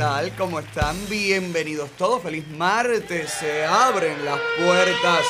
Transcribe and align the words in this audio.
tal? 0.00 0.34
¿Cómo 0.34 0.60
están? 0.60 0.96
Bienvenidos 1.10 1.90
todos. 1.98 2.22
Feliz 2.22 2.48
martes. 2.48 3.30
Se 3.32 3.66
abren 3.66 4.24
las 4.24 4.38
puertas 4.56 5.26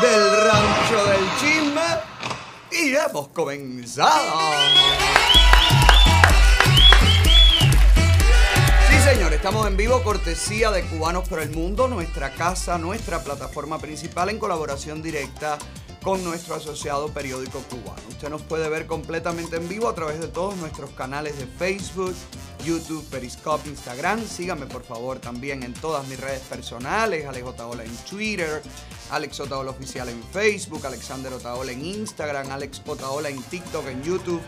del 0.00 0.30
rancho 0.42 1.04
del 1.04 1.20
chisme 1.38 1.82
y 2.72 2.94
hemos 2.94 3.28
comenzado. 3.28 4.40
Sí, 8.88 8.98
señor, 9.04 9.34
estamos 9.34 9.66
en 9.66 9.76
vivo, 9.76 10.02
cortesía 10.02 10.70
de 10.70 10.82
Cubanos 10.84 11.28
por 11.28 11.42
el 11.42 11.50
Mundo, 11.50 11.86
nuestra 11.86 12.32
casa, 12.32 12.78
nuestra 12.78 13.22
plataforma 13.22 13.78
principal 13.78 14.30
en 14.30 14.38
colaboración 14.38 15.02
directa 15.02 15.58
con 16.06 16.22
nuestro 16.22 16.54
asociado 16.54 17.08
periódico 17.08 17.58
cubano. 17.68 18.00
Usted 18.08 18.28
nos 18.28 18.40
puede 18.42 18.68
ver 18.68 18.86
completamente 18.86 19.56
en 19.56 19.68
vivo 19.68 19.88
a 19.88 19.94
través 19.96 20.20
de 20.20 20.28
todos 20.28 20.54
nuestros 20.54 20.90
canales 20.90 21.36
de 21.36 21.46
Facebook, 21.46 22.14
YouTube, 22.64 23.04
Periscope, 23.10 23.68
Instagram. 23.68 24.24
Síganme 24.24 24.66
por 24.66 24.84
favor 24.84 25.18
también 25.18 25.64
en 25.64 25.74
todas 25.74 26.06
mis 26.06 26.20
redes 26.20 26.42
personales, 26.42 27.26
Alex 27.26 27.44
Otaola 27.44 27.82
en 27.82 27.96
Twitter, 28.08 28.62
Alex 29.10 29.40
Otaola 29.40 29.72
Oficial 29.72 30.08
en 30.08 30.22
Facebook, 30.22 30.86
Alexander 30.86 31.32
Otaola 31.32 31.72
en 31.72 31.84
Instagram, 31.84 32.52
Alex 32.52 32.82
Otaola 32.86 33.28
en 33.28 33.42
TikTok, 33.42 33.88
en 33.88 34.04
YouTube. 34.04 34.42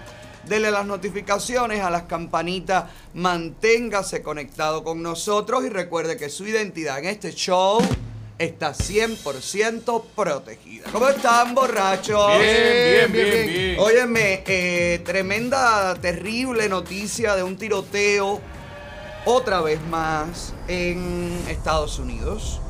Dele 0.47 0.71
las 0.71 0.87
notificaciones 0.87 1.81
a 1.81 1.91
las 1.91 2.05
campanitas, 2.05 2.85
manténgase 3.15 4.23
conectado 4.23 4.85
con 4.85 5.03
nosotros 5.03 5.65
y 5.65 5.71
recuerde 5.71 6.17
que 6.17 6.29
su 6.29 6.47
identidad 6.47 7.01
en 7.01 7.07
este 7.07 7.33
show 7.33 7.81
está 8.39 8.73
100% 8.73 10.05
protegida. 10.15 10.87
¿Cómo 10.93 11.09
están, 11.09 11.55
borrachos? 11.55 12.39
Bien, 12.39 13.11
bien, 13.11 13.13
bien, 13.13 13.47
bien. 13.47 13.77
Óyeme, 13.81 14.45
eh, 14.47 15.01
tremenda, 15.05 15.95
terrible 15.97 16.69
noticia 16.69 17.35
de 17.35 17.43
un 17.43 17.57
tiroteo 17.57 18.41
otra 19.25 19.61
vez 19.61 19.81
más 19.91 20.55
en 20.69 21.37
Estados 21.49 21.99
Unidos. 21.99 22.61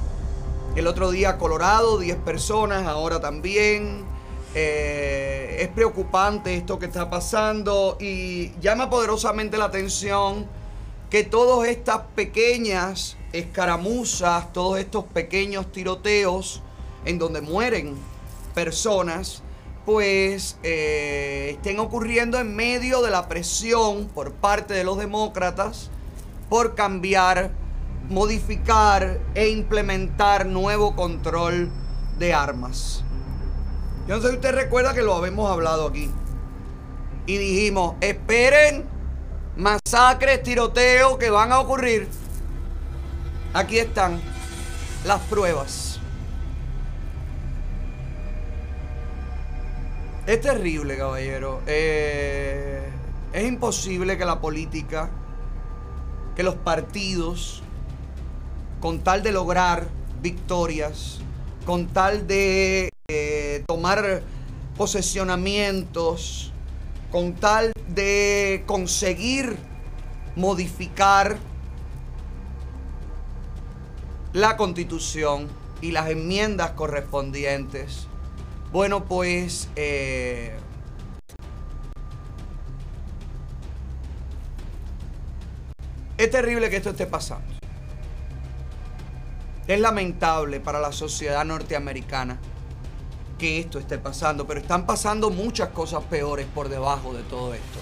El 0.74 0.86
otro 0.86 1.10
día 1.10 1.36
Colorado, 1.36 1.98
10 1.98 2.16
personas, 2.18 2.86
ahora 2.86 3.20
también. 3.20 4.06
Eh, 4.54 5.58
es 5.60 5.68
preocupante 5.68 6.56
esto 6.56 6.78
que 6.78 6.86
está 6.86 7.10
pasando 7.10 7.98
y 8.00 8.52
llama 8.60 8.88
poderosamente 8.88 9.58
la 9.58 9.66
atención 9.66 10.46
que 11.10 11.22
todas 11.22 11.68
estas 11.68 12.00
pequeñas 12.14 13.17
escaramuzas, 13.32 14.52
todos 14.52 14.78
estos 14.78 15.04
pequeños 15.04 15.70
tiroteos 15.72 16.62
en 17.04 17.18
donde 17.18 17.40
mueren 17.40 17.96
personas, 18.54 19.42
pues 19.84 20.58
eh, 20.62 21.52
estén 21.56 21.78
ocurriendo 21.78 22.38
en 22.38 22.54
medio 22.54 23.02
de 23.02 23.10
la 23.10 23.28
presión 23.28 24.08
por 24.08 24.32
parte 24.32 24.74
de 24.74 24.84
los 24.84 24.98
demócratas 24.98 25.90
por 26.48 26.74
cambiar, 26.74 27.50
modificar 28.08 29.20
e 29.34 29.48
implementar 29.48 30.46
nuevo 30.46 30.96
control 30.96 31.70
de 32.18 32.34
armas. 32.34 33.04
Yo 34.06 34.16
no 34.16 34.22
sé 34.22 34.28
si 34.30 34.34
usted 34.36 34.54
recuerda 34.54 34.94
que 34.94 35.02
lo 35.02 35.14
habíamos 35.14 35.50
hablado 35.50 35.86
aquí. 35.86 36.10
Y 37.26 37.36
dijimos, 37.36 37.96
esperen 38.00 38.84
masacres, 39.56 40.42
tiroteos 40.42 41.18
que 41.18 41.28
van 41.28 41.52
a 41.52 41.60
ocurrir. 41.60 42.08
Aquí 43.54 43.78
están 43.78 44.20
las 45.06 45.20
pruebas. 45.22 45.98
Es 50.26 50.40
terrible, 50.42 50.98
caballero. 50.98 51.62
Eh, 51.66 52.86
es 53.32 53.48
imposible 53.48 54.18
que 54.18 54.26
la 54.26 54.40
política, 54.42 55.08
que 56.36 56.42
los 56.42 56.56
partidos, 56.56 57.62
con 58.80 59.00
tal 59.00 59.22
de 59.22 59.32
lograr 59.32 59.88
victorias, 60.20 61.20
con 61.64 61.86
tal 61.86 62.26
de 62.26 62.90
eh, 63.08 63.64
tomar 63.66 64.22
posesionamientos, 64.76 66.52
con 67.10 67.32
tal 67.32 67.72
de 67.88 68.62
conseguir 68.66 69.56
modificar 70.36 71.38
la 74.38 74.56
constitución 74.56 75.48
y 75.80 75.90
las 75.90 76.08
enmiendas 76.10 76.70
correspondientes. 76.70 78.06
Bueno, 78.70 79.04
pues 79.04 79.68
eh, 79.74 80.56
es 86.16 86.30
terrible 86.30 86.70
que 86.70 86.76
esto 86.76 86.90
esté 86.90 87.06
pasando. 87.06 87.52
Es 89.66 89.80
lamentable 89.80 90.60
para 90.60 90.78
la 90.78 90.92
sociedad 90.92 91.44
norteamericana 91.44 92.38
que 93.38 93.58
esto 93.58 93.80
esté 93.80 93.98
pasando, 93.98 94.46
pero 94.46 94.60
están 94.60 94.86
pasando 94.86 95.30
muchas 95.30 95.70
cosas 95.70 96.04
peores 96.04 96.46
por 96.54 96.68
debajo 96.68 97.12
de 97.12 97.24
todo 97.24 97.54
esto. 97.54 97.78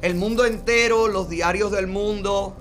El 0.00 0.14
mundo 0.14 0.46
entero, 0.46 1.06
los 1.06 1.28
diarios 1.28 1.70
del 1.70 1.86
mundo, 1.86 2.56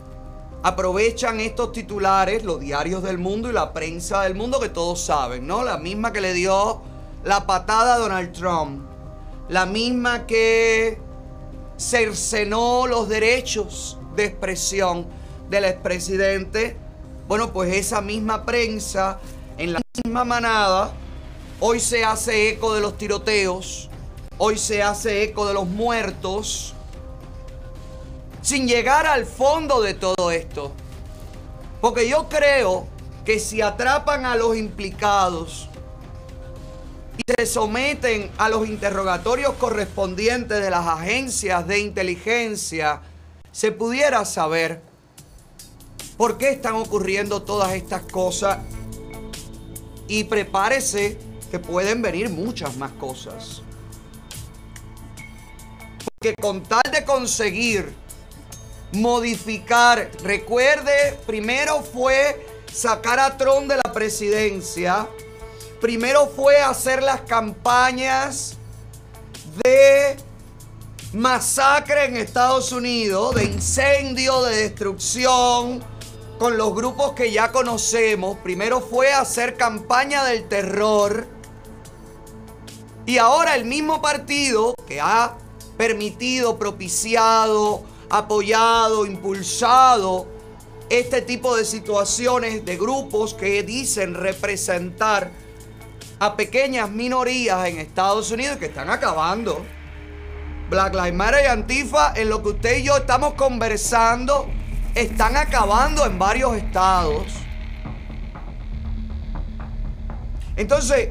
aprovechan 0.68 1.40
estos 1.40 1.72
titulares, 1.72 2.44
los 2.44 2.60
diarios 2.60 3.02
del 3.02 3.18
mundo 3.18 3.50
y 3.50 3.54
la 3.54 3.72
prensa 3.72 4.24
del 4.24 4.36
mundo 4.36 4.60
que 4.60 4.68
todos 4.68 5.00
saben, 5.00 5.48
¿no? 5.48 5.64
La 5.64 5.78
misma 5.78 6.12
que 6.12 6.20
le 6.20 6.34
dio 6.34 6.82
la 7.24 7.48
patada 7.48 7.96
a 7.96 7.98
Donald 8.00 8.34
Trump, 8.34 8.82
la 9.48 9.66
misma 9.66 10.26
que 10.26 11.00
cercenó 11.78 12.86
los 12.86 13.08
derechos 13.08 13.98
de 14.18 14.26
expresión 14.26 15.08
del 15.50 15.64
expresidente. 15.64 16.76
Bueno, 17.30 17.54
pues 17.54 17.74
esa 17.74 18.02
misma 18.02 18.44
prensa, 18.44 19.20
en 19.58 19.72
la 19.72 19.80
misma 20.04 20.26
manada, 20.26 20.92
hoy 21.62 21.80
se 21.80 22.04
hace 22.04 22.50
eco 22.50 22.76
de 22.76 22.82
los 22.82 22.98
tiroteos, 22.98 23.90
hoy 24.38 24.58
se 24.58 24.84
hace 24.84 25.24
eco 25.24 25.48
de 25.48 25.54
los 25.54 25.66
muertos, 25.66 26.76
sin 28.48 28.66
llegar 28.66 29.06
al 29.06 29.26
fondo 29.26 29.82
de 29.82 29.94
todo 29.94 30.32
esto. 30.32 30.72
Porque 31.82 32.08
yo 32.08 32.30
creo 32.30 32.88
que 33.26 33.42
si 33.42 33.62
atrapan 33.62 34.26
a 34.26 34.38
los 34.38 34.56
implicados 34.56 35.68
y 37.18 37.24
se 37.38 37.46
someten 37.46 38.32
a 38.38 38.48
los 38.48 38.66
interrogatorios 38.66 39.56
correspondientes 39.56 40.62
de 40.64 40.70
las 40.70 40.88
agencias 40.88 41.68
de 41.68 41.80
inteligencia, 41.80 43.02
se 43.52 43.74
pudiera 43.74 44.24
saber 44.24 44.82
por 46.16 46.38
qué 46.38 46.52
están 46.52 46.76
ocurriendo 46.76 47.42
todas 47.42 47.74
estas 47.74 48.04
cosas. 48.04 48.60
Y 50.08 50.24
prepárese 50.24 51.18
que 51.52 51.60
pueden 51.60 52.02
venir 52.02 52.30
muchas 52.30 52.78
más 52.78 52.94
cosas. 52.94 53.62
Porque 56.06 56.34
con 56.36 56.64
tal 56.64 56.90
de 56.94 57.04
conseguir 57.04 58.07
modificar. 58.92 60.10
Recuerde, 60.24 61.18
primero 61.26 61.82
fue 61.82 62.46
sacar 62.72 63.20
a 63.20 63.38
Trump 63.38 63.70
de 63.70 63.78
la 63.78 63.92
presidencia. 63.94 65.08
Primero 65.82 66.28
fue 66.28 66.58
hacer 66.58 67.04
las 67.04 67.22
campañas 67.22 68.58
de 69.64 70.18
masacre 71.14 72.06
en 72.06 72.18
Estados 72.18 72.72
Unidos, 72.72 73.36
de 73.36 73.46
incendio, 73.46 74.44
de 74.44 74.56
destrucción, 74.56 75.84
con 76.40 76.58
los 76.58 76.74
grupos 76.76 77.14
que 77.14 77.32
ya 77.32 77.52
conocemos. 77.52 78.38
Primero 78.44 78.82
fue 78.82 79.12
hacer 79.12 79.56
campaña 79.56 80.24
del 80.24 80.48
terror. 80.48 81.28
Y 83.06 83.18
ahora 83.18 83.56
el 83.56 83.66
mismo 83.66 84.02
partido 84.02 84.74
que 84.88 85.00
ha 85.00 85.38
permitido, 85.78 86.58
propiciado, 86.58 87.84
apoyado, 88.10 89.06
impulsado 89.06 90.28
este 90.90 91.22
tipo 91.22 91.56
de 91.56 91.66
situaciones 91.66 92.64
de 92.64 92.78
grupos 92.78 93.34
que 93.34 93.64
dicen 93.64 94.14
representar 94.14 95.32
a 96.20 96.36
pequeñas 96.36 96.90
minorías 96.90 97.68
en 97.68 97.80
Estados 97.80 98.32
Unidos 98.32 98.58
que 98.58 98.68
están 98.68 98.90
acabando. 98.90 99.66
Black 100.70 100.94
Lives 100.96 101.14
Matter 101.14 101.44
y 101.44 101.48
Antifa, 101.48 102.14
en 102.16 102.30
lo 102.30 102.42
que 102.42 102.50
usted 102.50 102.78
y 102.80 102.84
yo 102.84 102.98
estamos 102.98 103.34
conversando, 103.34 104.48
están 104.96 105.38
acabando 105.38 106.06
en 106.06 106.18
varios 106.18 106.56
estados. 106.56 107.26
Entonces, 110.56 111.10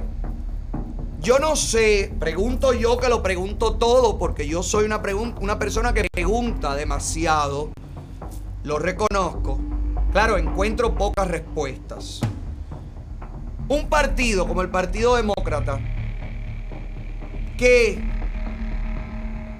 yo 1.26 1.40
no 1.40 1.56
sé, 1.56 2.14
pregunto 2.20 2.72
yo 2.72 2.98
que 2.98 3.08
lo 3.08 3.20
pregunto 3.20 3.74
todo 3.74 4.16
porque 4.16 4.46
yo 4.46 4.62
soy 4.62 4.84
una, 4.84 5.02
una 5.40 5.58
persona 5.58 5.92
que 5.92 6.06
pregunta 6.08 6.76
demasiado, 6.76 7.72
lo 8.62 8.78
reconozco. 8.78 9.58
Claro, 10.12 10.38
encuentro 10.38 10.94
pocas 10.94 11.26
respuestas. 11.26 12.20
Un 13.68 13.88
partido 13.88 14.46
como 14.46 14.62
el 14.62 14.68
Partido 14.68 15.16
Demócrata 15.16 15.80
que 17.58 18.00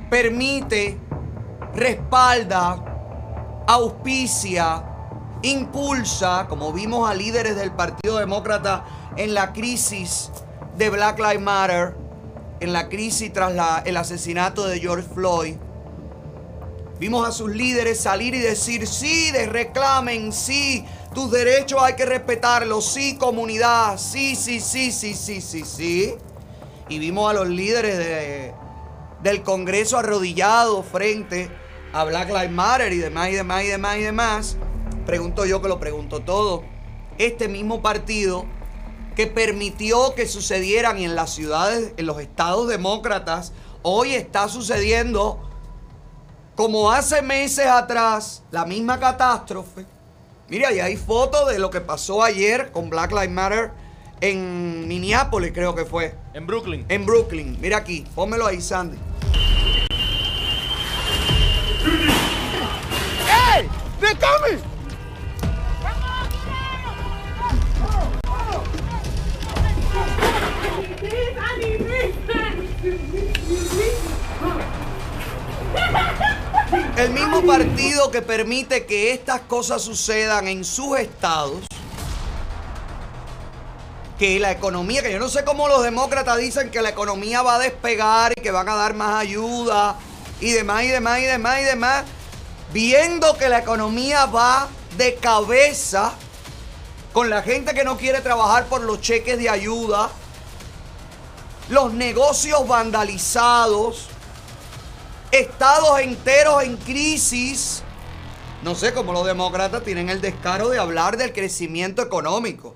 permite, 0.09 0.97
respalda 1.75 3.65
auspicia, 3.67 4.85
impulsa, 5.43 6.47
como 6.49 6.73
vimos 6.73 7.11
a 7.11 7.15
líderes 7.15 7.57
del 7.57 7.73
Partido 7.73 8.19
Demócrata 8.19 8.85
en 9.17 9.35
la 9.35 9.53
crisis 9.53 10.31
de 10.77 10.91
Black 10.91 11.19
Lives 11.19 11.41
Matter, 11.41 11.95
en 12.61 12.73
la 12.73 12.89
crisis 12.89 13.33
tras 13.33 13.53
el 13.87 13.97
asesinato 13.97 14.67
de 14.67 14.79
George 14.79 15.09
Floyd. 15.15 15.57
Vimos 16.99 17.29
a 17.29 17.33
sus 17.33 17.51
líderes 17.51 18.01
salir 18.01 18.35
y 18.35 18.39
decir, 18.39 18.87
sí, 18.87 19.31
de 19.31 19.47
reclamen, 19.47 20.33
sí, 20.33 20.85
tus 21.15 21.31
derechos 21.31 21.83
hay 21.83 21.95
que 21.95 22.07
respetarlos, 22.07 22.87
sí, 22.87 23.17
comunidad, 23.17 23.99
sí, 23.99 24.35
sí, 24.35 24.61
sí, 24.61 24.91
sí, 24.93 25.15
sí, 25.15 25.41
sí, 25.41 25.65
sí. 25.65 26.15
Y 26.89 26.99
vimos 26.99 27.31
a 27.31 27.35
los 27.35 27.49
líderes 27.49 27.99
de, 27.99 28.55
del 29.23 29.43
Congreso 29.43 29.99
arrodillados 29.99 30.87
frente 30.87 31.51
a 31.93 32.05
Black 32.05 32.29
Lives 32.29 32.51
Matter 32.51 32.93
y 32.93 32.99
demás 32.99 33.31
y 33.31 33.33
demás 33.33 33.65
y 33.65 33.67
demás 33.67 33.97
y 33.97 34.03
demás. 34.03 34.57
Pregunto 35.05 35.45
yo 35.47 35.61
que 35.61 35.69
lo 35.69 35.79
pregunto 35.79 36.21
todo. 36.21 36.65
Este 37.19 37.49
mismo 37.49 37.83
partido 37.83 38.47
que 39.17 39.27
permitió 39.27 40.15
que 40.15 40.29
sucedieran 40.29 40.99
en 40.99 41.17
las 41.17 41.31
ciudades, 41.35 41.95
en 41.97 42.07
los 42.07 42.21
estados 42.21 42.69
demócratas, 42.69 43.53
hoy 43.83 44.15
está 44.15 44.49
sucediendo 44.49 45.41
como 46.55 46.93
hace 46.93 47.23
meses 47.23 47.67
atrás, 47.67 48.43
la 48.51 48.67
misma 48.67 49.01
catástrofe. 49.01 49.87
Mira, 50.49 50.71
y 50.71 50.81
hay 50.81 50.97
fotos 50.97 51.49
de 51.51 51.59
lo 51.59 51.71
que 51.71 51.81
pasó 51.81 52.23
ayer 52.23 52.71
con 52.73 52.91
Black 52.91 53.11
Lives 53.13 53.31
Matter 53.31 53.71
en 54.21 54.87
Minneapolis, 54.87 55.53
creo 55.53 55.75
que 55.75 55.87
fue. 55.87 56.15
En 56.35 56.47
Brooklyn. 56.47 56.85
En 56.89 57.07
Brooklyn. 57.07 57.59
Mira 57.61 57.79
aquí, 57.79 58.05
pónmelo 58.15 58.47
ahí, 58.47 58.61
Sandy. 58.61 58.99
¡Hey! 63.27 63.67
¡They're 63.99 64.17
coming! 64.19 64.76
El 76.97 77.11
mismo 77.11 77.43
partido 77.43 78.11
que 78.11 78.23
permite 78.23 78.87
que 78.87 79.13
estas 79.13 79.43
cosas 79.43 79.83
sucedan 79.83 80.49
en 80.49 80.65
sus 80.65 80.99
estados, 80.99 81.67
que 84.19 84.41
la 84.41 84.51
economía, 84.51 85.03
que 85.03 85.13
yo 85.13 85.19
no 85.19 85.29
sé 85.29 85.45
cómo 85.45 85.69
los 85.69 85.83
demócratas 85.83 86.39
dicen 86.39 86.71
que 86.71 86.81
la 86.81 86.89
economía 86.89 87.43
va 87.43 87.57
a 87.57 87.59
despegar 87.59 88.33
y 88.35 88.41
que 88.41 88.51
van 88.51 88.69
a 88.69 88.75
dar 88.75 88.95
más 88.95 89.21
ayuda 89.21 89.97
y 90.41 90.53
demás 90.53 90.85
y 90.85 90.89
demás 90.89 91.21
y 91.21 91.25
demás 91.25 91.61
y 91.61 91.65
demás, 91.65 92.05
viendo 92.73 93.37
que 93.37 93.49
la 93.49 93.59
economía 93.59 94.25
va 94.27 94.69
de 94.97 95.17
cabeza 95.17 96.15
con 97.13 97.29
la 97.29 97.43
gente 97.43 97.75
que 97.75 97.85
no 97.85 97.97
quiere 97.99 98.21
trabajar 98.21 98.67
por 98.67 98.81
los 98.81 99.01
cheques 99.01 99.39
de 99.39 99.51
ayuda, 99.51 100.11
los 101.69 101.93
negocios 101.93 102.67
vandalizados, 102.67 104.07
estados 105.33 106.01
enteros 106.01 106.63
en 106.63 106.77
crisis. 106.77 107.83
No 108.63 108.75
sé 108.75 108.93
cómo 108.93 109.13
los 109.13 109.27
demócratas 109.27 109.83
tienen 109.83 110.09
el 110.09 110.21
descaro 110.21 110.69
de 110.69 110.79
hablar 110.79 111.17
del 111.17 111.33
crecimiento 111.33 112.03
económico. 112.03 112.75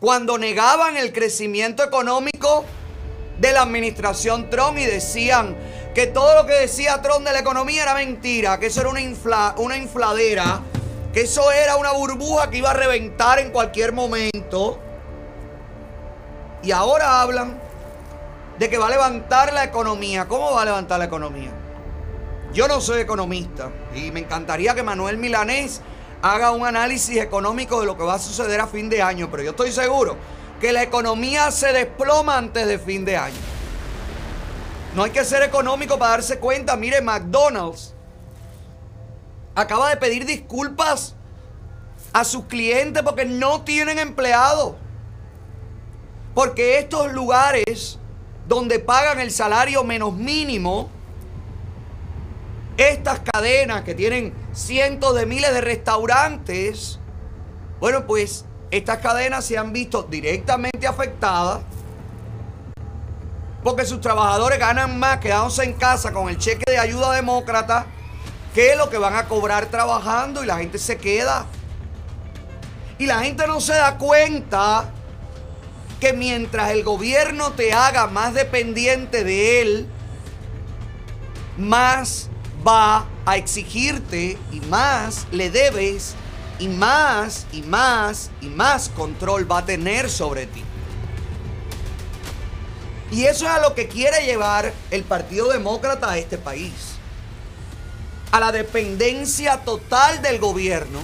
Cuando 0.00 0.38
negaban 0.38 0.96
el 0.96 1.12
crecimiento 1.12 1.82
económico 1.82 2.64
de 3.38 3.52
la 3.52 3.62
administración 3.62 4.48
Trump 4.48 4.78
y 4.78 4.84
decían 4.84 5.56
que 5.94 6.06
todo 6.06 6.34
lo 6.34 6.46
que 6.46 6.54
decía 6.54 7.00
Trump 7.00 7.26
de 7.26 7.32
la 7.32 7.40
economía 7.40 7.82
era 7.82 7.94
mentira, 7.94 8.58
que 8.58 8.66
eso 8.66 8.80
era 8.80 8.90
una, 8.90 9.54
una 9.58 9.76
infladera, 9.76 10.60
que 11.12 11.22
eso 11.22 11.50
era 11.52 11.76
una 11.76 11.92
burbuja 11.92 12.50
que 12.50 12.58
iba 12.58 12.70
a 12.70 12.74
reventar 12.74 13.38
en 13.38 13.50
cualquier 13.50 13.92
momento. 13.92 14.78
Y 16.62 16.72
ahora 16.72 17.22
hablan 17.22 17.65
de 18.58 18.70
que 18.70 18.78
va 18.78 18.86
a 18.86 18.90
levantar 18.90 19.52
la 19.52 19.64
economía. 19.64 20.26
¿Cómo 20.26 20.52
va 20.52 20.62
a 20.62 20.64
levantar 20.64 20.98
la 20.98 21.04
economía? 21.04 21.50
Yo 22.52 22.68
no 22.68 22.80
soy 22.80 23.00
economista 23.00 23.70
y 23.94 24.10
me 24.10 24.20
encantaría 24.20 24.74
que 24.74 24.82
Manuel 24.82 25.18
Milanés 25.18 25.82
haga 26.22 26.52
un 26.52 26.66
análisis 26.66 27.18
económico 27.18 27.80
de 27.80 27.86
lo 27.86 27.96
que 27.96 28.04
va 28.04 28.14
a 28.14 28.18
suceder 28.18 28.60
a 28.60 28.66
fin 28.66 28.88
de 28.88 29.02
año, 29.02 29.30
pero 29.30 29.42
yo 29.42 29.50
estoy 29.50 29.72
seguro 29.72 30.16
que 30.60 30.72
la 30.72 30.82
economía 30.82 31.50
se 31.50 31.72
desploma 31.72 32.38
antes 32.38 32.66
de 32.66 32.78
fin 32.78 33.04
de 33.04 33.16
año. 33.16 33.36
No 34.94 35.04
hay 35.04 35.10
que 35.10 35.24
ser 35.24 35.42
económico 35.42 35.98
para 35.98 36.12
darse 36.12 36.38
cuenta. 36.38 36.74
Mire, 36.76 37.02
McDonald's 37.02 37.92
acaba 39.54 39.90
de 39.90 39.98
pedir 39.98 40.24
disculpas 40.24 41.14
a 42.14 42.24
sus 42.24 42.46
clientes 42.46 43.02
porque 43.02 43.26
no 43.26 43.60
tienen 43.60 43.98
empleados. 43.98 44.74
Porque 46.34 46.78
estos 46.78 47.12
lugares 47.12 47.98
donde 48.48 48.78
pagan 48.78 49.20
el 49.20 49.30
salario 49.30 49.84
menos 49.84 50.14
mínimo, 50.14 50.90
estas 52.76 53.20
cadenas 53.20 53.82
que 53.82 53.94
tienen 53.94 54.34
cientos 54.52 55.14
de 55.14 55.26
miles 55.26 55.52
de 55.52 55.60
restaurantes, 55.60 56.98
bueno, 57.80 58.06
pues 58.06 58.44
estas 58.70 58.98
cadenas 58.98 59.44
se 59.44 59.56
han 59.56 59.72
visto 59.72 60.02
directamente 60.02 60.86
afectadas 60.86 61.60
porque 63.66 63.84
sus 63.84 64.00
trabajadores 64.00 64.60
ganan 64.60 64.96
más 64.96 65.18
quedándose 65.18 65.64
en 65.64 65.72
casa 65.72 66.12
con 66.12 66.28
el 66.28 66.38
cheque 66.38 66.70
de 66.70 66.78
ayuda 66.78 67.12
demócrata 67.12 67.86
que 68.54 68.76
lo 68.76 68.88
que 68.88 68.96
van 68.96 69.16
a 69.16 69.26
cobrar 69.26 69.66
trabajando 69.66 70.44
y 70.44 70.46
la 70.46 70.58
gente 70.58 70.78
se 70.78 70.98
queda. 70.98 71.46
Y 72.96 73.06
la 73.06 73.24
gente 73.24 73.44
no 73.46 73.60
se 73.60 73.74
da 73.74 73.98
cuenta 73.98 74.84
que 76.00 76.12
mientras 76.12 76.70
el 76.70 76.84
gobierno 76.84 77.52
te 77.52 77.72
haga 77.72 78.06
más 78.06 78.34
dependiente 78.34 79.24
de 79.24 79.62
él, 79.62 79.86
más 81.56 82.28
va 82.66 83.06
a 83.24 83.36
exigirte 83.36 84.38
y 84.52 84.60
más 84.60 85.26
le 85.30 85.50
debes 85.50 86.14
y 86.58 86.68
más 86.68 87.46
y 87.52 87.62
más 87.62 88.30
y 88.40 88.46
más 88.46 88.88
control 88.90 89.50
va 89.50 89.58
a 89.58 89.66
tener 89.66 90.10
sobre 90.10 90.46
ti. 90.46 90.62
Y 93.10 93.24
eso 93.24 93.44
es 93.44 93.50
a 93.50 93.60
lo 93.60 93.74
que 93.74 93.88
quiere 93.88 94.24
llevar 94.24 94.72
el 94.90 95.04
Partido 95.04 95.48
Demócrata 95.48 96.10
a 96.10 96.18
este 96.18 96.38
país. 96.38 96.72
A 98.32 98.40
la 98.40 98.52
dependencia 98.52 99.58
total 99.58 100.20
del 100.22 100.40
gobierno. 100.40 100.98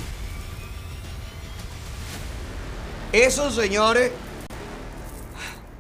Eso, 3.12 3.50
señores, 3.50 4.10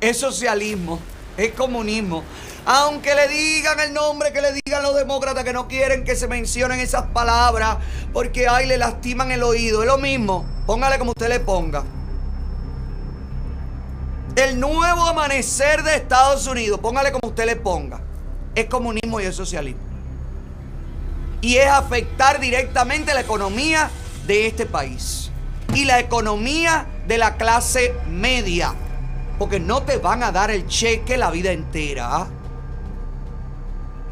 es 0.02 0.18
socialismo, 0.18 0.98
es 1.36 1.52
comunismo. 1.52 2.24
Aunque 2.66 3.14
le 3.14 3.28
digan 3.28 3.80
el 3.80 3.94
nombre 3.94 4.32
que 4.32 4.42
le 4.42 4.52
digan 4.52 4.82
los 4.82 4.94
demócratas 4.96 5.44
que 5.44 5.52
no 5.52 5.68
quieren 5.68 6.04
que 6.04 6.16
se 6.16 6.28
mencionen 6.28 6.80
esas 6.80 7.06
palabras 7.06 7.78
porque 8.12 8.46
ay 8.46 8.66
le 8.66 8.78
lastiman 8.78 9.30
el 9.32 9.42
oído, 9.42 9.82
es 9.82 9.86
lo 9.86 9.98
mismo. 9.98 10.44
Póngale 10.66 10.98
como 10.98 11.12
usted 11.12 11.28
le 11.28 11.40
ponga. 11.40 11.84
El 14.34 14.58
nuevo 14.58 15.02
amanecer 15.02 15.82
de 15.84 15.96
Estados 15.96 16.46
Unidos, 16.46 16.80
póngale 16.80 17.12
como 17.12 17.28
usted 17.28 17.46
le 17.46 17.56
ponga, 17.56 18.00
es 18.54 18.66
comunismo 18.66 19.20
y 19.20 19.24
es 19.24 19.36
socialismo. 19.36 19.82
Y 21.42 21.56
es 21.56 21.68
afectar 21.68 22.40
directamente 22.40 23.14
la 23.14 23.20
economía 23.20 23.90
de 24.26 24.46
este 24.46 24.66
país 24.66 25.30
y 25.74 25.84
la 25.84 26.00
economía 26.00 26.86
de 27.06 27.18
la 27.18 27.36
clase 27.36 27.94
media. 28.08 28.74
Porque 29.38 29.58
no 29.58 29.82
te 29.82 29.98
van 29.98 30.22
a 30.22 30.32
dar 30.32 30.50
el 30.50 30.66
cheque 30.66 31.16
la 31.16 31.30
vida 31.30 31.52
entera. 31.52 32.26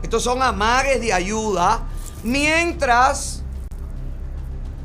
Estos 0.03 0.23
son 0.23 0.43
amagues 0.43 1.01
de 1.01 1.13
ayuda. 1.13 1.83
Mientras 2.23 3.43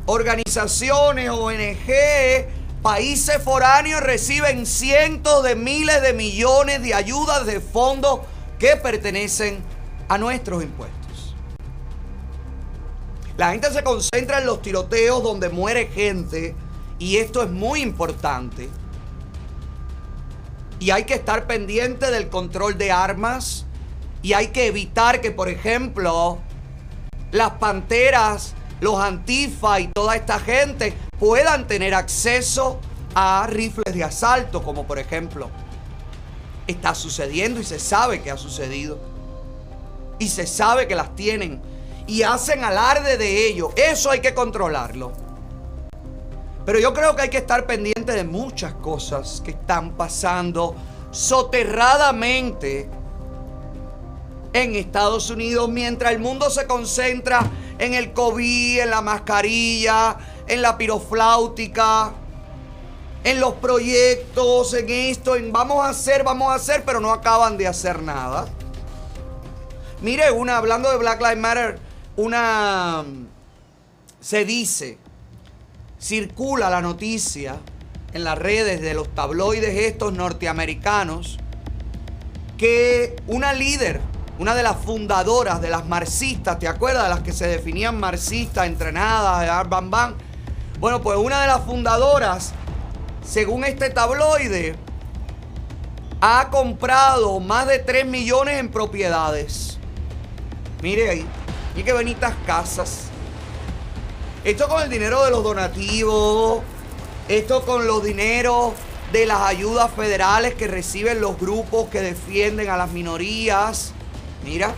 organizaciones, 0.06 1.30
ONG, 1.30 2.52
países 2.82 3.42
foráneos 3.42 4.02
reciben 4.02 4.66
cientos 4.66 5.44
de 5.44 5.56
miles 5.56 6.02
de 6.02 6.14
millones 6.14 6.84
de 6.84 6.94
ayudas 6.94 7.46
de 7.46 7.60
fondos 7.60 8.20
que 8.60 8.76
pertenecen 8.76 9.64
a 10.08 10.18
nuestros 10.18 10.64
impuestos. 10.64 11.36
La 13.38 13.52
gente 13.52 13.72
se 13.72 13.84
concentra 13.84 14.40
en 14.40 14.46
los 14.46 14.62
tiroteos 14.62 15.22
donde 15.24 15.50
muere 15.50 15.88
gente 15.88 16.56
y 17.00 17.18
esto 17.18 17.44
es 17.44 17.50
muy 17.50 17.82
importante. 17.82 18.70
Y 20.80 20.92
hay 20.92 21.06
que 21.06 21.14
estar 21.14 21.48
pendiente 21.48 22.12
del 22.12 22.30
control 22.30 22.78
de 22.78 22.92
armas. 22.92 23.66
Y 24.22 24.34
hay 24.34 24.48
que 24.48 24.68
evitar 24.68 25.22
que, 25.22 25.32
por 25.32 25.50
ejemplo, 25.50 26.40
las 27.32 27.52
panteras, 27.52 28.56
los 28.82 29.00
antifa 29.00 29.80
y 29.80 29.88
toda 29.88 30.16
esta 30.16 30.40
gente 30.40 30.94
puedan 31.20 31.68
tener 31.68 31.94
acceso 31.94 32.80
a 33.14 33.48
rifles 33.50 33.94
de 33.94 34.04
asalto, 34.04 34.64
como 34.64 34.86
por 34.86 35.00
ejemplo 35.00 35.50
está 36.68 36.96
sucediendo 36.96 37.60
y 37.60 37.64
se 37.64 37.80
sabe 37.80 38.22
que 38.22 38.32
ha 38.32 38.38
sucedido. 38.38 39.00
Y 40.20 40.30
se 40.30 40.48
sabe 40.48 40.88
que 40.88 40.96
las 40.96 41.16
tienen. 41.16 41.62
y 42.08 42.22
hacen 42.22 42.64
alarde 42.64 43.18
de 43.18 43.48
ello. 43.48 43.72
Eso 43.76 44.12
hay 44.12 44.20
que 44.20 44.36
controlarlo. 44.36 45.12
Pero 46.66 46.80
yo 46.80 46.94
creo 46.94 47.16
que 47.16 47.24
hay 47.24 47.30
que 47.30 47.38
estar 47.38 47.66
pendiente 47.66 48.14
de 48.14 48.24
muchas 48.24 48.74
cosas 48.76 49.42
que 49.44 49.52
están 49.52 49.92
pasando 49.92 50.76
soterradamente 51.12 52.90
en 54.52 54.76
Estados 54.76 55.30
Unidos 55.30 55.70
mientras 55.70 56.12
el 56.14 56.20
mundo 56.20 56.50
se 56.50 56.66
concentra 56.66 57.42
en 57.78 57.94
el 57.94 58.14
COVID, 58.14 58.80
en 58.80 58.90
la 58.90 59.02
mascarilla, 59.02 60.18
en 60.48 60.62
la 60.62 60.78
pirofláutica, 60.78 62.14
en 63.24 63.40
los 63.40 63.56
proyectos, 63.56 64.74
en 64.74 64.90
esto, 64.90 65.36
en 65.36 65.52
vamos 65.52 65.86
a 65.86 65.90
hacer, 65.90 66.24
vamos 66.24 66.52
a 66.52 66.56
hacer, 66.56 66.84
pero 66.86 67.00
no 67.00 67.12
acaban 67.12 67.58
de 67.58 67.68
hacer 67.68 68.02
nada. 68.02 68.46
Mire, 70.02 70.32
una, 70.32 70.58
hablando 70.58 70.90
de 70.92 70.98
Black 70.98 71.20
Lives 71.22 71.38
Matter, 71.38 71.80
una, 72.16 73.04
se 74.20 74.46
dice, 74.46 74.98
circula 76.00 76.70
la 76.70 76.82
noticia 76.82 77.58
en 78.14 78.24
las 78.24 78.38
redes 78.38 78.82
de 78.82 78.94
los 78.94 79.14
tabloides 79.14 79.76
estos 79.76 80.14
norteamericanos, 80.14 81.40
que 82.58 83.16
una 83.28 83.54
líder, 83.54 84.02
una 84.40 84.56
de 84.56 84.64
las 84.64 84.78
fundadoras 84.78 85.62
de 85.62 85.70
las 85.70 85.86
marxistas, 85.86 86.60
¿te 86.60 86.68
acuerdas? 86.68 87.04
De 87.04 87.10
las 87.10 87.20
que 87.22 87.34
se 87.34 87.48
definían 87.48 88.00
marxistas, 88.00 88.68
entrenadas, 88.68 89.70
bam. 89.70 90.16
Bueno, 90.80 91.02
pues 91.02 91.18
una 91.18 91.42
de 91.42 91.48
las 91.48 91.64
fundadoras 91.66 92.54
según 93.26 93.64
este 93.64 93.90
tabloide, 93.90 94.76
ha 96.22 96.50
comprado 96.50 97.40
más 97.40 97.68
de 97.68 97.80
3 97.80 98.06
millones 98.06 98.60
en 98.60 98.70
propiedades. 98.70 99.78
Mire 100.82 101.10
ahí, 101.10 101.26
y 101.76 101.84
que 101.84 101.92
bonitas 101.92 102.34
casas. 102.46 103.05
Esto 104.46 104.70
con 104.70 104.84
el 104.84 104.92
dinero 104.92 105.26
de 105.26 105.32
los 105.32 105.44
donativos, 105.44 106.62
esto 107.28 107.66
con 107.66 107.88
los 107.88 108.04
dineros 108.04 108.74
de 109.12 109.26
las 109.26 109.42
ayudas 109.42 109.90
federales 109.96 110.54
que 110.54 110.68
reciben 110.68 111.20
los 111.20 111.40
grupos 111.40 111.90
que 111.90 112.00
defienden 112.00 112.70
a 112.70 112.78
las 112.78 112.92
minorías. 112.92 113.92
Mira. 114.44 114.76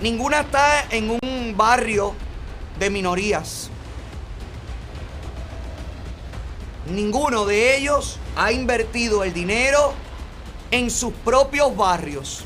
Ninguna 0.00 0.40
está 0.40 0.86
en 0.88 1.18
un 1.22 1.54
barrio 1.54 2.14
de 2.78 2.88
minorías. 2.88 3.68
Ninguno 6.86 7.44
de 7.44 7.76
ellos 7.76 8.18
ha 8.36 8.52
invertido 8.52 9.22
el 9.22 9.34
dinero 9.34 9.92
en 10.70 10.90
sus 10.90 11.12
propios 11.12 11.76
barrios. 11.76 12.42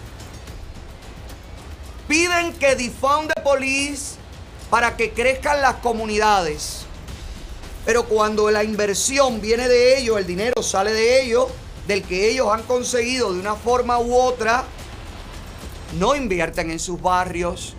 Piden 2.09 2.53
que 2.55 2.75
defund 2.75 3.33
the 3.33 3.41
police 3.43 4.17
para 4.73 4.97
que 4.97 5.13
crezcan 5.13 5.61
las 5.61 5.75
comunidades. 5.75 6.87
Pero 7.85 8.05
cuando 8.05 8.51
la 8.51 8.65
inversión 8.65 9.43
viene 9.43 9.69
de 9.69 9.99
ellos, 9.99 10.17
el 10.17 10.27
dinero 10.27 10.63
sale 10.63 10.95
de 10.95 11.23
ellos, 11.23 11.49
del 11.87 12.03
que 12.03 12.31
ellos 12.31 12.49
han 12.51 12.63
conseguido 12.63 13.35
de 13.35 13.41
una 13.41 13.55
forma 13.55 13.99
u 13.99 14.15
otra, 14.15 14.65
no 15.99 16.17
invierten 16.17 16.71
en 16.71 16.79
sus 16.79 17.03
barrios, 17.03 17.75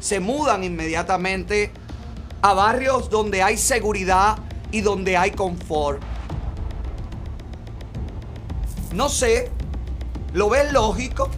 se 0.00 0.20
mudan 0.20 0.64
inmediatamente 0.64 1.70
a 2.40 2.54
barrios 2.54 3.10
donde 3.10 3.42
hay 3.42 3.58
seguridad, 3.58 4.38
y 4.70 4.80
donde 4.80 5.18
hay 5.18 5.32
confort. 5.32 6.00
No 8.94 9.10
sé, 9.10 9.50
¿lo 10.32 10.48
ves 10.48 10.72
lógico? 10.72 11.28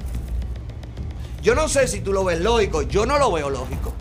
Yo 1.42 1.56
no 1.56 1.68
sé 1.68 1.88
si 1.88 2.00
tú 2.00 2.12
lo 2.12 2.22
ves 2.22 2.38
lógico, 2.38 2.82
yo 2.82 3.06
no 3.06 3.18
lo 3.18 3.32
veo 3.32 3.50
lógico. 3.50 3.93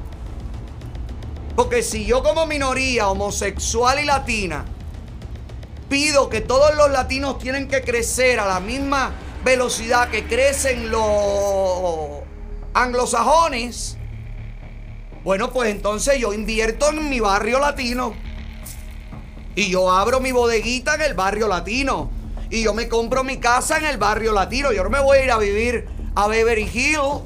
Porque 1.55 1.83
si 1.83 2.05
yo 2.05 2.23
como 2.23 2.45
minoría 2.45 3.09
homosexual 3.09 3.99
y 3.99 4.05
latina 4.05 4.65
pido 5.89 6.29
que 6.29 6.41
todos 6.41 6.75
los 6.75 6.89
latinos 6.89 7.37
tienen 7.37 7.67
que 7.67 7.81
crecer 7.83 8.39
a 8.39 8.47
la 8.47 8.59
misma 8.59 9.11
velocidad 9.43 10.09
que 10.09 10.25
crecen 10.25 10.89
los 10.89 12.23
anglosajones, 12.73 13.97
bueno, 15.23 15.53
pues 15.53 15.71
entonces 15.71 16.19
yo 16.19 16.33
invierto 16.33 16.89
en 16.89 17.09
mi 17.09 17.19
barrio 17.19 17.59
latino. 17.59 18.13
Y 19.55 19.69
yo 19.69 19.89
abro 19.91 20.19
mi 20.19 20.31
bodeguita 20.31 20.95
en 20.95 21.01
el 21.01 21.13
barrio 21.13 21.47
latino. 21.47 22.09
Y 22.49 22.63
yo 22.63 22.73
me 22.73 22.89
compro 22.89 23.23
mi 23.23 23.37
casa 23.37 23.77
en 23.77 23.85
el 23.85 23.97
barrio 23.97 24.33
latino. 24.33 24.73
Yo 24.73 24.83
no 24.83 24.89
me 24.89 24.99
voy 24.99 25.19
a 25.19 25.23
ir 25.23 25.31
a 25.31 25.37
vivir 25.37 25.87
a 26.15 26.27
Beverly 26.27 26.69
Hills. 26.73 27.21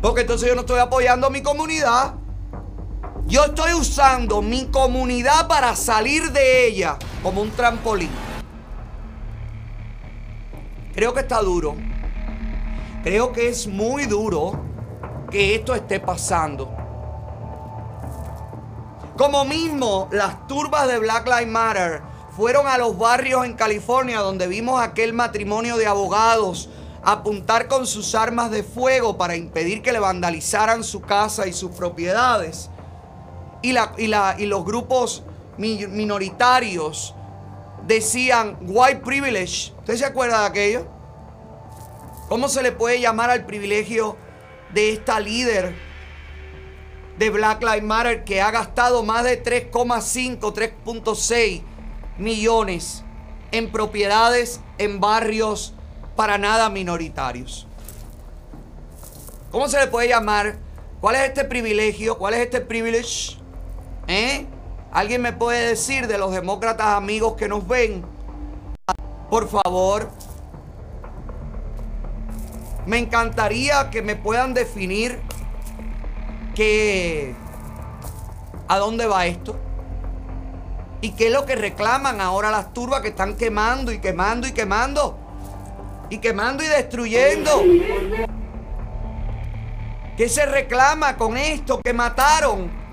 Porque 0.00 0.22
entonces 0.22 0.48
yo 0.48 0.54
no 0.54 0.62
estoy 0.62 0.78
apoyando 0.78 1.26
a 1.26 1.30
mi 1.30 1.42
comunidad. 1.42 2.14
Yo 3.26 3.46
estoy 3.46 3.72
usando 3.72 4.42
mi 4.42 4.66
comunidad 4.66 5.48
para 5.48 5.74
salir 5.76 6.30
de 6.30 6.66
ella 6.66 6.98
como 7.22 7.40
un 7.40 7.50
trampolín. 7.52 8.10
Creo 10.94 11.14
que 11.14 11.20
está 11.20 11.40
duro. 11.40 11.74
Creo 13.02 13.32
que 13.32 13.48
es 13.48 13.66
muy 13.66 14.04
duro 14.04 14.60
que 15.30 15.54
esto 15.54 15.74
esté 15.74 16.00
pasando. 16.00 16.70
Como 19.16 19.46
mismo 19.46 20.08
las 20.12 20.46
turbas 20.46 20.86
de 20.86 20.98
Black 20.98 21.26
Lives 21.26 21.48
Matter 21.48 22.02
fueron 22.36 22.66
a 22.66 22.76
los 22.76 22.98
barrios 22.98 23.46
en 23.46 23.54
California 23.54 24.20
donde 24.20 24.48
vimos 24.48 24.82
aquel 24.82 25.14
matrimonio 25.14 25.78
de 25.78 25.86
abogados 25.86 26.68
apuntar 27.02 27.68
con 27.68 27.86
sus 27.86 28.14
armas 28.14 28.50
de 28.50 28.62
fuego 28.62 29.16
para 29.16 29.36
impedir 29.36 29.82
que 29.82 29.92
le 29.92 29.98
vandalizaran 29.98 30.84
su 30.84 31.00
casa 31.00 31.46
y 31.46 31.52
sus 31.52 31.70
propiedades. 31.70 32.70
Y, 33.64 34.46
los 34.46 34.64
grupos 34.66 35.22
minoritarios 35.56 37.14
decían 37.86 38.58
white 38.60 39.00
privilege. 39.00 39.72
¿Usted 39.78 39.96
se 39.96 40.04
acuerda 40.04 40.40
de 40.40 40.46
aquello? 40.46 40.86
¿Cómo 42.28 42.50
se 42.50 42.62
le 42.62 42.72
puede 42.72 43.00
llamar 43.00 43.30
al 43.30 43.46
privilegio 43.46 44.18
de 44.74 44.92
esta 44.92 45.18
líder 45.18 45.74
de 47.16 47.30
Black 47.30 47.62
Lives 47.62 47.84
Matter 47.84 48.24
que 48.24 48.42
ha 48.42 48.50
gastado 48.50 49.02
más 49.02 49.24
de 49.24 49.42
3,5, 49.42 50.40
3.6 50.40 51.62
millones 52.18 53.02
en 53.50 53.72
propiedades 53.72 54.60
en 54.76 55.00
barrios 55.00 55.72
para 56.16 56.36
nada 56.36 56.68
minoritarios. 56.68 57.66
¿Cómo 59.50 59.68
se 59.68 59.78
le 59.78 59.86
puede 59.86 60.08
llamar? 60.08 60.58
¿Cuál 61.00 61.16
es 61.16 61.22
este 61.22 61.44
privilegio? 61.44 62.18
¿Cuál 62.18 62.34
es 62.34 62.40
este 62.40 62.60
privilege? 62.60 63.43
¿Eh? 64.06 64.46
¿Alguien 64.92 65.22
me 65.22 65.32
puede 65.32 65.68
decir 65.68 66.06
de 66.06 66.18
los 66.18 66.32
demócratas 66.32 66.88
amigos 66.88 67.34
que 67.34 67.48
nos 67.48 67.66
ven? 67.66 68.04
Por 69.30 69.48
favor. 69.48 70.10
Me 72.86 72.98
encantaría 72.98 73.90
que 73.90 74.02
me 74.02 74.14
puedan 74.14 74.52
definir 74.52 75.18
que 76.54 77.34
a 78.68 78.78
dónde 78.78 79.06
va 79.06 79.26
esto. 79.26 79.58
¿Y 81.00 81.10
qué 81.12 81.26
es 81.26 81.32
lo 81.32 81.44
que 81.44 81.56
reclaman 81.56 82.20
ahora 82.20 82.50
las 82.50 82.72
turbas 82.72 83.00
que 83.00 83.08
están 83.08 83.36
quemando 83.36 83.90
y 83.90 83.98
quemando 83.98 84.46
y 84.46 84.52
quemando? 84.52 85.18
Y 86.10 86.18
quemando 86.18 86.62
y 86.62 86.66
destruyendo. 86.66 87.62
¿Qué 90.16 90.28
se 90.28 90.46
reclama 90.46 91.16
con 91.16 91.36
esto? 91.36 91.80
Que 91.80 91.92
mataron 91.92 92.83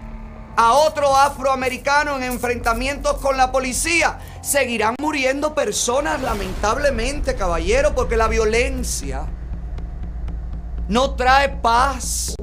a 0.56 0.74
otro 0.74 1.16
afroamericano 1.16 2.18
en 2.18 2.24
enfrentamientos 2.24 3.18
con 3.18 3.38
la 3.38 3.52
policía. 3.52 4.20
Seguirán 4.42 4.96
muriendo 5.00 5.56
personas, 5.56 6.22
lamentablemente, 6.22 7.36
caballero, 7.36 7.94
porque 7.96 8.18
la 8.18 8.28
violencia 8.28 9.28
no 10.88 11.16
trae 11.16 11.50
paz. 11.50 12.36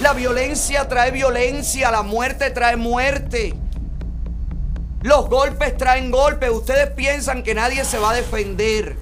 La 0.00 0.12
violencia 0.12 0.88
trae 0.88 1.10
violencia, 1.10 1.90
la 1.90 2.02
muerte 2.02 2.50
trae 2.50 2.76
muerte. 2.76 3.54
Los 5.02 5.28
golpes 5.28 5.76
traen 5.76 6.10
golpes. 6.10 6.50
Ustedes 6.50 6.90
piensan 6.90 7.42
que 7.42 7.54
nadie 7.54 7.84
se 7.84 7.98
va 7.98 8.10
a 8.10 8.14
defender. 8.14 8.96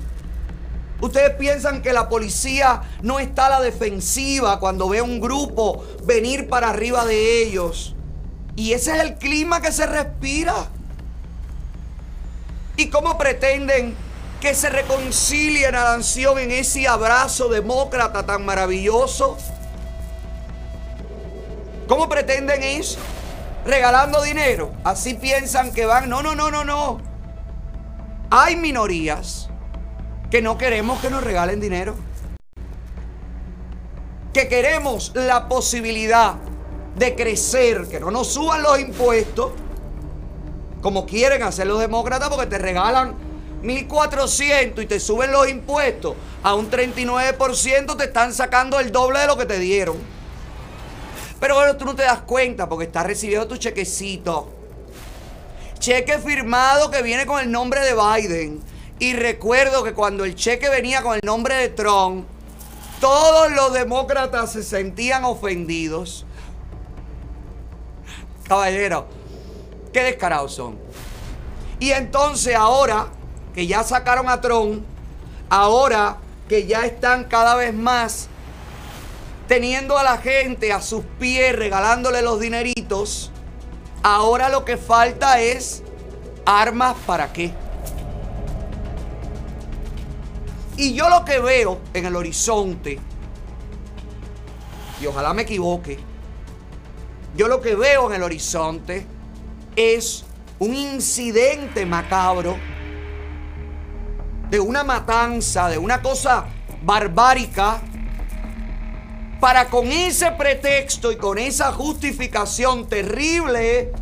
Ustedes 1.02 1.34
piensan 1.34 1.82
que 1.82 1.92
la 1.92 2.08
policía 2.08 2.82
no 3.02 3.18
está 3.18 3.46
a 3.46 3.50
la 3.50 3.60
defensiva 3.60 4.60
cuando 4.60 4.88
ve 4.88 5.00
a 5.00 5.02
un 5.02 5.20
grupo 5.20 5.84
venir 6.04 6.48
para 6.48 6.70
arriba 6.70 7.04
de 7.04 7.42
ellos. 7.42 7.96
Y 8.54 8.72
ese 8.72 8.92
es 8.92 9.00
el 9.00 9.16
clima 9.16 9.60
que 9.60 9.72
se 9.72 9.84
respira. 9.84 10.54
¿Y 12.76 12.86
cómo 12.86 13.18
pretenden 13.18 13.96
que 14.40 14.54
se 14.54 14.70
reconcilie 14.70 15.72
la 15.72 15.96
nación 15.96 16.38
en 16.38 16.52
ese 16.52 16.86
abrazo 16.86 17.48
demócrata 17.48 18.24
tan 18.24 18.46
maravilloso? 18.46 19.36
¿Cómo 21.88 22.08
pretenden 22.08 22.62
eso? 22.62 23.00
Regalando 23.66 24.22
dinero. 24.22 24.72
Así 24.84 25.14
piensan 25.14 25.72
que 25.72 25.84
van. 25.84 26.08
No, 26.08 26.22
no, 26.22 26.36
no, 26.36 26.52
no, 26.52 26.64
no. 26.64 27.00
Hay 28.30 28.54
minorías 28.54 29.48
que 30.32 30.40
no 30.40 30.56
queremos 30.56 30.98
que 31.02 31.10
nos 31.10 31.22
regalen 31.22 31.60
dinero. 31.60 31.94
que 34.32 34.48
queremos 34.48 35.12
la 35.14 35.46
posibilidad 35.46 36.36
de 36.96 37.14
crecer, 37.14 37.86
que 37.86 38.00
no 38.00 38.10
nos 38.10 38.28
suban 38.28 38.62
los 38.62 38.80
impuestos, 38.80 39.52
como 40.80 41.04
quieren 41.04 41.42
hacer 41.42 41.66
los 41.66 41.78
demócratas, 41.78 42.30
porque 42.30 42.46
te 42.46 42.56
regalan 42.56 43.14
1.400 43.62 44.82
y 44.82 44.86
te 44.86 45.00
suben 45.00 45.32
los 45.32 45.50
impuestos 45.50 46.14
a 46.42 46.54
un 46.54 46.70
39%, 46.70 47.94
te 47.98 48.04
están 48.04 48.32
sacando 48.32 48.80
el 48.80 48.90
doble 48.90 49.18
de 49.18 49.26
lo 49.26 49.36
que 49.36 49.44
te 49.44 49.58
dieron. 49.58 49.98
Pero 51.40 51.56
bueno, 51.56 51.76
tú 51.76 51.84
no 51.84 51.94
te 51.94 52.04
das 52.04 52.22
cuenta 52.22 52.70
porque 52.70 52.86
estás 52.86 53.04
recibiendo 53.04 53.46
tu 53.46 53.58
chequecito. 53.58 54.50
Cheque 55.78 56.18
firmado 56.20 56.90
que 56.90 57.02
viene 57.02 57.26
con 57.26 57.38
el 57.38 57.52
nombre 57.52 57.82
de 57.82 57.92
Biden. 57.94 58.71
Y 58.98 59.14
recuerdo 59.14 59.82
que 59.82 59.94
cuando 59.94 60.24
el 60.24 60.34
cheque 60.34 60.68
venía 60.68 61.02
con 61.02 61.14
el 61.14 61.20
nombre 61.24 61.56
de 61.56 61.68
Trump, 61.68 62.26
todos 63.00 63.50
los 63.50 63.72
demócratas 63.72 64.52
se 64.52 64.62
sentían 64.62 65.24
ofendidos. 65.24 66.24
Caballero, 68.46 69.06
qué 69.92 70.02
descarados 70.04 70.54
son. 70.54 70.78
Y 71.80 71.90
entonces 71.90 72.54
ahora 72.54 73.08
que 73.54 73.66
ya 73.66 73.82
sacaron 73.82 74.28
a 74.28 74.40
Trump, 74.40 74.84
ahora 75.48 76.18
que 76.48 76.66
ya 76.66 76.84
están 76.86 77.24
cada 77.24 77.56
vez 77.56 77.74
más 77.74 78.28
teniendo 79.48 79.98
a 79.98 80.02
la 80.02 80.18
gente 80.18 80.72
a 80.72 80.80
sus 80.80 81.04
pies, 81.18 81.56
regalándole 81.56 82.22
los 82.22 82.38
dineritos, 82.40 83.32
ahora 84.02 84.48
lo 84.48 84.64
que 84.64 84.76
falta 84.76 85.40
es 85.40 85.82
armas 86.46 86.96
para 87.06 87.32
qué. 87.32 87.52
Y 90.82 90.94
yo 90.94 91.08
lo 91.08 91.24
que 91.24 91.38
veo 91.38 91.80
en 91.94 92.06
el 92.06 92.16
horizonte, 92.16 92.98
y 95.00 95.06
ojalá 95.06 95.32
me 95.32 95.42
equivoque, 95.42 95.96
yo 97.36 97.46
lo 97.46 97.60
que 97.60 97.76
veo 97.76 98.08
en 98.08 98.16
el 98.16 98.24
horizonte 98.24 99.06
es 99.76 100.24
un 100.58 100.74
incidente 100.74 101.86
macabro 101.86 102.56
de 104.50 104.58
una 104.58 104.82
matanza, 104.82 105.68
de 105.68 105.78
una 105.78 106.02
cosa 106.02 106.46
barbárica, 106.82 107.80
para 109.38 109.68
con 109.68 109.86
ese 109.86 110.32
pretexto 110.32 111.12
y 111.12 111.16
con 111.16 111.38
esa 111.38 111.70
justificación 111.70 112.88
terrible, 112.88 113.92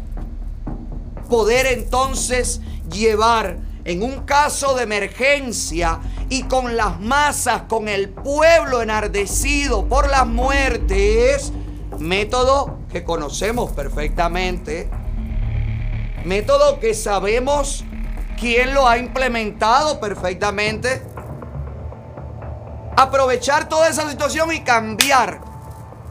poder 1.29 1.67
entonces 1.67 2.63
llevar 2.91 3.59
en 3.91 4.05
un 4.05 4.21
caso 4.21 4.77
de 4.77 4.85
emergencia 4.85 5.99
y 6.29 6.45
con 6.45 6.77
las 6.77 7.01
masas, 7.01 7.63
con 7.63 7.89
el 7.89 8.11
pueblo 8.11 8.83
enardecido 8.83 9.87
por 9.87 10.09
las 10.09 10.29
muertes, 10.29 11.53
método 11.99 12.79
que 12.93 13.03
conocemos 13.03 13.73
perfectamente, 13.73 14.89
método 16.25 16.79
que 16.79 16.95
sabemos 16.95 17.85
quién 18.39 18.75
lo 18.75 18.89
ha 18.89 18.97
implementado 18.97 19.99
perfectamente. 19.99 21.03
Aprovechar 22.97 23.69
toda 23.69 23.89
esa 23.89 24.09
situación 24.09 24.53
y 24.53 24.61
cambiar 24.61 25.41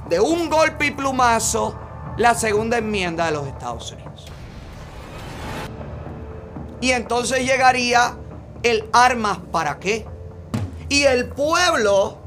de 0.10 0.20
un 0.20 0.50
golpe 0.50 0.88
y 0.88 0.92
plumazo 0.92 1.80
la 2.18 2.36
segunda 2.36 2.78
enmienda 2.78 3.28
de 3.28 3.32
los 3.32 3.48
Estados 3.48 3.90
Unidos. 3.94 4.09
Y 6.82 6.92
entonces 6.92 7.46
llegaría 7.46 8.18
el 8.64 8.90
armas 8.94 9.40
para 9.52 9.80
qué. 9.80 10.06
Y 10.90 11.04
el 11.04 11.30
pueblo 11.30 12.18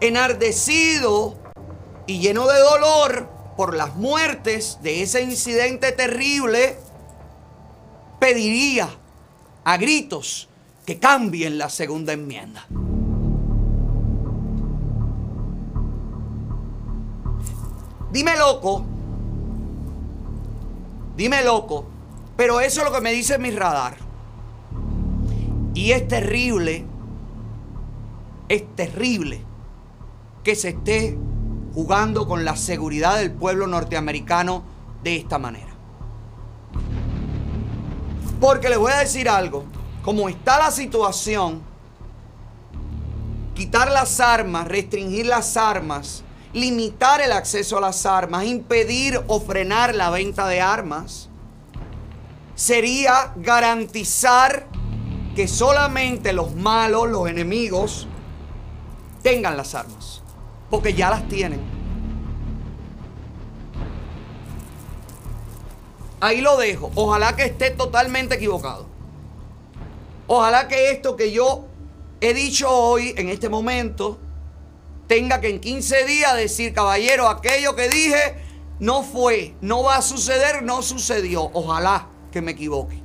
enardecido 0.00 1.36
y 2.06 2.20
lleno 2.20 2.46
de 2.46 2.58
dolor 2.58 3.28
por 3.56 3.74
las 3.74 3.96
muertes 3.96 4.78
de 4.82 5.02
ese 5.02 5.20
incidente 5.22 5.90
terrible, 5.92 6.78
pediría 8.20 8.88
a 9.64 9.76
gritos 9.76 10.48
que 10.86 10.98
cambien 10.98 11.58
la 11.58 11.68
segunda 11.68 12.12
enmienda. 12.12 12.66
Dime 18.10 18.36
loco, 18.36 18.86
dime 21.16 21.42
loco, 21.44 21.84
pero 22.38 22.60
eso 22.60 22.82
es 22.82 22.86
lo 22.86 22.92
que 22.92 23.00
me 23.00 23.10
dice 23.10 23.36
mi 23.36 23.50
radar. 23.50 23.96
Y 25.74 25.90
es 25.90 26.06
terrible, 26.06 26.84
es 28.48 28.76
terrible 28.76 29.42
que 30.44 30.54
se 30.54 30.68
esté 30.68 31.18
jugando 31.74 32.28
con 32.28 32.44
la 32.44 32.54
seguridad 32.54 33.18
del 33.18 33.32
pueblo 33.32 33.66
norteamericano 33.66 34.62
de 35.02 35.16
esta 35.16 35.40
manera. 35.40 35.74
Porque 38.40 38.68
les 38.68 38.78
voy 38.78 38.92
a 38.92 38.98
decir 38.98 39.28
algo. 39.28 39.64
Como 40.04 40.28
está 40.28 40.60
la 40.60 40.70
situación, 40.70 41.60
quitar 43.56 43.90
las 43.90 44.20
armas, 44.20 44.68
restringir 44.68 45.26
las 45.26 45.56
armas, 45.56 46.22
limitar 46.52 47.20
el 47.20 47.32
acceso 47.32 47.78
a 47.78 47.80
las 47.80 48.06
armas, 48.06 48.44
impedir 48.44 49.20
o 49.26 49.40
frenar 49.40 49.92
la 49.96 50.10
venta 50.10 50.46
de 50.46 50.60
armas, 50.60 51.27
sería 52.58 53.32
garantizar 53.36 54.66
que 55.36 55.46
solamente 55.46 56.32
los 56.32 56.56
malos, 56.56 57.08
los 57.08 57.28
enemigos, 57.28 58.08
tengan 59.22 59.56
las 59.56 59.76
armas. 59.76 60.22
Porque 60.68 60.92
ya 60.92 61.08
las 61.08 61.28
tienen. 61.28 61.60
Ahí 66.18 66.40
lo 66.40 66.56
dejo. 66.56 66.90
Ojalá 66.96 67.36
que 67.36 67.44
esté 67.44 67.70
totalmente 67.70 68.34
equivocado. 68.34 68.86
Ojalá 70.26 70.66
que 70.66 70.90
esto 70.90 71.14
que 71.14 71.30
yo 71.30 71.64
he 72.20 72.34
dicho 72.34 72.68
hoy, 72.68 73.14
en 73.16 73.28
este 73.28 73.48
momento, 73.48 74.18
tenga 75.06 75.40
que 75.40 75.48
en 75.48 75.60
15 75.60 76.06
días 76.06 76.34
decir, 76.34 76.74
caballero, 76.74 77.28
aquello 77.28 77.76
que 77.76 77.88
dije 77.88 78.34
no 78.80 79.04
fue, 79.04 79.54
no 79.60 79.84
va 79.84 79.96
a 79.98 80.02
suceder, 80.02 80.64
no 80.64 80.82
sucedió. 80.82 81.50
Ojalá 81.52 82.08
que 82.30 82.42
me 82.42 82.52
equivoque. 82.52 83.02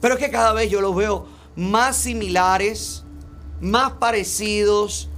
Pero 0.00 0.14
es 0.14 0.20
que 0.20 0.30
cada 0.30 0.52
vez 0.52 0.70
yo 0.70 0.80
los 0.80 0.94
veo 0.94 1.26
más 1.56 1.96
similares, 1.96 3.04
más 3.60 3.92
parecidos 3.92 5.08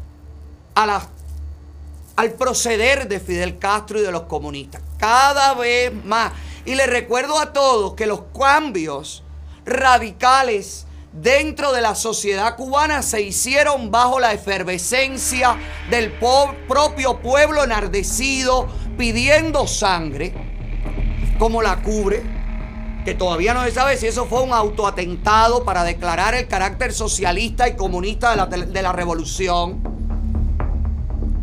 a 0.75 1.09
al 2.17 2.33
proceder 2.35 3.09
de 3.09 3.19
Fidel 3.19 3.59
Castro 3.59 3.99
y 3.99 4.03
de 4.03 4.13
los 4.13 4.23
comunistas 4.23 4.83
cada 4.99 5.55
vez 5.55 5.93
más. 6.05 6.33
Y 6.65 6.75
les 6.75 6.87
recuerdo 6.87 7.39
a 7.39 7.53
todos 7.53 7.95
que 7.95 8.07
los 8.07 8.23
cambios 8.39 9.23
radicales 9.67 10.87
dentro 11.13 11.73
de 11.73 11.81
la 11.81 11.95
sociedad 11.95 12.57
cubana 12.57 13.03
se 13.03 13.23
hicieron 13.23 13.91
bajo 13.91 14.19
la 14.19 14.33
efervescencia 14.33 15.57
del 15.91 16.13
propio 16.13 17.21
pueblo 17.21 17.65
enardecido 17.65 18.69
pidiendo 18.97 19.67
sangre, 19.67 20.54
como 21.39 21.63
la 21.63 21.83
cubre, 21.83 22.23
que 23.05 23.15
todavía 23.15 23.53
no 23.55 23.63
se 23.65 23.71
sabe 23.71 23.97
si 23.97 24.07
eso 24.07 24.27
fue 24.27 24.43
un 24.43 24.53
autoatentado 24.53 25.65
para 25.65 25.85
declarar 25.85 26.35
el 26.35 26.49
carácter 26.49 26.93
socialista 26.93 27.69
y 27.69 27.77
comunista 27.77 28.31
de 28.31 28.37
la, 28.37 28.47
de 28.47 28.83
la 28.83 28.93
revolución, 28.93 29.83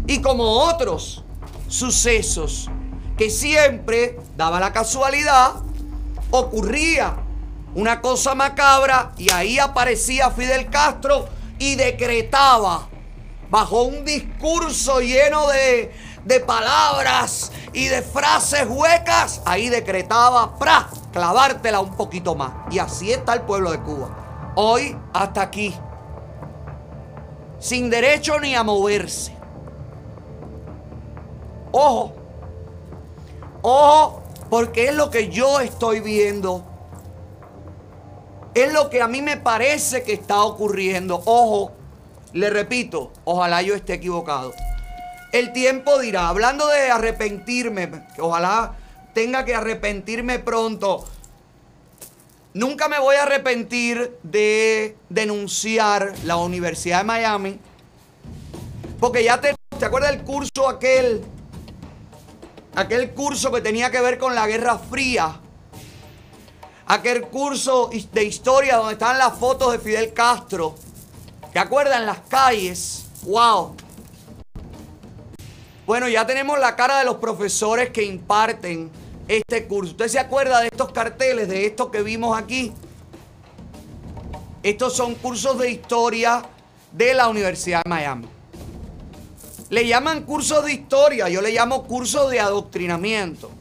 y 0.07 0.19
como 0.21 0.43
otros 0.43 1.23
sucesos 1.67 2.69
que 3.17 3.29
siempre 3.29 4.19
daba 4.35 4.59
la 4.59 4.73
casualidad, 4.73 5.53
ocurría 6.31 7.15
una 7.75 8.01
cosa 8.01 8.35
macabra 8.35 9.11
y 9.17 9.31
ahí 9.31 9.59
aparecía 9.59 10.31
Fidel 10.31 10.69
Castro 10.69 11.29
y 11.59 11.75
decretaba 11.75 12.87
bajo 13.49 13.83
un 13.83 14.03
discurso 14.03 15.01
lleno 15.01 15.47
de, 15.47 15.91
de 16.25 16.39
palabras 16.39 17.51
y 17.73 17.87
de 17.87 18.01
frases 18.01 18.65
huecas, 18.67 19.41
ahí 19.45 19.69
decretaba, 19.69 20.57
¡pra! 20.57 20.89
clavártela 21.11 21.79
un 21.79 21.95
poquito 21.95 22.35
más. 22.35 22.51
Y 22.71 22.79
así 22.79 23.11
está 23.11 23.33
el 23.33 23.41
pueblo 23.41 23.71
de 23.71 23.79
Cuba. 23.79 24.53
Hoy 24.55 24.97
hasta 25.13 25.41
aquí. 25.41 25.75
Sin 27.59 27.89
derecho 27.89 28.39
ni 28.39 28.55
a 28.55 28.63
moverse. 28.63 29.35
Ojo, 31.71 32.21
Ojo, 33.61 34.23
porque 34.49 34.85
es 34.85 34.95
lo 34.95 35.11
que 35.11 35.29
yo 35.29 35.59
estoy 35.59 35.99
viendo. 35.99 36.63
Es 38.55 38.73
lo 38.73 38.89
que 38.89 39.01
a 39.01 39.07
mí 39.07 39.21
me 39.21 39.37
parece 39.37 40.03
que 40.03 40.13
está 40.13 40.43
ocurriendo. 40.43 41.21
Ojo, 41.25 41.71
le 42.33 42.49
repito, 42.49 43.11
ojalá 43.23 43.61
yo 43.61 43.75
esté 43.75 43.93
equivocado. 43.93 44.51
El 45.31 45.53
tiempo 45.53 45.97
dirá, 45.99 46.27
hablando 46.27 46.67
de 46.67 46.91
arrepentirme, 46.91 47.89
ojalá 48.19 48.75
tenga 49.13 49.45
que 49.45 49.55
arrepentirme 49.55 50.39
pronto. 50.39 51.07
Nunca 52.53 52.89
me 52.89 52.99
voy 52.99 53.15
a 53.15 53.23
arrepentir 53.23 54.17
de 54.23 54.97
denunciar 55.07 56.13
la 56.25 56.35
Universidad 56.35 56.97
de 56.97 57.03
Miami 57.05 57.59
Porque 58.99 59.23
ya 59.23 59.39
te, 59.39 59.55
¿te 59.79 59.85
acuerdas 59.85 60.11
del 60.11 60.23
curso 60.23 60.67
aquel? 60.67 61.23
Aquel 62.75 63.11
curso 63.11 63.53
que 63.53 63.61
tenía 63.61 63.89
que 63.89 64.01
ver 64.01 64.17
con 64.17 64.35
la 64.35 64.47
Guerra 64.47 64.77
Fría. 64.77 65.39
Aquel 66.87 67.21
curso 67.23 67.89
de 68.11 68.23
historia 68.25 68.75
donde 68.75 68.93
están 68.93 69.17
las 69.17 69.37
fotos 69.37 69.71
de 69.71 69.79
Fidel 69.79 70.11
Castro. 70.11 70.75
¿Te 71.53 71.59
acuerdas 71.59 72.01
las 72.01 72.19
calles? 72.27 73.05
¡Wow! 73.23 73.75
Bueno, 75.91 76.07
ya 76.07 76.25
tenemos 76.25 76.57
la 76.57 76.77
cara 76.77 76.99
de 76.99 77.03
los 77.03 77.17
profesores 77.17 77.89
que 77.89 78.01
imparten 78.01 78.89
este 79.27 79.67
curso. 79.67 79.91
¿Usted 79.91 80.07
se 80.07 80.19
acuerda 80.19 80.61
de 80.61 80.67
estos 80.67 80.93
carteles, 80.93 81.49
de 81.49 81.65
estos 81.65 81.89
que 81.89 82.01
vimos 82.01 82.39
aquí? 82.39 82.71
Estos 84.63 84.95
son 84.95 85.15
cursos 85.15 85.59
de 85.59 85.69
historia 85.69 86.43
de 86.93 87.13
la 87.13 87.27
Universidad 87.27 87.81
de 87.83 87.89
Miami. 87.89 88.25
Le 89.69 89.85
llaman 89.85 90.23
cursos 90.23 90.63
de 90.63 90.71
historia, 90.71 91.27
yo 91.27 91.41
le 91.41 91.51
llamo 91.51 91.83
cursos 91.83 92.31
de 92.31 92.39
adoctrinamiento. 92.39 93.51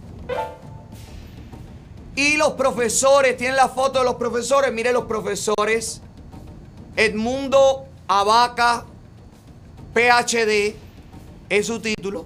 Y 2.14 2.36
los 2.36 2.52
profesores, 2.52 3.36
tienen 3.36 3.56
la 3.56 3.70
foto 3.70 3.98
de 3.98 4.04
los 4.04 4.14
profesores, 4.14 4.72
mire 4.72 4.92
los 4.92 5.06
profesores. 5.06 6.00
Edmundo 6.94 7.86
Abaca, 8.06 8.84
PhD, 9.92 10.76
es 11.50 11.66
su 11.66 11.80
título. 11.80 12.24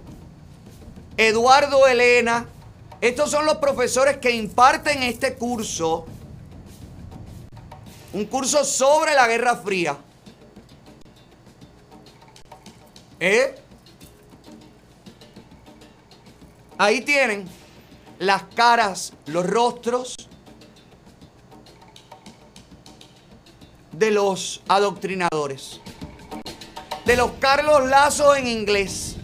Eduardo 1.16 1.86
Elena, 1.86 2.46
estos 3.00 3.30
son 3.30 3.46
los 3.46 3.56
profesores 3.56 4.18
que 4.18 4.30
imparten 4.30 5.02
este 5.02 5.34
curso. 5.34 6.06
Un 8.12 8.26
curso 8.26 8.64
sobre 8.64 9.14
la 9.14 9.26
Guerra 9.26 9.56
Fría. 9.56 9.96
¿Eh? 13.18 13.54
Ahí 16.76 17.00
tienen 17.00 17.48
las 18.18 18.42
caras, 18.54 19.14
los 19.26 19.46
rostros 19.46 20.16
de 23.92 24.10
los 24.10 24.62
adoctrinadores. 24.68 25.80
De 27.04 27.16
los 27.16 27.32
Carlos 27.32 27.88
Lazo 27.88 28.34
en 28.34 28.46
inglés. 28.46 29.16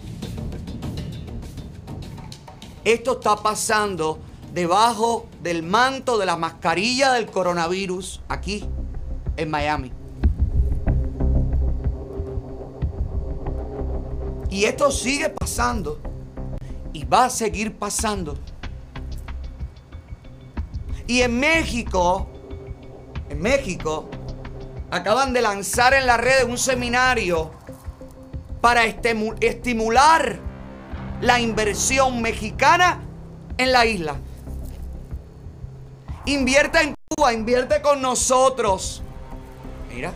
Esto 2.84 3.12
está 3.12 3.36
pasando 3.36 4.18
debajo 4.52 5.26
del 5.42 5.62
manto 5.62 6.18
de 6.18 6.26
la 6.26 6.36
mascarilla 6.36 7.12
del 7.12 7.26
coronavirus 7.26 8.20
aquí 8.28 8.68
en 9.36 9.50
Miami. 9.50 9.92
Y 14.50 14.64
esto 14.64 14.90
sigue 14.90 15.30
pasando 15.30 16.00
y 16.92 17.04
va 17.04 17.26
a 17.26 17.30
seguir 17.30 17.78
pasando. 17.78 18.36
Y 21.06 21.22
en 21.22 21.40
México, 21.40 22.28
en 23.28 23.40
México, 23.40 24.08
acaban 24.90 25.32
de 25.32 25.40
lanzar 25.40 25.94
en 25.94 26.06
la 26.06 26.16
red 26.16 26.46
un 26.46 26.58
seminario 26.58 27.52
para 28.60 28.84
estimular 28.84 30.38
la 31.20 31.40
inversión 31.40 32.22
mexicana 32.22 33.00
en 33.58 33.72
la 33.72 33.86
isla. 33.86 34.16
Invierte 36.26 36.80
en 36.80 36.94
Cuba, 37.08 37.32
invierte 37.32 37.80
con 37.82 38.00
nosotros. 38.00 39.02
Mira. 39.92 40.12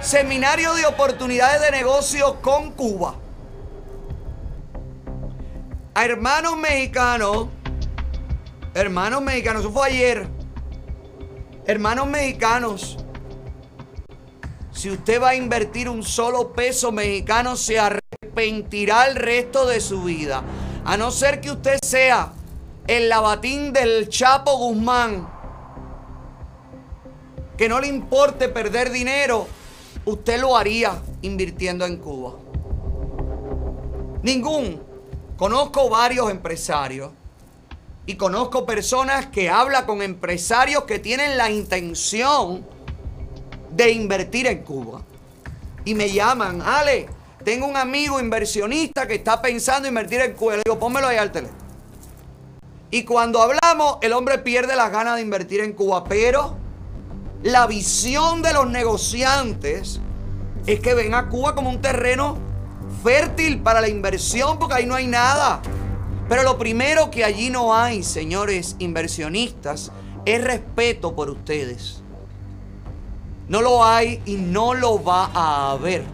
Seminario 0.00 0.74
de 0.74 0.86
oportunidades 0.86 1.60
de 1.60 1.70
negocio 1.70 2.40
con 2.40 2.70
Cuba 2.72 3.14
a 5.98 6.04
hermanos 6.04 6.56
mexicanos, 6.56 7.48
hermanos 8.72 9.20
mexicanos, 9.20 9.62
eso 9.62 9.72
fue 9.72 9.88
ayer, 9.88 10.28
hermanos 11.66 12.06
mexicanos, 12.06 12.98
si 14.78 14.90
usted 14.90 15.20
va 15.20 15.30
a 15.30 15.34
invertir 15.34 15.88
un 15.88 16.04
solo 16.04 16.52
peso 16.52 16.92
mexicano, 16.92 17.56
se 17.56 17.80
arrepentirá 17.80 19.08
el 19.08 19.16
resto 19.16 19.66
de 19.66 19.80
su 19.80 20.04
vida. 20.04 20.44
A 20.84 20.96
no 20.96 21.10
ser 21.10 21.40
que 21.40 21.50
usted 21.50 21.80
sea 21.84 22.32
el 22.86 23.08
lavatín 23.08 23.72
del 23.72 24.08
Chapo 24.08 24.56
Guzmán, 24.56 25.28
que 27.56 27.68
no 27.68 27.80
le 27.80 27.88
importe 27.88 28.48
perder 28.48 28.92
dinero, 28.92 29.48
usted 30.04 30.40
lo 30.40 30.56
haría 30.56 31.02
invirtiendo 31.22 31.84
en 31.84 31.96
Cuba. 31.96 32.34
Ningún 34.22 34.80
Conozco 35.36 35.88
varios 35.88 36.32
empresarios 36.32 37.12
y 38.06 38.16
conozco 38.16 38.66
personas 38.66 39.26
que 39.26 39.48
hablan 39.48 39.86
con 39.86 40.02
empresarios 40.02 40.82
que 40.82 40.98
tienen 40.98 41.36
la 41.36 41.48
intención 41.48 42.66
de 43.78 43.92
invertir 43.92 44.48
en 44.48 44.64
Cuba. 44.64 45.02
Y 45.84 45.94
me 45.94 46.10
llaman, 46.10 46.60
Ale, 46.60 47.06
tengo 47.44 47.64
un 47.64 47.76
amigo 47.76 48.18
inversionista 48.18 49.06
que 49.06 49.14
está 49.14 49.40
pensando 49.40 49.86
invertir 49.86 50.20
en 50.20 50.32
Cuba. 50.32 50.56
Le 50.56 50.62
digo, 50.64 50.80
pónmelo 50.80 51.06
ahí 51.06 51.16
al 51.16 51.30
teléfono. 51.30 51.56
Y 52.90 53.04
cuando 53.04 53.40
hablamos, 53.40 53.98
el 54.02 54.12
hombre 54.12 54.38
pierde 54.38 54.74
las 54.74 54.90
ganas 54.90 55.14
de 55.14 55.22
invertir 55.22 55.60
en 55.60 55.74
Cuba. 55.74 56.02
Pero 56.04 56.56
la 57.44 57.68
visión 57.68 58.42
de 58.42 58.52
los 58.52 58.68
negociantes 58.68 60.00
es 60.66 60.80
que 60.80 60.94
ven 60.94 61.14
a 61.14 61.28
Cuba 61.28 61.54
como 61.54 61.70
un 61.70 61.80
terreno 61.80 62.36
fértil 63.04 63.60
para 63.60 63.80
la 63.80 63.88
inversión 63.88 64.58
porque 64.58 64.74
ahí 64.74 64.86
no 64.86 64.96
hay 64.96 65.06
nada. 65.06 65.62
Pero 66.28 66.42
lo 66.42 66.58
primero 66.58 67.12
que 67.12 67.24
allí 67.24 67.48
no 67.48 67.76
hay, 67.76 68.02
señores 68.02 68.74
inversionistas, 68.80 69.92
es 70.24 70.42
respeto 70.42 71.14
por 71.14 71.30
ustedes. 71.30 72.02
No 73.48 73.62
lo 73.62 73.84
hay 73.84 74.20
y 74.26 74.36
no 74.36 74.74
lo 74.74 75.02
va 75.02 75.30
a 75.32 75.72
haber. 75.72 76.04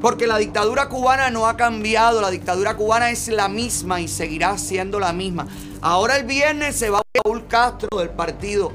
Porque 0.00 0.26
la 0.26 0.36
dictadura 0.36 0.88
cubana 0.88 1.30
no 1.30 1.46
ha 1.46 1.56
cambiado, 1.56 2.20
la 2.20 2.30
dictadura 2.30 2.76
cubana 2.76 3.10
es 3.10 3.28
la 3.28 3.48
misma 3.48 4.00
y 4.00 4.08
seguirá 4.08 4.58
siendo 4.58 5.00
la 5.00 5.12
misma. 5.12 5.46
Ahora 5.80 6.16
el 6.16 6.24
viernes 6.24 6.76
se 6.76 6.90
va 6.90 7.02
Raúl 7.24 7.46
Castro 7.46 7.98
del 7.98 8.10
partido. 8.10 8.72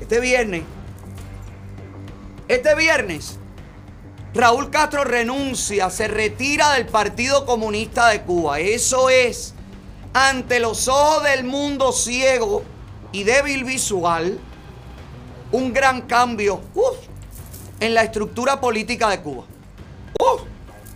Este 0.00 0.20
viernes. 0.20 0.62
Este 2.48 2.74
viernes 2.74 3.38
Raúl 4.34 4.70
Castro 4.70 5.04
renuncia, 5.04 5.90
se 5.90 6.08
retira 6.08 6.72
del 6.72 6.86
Partido 6.86 7.44
Comunista 7.44 8.08
de 8.08 8.22
Cuba. 8.22 8.60
Eso 8.60 9.10
es, 9.10 9.52
ante 10.14 10.58
los 10.58 10.88
ojos 10.88 11.22
del 11.24 11.44
mundo 11.44 11.92
ciego 11.92 12.62
y 13.12 13.24
débil 13.24 13.64
visual, 13.64 14.38
un 15.52 15.72
gran 15.72 16.02
cambio 16.02 16.60
en 17.78 17.94
la 17.94 18.02
estructura 18.02 18.60
política 18.60 19.08
de 19.10 19.20
Cuba. 19.20 19.44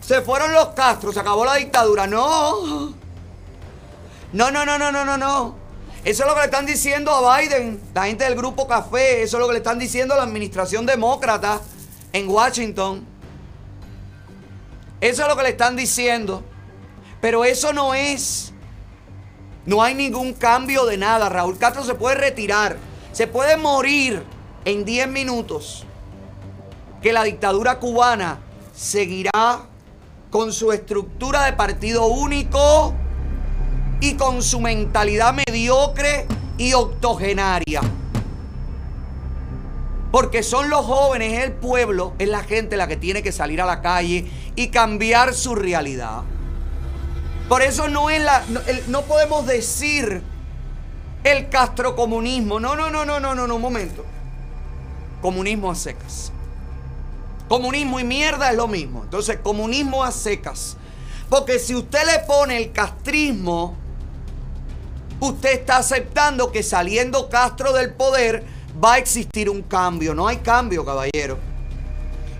se 0.01 0.23
fueron 0.23 0.53
los 0.53 0.69
Castro, 0.69 1.13
se 1.13 1.21
acabó 1.21 1.45
la 1.45 1.55
dictadura. 1.57 2.07
No. 2.07 2.95
No, 4.33 4.51
no, 4.51 4.67
no, 4.67 4.79
no, 4.79 4.91
no, 4.91 5.05
no, 5.05 5.17
no. 5.17 5.55
Eso 6.05 6.23
es 6.23 6.29
lo 6.29 6.35
que 6.35 6.41
le 6.41 6.47
están 6.47 6.67
diciendo 6.67 7.11
a 7.11 7.39
Biden, 7.39 7.81
la 7.93 8.07
gente 8.07 8.25
del 8.25 8.37
grupo 8.37 8.67
Café. 8.67 9.23
Eso 9.23 9.37
es 9.37 9.41
lo 9.41 9.47
que 9.47 9.55
le 9.55 9.59
están 9.59 9.79
diciendo 9.79 10.15
a 10.15 10.17
la 10.17 10.23
administración 10.23 10.87
demócrata 10.87 11.61
en 12.13 12.29
Washington. 12.29 13.07
Eso 15.01 15.23
es 15.23 15.29
lo 15.29 15.37
que 15.37 15.43
le 15.43 15.49
están 15.51 15.77
diciendo. 15.77 16.43
Pero 17.21 17.45
eso 17.45 17.73
no 17.73 17.95
es. 17.95 18.53
No 19.65 19.83
hay 19.83 19.95
ningún 19.95 20.33
cambio 20.33 20.87
de 20.87 20.97
nada. 20.97 21.29
Raúl 21.29 21.59
Castro 21.59 21.85
se 21.85 21.95
puede 21.95 22.15
retirar. 22.15 22.77
Se 23.13 23.27
puede 23.27 23.57
morir 23.57 24.23
en 24.67 24.85
10 24.85 25.09
minutos. 25.09 25.85
Que 27.01 27.15
la 27.15 27.25
dictadura 27.25 27.79
cubana 27.79 28.41
seguirá 28.75 29.63
con 30.31 30.53
su 30.53 30.73
estructura 30.73 31.45
de 31.45 31.55
partido 31.55 32.07
único 32.07 32.93
y 34.01 34.15
con 34.15 34.43
su 34.43 34.61
mentalidad 34.61 35.33
mediocre 35.33 36.27
y 36.59 36.75
octogenaria. 36.75 37.81
Porque 40.11 40.43
son 40.43 40.69
los 40.69 40.85
jóvenes, 40.85 41.45
el 41.45 41.53
pueblo, 41.53 42.15
es 42.19 42.29
la 42.29 42.43
gente 42.43 42.77
la 42.77 42.89
que 42.89 42.97
tiene 42.97 43.23
que 43.23 43.33
salir 43.33 43.61
a 43.61 43.67
la 43.67 43.83
calle 43.83 44.27
y 44.57 44.69
cambiar 44.69 45.33
su 45.35 45.55
realidad. 45.55 46.23
Por 47.49 47.63
eso 47.63 47.89
no 47.89 48.11
es 48.11 48.21
la. 48.21 48.43
No, 48.89 49.03
podemos 49.03 49.47
decir 49.47 50.23
el 51.23 51.49
castrocomunismo. 51.49 52.59
No, 52.59 52.75
no, 52.75 52.91
no, 52.91 53.05
no, 53.05 53.21
no, 53.21 53.35
no, 53.35 53.47
no, 53.47 53.55
un 53.55 53.63
momento. 53.63 54.05
Comunismo 55.21 55.71
a 55.71 55.75
secas. 55.75 56.33
Comunismo 57.49 58.01
y 58.01 58.05
mierda 58.05 58.51
es 58.51 58.57
lo 58.57 58.67
mismo. 58.69 59.03
Entonces, 59.05 59.39
comunismo 59.43 60.03
a 60.03 60.11
secas. 60.11 60.77
Porque 61.29 61.59
si 61.59 61.75
usted 61.75 62.05
le 62.07 62.21
pone 62.21 62.57
el 62.57 62.73
castrismo, 62.73 63.75
usted 65.21 65.53
está 65.53 65.79
aceptando 65.79 66.53
que 66.53 66.63
saliendo 66.63 67.29
Castro 67.29 67.73
del 67.73 67.93
poder 67.95 68.45
va 68.83 68.95
a 68.95 68.99
existir 68.99 69.49
un 69.51 69.63
cambio. 69.63 70.15
No 70.15 70.29
hay 70.29 70.39
cambio, 70.39 70.85
caballero. 70.85 71.39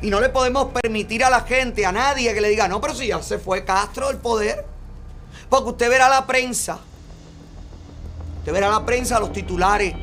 Y 0.03 0.11
no 0.11 0.21
le 0.21 0.29
podemos 0.29 0.67
permitir 0.67 1.25
a 1.25 1.31
la 1.31 1.41
gente, 1.41 1.87
a 1.87 1.93
nadie 1.93 2.33
que 2.35 2.41
le 2.41 2.49
diga, 2.49 2.69
no, 2.69 2.81
pero 2.81 2.95
si 2.95 3.09
ya 3.09 3.23
se 3.23 3.39
fue 3.39 3.65
Castro 3.65 4.09
del 4.09 4.19
poder. 4.19 4.65
Porque 5.49 5.71
usted 5.71 5.89
verá 5.89 6.09
la 6.09 6.27
prensa. 6.27 6.79
Usted 8.39 8.53
verá 8.53 8.69
la 8.71 8.85
prensa, 8.85 9.19
los 9.19 9.33
titulares. 9.33 9.95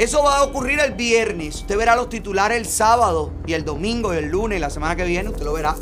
Eso 0.00 0.22
va 0.22 0.38
a 0.38 0.44
ocurrir 0.44 0.80
el 0.80 0.92
viernes. 0.92 1.56
Usted 1.56 1.76
verá 1.76 1.94
los 1.94 2.08
titulares 2.08 2.56
el 2.56 2.66
sábado 2.66 3.32
y 3.44 3.52
el 3.52 3.66
domingo 3.66 4.14
y 4.14 4.16
el 4.16 4.30
lunes 4.30 4.56
y 4.56 4.58
la 4.58 4.70
semana 4.70 4.96
que 4.96 5.04
viene. 5.04 5.28
Usted 5.28 5.44
lo 5.44 5.52
verá. 5.52 5.76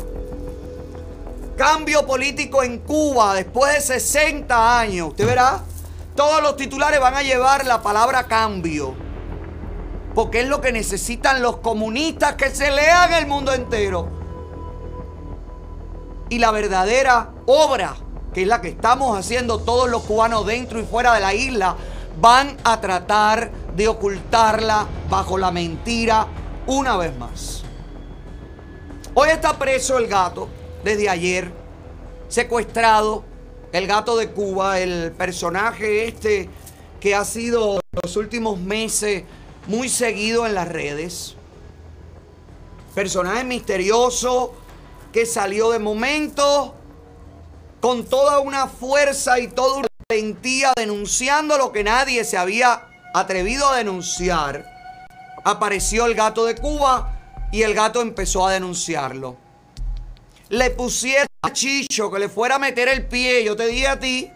Cambio 1.55 2.05
político 2.05 2.61
en 2.61 2.79
Cuba 2.79 3.33
después 3.33 3.73
de 3.75 3.79
60 3.79 4.77
años. 4.77 5.07
Usted 5.11 5.25
verá. 5.25 5.61
Todos 6.17 6.43
los 6.43 6.57
titulares 6.57 6.99
van 6.99 7.15
a 7.15 7.23
llevar 7.23 7.65
la 7.65 7.81
palabra 7.81 8.25
cambio. 8.25 8.93
Porque 10.13 10.41
es 10.41 10.49
lo 10.49 10.59
que 10.59 10.73
necesitan 10.73 11.41
los 11.41 11.59
comunistas 11.59 12.35
que 12.35 12.49
se 12.49 12.71
lean 12.71 13.13
el 13.13 13.25
mundo 13.25 13.53
entero. 13.53 14.09
Y 16.27 16.39
la 16.39 16.51
verdadera 16.51 17.29
obra, 17.45 17.95
que 18.33 18.41
es 18.41 18.47
la 18.49 18.59
que 18.59 18.67
estamos 18.67 19.17
haciendo 19.17 19.59
todos 19.59 19.89
los 19.89 20.03
cubanos 20.03 20.45
dentro 20.45 20.77
y 20.77 20.83
fuera 20.83 21.13
de 21.13 21.21
la 21.21 21.33
isla, 21.33 21.77
van 22.19 22.57
a 22.65 22.81
tratar 22.81 23.51
de 23.79 23.87
ocultarla 23.87 24.85
bajo 25.09 25.37
la 25.37 25.51
mentira 25.51 26.27
una 26.67 26.97
vez 26.97 27.17
más. 27.17 27.63
Hoy 29.13 29.29
está 29.29 29.57
preso 29.57 29.97
el 29.97 30.07
gato 30.07 30.49
desde 30.83 31.07
ayer, 31.07 31.49
secuestrado, 32.27 33.23
el 33.71 33.87
gato 33.87 34.17
de 34.17 34.31
Cuba, 34.31 34.81
el 34.81 35.13
personaje 35.13 36.09
este 36.09 36.49
que 36.99 37.15
ha 37.15 37.23
sido 37.23 37.79
los 38.03 38.17
últimos 38.17 38.59
meses 38.59 39.23
muy 39.67 39.87
seguido 39.87 40.45
en 40.45 40.55
las 40.55 40.67
redes. 40.67 41.35
Personaje 42.93 43.45
misterioso 43.45 44.55
que 45.13 45.25
salió 45.25 45.71
de 45.71 45.79
momento 45.79 46.75
con 47.79 48.03
toda 48.03 48.39
una 48.39 48.67
fuerza 48.67 49.39
y 49.39 49.47
toda 49.47 49.77
una 49.77 49.87
valentía 50.09 50.73
denunciando 50.75 51.57
lo 51.57 51.71
que 51.71 51.85
nadie 51.85 52.25
se 52.25 52.37
había 52.37 52.89
atrevido 53.13 53.67
a 53.67 53.77
denunciar. 53.77 54.65
Apareció 55.43 56.05
el 56.05 56.15
gato 56.15 56.45
de 56.45 56.55
Cuba 56.55 57.19
y 57.51 57.63
el 57.63 57.73
gato 57.73 58.01
empezó 58.01 58.47
a 58.47 58.53
denunciarlo. 58.53 59.37
Le 60.49 60.71
pusieron 60.71 61.27
a 61.41 61.53
Chicho 61.53 62.11
que 62.11 62.19
le 62.19 62.29
fuera 62.29 62.55
a 62.55 62.59
meter 62.59 62.87
el 62.87 63.07
pie. 63.07 63.43
Yo 63.43 63.55
te 63.55 63.67
dije 63.67 63.87
a 63.87 63.99
ti 63.99 64.31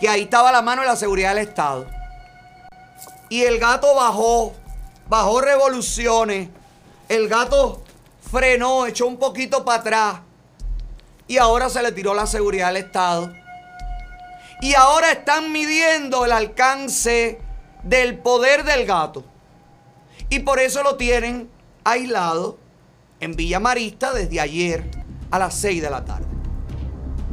que 0.00 0.08
ahí 0.08 0.22
estaba 0.22 0.50
la 0.50 0.62
mano 0.62 0.82
de 0.82 0.88
la 0.88 0.96
seguridad 0.96 1.34
del 1.34 1.46
Estado. 1.46 1.86
Y 3.28 3.42
el 3.42 3.58
gato 3.58 3.94
bajó, 3.94 4.54
bajó 5.08 5.40
revoluciones. 5.40 6.48
El 7.08 7.28
gato 7.28 7.82
frenó, 8.30 8.86
echó 8.86 9.06
un 9.06 9.18
poquito 9.18 9.64
para 9.64 9.80
atrás. 9.80 10.20
Y 11.26 11.38
ahora 11.38 11.68
se 11.68 11.82
le 11.82 11.92
tiró 11.92 12.14
la 12.14 12.26
seguridad 12.26 12.68
del 12.68 12.84
Estado. 12.84 13.32
Y 14.60 14.74
ahora 14.74 15.12
están 15.12 15.52
midiendo 15.52 16.24
el 16.24 16.32
alcance 16.32 17.40
del 17.84 18.18
poder 18.18 18.64
del 18.64 18.86
gato. 18.86 19.24
Y 20.28 20.40
por 20.40 20.58
eso 20.58 20.82
lo 20.82 20.96
tienen 20.96 21.48
aislado 21.84 22.58
en 23.20 23.36
Villa 23.36 23.60
Marista 23.60 24.12
desde 24.12 24.40
ayer 24.40 24.90
a 25.30 25.38
las 25.38 25.54
6 25.54 25.82
de 25.82 25.90
la 25.90 26.04
tarde. 26.04 26.26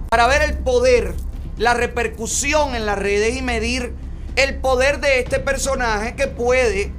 Para 0.09 0.27
ver 0.27 0.41
el 0.41 0.57
poder, 0.57 1.13
la 1.57 1.73
repercusión 1.73 2.75
en 2.75 2.85
las 2.85 2.99
redes 2.99 3.35
y 3.35 3.41
medir 3.41 3.93
el 4.35 4.59
poder 4.59 4.99
de 4.99 5.19
este 5.19 5.39
personaje 5.39 6.15
que 6.15 6.27
puede 6.27 6.91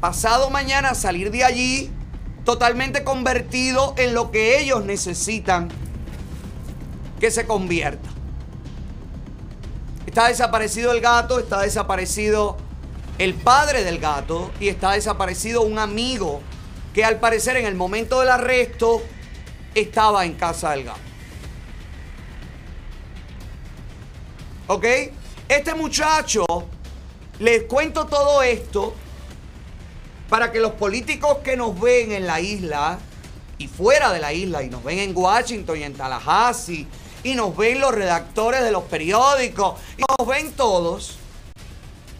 pasado 0.00 0.50
mañana 0.50 0.94
salir 0.94 1.30
de 1.30 1.44
allí 1.44 1.90
totalmente 2.44 3.04
convertido 3.04 3.94
en 3.98 4.14
lo 4.14 4.30
que 4.30 4.58
ellos 4.60 4.84
necesitan 4.84 5.68
que 7.20 7.30
se 7.30 7.46
convierta. 7.46 8.08
Está 10.06 10.28
desaparecido 10.28 10.92
el 10.92 11.00
gato, 11.00 11.38
está 11.38 11.60
desaparecido 11.60 12.56
el 13.18 13.34
padre 13.34 13.84
del 13.84 13.98
gato 13.98 14.50
y 14.60 14.68
está 14.68 14.92
desaparecido 14.92 15.62
un 15.62 15.78
amigo 15.78 16.40
que 16.94 17.04
al 17.04 17.18
parecer 17.18 17.56
en 17.56 17.66
el 17.66 17.74
momento 17.74 18.20
del 18.20 18.30
arresto 18.30 19.02
estaba 19.74 20.24
en 20.24 20.34
casa 20.34 20.70
del 20.70 20.84
gato. 20.84 21.00
¿Ok? 24.68 24.84
Este 25.48 25.74
muchacho, 25.74 26.44
les 27.38 27.64
cuento 27.64 28.06
todo 28.06 28.42
esto 28.42 28.94
para 30.28 30.52
que 30.52 30.60
los 30.60 30.72
políticos 30.72 31.38
que 31.42 31.56
nos 31.56 31.78
ven 31.80 32.12
en 32.12 32.26
la 32.26 32.40
isla 32.40 32.98
y 33.56 33.66
fuera 33.66 34.12
de 34.12 34.20
la 34.20 34.32
isla, 34.32 34.62
y 34.62 34.68
nos 34.68 34.84
ven 34.84 34.98
en 34.98 35.16
Washington 35.16 35.78
y 35.78 35.82
en 35.82 35.94
Tallahassee, 35.94 36.86
y 37.24 37.34
nos 37.34 37.56
ven 37.56 37.80
los 37.80 37.92
redactores 37.92 38.62
de 38.62 38.70
los 38.70 38.84
periódicos, 38.84 39.80
y 39.96 40.02
nos 40.18 40.28
ven 40.28 40.52
todos, 40.52 41.17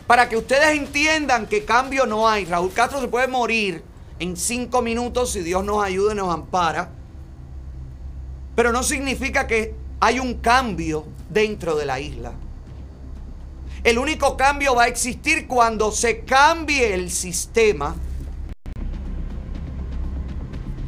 para 0.08 0.26
que 0.30 0.38
ustedes 0.38 0.70
entiendan 0.70 1.46
que 1.46 1.66
cambio 1.66 2.06
no 2.06 2.26
hay. 2.26 2.46
Raúl 2.46 2.72
Castro 2.72 2.98
se 2.98 3.08
puede 3.08 3.28
morir 3.28 3.84
en 4.18 4.38
cinco 4.38 4.80
minutos 4.80 5.32
si 5.32 5.40
Dios 5.42 5.62
nos 5.62 5.84
ayuda 5.84 6.14
y 6.14 6.16
nos 6.16 6.32
ampara. 6.32 6.88
Pero 8.56 8.72
no 8.72 8.82
significa 8.82 9.46
que 9.46 9.74
hay 10.00 10.18
un 10.18 10.38
cambio 10.38 11.04
dentro 11.28 11.76
de 11.76 11.84
la 11.84 12.00
isla. 12.00 12.32
El 13.84 13.98
único 13.98 14.34
cambio 14.38 14.74
va 14.74 14.84
a 14.84 14.88
existir 14.88 15.46
cuando 15.46 15.92
se 15.92 16.20
cambie 16.20 16.94
el 16.94 17.10
sistema. 17.10 17.94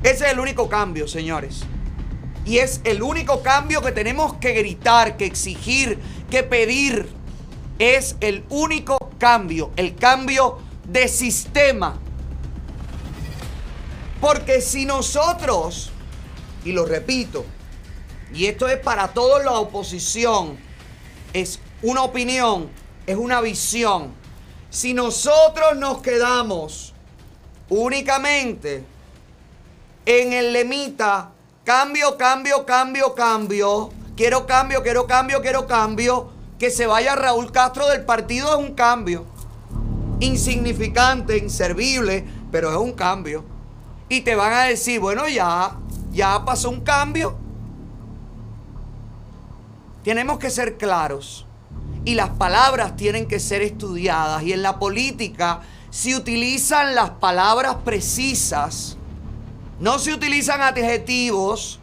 Ese 0.03 0.25
es 0.25 0.33
el 0.33 0.41
único 0.41 0.71
cambio, 0.71 1.07
señores. 1.07 1.65
Y 2.47 2.57
es 2.57 2.81
el 2.85 3.03
único 3.03 3.43
cambio 3.43 3.83
que 3.83 3.93
tenemos 3.93 4.33
que 4.39 4.55
gritar, 4.55 5.19
que 5.19 5.27
exigir, 5.27 5.99
que 6.31 6.43
pedir. 6.43 7.20
Es 7.81 8.15
el 8.21 8.45
único 8.51 8.99
cambio, 9.19 9.73
el 9.75 9.97
cambio 9.97 10.59
de 10.85 11.09
sistema. 11.09 11.99
Porque 14.21 14.61
si 14.61 14.85
nosotros, 14.85 15.91
y 16.63 16.73
lo 16.73 16.85
repito, 16.85 17.45
y 18.35 18.47
esto 18.47 18.69
es 18.69 18.79
para 18.79 19.09
toda 19.09 19.43
la 19.43 19.53
oposición, 19.53 20.59
es 21.33 21.59
una 21.81 22.03
opinión, 22.03 22.69
es 23.07 23.17
una 23.17 23.41
visión. 23.41 24.13
Si 24.69 24.93
nosotros 24.93 25.77
nos 25.77 26.03
quedamos 26.03 26.93
únicamente 27.71 28.85
en 30.05 30.35
el 30.35 30.53
lemita, 30.53 31.31
cambio, 31.65 32.19
cambio, 32.19 32.67
cambio, 32.67 33.15
cambio, 33.15 33.91
quiero 34.17 34.47
cambio, 34.47 34.83
quiero 34.83 35.07
cambio, 35.07 35.41
quiero 35.41 35.67
cambio, 35.67 36.31
que 36.61 36.71
se 36.71 36.87
vaya 36.87 37.17
Raúl 37.17 37.51
Castro 37.51 37.89
del 37.89 38.05
partido 38.05 38.51
es 38.51 38.69
un 38.69 38.75
cambio. 38.75 39.25
Insignificante, 40.21 41.39
inservible, 41.39 42.27
pero 42.53 42.71
es 42.71 42.77
un 42.77 42.93
cambio. 42.93 43.45
Y 44.11 44.21
te 44.21 44.35
van 44.35 44.53
a 44.53 44.65
decir, 44.65 45.01
bueno, 45.01 45.27
ya, 45.27 45.79
ya 46.13 46.45
pasó 46.45 46.69
un 46.69 46.83
cambio, 46.83 47.39
tenemos 50.05 50.39
que 50.39 50.51
ser 50.51 50.77
claros 50.77 51.47
y 52.05 52.15
las 52.15 52.31
palabras 52.31 52.95
tienen 52.95 53.27
que 53.27 53.41
ser 53.41 53.63
estudiadas. 53.63 54.43
Y 54.43 54.53
en 54.53 54.63
la 54.63 54.79
política 54.79 55.63
se 55.89 56.15
utilizan 56.15 56.95
las 56.95 57.11
palabras 57.11 57.77
precisas, 57.87 58.99
no 59.79 59.99
se 59.99 60.13
utilizan 60.13 60.61
adjetivos, 60.61 61.81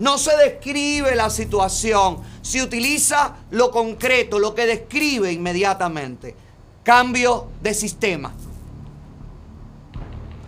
no 0.00 0.16
se 0.16 0.34
describe 0.38 1.14
la 1.14 1.28
situación, 1.28 2.22
se 2.40 2.62
utiliza 2.62 3.36
lo 3.50 3.70
concreto, 3.70 4.38
lo 4.38 4.54
que 4.54 4.64
describe 4.64 5.30
inmediatamente. 5.30 6.34
Cambio 6.82 7.48
de 7.60 7.74
sistema. 7.74 8.32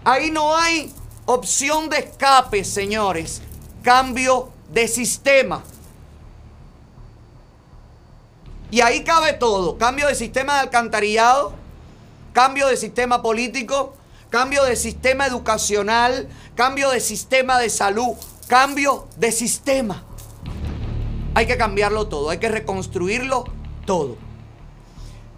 Ahí 0.05 0.31
no 0.31 0.57
hay 0.57 0.91
opción 1.27 1.91
de 1.91 1.99
escape, 1.99 2.65
señores. 2.65 3.43
Cambio 3.83 4.49
de 4.71 4.88
sistema. 4.88 5.62
Y 8.71 8.81
ahí 8.81 9.05
cabe 9.05 9.35
todo. 9.35 9.77
Cambio 9.77 10.07
de 10.07 10.15
sistema 10.15 10.55
de 10.55 10.61
alcantarillado, 10.61 11.53
cambio 12.33 12.69
de 12.69 12.79
sistema 12.79 13.21
político, 13.21 13.95
cambio 14.31 14.65
de 14.65 14.77
sistema 14.77 15.27
educacional, 15.27 16.27
cambio 16.57 16.88
de 16.88 17.01
sistema 17.01 17.59
de 17.59 17.69
salud, 17.69 18.17
cambio 18.53 19.09
de 19.17 19.33
sistema. 19.33 20.03
Hay 21.35 21.47
que 21.47 21.57
cambiarlo 21.57 22.09
todo, 22.09 22.29
hay 22.29 22.37
que 22.37 22.51
reconstruirlo 22.51 23.45
todo. 23.87 24.19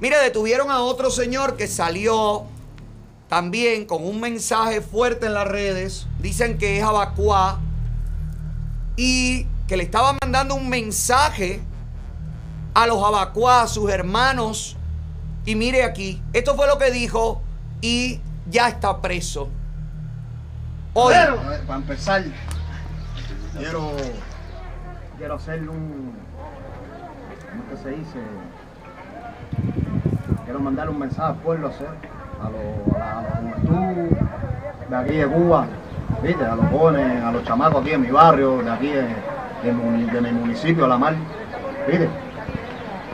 Mire, 0.01 0.19
detuvieron 0.19 0.69
a 0.73 0.81
otro 0.81 1.13
señor 1.13 1.57
que 1.57 1.69
salió 1.69 2.43
también 3.29 3.85
con 3.85 4.05
un 4.05 4.21
mensaje 4.21 4.81
fuerte 4.81 5.27
en 5.27 5.35
las 5.35 5.47
redes. 5.47 6.09
Dicen 6.19 6.59
que 6.59 6.77
es 6.77 6.83
Abacuá 6.83 7.61
y 8.97 9.47
que 9.69 9.77
le 9.77 9.85
estaba 9.85 10.17
mandando 10.21 10.57
un 10.57 10.69
mensaje 10.69 11.63
a 12.75 12.85
los 12.89 13.01
abacuá, 13.01 13.63
a 13.63 13.69
sus 13.69 13.93
hermanos. 13.93 14.77
Y 15.47 15.55
mire 15.55 15.85
aquí, 15.85 16.21
esto 16.33 16.57
fue 16.57 16.67
lo 16.67 16.79
que 16.79 16.91
dijo 16.91 17.41
y 17.81 18.19
ya 18.51 18.67
está 18.67 19.01
preso. 19.01 19.51
Hoy. 20.95 21.15
para 21.65 21.79
empezar, 21.79 22.25
quiero, 23.59 23.91
quiero 25.19 25.35
hacerle 25.35 25.69
un. 25.69 26.13
¿Cómo 27.51 27.69
que 27.71 27.77
se 27.83 27.91
dice? 27.91 28.19
Quiero 30.45 30.61
mandarle 30.61 30.93
un 30.93 30.99
mensaje 30.99 31.29
al 31.29 31.37
pueblo, 31.37 31.69
a, 31.69 32.51
lo- 32.51 32.97
a 32.97 33.23
la, 33.23 33.31
juventud 33.39 34.17
de 34.91 34.97
aquí 34.97 35.15
de 35.17 35.27
Cuba, 35.27 35.67
¿viste? 36.23 36.45
a 36.45 36.57
los 36.57 36.67
jóvenes, 36.71 37.23
a 37.25 37.33
los 37.33 37.45
chamacos 37.45 37.81
aquí 37.83 37.93
en 37.93 38.01
mi 38.03 38.11
barrio, 38.11 38.59
de 38.63 38.71
aquí 38.71 38.89
de, 38.89 39.03
de 39.63 39.73
mi- 39.73 40.05
de 40.07 40.21
La 40.89 40.99
Mar, 40.99 41.15
¿viste? 41.89 42.09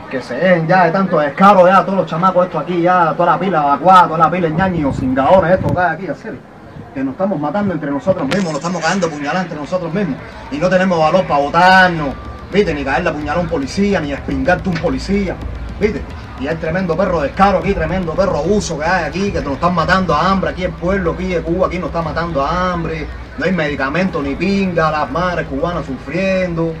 que 0.09 0.21
se 0.21 0.35
dejen 0.35 0.67
ya 0.67 0.85
de 0.85 0.91
tanto 0.91 1.19
descaro 1.19 1.65
ya 1.67 1.85
todos 1.85 1.99
los 1.99 2.05
chamacos 2.05 2.45
estos 2.47 2.63
aquí 2.63 2.81
ya, 2.81 3.13
toda 3.15 3.31
la 3.33 3.39
pila 3.39 3.61
vacuada, 3.61 4.07
toda 4.07 4.17
la 4.17 4.29
pila 4.31 4.49
ñaños, 4.49 4.97
cingadores, 4.97 5.51
estos 5.53 5.71
que 5.71 5.79
hay 5.79 5.95
aquí, 5.95 6.07
hacer. 6.07 6.50
Que 6.93 7.03
nos 7.05 7.13
estamos 7.13 7.39
matando 7.39 7.73
entre 7.73 7.89
nosotros 7.89 8.27
mismos, 8.27 8.47
nos 8.47 8.55
estamos 8.55 8.81
cayendo 8.81 9.09
puñaladas 9.09 9.43
entre 9.43 9.57
nosotros 9.57 9.93
mismos. 9.93 10.17
Y 10.51 10.57
no 10.57 10.69
tenemos 10.69 10.99
valor 10.99 11.25
para 11.25 11.39
votarnos, 11.39 12.09
¿viste? 12.51 12.73
Ni 12.73 12.83
caerle 12.83 13.09
a 13.09 13.13
puñalar 13.13 13.37
a 13.37 13.39
un 13.39 13.47
policía, 13.47 14.01
ni 14.01 14.11
espingarte 14.11 14.67
un 14.67 14.75
policía, 14.75 15.37
¿viste? 15.79 16.01
Y 16.41 16.47
hay 16.47 16.55
tremendo 16.57 16.97
perro 16.97 17.21
descaro 17.21 17.59
aquí, 17.59 17.73
tremendo 17.73 18.13
perro 18.13 18.39
abuso 18.39 18.77
que 18.77 18.83
hay 18.83 19.05
aquí, 19.05 19.31
que 19.31 19.41
nos 19.41 19.53
están 19.53 19.73
matando 19.73 20.13
a 20.13 20.31
hambre, 20.31 20.49
aquí 20.49 20.63
el 20.65 20.71
pueblo, 20.71 21.13
aquí 21.13 21.27
de 21.27 21.41
Cuba, 21.41 21.67
aquí 21.67 21.79
nos 21.79 21.87
está 21.87 22.01
matando 22.01 22.43
a 22.43 22.73
hambre, 22.73 23.07
no 23.37 23.45
hay 23.45 23.53
medicamentos 23.53 24.21
ni 24.21 24.35
pinga, 24.35 24.91
las 24.91 25.09
madres 25.09 25.47
cubanas 25.47 25.85
sufriendo. 25.85 26.73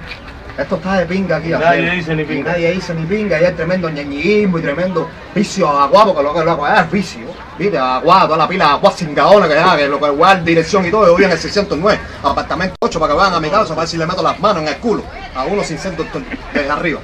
Esto 0.57 0.75
está 0.75 0.97
de 0.99 1.05
pinga 1.05 1.37
aquí. 1.37 1.49
Nadie 1.49 1.65
hacer. 1.65 1.91
dice 1.91 2.15
ni 2.15 2.21
Y 2.23 2.25
pinga. 2.25 2.51
nadie 2.51 2.71
dice 2.71 2.93
ni 2.93 3.05
pinga, 3.05 3.41
y 3.41 3.45
hay 3.45 3.53
tremendo 3.53 3.89
ñeñismo 3.89 4.59
y 4.59 4.61
tremendo 4.61 5.09
vicio 5.33 5.67
a 5.67 5.83
agua, 5.83 6.05
porque 6.05 6.23
lo 6.23 6.33
que 6.33 6.43
lo 6.43 6.63
que 6.63 6.71
es 6.79 6.91
vicio. 6.91 7.27
¿Viste? 7.57 7.77
Agua, 7.77 8.21
toda 8.25 8.37
la 8.37 8.47
pila 8.47 8.71
agua 8.71 8.91
cingadona 8.91 9.47
que 9.47 9.53
hay, 9.55 9.77
que 9.79 9.87
lo 9.87 9.99
que 9.99 10.09
guarda 10.09 10.41
dirección 10.43 10.85
y 10.85 10.91
todo, 10.91 11.05
yo 11.07 11.15
vivo 11.15 11.27
en 11.27 11.33
el 11.33 11.39
609, 11.39 11.99
apartamento 12.23 12.75
8, 12.81 12.99
para 12.99 13.13
que 13.13 13.17
vayan 13.17 13.33
a 13.35 13.39
mi 13.39 13.49
casa, 13.49 13.69
para 13.69 13.81
ver 13.81 13.87
si 13.87 13.97
le 13.97 14.05
meto 14.05 14.21
las 14.21 14.39
manos 14.39 14.63
en 14.63 14.69
el 14.69 14.77
culo 14.77 15.03
a 15.35 15.43
uno 15.45 15.63
sin 15.63 15.77
ser 15.79 15.95
doctor 15.95 16.21
desde 16.53 16.69
arriba. 16.69 16.99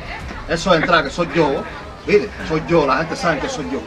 Eso 0.49 0.73
es 0.73 0.81
entrar, 0.81 1.03
que 1.03 1.09
soy 1.09 1.27
yo, 1.35 1.63
¿viste? 2.07 2.29
Soy 2.47 2.63
yo, 2.67 2.87
la 2.87 2.97
gente 2.97 3.15
sabe 3.15 3.39
que 3.39 3.49
soy 3.49 3.65
yo. 3.69 3.81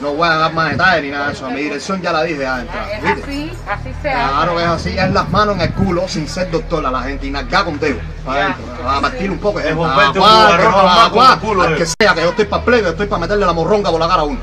No 0.00 0.12
voy 0.12 0.28
a 0.28 0.34
dar 0.34 0.52
más 0.52 0.70
detalles 0.70 1.04
ni 1.04 1.10
nada 1.10 1.28
de 1.28 1.32
eso, 1.32 1.50
mi 1.50 1.62
dirección 1.62 2.02
ya 2.02 2.12
la 2.12 2.22
dije 2.22 2.46
a 2.46 2.60
Es 2.60 3.02
¿viste? 3.02 3.22
así, 3.22 3.52
así 3.68 3.94
se 4.02 4.10
hace. 4.10 4.32
Claro 4.32 4.56
que 4.56 4.62
es 4.62 4.68
así, 4.68 4.98
es 4.98 5.12
las 5.12 5.30
manos 5.30 5.56
en 5.56 5.62
el 5.62 5.72
culo 5.72 6.06
sin 6.06 6.28
ser 6.28 6.50
doctor 6.50 6.84
a 6.84 6.90
la 6.90 7.02
gente 7.02 7.26
y 7.26 7.30
nargar 7.30 7.64
con 7.64 7.80
dedo 7.80 7.98
para 8.24 8.44
adentro. 8.46 8.90
A 8.90 9.00
partir 9.00 9.30
un 9.30 9.38
poco 9.38 9.58
romperte 9.58 10.18
un 10.18 11.40
culo, 11.40 11.62
al 11.62 11.74
eh. 11.74 11.76
que 11.78 11.86
sea, 11.86 12.14
que 12.14 12.20
yo 12.20 12.30
estoy 12.30 12.44
para 12.44 12.64
plebe, 12.64 12.90
estoy 12.90 13.06
para 13.06 13.20
meterle 13.20 13.46
la 13.46 13.52
morronga 13.52 13.90
por 13.90 14.00
la 14.00 14.08
cara 14.08 14.22
a 14.22 14.24
uno. 14.24 14.38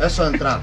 Eso 0.00 0.26
es 0.26 0.32
entrar. 0.32 0.60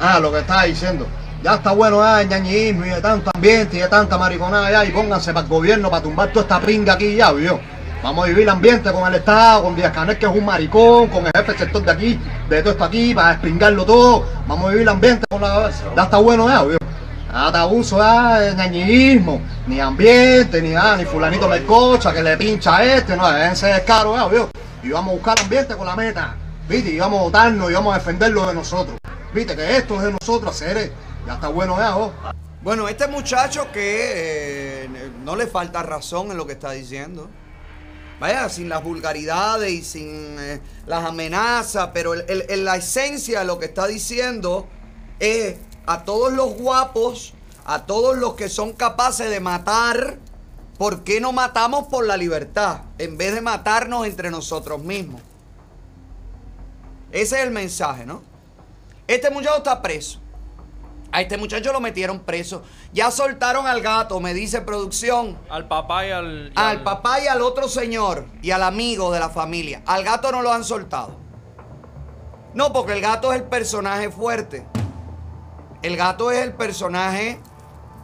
Ah, 0.00 0.18
lo 0.20 0.30
que 0.30 0.38
está 0.38 0.62
diciendo. 0.64 1.06
Ya 1.42 1.54
está 1.54 1.72
bueno 1.72 2.02
ya 2.02 2.20
el 2.20 2.28
ñañismo 2.28 2.84
y 2.84 2.90
de 2.90 3.00
tanto 3.00 3.30
ambiente 3.34 3.78
y 3.78 3.80
de 3.80 3.88
tanta 3.88 4.18
mariconada 4.18 4.70
ya 4.70 4.84
y 4.84 4.90
pónganse 4.90 5.32
para 5.32 5.44
el 5.44 5.48
gobierno 5.48 5.88
para 5.88 6.02
tumbar 6.02 6.28
toda 6.28 6.42
esta 6.42 6.60
pinga 6.60 6.92
aquí 6.92 7.16
ya, 7.16 7.32
vio. 7.32 7.58
Vamos 8.02 8.24
a 8.24 8.28
vivir 8.28 8.44
el 8.44 8.48
ambiente 8.48 8.90
con 8.92 9.06
el 9.06 9.16
Estado, 9.16 9.62
con 9.62 9.76
Díaz 9.76 9.92
Canel 9.92 10.18
que 10.18 10.24
es 10.24 10.32
un 10.32 10.44
maricón, 10.44 11.08
con 11.08 11.26
el 11.26 11.32
jefe 11.36 11.58
sector 11.58 11.82
de 11.82 11.90
aquí, 11.90 12.20
de 12.48 12.62
todo 12.62 12.72
esto 12.72 12.84
aquí, 12.84 13.14
para 13.14 13.32
espingarlo 13.32 13.84
todo. 13.84 14.26
Vamos 14.46 14.66
a 14.66 14.68
vivir 14.68 14.82
el 14.82 14.88
ambiente 14.88 15.26
con 15.28 15.42
la... 15.42 15.70
Ya 15.94 16.04
está 16.04 16.16
bueno 16.16 16.48
ya, 16.48 16.62
vio. 16.64 16.78
Nada 17.30 17.60
abuso, 17.60 17.98
ya, 17.98 18.40
de 18.40 18.54
ñañismo, 18.54 19.42
ni 19.66 19.80
ambiente, 19.80 20.62
ni 20.62 20.70
nada, 20.70 20.96
ni 20.96 21.04
fulanito 21.04 21.46
me 21.46 21.62
cocha 21.64 22.12
que 22.12 22.22
le 22.22 22.36
pincha 22.38 22.78
a 22.78 22.84
este, 22.84 23.16
no, 23.16 23.30
déjense 23.30 23.66
de 23.66 23.84
caro, 23.84 24.16
ya, 24.16 24.26
vio. 24.28 24.48
Y 24.82 24.88
vamos 24.88 25.12
a 25.12 25.14
buscar 25.16 25.38
ambiente 25.38 25.76
con 25.76 25.86
la 25.86 25.94
meta, 25.94 26.34
viste, 26.68 26.90
y 26.90 26.98
vamos 26.98 27.20
a 27.20 27.22
votarnos 27.24 27.70
y 27.70 27.74
vamos 27.74 27.94
a 27.94 27.98
defenderlo 27.98 28.46
de 28.46 28.54
nosotros. 28.54 28.96
Viste, 29.34 29.54
que 29.54 29.76
esto 29.76 29.96
es 29.96 30.02
de 30.04 30.12
nosotros, 30.12 30.50
hacer, 30.56 30.90
ya 31.26 31.34
está 31.34 31.48
bueno 31.48 31.76
ya, 31.78 31.94
vos. 31.94 32.12
Bueno, 32.62 32.88
este 32.88 33.06
muchacho 33.06 33.70
que 33.72 34.84
eh, 34.84 34.88
no 35.22 35.36
le 35.36 35.46
falta 35.46 35.82
razón 35.82 36.30
en 36.30 36.38
lo 36.38 36.46
que 36.46 36.54
está 36.54 36.70
diciendo. 36.72 37.28
Vaya, 38.20 38.48
sin 38.50 38.68
las 38.68 38.84
vulgaridades 38.84 39.70
y 39.72 39.82
sin 39.82 40.36
eh, 40.38 40.60
las 40.86 41.04
amenazas, 41.06 41.88
pero 41.94 42.12
el- 42.12 42.24
el- 42.28 42.44
el- 42.50 42.64
la 42.66 42.76
esencia 42.76 43.40
de 43.40 43.44
lo 43.46 43.58
que 43.58 43.64
está 43.64 43.86
diciendo 43.86 44.66
es 45.18 45.56
a 45.86 46.04
todos 46.04 46.30
los 46.32 46.52
guapos, 46.54 47.32
a 47.64 47.86
todos 47.86 48.18
los 48.18 48.34
que 48.34 48.50
son 48.50 48.74
capaces 48.74 49.30
de 49.30 49.40
matar, 49.40 50.18
¿por 50.76 51.02
qué 51.02 51.20
no 51.20 51.32
matamos 51.32 51.88
por 51.88 52.06
la 52.06 52.18
libertad 52.18 52.82
en 52.98 53.16
vez 53.16 53.34
de 53.34 53.40
matarnos 53.40 54.06
entre 54.06 54.30
nosotros 54.30 54.82
mismos? 54.82 55.22
Ese 57.12 57.38
es 57.38 57.42
el 57.44 57.50
mensaje, 57.50 58.04
¿no? 58.04 58.22
Este 59.06 59.30
muchacho 59.30 59.56
está 59.56 59.80
preso. 59.80 60.20
A 61.12 61.20
este 61.20 61.36
muchacho 61.36 61.72
lo 61.72 61.80
metieron 61.80 62.20
preso. 62.20 62.62
Ya 62.92 63.10
soltaron 63.10 63.66
al 63.66 63.80
gato, 63.82 64.20
me 64.20 64.32
dice 64.32 64.60
producción. 64.60 65.36
Al 65.48 65.66
papá 65.66 66.06
y 66.06 66.10
al. 66.10 66.48
y 66.48 66.52
Al 66.54 66.82
papá 66.82 67.20
y 67.20 67.26
al 67.26 67.42
otro 67.42 67.68
señor 67.68 68.26
y 68.42 68.52
al 68.52 68.62
amigo 68.62 69.12
de 69.12 69.18
la 69.18 69.28
familia. 69.28 69.82
Al 69.86 70.04
gato 70.04 70.30
no 70.30 70.42
lo 70.42 70.52
han 70.52 70.64
soltado. 70.64 71.16
No, 72.54 72.72
porque 72.72 72.92
el 72.92 73.00
gato 73.00 73.32
es 73.32 73.40
el 73.40 73.46
personaje 73.46 74.10
fuerte. 74.10 74.66
El 75.82 75.96
gato 75.96 76.30
es 76.30 76.42
el 76.42 76.52
personaje 76.52 77.40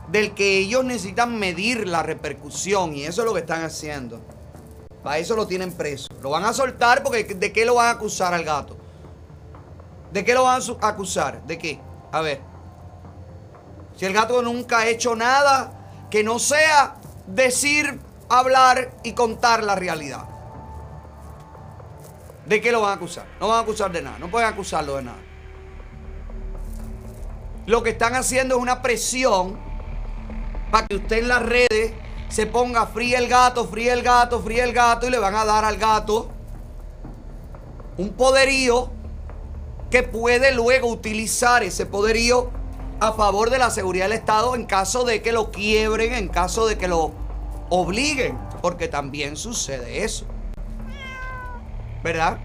del 0.09 0.35
que 0.35 0.59
ellos 0.59 0.85
necesitan 0.85 1.39
medir 1.39 1.87
la 1.87 2.03
repercusión 2.03 2.95
y 2.95 3.03
eso 3.03 3.23
es 3.23 3.27
lo 3.27 3.35
que 3.35 3.41
están 3.41 3.63
haciendo. 3.63 4.21
Para 5.03 5.19
eso 5.19 5.37
lo 5.37 5.47
tienen 5.47 5.73
preso. 5.73 6.09
Lo 6.21 6.31
van 6.31 6.45
a 6.45 6.53
soltar 6.53 7.03
porque 7.03 7.23
¿de 7.23 7.53
qué 7.53 7.65
lo 7.65 7.75
van 7.75 7.89
a 7.89 7.91
acusar 7.91 8.35
al 8.35 8.45
gato? 8.45 8.77
¿De 10.13 10.25
qué 10.25 10.35
lo 10.35 10.45
van 10.45 10.61
a 10.81 10.89
acusar? 10.89 11.45
¿De 11.47 11.59
qué? 11.59 11.81
A 12.13 12.21
ver. 12.21 12.56
Si 13.97 14.05
el 14.05 14.13
gato 14.13 14.43
nunca 14.43 14.81
ha 14.81 14.87
hecho 14.87 15.17
nada 15.17 15.73
que 16.11 16.23
no 16.23 16.39
sea 16.39 16.97
decir, 17.27 17.99
hablar 18.29 18.91
y 19.03 19.13
contar 19.13 19.63
la 19.63 19.75
realidad. 19.75 20.25
¿De 22.45 22.61
qué 22.61 22.71
lo 22.71 22.83
van 22.83 22.91
a 22.91 22.95
acusar? 22.95 23.27
No 23.41 23.49
van 23.49 23.59
a 23.59 23.61
acusar 23.63 23.91
de 23.91 24.03
nada. 24.03 24.19
No 24.19 24.31
pueden 24.31 24.49
acusarlo 24.49 24.97
de 24.97 25.03
nada. 25.03 25.19
Lo 27.67 27.83
que 27.83 27.91
están 27.91 28.15
haciendo 28.15 28.57
es 28.57 28.63
una 28.63 28.83
presión 28.83 29.59
para 30.71 30.87
que 30.87 30.97
usted 30.97 31.19
en 31.19 31.29
las 31.29 31.43
redes 31.43 31.93
se 32.29 32.47
ponga 32.47 32.87
fría 32.87 33.19
el 33.19 33.29
gato, 33.29 33.67
fría 33.67 33.93
el 33.93 34.03
gato, 34.03 34.41
fría 34.41 34.65
el 34.65 34.73
gato 34.73 35.07
y 35.07 35.11
le 35.11 35.19
van 35.19 35.35
a 35.35 35.45
dar 35.45 35.65
al 35.65 35.77
gato 35.77 36.31
un 37.97 38.13
poderío 38.13 38.91
que 39.91 40.03
puede 40.03 40.53
luego 40.53 40.89
utilizar 40.89 41.63
ese 41.63 41.87
poderío 41.87 42.51
a 43.01 43.13
favor 43.13 43.51
de 43.51 43.59
la 43.59 43.71
seguridad 43.71 44.07
del 44.07 44.19
Estado 44.19 44.55
en 44.55 44.65
caso 44.65 45.05
de 45.05 45.23
que 45.23 45.33
lo 45.33 45.51
quiebren, 45.51 46.15
en 46.15 46.29
caso 46.29 46.67
de 46.67 46.79
que 46.79 46.89
lo 46.89 47.13
obliguen, 47.69 48.39
porque 48.63 48.89
también 48.89 49.37
sucede 49.37 50.05
eso. 50.05 50.27
¿Verdad? 52.03 52.39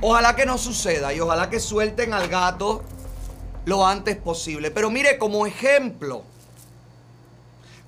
Ojalá 0.00 0.36
que 0.36 0.44
no 0.44 0.58
suceda 0.58 1.14
y 1.14 1.20
ojalá 1.20 1.48
que 1.48 1.58
suelten 1.58 2.12
al 2.12 2.28
gato 2.28 2.82
lo 3.64 3.86
antes 3.86 4.16
posible. 4.16 4.70
Pero 4.70 4.90
mire, 4.90 5.16
como 5.16 5.46
ejemplo, 5.46 6.22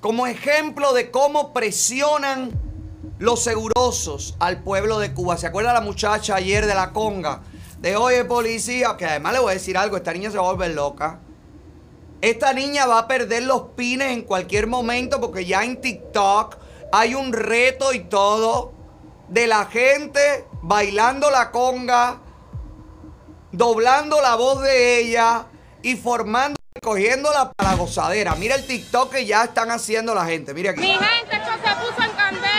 como 0.00 0.26
ejemplo 0.26 0.92
de 0.94 1.10
cómo 1.10 1.52
presionan 1.52 2.50
los 3.18 3.42
segurosos 3.42 4.36
al 4.38 4.62
pueblo 4.62 4.98
de 5.00 5.12
Cuba. 5.12 5.36
¿Se 5.36 5.46
acuerda 5.46 5.72
la 5.72 5.80
muchacha 5.80 6.36
ayer 6.36 6.66
de 6.66 6.74
la 6.74 6.92
conga? 6.92 7.42
De 7.80 7.96
oye 7.96 8.24
policía, 8.24 8.96
que 8.96 9.06
además 9.06 9.34
le 9.34 9.38
voy 9.38 9.50
a 9.50 9.54
decir 9.54 9.78
algo, 9.78 9.96
esta 9.96 10.12
niña 10.12 10.30
se 10.30 10.38
va 10.38 10.44
a 10.48 10.52
volver 10.52 10.72
loca. 10.72 11.20
Esta 12.20 12.52
niña 12.52 12.86
va 12.86 12.98
a 12.98 13.08
perder 13.08 13.44
los 13.44 13.62
pines 13.76 14.10
en 14.10 14.22
cualquier 14.22 14.66
momento 14.66 15.20
porque 15.20 15.44
ya 15.44 15.62
en 15.62 15.80
TikTok 15.80 16.56
hay 16.92 17.14
un 17.14 17.32
reto 17.32 17.92
y 17.92 18.00
todo 18.00 18.72
de 19.28 19.46
la 19.46 19.66
gente 19.66 20.46
bailando 20.62 21.30
la 21.30 21.52
conga, 21.52 22.18
doblando 23.52 24.20
la 24.20 24.34
voz 24.34 24.62
de 24.62 25.00
ella 25.00 25.46
y 25.82 25.94
formando, 25.94 26.58
cogiéndola 26.82 27.52
para 27.52 27.70
la 27.70 27.76
gozadera. 27.76 28.34
Mira 28.34 28.56
el 28.56 28.66
TikTok 28.66 29.12
que 29.12 29.26
ya 29.26 29.44
están 29.44 29.70
haciendo 29.70 30.12
la 30.14 30.24
gente. 30.24 30.54
Mira 30.54 30.72
aquí. 30.72 30.80
Mi 30.80 30.88
gente, 30.88 31.36
esto 31.36 31.52
se 31.52 31.86
puso 31.86 32.02
en 32.02 32.16
candela. 32.16 32.57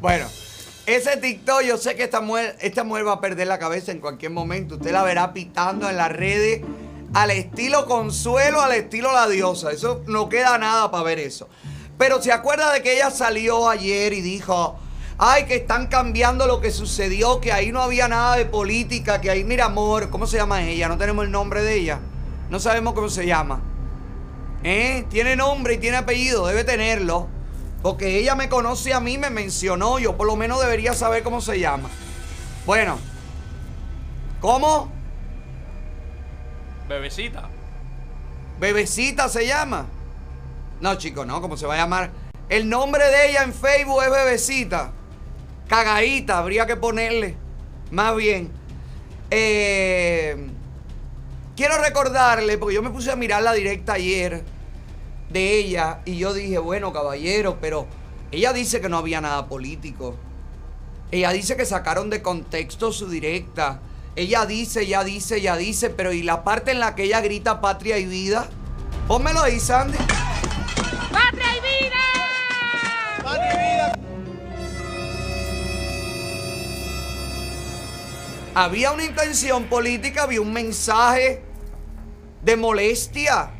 Bueno, 0.00 0.26
ese 0.86 1.18
TikTok, 1.18 1.60
yo 1.60 1.76
sé 1.76 1.94
que 1.94 2.04
esta 2.04 2.22
mujer, 2.22 2.56
esta 2.60 2.84
mujer 2.84 3.06
va 3.06 3.12
a 3.12 3.20
perder 3.20 3.46
la 3.46 3.58
cabeza 3.58 3.92
en 3.92 4.00
cualquier 4.00 4.32
momento. 4.32 4.76
Usted 4.76 4.92
la 4.92 5.02
verá 5.02 5.34
pitando 5.34 5.90
en 5.90 5.98
las 5.98 6.10
redes 6.10 6.62
al 7.12 7.30
estilo 7.30 7.84
Consuelo, 7.84 8.62
al 8.62 8.72
estilo 8.72 9.12
La 9.12 9.28
Diosa. 9.28 9.72
Eso 9.72 10.02
no 10.06 10.30
queda 10.30 10.56
nada 10.56 10.90
para 10.90 11.04
ver 11.04 11.18
eso. 11.18 11.50
Pero 11.98 12.22
se 12.22 12.32
acuerda 12.32 12.72
de 12.72 12.82
que 12.82 12.94
ella 12.94 13.10
salió 13.10 13.68
ayer 13.68 14.14
y 14.14 14.22
dijo, 14.22 14.78
ay, 15.18 15.44
que 15.44 15.56
están 15.56 15.88
cambiando 15.88 16.46
lo 16.46 16.62
que 16.62 16.70
sucedió, 16.70 17.38
que 17.42 17.52
ahí 17.52 17.70
no 17.70 17.82
había 17.82 18.08
nada 18.08 18.36
de 18.36 18.46
política, 18.46 19.20
que 19.20 19.30
ahí, 19.30 19.44
mira, 19.44 19.66
amor, 19.66 20.08
¿cómo 20.08 20.26
se 20.26 20.38
llama 20.38 20.62
ella? 20.62 20.88
No 20.88 20.96
tenemos 20.96 21.26
el 21.26 21.30
nombre 21.30 21.62
de 21.62 21.74
ella. 21.74 22.00
No 22.48 22.58
sabemos 22.58 22.94
cómo 22.94 23.10
se 23.10 23.26
llama. 23.26 23.60
¿Eh? 24.64 25.04
Tiene 25.10 25.36
nombre 25.36 25.74
y 25.74 25.78
tiene 25.78 25.98
apellido, 25.98 26.46
debe 26.46 26.64
tenerlo. 26.64 27.28
Porque 27.82 28.18
ella 28.18 28.34
me 28.34 28.48
conoce 28.48 28.92
a 28.92 29.00
mí, 29.00 29.16
me 29.16 29.30
mencionó, 29.30 29.98
yo 29.98 30.16
por 30.16 30.26
lo 30.26 30.36
menos 30.36 30.60
debería 30.60 30.92
saber 30.94 31.22
cómo 31.22 31.40
se 31.40 31.58
llama. 31.58 31.88
Bueno. 32.66 32.98
¿Cómo? 34.40 34.90
Bebecita. 36.88 37.48
Bebecita 38.58 39.28
se 39.28 39.46
llama. 39.46 39.86
No, 40.80 40.94
chicos, 40.96 41.26
no, 41.26 41.40
¿cómo 41.40 41.56
se 41.56 41.66
va 41.66 41.74
a 41.74 41.78
llamar? 41.78 42.10
El 42.48 42.68
nombre 42.68 43.04
de 43.06 43.30
ella 43.30 43.42
en 43.44 43.54
Facebook 43.54 44.02
es 44.02 44.10
Bebecita. 44.10 44.92
Cagadita, 45.68 46.38
habría 46.38 46.66
que 46.66 46.76
ponerle. 46.76 47.36
Más 47.90 48.14
bien. 48.16 48.50
Eh, 49.30 50.48
quiero 51.56 51.78
recordarle, 51.78 52.58
porque 52.58 52.74
yo 52.74 52.82
me 52.82 52.90
puse 52.90 53.10
a 53.10 53.16
mirar 53.16 53.42
la 53.42 53.52
directa 53.52 53.94
ayer 53.94 54.44
de 55.30 55.58
ella 55.58 56.00
y 56.04 56.18
yo 56.18 56.34
dije, 56.34 56.58
bueno, 56.58 56.92
caballero, 56.92 57.58
pero 57.60 57.86
ella 58.32 58.52
dice 58.52 58.80
que 58.80 58.88
no 58.88 58.98
había 58.98 59.20
nada 59.20 59.48
político. 59.48 60.16
Ella 61.10 61.30
dice 61.32 61.56
que 61.56 61.64
sacaron 61.64 62.10
de 62.10 62.22
contexto 62.22 62.92
su 62.92 63.08
directa. 63.08 63.80
Ella 64.16 64.46
dice, 64.46 64.82
ella 64.82 65.02
dice, 65.02 65.36
ella 65.36 65.56
dice, 65.56 65.90
pero 65.90 66.12
¿y 66.12 66.22
la 66.22 66.44
parte 66.44 66.72
en 66.72 66.80
la 66.80 66.94
que 66.94 67.04
ella 67.04 67.20
grita 67.20 67.60
patria 67.60 67.98
y 67.98 68.06
vida? 68.06 68.48
Pónmelo 69.08 69.40
ahí, 69.40 69.58
Sandy. 69.58 69.98
¡Patria 71.12 71.46
y 71.56 71.60
vida! 71.60 71.96
¡Patria 73.22 73.52
y 73.52 73.56
vida! 73.56 73.92
Había 78.54 78.92
una 78.92 79.04
intención 79.04 79.64
política, 79.64 80.24
había 80.24 80.40
un 80.40 80.52
mensaje 80.52 81.42
de 82.42 82.56
molestia. 82.56 83.50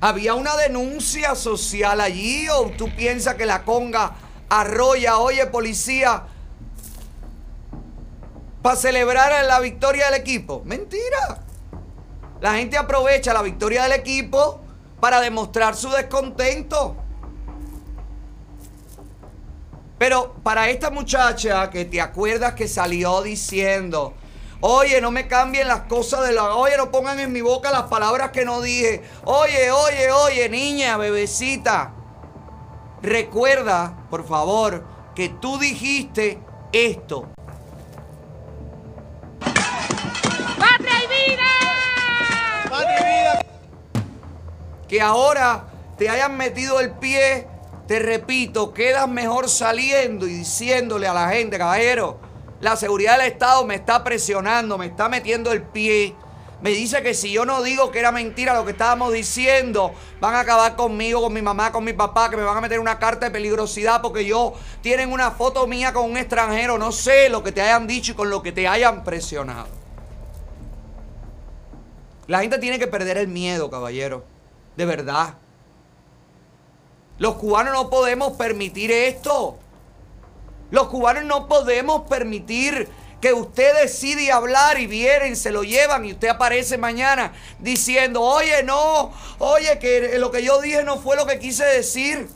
Había 0.00 0.34
una 0.34 0.56
denuncia 0.56 1.34
social 1.34 2.00
allí 2.00 2.48
o 2.48 2.70
tú 2.70 2.88
piensas 2.94 3.34
que 3.34 3.44
la 3.44 3.64
conga 3.64 4.14
arrolla, 4.48 5.18
oye 5.18 5.46
policía, 5.46 6.24
para 8.62 8.76
celebrar 8.76 9.44
la 9.44 9.60
victoria 9.60 10.06
del 10.06 10.20
equipo. 10.20 10.62
Mentira. 10.64 11.42
La 12.40 12.54
gente 12.54 12.78
aprovecha 12.78 13.34
la 13.34 13.42
victoria 13.42 13.82
del 13.82 13.92
equipo 13.92 14.62
para 15.00 15.20
demostrar 15.20 15.76
su 15.76 15.90
descontento. 15.90 16.96
Pero 19.98 20.34
para 20.42 20.70
esta 20.70 20.90
muchacha 20.90 21.68
que 21.68 21.84
te 21.84 22.00
acuerdas 22.00 22.54
que 22.54 22.68
salió 22.68 23.20
diciendo, 23.20 24.14
oye, 24.60 25.00
no 25.00 25.10
me 25.10 25.26
cambien 25.28 25.68
las 25.68 25.82
cosas 25.82 26.26
de 26.26 26.32
la... 26.32 26.54
Oye, 26.54 26.76
no 26.76 26.90
pongan 26.90 27.18
en 27.20 27.32
mi 27.32 27.40
boca 27.40 27.70
las 27.70 27.84
palabras 27.84 28.30
que 28.30 28.44
no 28.44 28.60
dije. 28.60 29.02
Oye, 29.24 29.70
oye, 29.70 30.10
oye, 30.10 30.48
niña, 30.48 30.96
bebecita. 30.96 31.92
Recuerda, 33.02 34.06
por 34.10 34.26
favor, 34.26 34.84
que 35.14 35.28
tú 35.28 35.58
dijiste 35.58 36.38
esto. 36.72 37.28
¡Patria 39.40 41.04
y 41.04 41.30
vida! 41.30 41.44
¡Patria 42.68 43.00
y 43.00 43.04
vida! 43.04 43.40
que 44.90 45.00
ahora 45.00 45.66
te 45.96 46.08
hayan 46.08 46.36
metido 46.36 46.80
el 46.80 46.90
pie, 46.90 47.46
te 47.86 48.00
repito, 48.00 48.74
quedas 48.74 49.08
mejor 49.08 49.48
saliendo 49.48 50.26
y 50.26 50.30
diciéndole 50.32 51.06
a 51.06 51.14
la 51.14 51.28
gente, 51.28 51.58
caballero, 51.58 52.18
la 52.60 52.76
seguridad 52.76 53.18
del 53.18 53.28
Estado 53.28 53.64
me 53.64 53.74
está 53.74 54.04
presionando, 54.04 54.76
me 54.76 54.86
está 54.86 55.08
metiendo 55.08 55.50
el 55.52 55.62
pie. 55.62 56.14
Me 56.60 56.70
dice 56.70 57.02
que 57.02 57.14
si 57.14 57.32
yo 57.32 57.46
no 57.46 57.62
digo 57.62 57.90
que 57.90 57.98
era 57.98 58.12
mentira 58.12 58.52
lo 58.52 58.66
que 58.66 58.72
estábamos 58.72 59.14
diciendo, 59.14 59.94
van 60.20 60.34
a 60.34 60.40
acabar 60.40 60.76
conmigo, 60.76 61.22
con 61.22 61.32
mi 61.32 61.40
mamá, 61.40 61.72
con 61.72 61.82
mi 61.84 61.94
papá, 61.94 62.28
que 62.28 62.36
me 62.36 62.42
van 62.42 62.58
a 62.58 62.60
meter 62.60 62.78
una 62.78 62.98
carta 62.98 63.26
de 63.26 63.32
peligrosidad 63.32 64.02
porque 64.02 64.26
yo 64.26 64.52
tienen 64.82 65.10
una 65.10 65.30
foto 65.30 65.66
mía 65.66 65.94
con 65.94 66.10
un 66.10 66.18
extranjero. 66.18 66.76
No 66.76 66.92
sé 66.92 67.30
lo 67.30 67.42
que 67.42 67.52
te 67.52 67.62
hayan 67.62 67.86
dicho 67.86 68.12
y 68.12 68.14
con 68.14 68.28
lo 68.28 68.42
que 68.42 68.52
te 68.52 68.68
hayan 68.68 69.04
presionado. 69.04 69.68
La 72.26 72.40
gente 72.40 72.58
tiene 72.58 72.78
que 72.78 72.86
perder 72.86 73.16
el 73.16 73.28
miedo, 73.28 73.70
caballero. 73.70 74.24
De 74.76 74.84
verdad. 74.84 75.34
Los 77.16 77.36
cubanos 77.36 77.72
no 77.72 77.88
podemos 77.88 78.36
permitir 78.36 78.92
esto. 78.92 79.58
Los 80.70 80.88
cubanos 80.88 81.24
no 81.24 81.48
podemos 81.48 82.02
permitir 82.08 82.88
que 83.20 83.32
usted 83.32 83.82
decide 83.82 84.32
hablar 84.32 84.78
y 84.80 84.86
vienen, 84.86 85.36
se 85.36 85.50
lo 85.50 85.62
llevan 85.62 86.06
y 86.06 86.12
usted 86.12 86.28
aparece 86.28 86.78
mañana 86.78 87.32
diciendo, 87.58 88.22
oye, 88.22 88.62
no, 88.62 89.12
oye, 89.38 89.78
que 89.78 90.18
lo 90.18 90.30
que 90.30 90.42
yo 90.42 90.60
dije 90.60 90.82
no 90.84 90.98
fue 90.98 91.16
lo 91.16 91.26
que 91.26 91.38
quise 91.38 91.64
decir. 91.64 92.28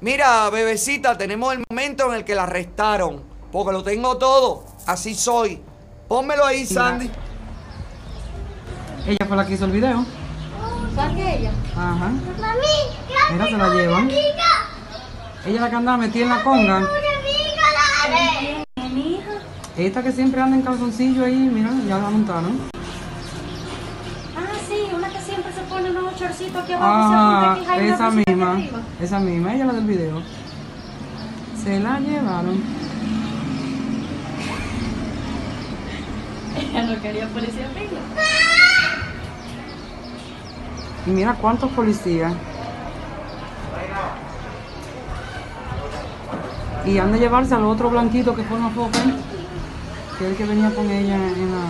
Mira, 0.00 0.50
bebecita, 0.50 1.16
tenemos 1.16 1.54
el 1.54 1.64
momento 1.70 2.08
en 2.08 2.18
el 2.18 2.24
que 2.24 2.34
la 2.34 2.42
arrestaron, 2.42 3.24
porque 3.50 3.72
lo 3.72 3.82
tengo 3.82 4.18
todo, 4.18 4.64
así 4.86 5.14
soy. 5.14 5.62
Pónmelo 6.08 6.44
ahí, 6.44 6.66
Sandy. 6.66 7.10
Ella 9.06 9.26
fue 9.26 9.36
la 9.36 9.46
que 9.46 9.54
hizo 9.54 9.64
el 9.64 9.70
video. 9.70 10.04
¿Sabes 10.94 11.16
que 11.16 11.36
ella? 11.38 11.52
Ajá. 11.72 12.10
Mami, 12.40 13.32
Mira, 13.32 13.44
se 13.46 13.56
la 13.56 13.68
llevan. 13.74 14.10
Ella 15.46 15.54
es 15.54 15.60
la 15.60 15.70
que 15.70 15.76
andaba 15.76 15.96
metida 15.98 16.24
en 16.24 16.30
la 16.30 16.42
conga. 16.42 16.82
Esta 19.76 20.02
que 20.02 20.10
siempre 20.10 20.40
anda 20.40 20.56
en 20.56 20.62
calzoncillo 20.62 21.24
ahí, 21.24 21.36
mira, 21.36 21.70
ya 21.86 21.98
la 21.98 22.10
montaron. 22.10 22.58
Ah, 24.36 24.40
sí, 24.68 24.88
una 24.92 25.08
que 25.08 25.20
siempre 25.20 25.52
se 25.52 25.60
pone 25.62 25.90
unos 25.90 26.16
chorcitos 26.16 26.64
aquí 26.64 26.72
abajo. 26.72 26.96
y 26.96 27.10
se 27.10 27.14
apunta 27.14 27.74
aquí, 27.74 27.86
esa 27.86 28.06
aquí 28.08 28.16
misma. 28.26 28.60
Esa 29.00 29.20
misma, 29.20 29.54
ella 29.54 29.66
la 29.66 29.74
del 29.74 29.84
video. 29.84 30.20
Se 31.62 31.78
la 31.78 32.00
llevaron. 32.00 32.60
Ella 36.58 36.82
no 36.84 37.00
quería 37.02 37.28
policía 37.28 37.68
pila. 37.68 38.00
Y 41.06 41.10
mira 41.10 41.34
cuántos 41.34 41.70
policías. 41.72 42.32
Y 46.84 46.98
han 46.98 47.12
de 47.12 47.18
llevarse 47.18 47.54
al 47.54 47.64
otro 47.64 47.90
blanquito 47.90 48.34
que 48.34 48.42
una 48.42 48.70
foca, 48.70 48.98
que 50.18 50.24
es 50.24 50.30
el 50.30 50.36
que 50.36 50.44
venía 50.44 50.74
con 50.74 50.90
ella 50.90 51.16
en 51.16 51.50
la... 51.50 51.66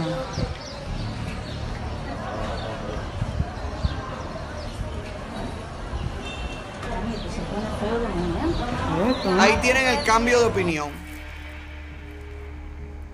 Ahí 9.41 9.59
tienen 9.63 9.87
el 9.87 10.05
cambio 10.05 10.41
de 10.41 10.47
opinión. 10.47 10.91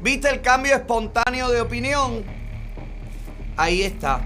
¿Viste 0.02 0.28
el 0.28 0.40
cambio 0.42 0.74
espontáneo 0.74 1.48
de 1.50 1.60
opinión? 1.60 2.24
Ahí 3.56 3.82
está. 3.82 4.20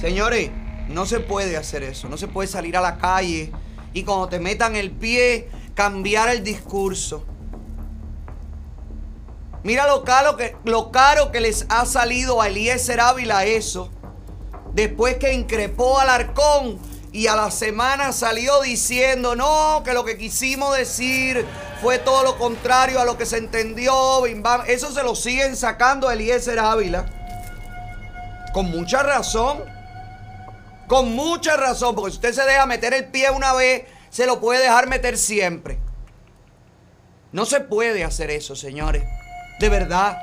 Señores, 0.00 0.50
no 0.88 1.06
se 1.06 1.20
puede 1.20 1.56
hacer 1.56 1.82
eso. 1.82 2.08
No 2.08 2.16
se 2.16 2.28
puede 2.28 2.48
salir 2.48 2.76
a 2.76 2.80
la 2.80 2.96
calle 2.96 3.50
y 3.92 4.04
cuando 4.04 4.28
te 4.28 4.40
metan 4.40 4.76
el 4.76 4.90
pie, 4.90 5.48
cambiar 5.78 6.28
el 6.30 6.42
discurso. 6.42 7.24
Mira 9.62 9.86
lo 9.86 10.02
caro 10.02 10.36
que, 10.36 10.56
lo 10.64 10.90
caro 10.90 11.30
que 11.30 11.38
les 11.40 11.66
ha 11.68 11.86
salido 11.86 12.42
a 12.42 12.48
Eliezer 12.48 13.00
Ávila 13.00 13.44
eso. 13.44 13.88
Después 14.72 15.18
que 15.18 15.32
increpó 15.32 16.00
al 16.00 16.08
arcón 16.08 16.80
y 17.12 17.28
a 17.28 17.36
la 17.36 17.52
semana 17.52 18.10
salió 18.10 18.60
diciendo, 18.60 19.36
no, 19.36 19.82
que 19.84 19.92
lo 19.92 20.04
que 20.04 20.18
quisimos 20.18 20.76
decir 20.76 21.46
fue 21.80 22.00
todo 22.00 22.24
lo 22.24 22.38
contrario 22.38 23.00
a 23.00 23.04
lo 23.04 23.16
que 23.16 23.24
se 23.24 23.36
entendió. 23.36 24.20
bim, 24.22 24.42
bam". 24.42 24.62
Eso 24.66 24.90
se 24.90 25.04
lo 25.04 25.14
siguen 25.14 25.54
sacando 25.56 26.08
a 26.08 26.14
Eliezer 26.14 26.58
Ávila. 26.58 27.06
Con 28.52 28.68
mucha 28.68 29.04
razón. 29.04 29.62
Con 30.88 31.14
mucha 31.14 31.56
razón. 31.56 31.94
Porque 31.94 32.10
si 32.10 32.16
usted 32.16 32.32
se 32.32 32.42
deja 32.42 32.66
meter 32.66 32.94
el 32.94 33.04
pie 33.04 33.30
una 33.30 33.52
vez, 33.52 33.84
se 34.18 34.26
lo 34.26 34.40
puede 34.40 34.62
dejar 34.62 34.88
meter 34.88 35.16
siempre. 35.16 35.78
No 37.30 37.46
se 37.46 37.60
puede 37.60 38.02
hacer 38.02 38.32
eso, 38.32 38.56
señores. 38.56 39.04
De 39.60 39.68
verdad, 39.68 40.18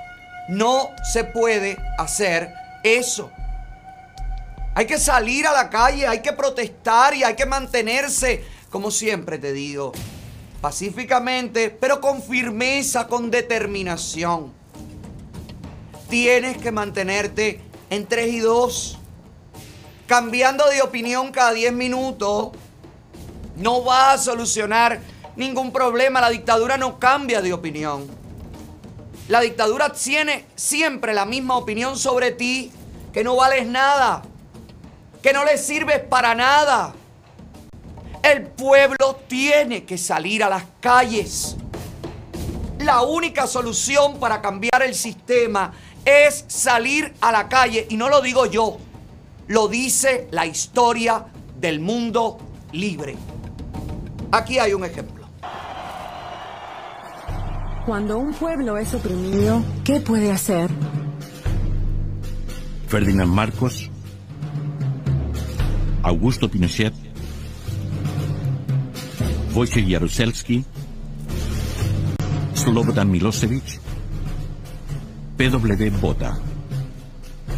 no 0.50 0.90
se 1.14 1.24
puede 1.24 1.78
hacer 1.98 2.54
eso. 2.84 3.32
Hay 4.74 4.86
que 4.86 5.00
salir 5.00 5.48
a 5.48 5.54
la 5.54 5.70
calle, 5.70 6.06
hay 6.08 6.22
que 6.22 6.34
protestar 6.34 7.14
y 7.16 7.24
hay 7.24 7.36
que 7.36 7.46
mantenerse, 7.46 8.44
como 8.70 8.92
siempre 8.92 9.38
te 9.38 9.54
digo, 9.54 9.94
pacíficamente, 10.60 11.70
pero 11.70 12.02
con 12.02 12.22
firmeza, 12.22 13.08
con 13.08 13.32
determinación. 13.32 14.52
Tienes 16.10 16.58
que 16.58 16.74
mantenerte 16.74 17.62
en 17.90 18.06
3 18.06 18.28
y 18.28 18.40
2. 18.40 19.00
Cambiando 20.06 20.68
de 20.68 20.82
opinión 20.82 21.32
cada 21.32 21.54
10 21.54 21.72
minutos 21.72 22.52
no 23.58 23.84
va 23.84 24.14
a 24.14 24.18
solucionar 24.18 25.00
ningún 25.36 25.72
problema. 25.72 26.22
La 26.22 26.30
dictadura 26.30 26.78
no 26.78 27.00
cambia 27.00 27.42
de 27.42 27.54
opinión. 27.54 28.08
La 29.28 29.42
dictadura 29.42 29.92
tiene 29.92 30.46
siempre 30.56 31.14
la 31.14 31.26
misma 31.26 31.58
opinión 31.58 31.98
sobre 31.98 32.32
ti, 32.32 32.72
que 33.12 33.24
no 33.24 33.36
vales 33.36 33.66
nada, 33.66 34.22
que 35.24 35.34
no 35.34 35.44
le 35.44 35.58
sirve 35.58 36.00
para 36.00 36.36
nada. 36.36 36.94
El 38.22 38.44
pueblo 38.44 39.20
tiene 39.28 39.84
que 39.84 39.98
salir 39.98 40.44
a 40.44 40.50
las 40.50 40.64
calles. 40.80 41.56
La 42.80 43.02
única 43.02 43.48
solución 43.48 44.20
para 44.20 44.42
cambiar 44.42 44.84
el 44.84 44.94
sistema 44.94 45.74
es 46.04 46.46
salir 46.48 47.14
a 47.22 47.32
la 47.32 47.50
calle. 47.50 47.88
Y 47.90 47.98
no 47.98 48.10
lo 48.10 48.22
digo 48.22 48.46
yo, 48.46 48.78
lo 49.48 49.68
dice 49.68 50.28
la 50.32 50.46
historia 50.46 51.26
del 51.60 51.80
mundo 51.80 52.38
libre. 52.72 53.16
Aquí 54.36 54.60
hay 54.60 54.74
un 54.74 54.84
ejemplo. 54.84 55.26
Cuando 57.86 58.18
un 58.18 58.34
pueblo 58.34 58.78
es 58.78 58.94
oprimido, 58.94 59.64
¿qué 59.86 60.02
puede 60.02 60.30
hacer? 60.30 60.70
Ferdinand 62.90 63.32
Marcos, 63.32 63.90
Augusto 66.04 66.52
Pinochet, 66.52 66.94
Wojciech 69.54 69.90
Jaruzelski, 69.90 70.66
Slobodan 72.56 73.10
Milosevic, 73.10 73.80
PW 75.38 75.98
Bota. 76.02 76.38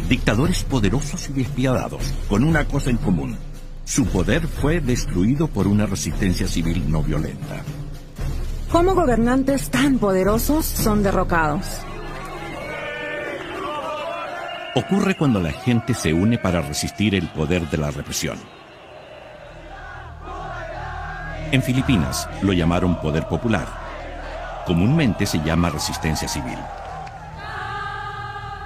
Dictadores 0.08 0.62
poderosos 0.62 1.28
y 1.30 1.32
despiadados, 1.32 2.14
con 2.28 2.44
una 2.44 2.66
cosa 2.66 2.90
en 2.90 2.98
común. 2.98 3.36
Su 3.88 4.04
poder 4.04 4.46
fue 4.46 4.80
destruido 4.80 5.48
por 5.48 5.66
una 5.66 5.86
resistencia 5.86 6.46
civil 6.46 6.92
no 6.92 7.02
violenta. 7.02 7.62
¿Cómo 8.70 8.94
gobernantes 8.94 9.70
tan 9.70 9.98
poderosos 9.98 10.66
son 10.66 11.02
derrocados? 11.02 11.64
Ocurre 14.74 15.16
cuando 15.16 15.40
la 15.40 15.52
gente 15.52 15.94
se 15.94 16.12
une 16.12 16.36
para 16.36 16.60
resistir 16.60 17.14
el 17.14 17.28
poder 17.28 17.70
de 17.70 17.78
la 17.78 17.90
represión. 17.90 18.36
En 21.50 21.62
Filipinas 21.62 22.28
lo 22.42 22.52
llamaron 22.52 23.00
poder 23.00 23.26
popular. 23.26 23.66
Comúnmente 24.66 25.24
se 25.24 25.38
llama 25.38 25.70
resistencia 25.70 26.28
civil. 26.28 26.58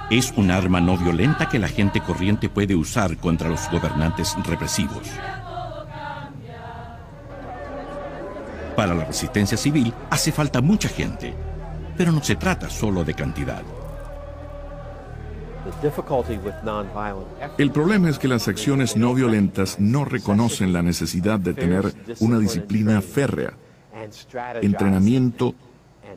Es 0.09 0.33
un 0.35 0.51
arma 0.51 0.81
no 0.81 0.97
violenta 0.97 1.49
que 1.49 1.59
la 1.59 1.67
gente 1.67 2.01
corriente 2.01 2.49
puede 2.49 2.75
usar 2.75 3.17
contra 3.17 3.49
los 3.49 3.69
gobernantes 3.71 4.35
represivos. 4.45 5.09
Para 8.75 8.93
la 8.93 9.05
resistencia 9.05 9.57
civil 9.57 9.93
hace 10.09 10.31
falta 10.31 10.61
mucha 10.61 10.89
gente, 10.89 11.33
pero 11.97 12.11
no 12.11 12.23
se 12.23 12.35
trata 12.35 12.69
solo 12.69 13.03
de 13.03 13.13
cantidad. 13.13 13.63
El 17.57 17.71
problema 17.71 18.09
es 18.09 18.19
que 18.19 18.27
las 18.27 18.47
acciones 18.47 18.97
no 18.97 19.13
violentas 19.13 19.79
no 19.79 20.03
reconocen 20.03 20.73
la 20.73 20.81
necesidad 20.81 21.39
de 21.39 21.53
tener 21.53 21.93
una 22.19 22.37
disciplina 22.39 23.01
férrea, 23.01 23.53
entrenamiento, 24.61 25.55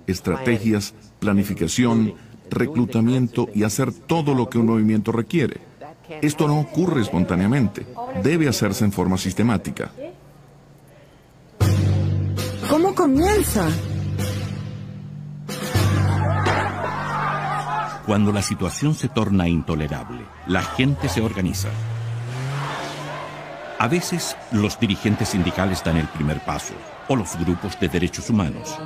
estrategias, 0.06 0.94
planificación, 1.20 2.14
reclutamiento 2.50 3.48
y 3.54 3.64
hacer 3.64 3.92
todo 3.92 4.34
lo 4.34 4.48
que 4.48 4.58
un 4.58 4.66
movimiento 4.66 5.12
requiere. 5.12 5.60
Esto 6.22 6.46
no 6.46 6.60
ocurre 6.60 7.02
espontáneamente, 7.02 7.86
debe 8.22 8.48
hacerse 8.48 8.84
en 8.84 8.92
forma 8.92 9.18
sistemática. 9.18 9.90
¿Cómo 12.68 12.94
comienza? 12.94 13.68
Cuando 18.06 18.32
la 18.32 18.42
situación 18.42 18.94
se 18.94 19.08
torna 19.08 19.48
intolerable, 19.48 20.20
la 20.46 20.62
gente 20.62 21.08
se 21.08 21.20
organiza. 21.20 21.68
A 23.78 23.88
veces 23.88 24.36
los 24.52 24.78
dirigentes 24.78 25.30
sindicales 25.30 25.82
dan 25.84 25.96
el 25.96 26.06
primer 26.08 26.40
paso, 26.44 26.74
o 27.08 27.16
los 27.16 27.36
grupos 27.36 27.78
de 27.78 27.88
derechos 27.88 28.30
humanos, 28.30 28.78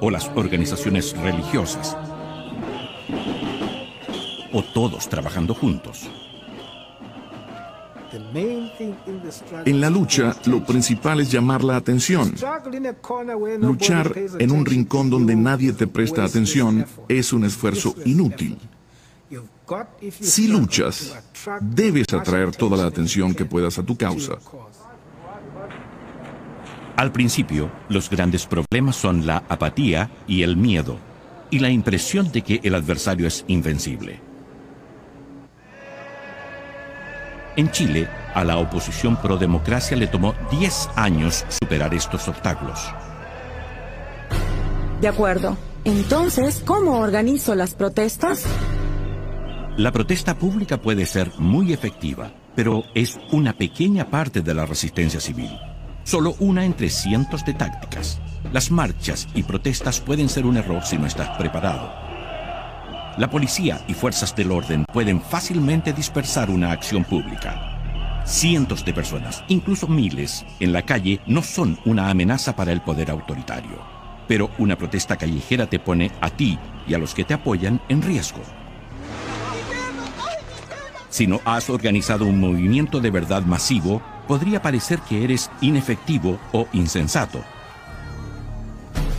o 0.00 0.10
las 0.10 0.30
organizaciones 0.34 1.16
religiosas, 1.16 1.96
o 4.52 4.62
todos 4.62 5.08
trabajando 5.08 5.54
juntos. 5.54 6.08
En 9.64 9.80
la 9.80 9.90
lucha, 9.90 10.36
lo 10.46 10.64
principal 10.64 11.20
es 11.20 11.30
llamar 11.30 11.64
la 11.64 11.76
atención. 11.76 12.34
Luchar 13.60 14.12
en 14.38 14.50
un 14.50 14.64
rincón 14.64 15.10
donde 15.10 15.34
nadie 15.34 15.72
te 15.72 15.86
presta 15.86 16.24
atención 16.24 16.86
es 17.08 17.32
un 17.32 17.44
esfuerzo 17.44 17.94
inútil. 18.04 18.58
Si 20.20 20.48
luchas, 20.48 21.16
debes 21.60 22.12
atraer 22.12 22.54
toda 22.54 22.76
la 22.76 22.86
atención 22.86 23.34
que 23.34 23.44
puedas 23.44 23.78
a 23.78 23.82
tu 23.82 23.96
causa. 23.96 24.38
Al 26.96 27.10
principio, 27.10 27.70
los 27.88 28.08
grandes 28.08 28.46
problemas 28.46 28.94
son 28.94 29.26
la 29.26 29.38
apatía 29.48 30.10
y 30.28 30.42
el 30.42 30.56
miedo, 30.56 30.96
y 31.50 31.58
la 31.58 31.68
impresión 31.68 32.30
de 32.30 32.42
que 32.42 32.60
el 32.62 32.74
adversario 32.74 33.26
es 33.26 33.44
invencible. 33.48 34.20
En 37.56 37.70
Chile, 37.70 38.08
a 38.34 38.44
la 38.44 38.58
oposición 38.58 39.16
pro 39.16 39.36
democracia 39.36 39.96
le 39.96 40.06
tomó 40.06 40.34
10 40.50 40.90
años 40.96 41.44
superar 41.48 41.94
estos 41.94 42.28
obstáculos. 42.28 42.80
De 45.00 45.08
acuerdo. 45.08 45.56
Entonces, 45.84 46.62
¿cómo 46.64 46.98
organizo 47.00 47.54
las 47.54 47.74
protestas? 47.74 48.44
La 49.76 49.92
protesta 49.92 50.36
pública 50.38 50.80
puede 50.80 51.04
ser 51.06 51.30
muy 51.38 51.72
efectiva, 51.72 52.32
pero 52.54 52.84
es 52.94 53.18
una 53.32 53.52
pequeña 53.52 54.08
parte 54.10 54.40
de 54.40 54.54
la 54.54 54.64
resistencia 54.64 55.20
civil. 55.20 55.50
Solo 56.04 56.36
una 56.38 56.66
entre 56.66 56.90
cientos 56.90 57.46
de 57.46 57.54
tácticas. 57.54 58.20
Las 58.52 58.70
marchas 58.70 59.26
y 59.34 59.42
protestas 59.42 60.00
pueden 60.00 60.28
ser 60.28 60.44
un 60.44 60.58
error 60.58 60.84
si 60.84 60.98
no 60.98 61.06
estás 61.06 61.30
preparado. 61.38 61.92
La 63.16 63.30
policía 63.30 63.82
y 63.88 63.94
fuerzas 63.94 64.36
del 64.36 64.52
orden 64.52 64.84
pueden 64.92 65.22
fácilmente 65.22 65.94
dispersar 65.94 66.50
una 66.50 66.72
acción 66.72 67.04
pública. 67.04 68.22
Cientos 68.26 68.84
de 68.84 68.92
personas, 68.92 69.44
incluso 69.48 69.88
miles, 69.88 70.44
en 70.60 70.74
la 70.74 70.82
calle 70.82 71.20
no 71.26 71.42
son 71.42 71.78
una 71.86 72.10
amenaza 72.10 72.54
para 72.54 72.72
el 72.72 72.82
poder 72.82 73.10
autoritario. 73.10 73.78
Pero 74.28 74.50
una 74.58 74.76
protesta 74.76 75.16
callejera 75.16 75.68
te 75.68 75.78
pone 75.78 76.10
a 76.20 76.28
ti 76.28 76.58
y 76.86 76.92
a 76.92 76.98
los 76.98 77.14
que 77.14 77.24
te 77.24 77.32
apoyan 77.32 77.80
en 77.88 78.02
riesgo. 78.02 78.42
Si 81.08 81.26
no 81.26 81.40
has 81.44 81.70
organizado 81.70 82.26
un 82.26 82.40
movimiento 82.40 83.00
de 83.00 83.10
verdad 83.10 83.42
masivo, 83.44 84.02
podría 84.26 84.62
parecer 84.62 85.00
que 85.00 85.24
eres 85.24 85.50
inefectivo 85.60 86.38
o 86.52 86.66
insensato. 86.72 87.42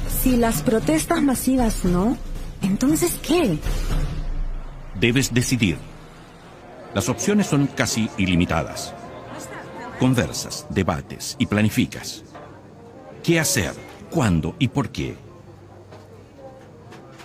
Si 0.07 0.37
las 0.37 0.61
protestas 0.61 1.21
masivas 1.21 1.85
no, 1.85 2.17
entonces 2.61 3.19
¿qué? 3.21 3.59
Debes 4.99 5.33
decidir. 5.33 5.77
Las 6.93 7.09
opciones 7.09 7.47
son 7.47 7.67
casi 7.67 8.09
ilimitadas. 8.17 8.93
Conversas, 9.99 10.65
debates 10.69 11.35
y 11.39 11.45
planificas. 11.45 12.23
¿Qué 13.23 13.39
hacer? 13.39 13.73
¿Cuándo 14.09 14.55
y 14.59 14.69
por 14.69 14.89
qué? 14.89 15.15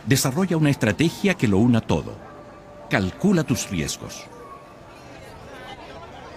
Desarrolla 0.06 0.56
una 0.56 0.70
estrategia 0.70 1.34
que 1.34 1.48
lo 1.48 1.58
una 1.58 1.80
todo. 1.80 2.16
Calcula 2.88 3.44
tus 3.44 3.70
riesgos. 3.70 4.24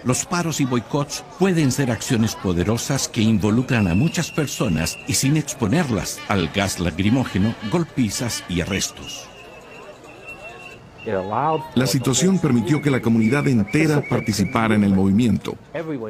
Los 0.04 0.26
paros 0.26 0.60
y 0.60 0.66
boicots 0.66 1.24
pueden 1.38 1.72
ser 1.72 1.90
acciones 1.90 2.34
poderosas 2.34 3.08
que 3.08 3.22
involucran 3.22 3.88
a 3.88 3.94
muchas 3.94 4.30
personas 4.30 4.98
y 5.08 5.14
sin 5.14 5.36
exponerlas 5.38 6.20
al 6.28 6.48
gas 6.48 6.78
lacrimógeno, 6.78 7.54
golpizas 7.70 8.44
y 8.48 8.60
arrestos. 8.60 9.28
La 11.74 11.86
situación 11.86 12.38
permitió 12.38 12.80
que 12.80 12.90
la 12.90 13.00
comunidad 13.00 13.46
entera 13.46 14.02
participara 14.08 14.74
en 14.74 14.84
el 14.84 14.94
movimiento. 14.94 15.56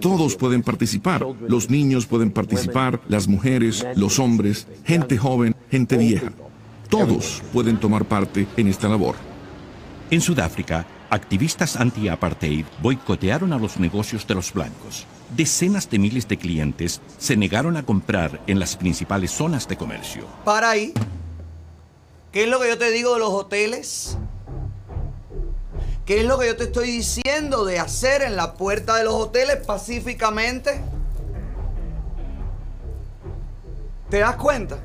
Todos 0.00 0.36
pueden 0.36 0.62
participar. 0.62 1.26
Los 1.48 1.70
niños 1.70 2.06
pueden 2.06 2.30
participar, 2.30 3.00
las 3.08 3.26
mujeres, 3.26 3.84
los 3.96 4.18
hombres, 4.18 4.68
gente 4.84 5.16
joven, 5.16 5.56
gente 5.70 5.96
vieja. 5.96 6.32
Todos 6.88 7.42
pueden 7.52 7.78
tomar 7.78 8.04
parte 8.04 8.46
en 8.56 8.68
esta 8.68 8.88
labor. 8.88 9.16
En 10.10 10.20
Sudáfrica, 10.20 10.86
activistas 11.10 11.76
anti-apartheid 11.76 12.64
boicotearon 12.82 13.52
a 13.52 13.58
los 13.58 13.78
negocios 13.78 14.26
de 14.26 14.34
los 14.34 14.52
blancos. 14.52 15.06
Decenas 15.36 15.88
de 15.90 15.98
miles 15.98 16.28
de 16.28 16.36
clientes 16.36 17.00
se 17.18 17.36
negaron 17.36 17.76
a 17.76 17.84
comprar 17.84 18.40
en 18.46 18.58
las 18.58 18.76
principales 18.76 19.30
zonas 19.30 19.66
de 19.68 19.76
comercio. 19.76 20.26
Para 20.44 20.70
ahí. 20.70 20.92
¿Qué 22.32 22.44
es 22.44 22.48
lo 22.48 22.60
que 22.60 22.68
yo 22.68 22.78
te 22.78 22.90
digo 22.90 23.14
de 23.14 23.20
los 23.20 23.30
hoteles? 23.30 24.18
¿Qué 26.04 26.20
es 26.20 26.26
lo 26.26 26.38
que 26.38 26.48
yo 26.48 26.56
te 26.56 26.64
estoy 26.64 26.90
diciendo 26.90 27.64
de 27.64 27.78
hacer 27.78 28.22
en 28.22 28.36
la 28.36 28.54
puerta 28.54 28.96
de 28.96 29.04
los 29.04 29.14
hoteles 29.14 29.56
pacíficamente? 29.66 30.80
¿Te 34.10 34.18
das 34.18 34.36
cuenta? 34.36 34.78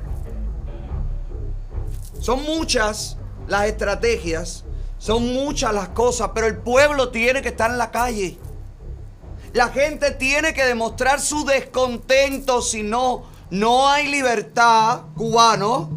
Son 2.20 2.42
muchas 2.44 3.18
las 3.48 3.66
estrategias 3.66 4.64
Son 5.00 5.32
muchas 5.32 5.72
las 5.72 5.88
cosas, 5.88 6.32
pero 6.34 6.46
el 6.46 6.58
pueblo 6.58 7.08
tiene 7.08 7.40
que 7.40 7.48
estar 7.48 7.70
en 7.70 7.78
la 7.78 7.90
calle. 7.90 8.36
La 9.54 9.68
gente 9.68 10.10
tiene 10.10 10.52
que 10.52 10.62
demostrar 10.62 11.20
su 11.20 11.46
descontento, 11.46 12.60
si 12.60 12.82
no, 12.82 13.22
no 13.48 13.88
hay 13.88 14.08
libertad, 14.08 15.04
cubano. 15.16 15.88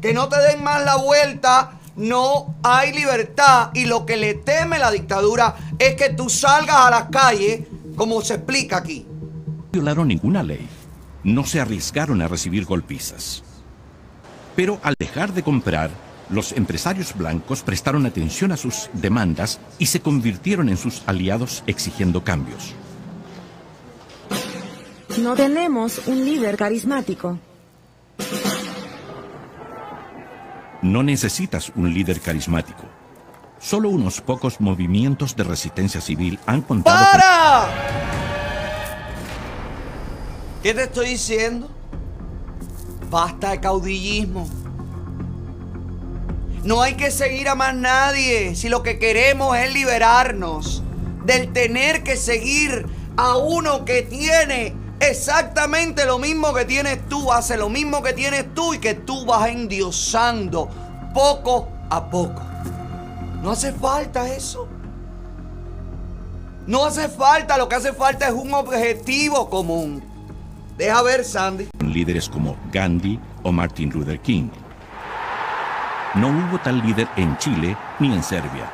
Que 0.00 0.14
no 0.14 0.28
te 0.28 0.38
den 0.38 0.62
más 0.62 0.84
la 0.84 0.98
vuelta, 0.98 1.80
no 1.96 2.54
hay 2.62 2.92
libertad. 2.92 3.70
Y 3.74 3.86
lo 3.86 4.06
que 4.06 4.16
le 4.16 4.34
teme 4.34 4.78
la 4.78 4.92
dictadura 4.92 5.56
es 5.76 5.96
que 5.96 6.10
tú 6.10 6.30
salgas 6.30 6.76
a 6.76 6.90
las 6.90 7.04
calles, 7.10 7.62
como 7.96 8.22
se 8.22 8.34
explica 8.34 8.76
aquí. 8.76 9.04
No 9.08 9.64
violaron 9.72 10.06
ninguna 10.06 10.44
ley. 10.44 10.68
No 11.24 11.44
se 11.44 11.60
arriesgaron 11.60 12.22
a 12.22 12.28
recibir 12.28 12.66
golpizas. 12.66 13.42
Pero 14.54 14.78
al 14.84 14.94
dejar 14.96 15.32
de 15.32 15.42
comprar, 15.42 15.90
los 16.28 16.52
empresarios 16.52 17.14
blancos 17.16 17.62
prestaron 17.62 18.04
atención 18.06 18.52
a 18.52 18.56
sus 18.56 18.90
demandas 18.92 19.60
y 19.78 19.86
se 19.86 20.00
convirtieron 20.00 20.68
en 20.68 20.76
sus 20.76 21.02
aliados 21.06 21.62
exigiendo 21.66 22.24
cambios. 22.24 22.74
No 25.18 25.34
tenemos 25.34 26.02
un 26.06 26.24
líder 26.24 26.56
carismático. 26.56 27.38
No 30.82 31.02
necesitas 31.02 31.72
un 31.74 31.92
líder 31.92 32.20
carismático. 32.20 32.84
Solo 33.58 33.88
unos 33.88 34.20
pocos 34.20 34.60
movimientos 34.60 35.34
de 35.34 35.44
resistencia 35.44 36.00
civil 36.00 36.38
han 36.46 36.60
contado 36.62 36.98
con- 36.98 37.20
¡Para! 37.20 37.68
¿Qué 40.62 40.74
te 40.74 40.82
estoy 40.84 41.08
diciendo? 41.10 41.70
Basta 43.10 43.50
de 43.52 43.60
caudillismo. 43.60 44.48
No 46.66 46.82
hay 46.82 46.94
que 46.94 47.12
seguir 47.12 47.48
a 47.48 47.54
más 47.54 47.76
nadie 47.76 48.56
si 48.56 48.68
lo 48.68 48.82
que 48.82 48.98
queremos 48.98 49.56
es 49.56 49.72
liberarnos 49.72 50.82
del 51.24 51.52
tener 51.52 52.02
que 52.02 52.16
seguir 52.16 52.86
a 53.16 53.36
uno 53.36 53.84
que 53.84 54.02
tiene 54.02 54.74
exactamente 54.98 56.04
lo 56.06 56.18
mismo 56.18 56.52
que 56.52 56.64
tienes 56.64 57.08
tú, 57.08 57.32
hace 57.32 57.56
lo 57.56 57.68
mismo 57.68 58.02
que 58.02 58.14
tienes 58.14 58.52
tú 58.52 58.74
y 58.74 58.80
que 58.80 58.94
tú 58.94 59.24
vas 59.24 59.48
endiosando 59.48 60.68
poco 61.14 61.68
a 61.88 62.10
poco. 62.10 62.42
No 63.44 63.52
hace 63.52 63.72
falta 63.72 64.28
eso. 64.34 64.66
No 66.66 66.84
hace 66.84 67.08
falta, 67.08 67.58
lo 67.58 67.68
que 67.68 67.76
hace 67.76 67.92
falta 67.92 68.26
es 68.26 68.34
un 68.34 68.52
objetivo 68.52 69.48
común. 69.48 70.02
Deja 70.76 71.00
ver, 71.02 71.24
Sandy. 71.24 71.68
líderes 71.78 72.28
como 72.28 72.56
Gandhi 72.72 73.20
o 73.44 73.52
Martin 73.52 73.88
Luther 73.90 74.18
King. 74.18 74.48
No 76.14 76.28
hubo 76.28 76.58
tal 76.58 76.80
líder 76.80 77.08
en 77.16 77.36
Chile 77.38 77.76
ni 77.98 78.12
en 78.12 78.22
Serbia, 78.22 78.70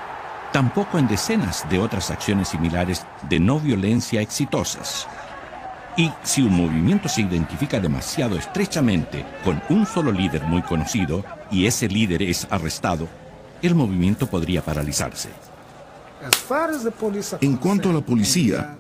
tampoco 0.53 0.99
en 0.99 1.09
decenas 1.09 1.69
de 1.69 1.79
otras 1.79 2.11
acciones 2.11 2.49
similares 2.49 3.05
de 3.29 3.41
no 3.41 3.59
violencia 3.59 4.21
exitosas. 4.21 5.09
Y 5.97 6.11
si 6.23 6.43
un 6.43 6.55
movimiento 6.55 7.09
se 7.09 7.23
identifica 7.23 7.81
demasiado 7.81 8.37
estrechamente 8.37 9.27
con 9.45 9.61
un 9.69 9.87
solo 9.87 10.13
líder 10.13 10.43
muy 10.45 10.63
conocido 10.63 11.25
y 11.51 11.67
ese 11.67 11.89
líder 11.89 12.23
es 12.23 12.47
arrestado, 12.51 13.09
el 13.61 13.75
movimiento 13.75 14.27
podría 14.27 14.63
paralizarse. 14.63 15.29
En 17.41 17.57
cuanto 17.57 17.91
a 17.91 17.93
la 17.93 18.01
policía, 18.01 18.77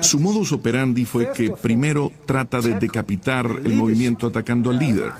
su 0.00 0.20
modus 0.20 0.52
operandi 0.52 1.04
fue 1.04 1.32
que 1.32 1.50
primero 1.50 2.12
trata 2.26 2.60
de 2.60 2.78
decapitar 2.78 3.46
el 3.46 3.74
movimiento 3.74 4.28
atacando 4.28 4.70
al 4.70 4.78
líder. 4.78 5.12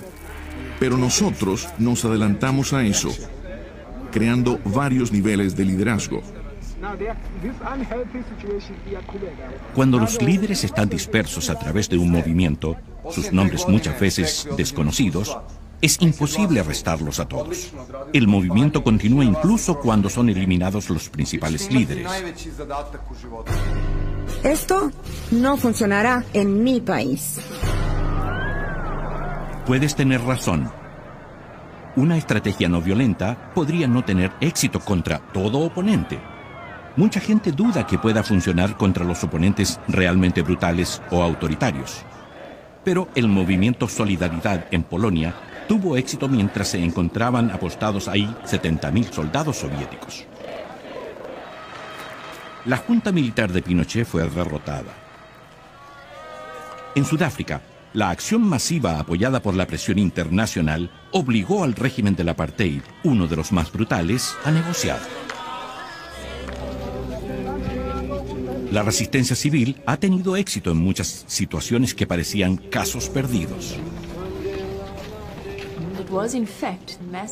Pero 0.83 0.97
nosotros 0.97 1.69
nos 1.77 2.03
adelantamos 2.03 2.73
a 2.73 2.83
eso, 2.83 3.09
creando 4.11 4.59
varios 4.65 5.13
niveles 5.13 5.55
de 5.55 5.63
liderazgo. 5.63 6.21
Cuando 9.73 9.97
los 9.97 10.21
líderes 10.21 10.65
están 10.65 10.89
dispersos 10.89 11.49
a 11.49 11.57
través 11.57 11.87
de 11.87 11.97
un 11.97 12.11
movimiento, 12.11 12.75
sus 13.09 13.31
nombres 13.31 13.65
muchas 13.65 13.97
veces 13.97 14.45
desconocidos, 14.57 15.37
es 15.79 16.01
imposible 16.01 16.59
arrestarlos 16.59 17.21
a 17.21 17.29
todos. 17.29 17.71
El 18.11 18.27
movimiento 18.27 18.83
continúa 18.83 19.23
incluso 19.23 19.79
cuando 19.79 20.09
son 20.09 20.27
eliminados 20.27 20.89
los 20.89 21.07
principales 21.07 21.71
líderes. 21.71 22.11
Esto 24.43 24.91
no 25.31 25.55
funcionará 25.55 26.25
en 26.33 26.61
mi 26.61 26.81
país. 26.81 27.39
Puedes 29.65 29.95
tener 29.95 30.21
razón. 30.21 30.69
Una 31.95 32.17
estrategia 32.17 32.67
no 32.67 32.81
violenta 32.81 33.53
podría 33.55 33.87
no 33.87 34.03
tener 34.03 34.33
éxito 34.41 34.81
contra 34.81 35.19
todo 35.19 35.59
oponente. 35.59 36.19
Mucha 36.97 37.21
gente 37.21 37.53
duda 37.53 37.87
que 37.87 37.97
pueda 37.97 38.23
funcionar 38.23 38.75
contra 38.75 39.05
los 39.05 39.23
oponentes 39.23 39.79
realmente 39.87 40.41
brutales 40.41 41.01
o 41.11 41.23
autoritarios. 41.23 42.03
Pero 42.83 43.07
el 43.15 43.29
movimiento 43.29 43.87
Solidaridad 43.87 44.65
en 44.71 44.83
Polonia 44.83 45.33
tuvo 45.69 45.95
éxito 45.95 46.27
mientras 46.27 46.67
se 46.67 46.83
encontraban 46.83 47.49
apostados 47.49 48.09
ahí 48.09 48.25
70.000 48.45 49.11
soldados 49.13 49.55
soviéticos. 49.55 50.25
La 52.65 52.75
junta 52.75 53.13
militar 53.13 53.49
de 53.53 53.61
Pinochet 53.61 54.05
fue 54.05 54.27
derrotada. 54.27 54.91
En 56.95 57.05
Sudáfrica, 57.05 57.61
la 57.93 58.09
acción 58.09 58.41
masiva 58.41 58.99
apoyada 58.99 59.41
por 59.41 59.53
la 59.53 59.67
presión 59.67 59.99
internacional 59.99 60.89
obligó 61.11 61.63
al 61.63 61.73
régimen 61.73 62.15
del 62.15 62.29
apartheid, 62.29 62.81
uno 63.03 63.27
de 63.27 63.35
los 63.35 63.51
más 63.51 63.71
brutales, 63.71 64.35
a 64.43 64.51
negociar. 64.51 64.99
La 68.71 68.81
resistencia 68.81 69.35
civil 69.35 69.79
ha 69.85 69.97
tenido 69.97 70.35
éxito 70.35 70.71
en 70.71 70.77
muchas 70.77 71.25
situaciones 71.27 71.93
que 71.93 72.07
parecían 72.07 72.57
casos 72.57 73.09
perdidos. 73.09 73.75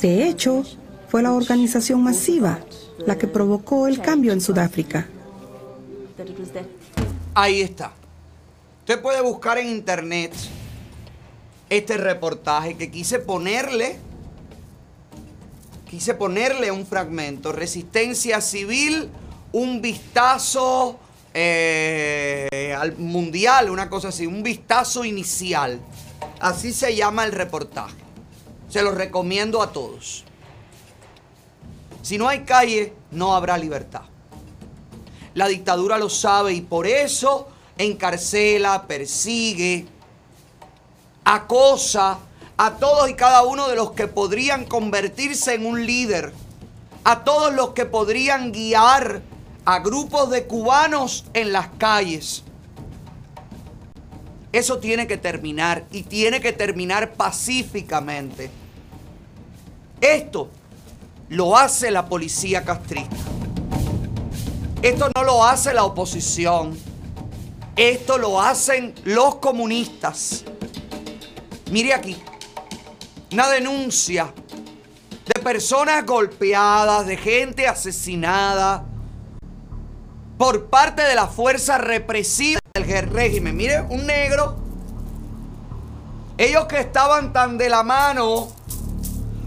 De 0.02 0.28
hecho, 0.28 0.64
fue 1.08 1.24
la 1.24 1.34
organización 1.34 2.04
masiva 2.04 2.60
la 3.08 3.18
que 3.18 3.28
provocó 3.28 3.88
el 3.88 4.00
cambio 4.00 4.32
en 4.34 4.42
Sudáfrica. 4.42 5.08
Ahí 7.34 7.62
está. 7.62 7.94
Usted 8.82 9.00
puede 9.00 9.22
buscar 9.22 9.60
en 9.60 9.70
internet 9.70 10.34
este 11.70 11.98
reportaje 11.98 12.76
que 12.76 12.90
quise 12.90 13.20
ponerle. 13.20 14.00
Quise 15.88 16.16
ponerle 16.16 16.72
un 16.72 16.88
fragmento. 16.88 17.52
Resistencia 17.52 18.42
civil, 18.42 19.10
un 19.52 19.84
vistazo 19.84 21.00
eh, 21.32 22.76
al 22.78 22.98
mundial, 22.98 23.70
una 23.70 23.88
cosa 23.88 24.08
así, 24.08 24.26
un 24.26 24.42
vistazo 24.42 25.06
inicial. 25.06 25.80
Así 26.40 26.74
se 26.74 26.96
llama 26.96 27.24
el 27.24 27.34
reportaje. 27.34 27.98
Se 28.68 28.82
lo 28.82 28.92
recomiendo 28.94 29.62
a 29.62 29.72
todos. 29.72 30.26
Si 32.02 32.18
no 32.18 32.28
hay 32.28 32.46
calle, 32.46 32.94
no 33.12 33.36
habrá 33.36 33.60
libertad. 33.60 34.06
La 35.36 35.48
dictadura 35.48 36.00
lo 36.00 36.10
sabe 36.10 36.54
y 36.54 36.62
por 36.62 36.88
eso 36.88 37.51
encarcela, 37.84 38.88
persigue, 38.88 39.88
acosa 41.24 42.20
a 42.58 42.78
todos 42.78 43.10
y 43.10 43.16
cada 43.16 43.44
uno 43.44 43.68
de 43.68 43.76
los 43.76 43.92
que 43.92 44.08
podrían 44.08 44.66
convertirse 44.66 45.56
en 45.56 45.66
un 45.66 45.86
líder, 45.86 46.34
a 47.04 47.24
todos 47.24 47.54
los 47.54 47.72
que 47.72 47.86
podrían 47.86 48.52
guiar 48.52 49.22
a 49.66 49.80
grupos 49.80 50.30
de 50.30 50.46
cubanos 50.46 51.26
en 51.34 51.54
las 51.54 51.70
calles. 51.78 52.44
Eso 54.52 54.80
tiene 54.80 55.08
que 55.08 55.18
terminar 55.18 55.86
y 55.92 56.04
tiene 56.04 56.42
que 56.42 56.52
terminar 56.52 57.14
pacíficamente. 57.14 58.52
Esto 60.02 60.50
lo 61.30 61.58
hace 61.58 61.90
la 61.90 62.06
policía 62.08 62.66
castrista. 62.66 63.16
Esto 64.82 65.10
no 65.16 65.24
lo 65.24 65.46
hace 65.46 65.74
la 65.74 65.86
oposición. 65.86 66.91
Esto 67.82 68.20
lo 68.20 68.40
hacen 68.40 68.94
los 69.06 69.38
comunistas. 69.38 70.44
Mire 71.72 71.96
aquí. 71.96 72.16
Una 73.32 73.50
denuncia 73.50 74.32
de 75.26 75.42
personas 75.42 76.06
golpeadas, 76.06 77.08
de 77.08 77.18
gente 77.18 77.68
asesinada 77.68 78.86
por 80.38 80.70
parte 80.70 81.02
de 81.02 81.16
la 81.16 81.26
fuerza 81.26 81.80
represiva 81.80 82.60
del 82.76 83.10
régimen. 83.10 83.58
Mire, 83.58 83.82
un 83.82 84.06
negro. 84.06 84.60
Ellos 86.38 86.66
que 86.66 86.82
estaban 86.82 87.34
tan 87.34 87.58
de 87.58 87.68
la 87.68 87.82
mano 87.82 88.50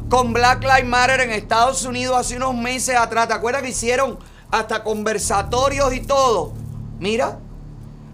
con 0.09 0.33
Black 0.33 0.61
Lives 0.65 0.87
Matter 0.87 1.21
en 1.21 1.31
Estados 1.31 1.85
Unidos 1.85 2.17
hace 2.17 2.37
unos 2.37 2.57
meses 2.57 2.97
atrás. 2.97 3.29
¿Te 3.29 3.35
acuerdas 3.35 3.63
que 3.63 3.69
hicieron 3.69 4.19
hasta 4.51 4.83
conversatorios 4.83 5.95
y 5.95 6.01
todo? 6.01 6.53
Mira, 6.99 7.39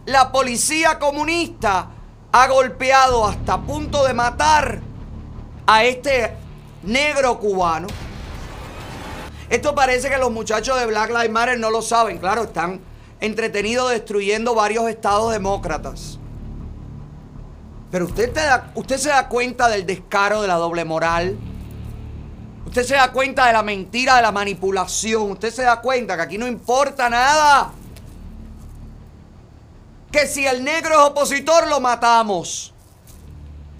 la 0.07 0.33
policía 0.33 0.99
comunista 0.99 1.89
ha 2.33 2.49
golpeado 2.49 3.27
hasta 3.27 3.61
punto 3.61 4.05
de 4.05 4.15
matar 4.15 4.81
a 5.67 5.85
este 5.85 6.37
negro 6.83 7.39
cubano. 7.39 7.89
Esto 9.49 9.75
parece 9.75 10.09
que 10.09 10.19
los 10.19 10.31
muchachos 10.31 10.79
de 10.79 10.87
Black 10.87 11.11
Lives 11.11 11.31
Matter 11.31 11.59
no 11.59 11.71
lo 11.71 11.83
saben. 11.83 12.19
Claro, 12.19 12.45
están 12.45 12.81
entretenidos 13.21 13.91
destruyendo 13.91 14.55
varios 14.55 14.89
estados 14.89 15.33
demócratas. 15.33 16.19
Pero 17.91 18.05
usted, 18.05 18.33
usted 18.77 18.97
se 18.97 19.09
da 19.09 19.29
cuenta 19.29 19.69
del 19.69 19.85
descaro 19.85 20.43
de 20.43 20.49
la 20.49 20.55
doble 20.55 20.85
moral. 20.85 21.37
Usted 22.67 22.85
se 22.85 22.95
da 22.95 23.11
cuenta 23.11 23.47
de 23.47 23.53
la 23.53 23.65
mentira, 23.65 24.17
de 24.17 24.23
la 24.23 24.31
manipulación. 24.31 25.33
Usted 25.33 25.53
se 25.53 25.63
da 25.63 25.81
cuenta 25.81 26.15
que 26.15 26.23
aquí 26.23 26.39
no 26.39 26.47
importa 26.47 27.11
nada. 27.11 27.73
Que 30.11 30.27
si 30.27 30.47
el 30.47 30.65
negro 30.65 30.95
es 30.95 31.01
opositor, 31.11 31.69
lo 31.69 31.81
matamos. 31.81 32.73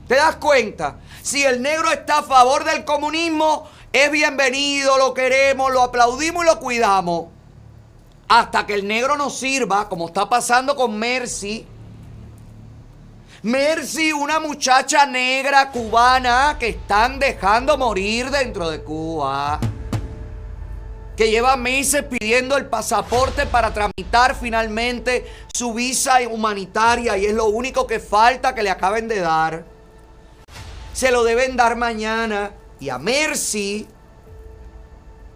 ¿Te 0.07 0.17
das 0.17 0.37
cuenta? 0.37 0.97
Si 1.23 1.45
el 1.45 1.61
negro 1.61 1.91
está 1.91 2.19
a 2.19 2.23
favor 2.23 2.65
del 2.65 2.85
comunismo, 2.85 3.69
es 3.93 4.11
bienvenido, 4.11 4.97
lo 4.99 5.15
queremos, 5.15 5.73
lo 5.73 5.83
aplaudimos 5.83 6.45
y 6.45 6.47
lo 6.47 6.61
cuidamos. 6.61 7.27
Hasta 8.29 8.65
que 8.65 8.75
el 8.75 8.87
negro 8.87 9.17
nos 9.17 9.37
sirva, 9.39 9.89
como 9.89 10.07
está 10.07 10.29
pasando 10.29 10.77
con 10.77 10.97
Mercy. 10.97 11.67
Mercy, 13.43 14.13
una 14.13 14.39
muchacha 14.39 15.07
negra 15.07 15.71
cubana 15.71 16.57
que 16.59 16.69
están 16.69 17.19
dejando 17.19 17.79
morir 17.79 18.31
dentro 18.31 18.69
de 18.69 18.83
Cuba. 18.83 19.59
Que 21.21 21.31
lleva 21.31 21.55
meses 21.59 22.03
pidiendo 22.05 22.57
el 22.57 22.65
pasaporte 22.65 23.45
para 23.45 23.75
tramitar 23.75 24.35
finalmente 24.35 25.31
su 25.53 25.75
visa 25.75 26.19
humanitaria 26.27 27.19
y 27.19 27.27
es 27.27 27.35
lo 27.35 27.45
único 27.45 27.87
que 27.87 28.01
falta 28.01 28.55
que 28.55 28.63
le 28.63 28.71
acaben 28.71 29.07
de 29.07 29.21
dar. 29.21 29.67
Se 30.95 31.11
lo 31.11 31.23
deben 31.23 31.59
dar 31.59 31.77
mañana. 31.77 32.53
Y 32.81 32.89
a 32.89 32.97
Mercy, 32.97 33.87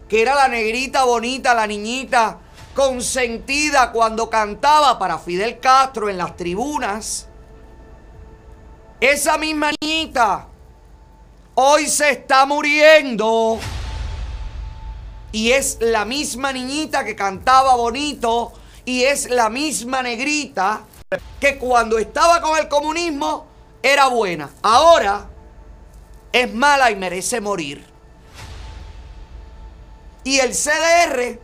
que 0.09 0.23
era 0.23 0.35
la 0.35 0.49
negrita 0.49 1.05
bonita, 1.05 1.53
la 1.53 1.67
niñita 1.67 2.39
consentida 2.75 3.93
cuando 3.93 4.31
cantaba 4.31 4.99
para 4.99 5.19
Fidel 5.19 5.61
Castro 5.61 6.09
en 6.09 6.17
las 6.17 6.35
tribunas. 6.35 7.29
Esa 9.01 9.37
misma 9.37 9.71
niñita 9.83 10.49
hoy 11.57 11.87
se 11.89 12.09
está 12.09 12.47
muriendo. 12.47 13.61
Y 15.35 15.51
es 15.51 15.79
la 15.81 16.05
misma 16.05 16.53
niñita 16.53 17.05
que 17.05 17.17
cantaba 17.17 17.75
bonito. 17.75 18.53
Y 18.85 19.03
es 19.03 19.29
la 19.29 19.51
misma 19.51 20.01
negrita 20.01 20.83
que 21.41 21.59
cuando 21.59 21.99
estaba 21.99 22.41
con 22.41 22.57
el 22.57 22.69
comunismo 22.69 23.45
era 23.83 24.07
buena. 24.07 24.49
Ahora 24.63 25.27
es 26.33 26.55
mala 26.55 26.93
y 26.93 26.95
merece 26.95 27.41
morir. 27.41 27.85
Y 30.23 30.39
el 30.39 30.53
CDR, 30.53 31.41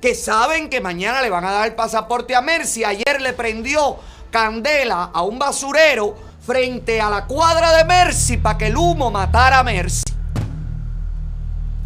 que 0.00 0.16
saben 0.16 0.68
que 0.68 0.80
mañana 0.80 1.22
le 1.22 1.30
van 1.30 1.44
a 1.44 1.52
dar 1.52 1.68
el 1.68 1.76
pasaporte 1.76 2.34
a 2.34 2.40
Mercy, 2.40 2.82
ayer 2.82 3.20
le 3.20 3.32
prendió 3.32 3.98
candela 4.32 5.04
a 5.14 5.22
un 5.22 5.38
basurero 5.38 6.16
frente 6.44 7.00
a 7.00 7.08
la 7.08 7.28
cuadra 7.28 7.76
de 7.76 7.84
Mercy 7.84 8.38
para 8.38 8.58
que 8.58 8.66
el 8.66 8.76
humo 8.76 9.12
matara 9.12 9.60
a 9.60 9.62
Mercy. 9.62 10.11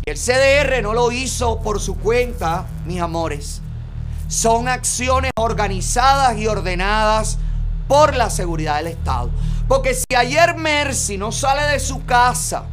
El 0.08 0.18
CDR 0.18 0.84
no 0.84 0.94
lo 0.94 1.10
hizo 1.10 1.60
por 1.62 1.80
su 1.80 1.96
cuenta, 1.98 2.66
mis 2.84 3.00
amores. 3.00 3.60
Son 4.28 4.68
acciones 4.68 5.32
organizadas 5.34 6.38
y 6.38 6.46
ordenadas 6.46 7.38
por 7.88 8.14
la 8.14 8.30
seguridad 8.30 8.76
del 8.76 8.86
Estado. 8.86 9.30
Porque 9.66 9.94
si 9.94 10.14
ayer 10.16 10.54
Mercy 10.54 11.18
no 11.18 11.32
sale 11.32 11.64
de 11.72 11.80
su 11.80 12.04
casa, 12.04 12.66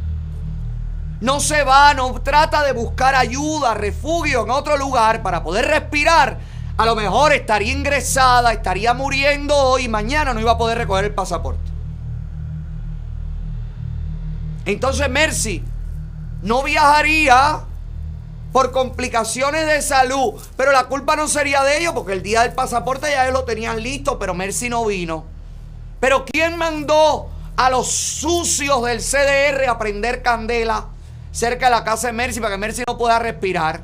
no 1.22 1.40
se 1.40 1.64
va, 1.64 1.96
no 1.96 2.22
trata 2.22 2.62
de 2.62 2.72
buscar 2.72 3.16
ayuda, 3.16 3.74
refugio 3.74 4.44
en 4.44 4.52
otro 4.52 4.78
lugar 4.78 5.24
para 5.24 5.42
poder 5.42 5.66
respirar, 5.66 6.38
a 6.78 6.86
lo 6.86 6.96
mejor 6.96 7.34
estaría 7.34 7.74
ingresada, 7.74 8.54
estaría 8.54 8.94
muriendo 8.94 9.58
hoy 9.58 9.86
y 9.86 9.90
mañana 9.90 10.36
no 10.36 10.40
iba 10.40 10.52
a 10.52 10.58
poder 10.60 10.78
recoger 10.78 11.06
el 11.06 11.16
pasaporte. 11.16 11.72
Entonces 14.66 15.10
Mercy 15.10 15.64
no 16.44 16.62
viajaría 16.62 17.62
por 18.52 18.72
complicaciones 18.72 19.66
de 19.66 19.82
salud, 19.82 20.40
pero 20.56 20.72
la 20.72 20.86
culpa 20.86 21.16
no 21.16 21.28
sería 21.28 21.64
de 21.64 21.80
ellos 21.80 21.94
porque 21.94 22.14
el 22.14 22.22
día 22.22 22.42
del 22.42 22.54
pasaporte 22.54 23.10
ya 23.10 23.24
ellos 23.24 23.34
lo 23.34 23.46
tenían 23.46 23.82
listo, 23.82 24.20
pero 24.20 24.36
Mercy 24.36 24.70
no 24.70 24.86
vino. 24.86 25.26
Pero 26.00 26.26
¿quién 26.26 26.58
mandó 26.58 27.30
a 27.56 27.70
los 27.70 27.92
sucios 27.92 28.84
del 28.84 29.00
CDR 29.00 29.68
a 29.68 29.80
prender 29.80 30.22
candela 30.22 30.88
cerca 31.32 31.66
de 31.66 31.72
la 31.72 31.84
casa 31.84 32.08
de 32.08 32.14
Mercy 32.14 32.40
para 32.40 32.54
que 32.54 32.60
Mercy 32.60 32.84
no 32.88 32.98
pueda 32.98 33.18
respirar? 33.18 33.82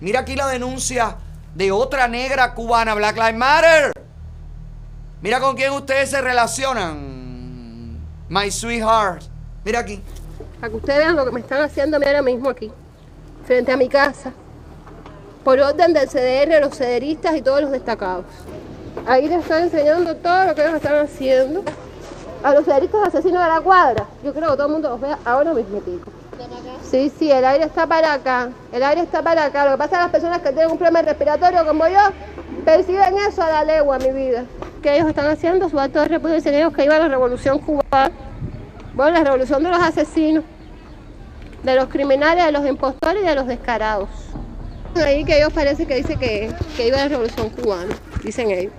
Mira 0.00 0.20
aquí 0.20 0.36
la 0.36 0.46
denuncia 0.46 1.16
de 1.54 1.72
otra 1.72 2.06
negra 2.06 2.54
cubana, 2.54 2.94
Black 2.94 3.16
Lives 3.16 3.36
Matter. 3.36 3.92
Mira 5.20 5.40
con 5.40 5.56
quién 5.56 5.72
ustedes 5.72 6.08
se 6.08 6.20
relacionan. 6.20 7.98
My 8.28 8.50
sweetheart. 8.50 9.24
Mira 9.64 9.80
aquí. 9.80 10.00
Para 10.60 10.70
que 10.70 10.76
ustedes 10.76 10.98
vean 10.98 11.16
lo 11.16 11.24
que 11.24 11.30
me 11.30 11.40
están 11.40 11.62
haciendo 11.62 11.98
ahora 11.98 12.22
mismo 12.22 12.50
aquí, 12.50 12.72
frente 13.44 13.70
a 13.70 13.76
mi 13.76 13.88
casa. 13.88 14.32
Por 15.44 15.60
orden 15.60 15.92
del 15.92 16.08
CDR, 16.08 16.60
los 16.60 16.76
cederistas 16.76 17.36
y 17.36 17.42
todos 17.42 17.62
los 17.62 17.70
destacados. 17.70 18.24
Ahí 19.06 19.28
les 19.28 19.40
estoy 19.40 19.62
enseñando 19.62 20.16
todo 20.16 20.46
lo 20.46 20.54
que 20.54 20.62
ellos 20.62 20.74
están 20.74 20.96
haciendo. 20.96 21.62
A 22.42 22.54
los 22.54 22.64
cederistas 22.64 23.08
asesinos 23.08 23.42
de 23.42 23.48
la 23.48 23.60
cuadra. 23.60 24.04
Yo 24.24 24.32
creo 24.34 24.50
que 24.50 24.56
todo 24.56 24.66
el 24.66 24.72
mundo 24.72 24.90
los 24.90 25.00
vea 25.00 25.18
ahora 25.24 25.54
mismo. 25.54 25.80
Sí, 26.90 27.12
sí, 27.16 27.30
el 27.30 27.44
aire 27.44 27.64
está 27.64 27.86
para 27.86 28.14
acá. 28.14 28.50
El 28.72 28.82
aire 28.82 29.02
está 29.02 29.22
para 29.22 29.44
acá. 29.44 29.64
Lo 29.64 29.72
que 29.72 29.78
pasa 29.78 29.84
es 29.84 29.90
que 29.90 30.02
las 30.02 30.10
personas 30.10 30.38
que 30.40 30.50
tienen 30.50 30.70
un 30.70 30.78
problema 30.78 31.02
respiratorio 31.02 31.66
como 31.66 31.86
yo 31.88 32.00
perciben 32.64 33.16
eso 33.18 33.42
a 33.42 33.50
la 33.50 33.64
legua, 33.64 33.98
mi 33.98 34.10
vida. 34.10 34.44
Que 34.82 34.96
ellos 34.96 35.08
están 35.08 35.26
haciendo 35.26 35.68
su 35.68 35.78
acto 35.78 36.00
de 36.00 36.18
dicen 36.34 36.72
que 36.72 36.84
iba 36.84 36.96
a 36.96 36.98
la 36.98 37.08
revolución 37.08 37.58
cubana. 37.58 38.27
Bueno, 38.98 39.16
la 39.16 39.22
revolución 39.22 39.62
de 39.62 39.70
los 39.70 39.78
asesinos, 39.78 40.42
de 41.62 41.76
los 41.76 41.86
criminales, 41.86 42.46
de 42.46 42.50
los 42.50 42.66
impostores 42.66 43.22
y 43.22 43.26
de 43.26 43.34
los 43.36 43.46
descarados. 43.46 44.08
Ahí 44.96 45.24
que 45.24 45.38
ellos 45.38 45.52
parece 45.52 45.86
que 45.86 45.94
dice 45.94 46.16
que, 46.16 46.52
que 46.76 46.88
iba 46.88 46.96
a 46.96 47.02
la 47.02 47.08
revolución 47.08 47.48
cubana, 47.50 47.94
dicen 48.24 48.50
ellos. 48.50 48.72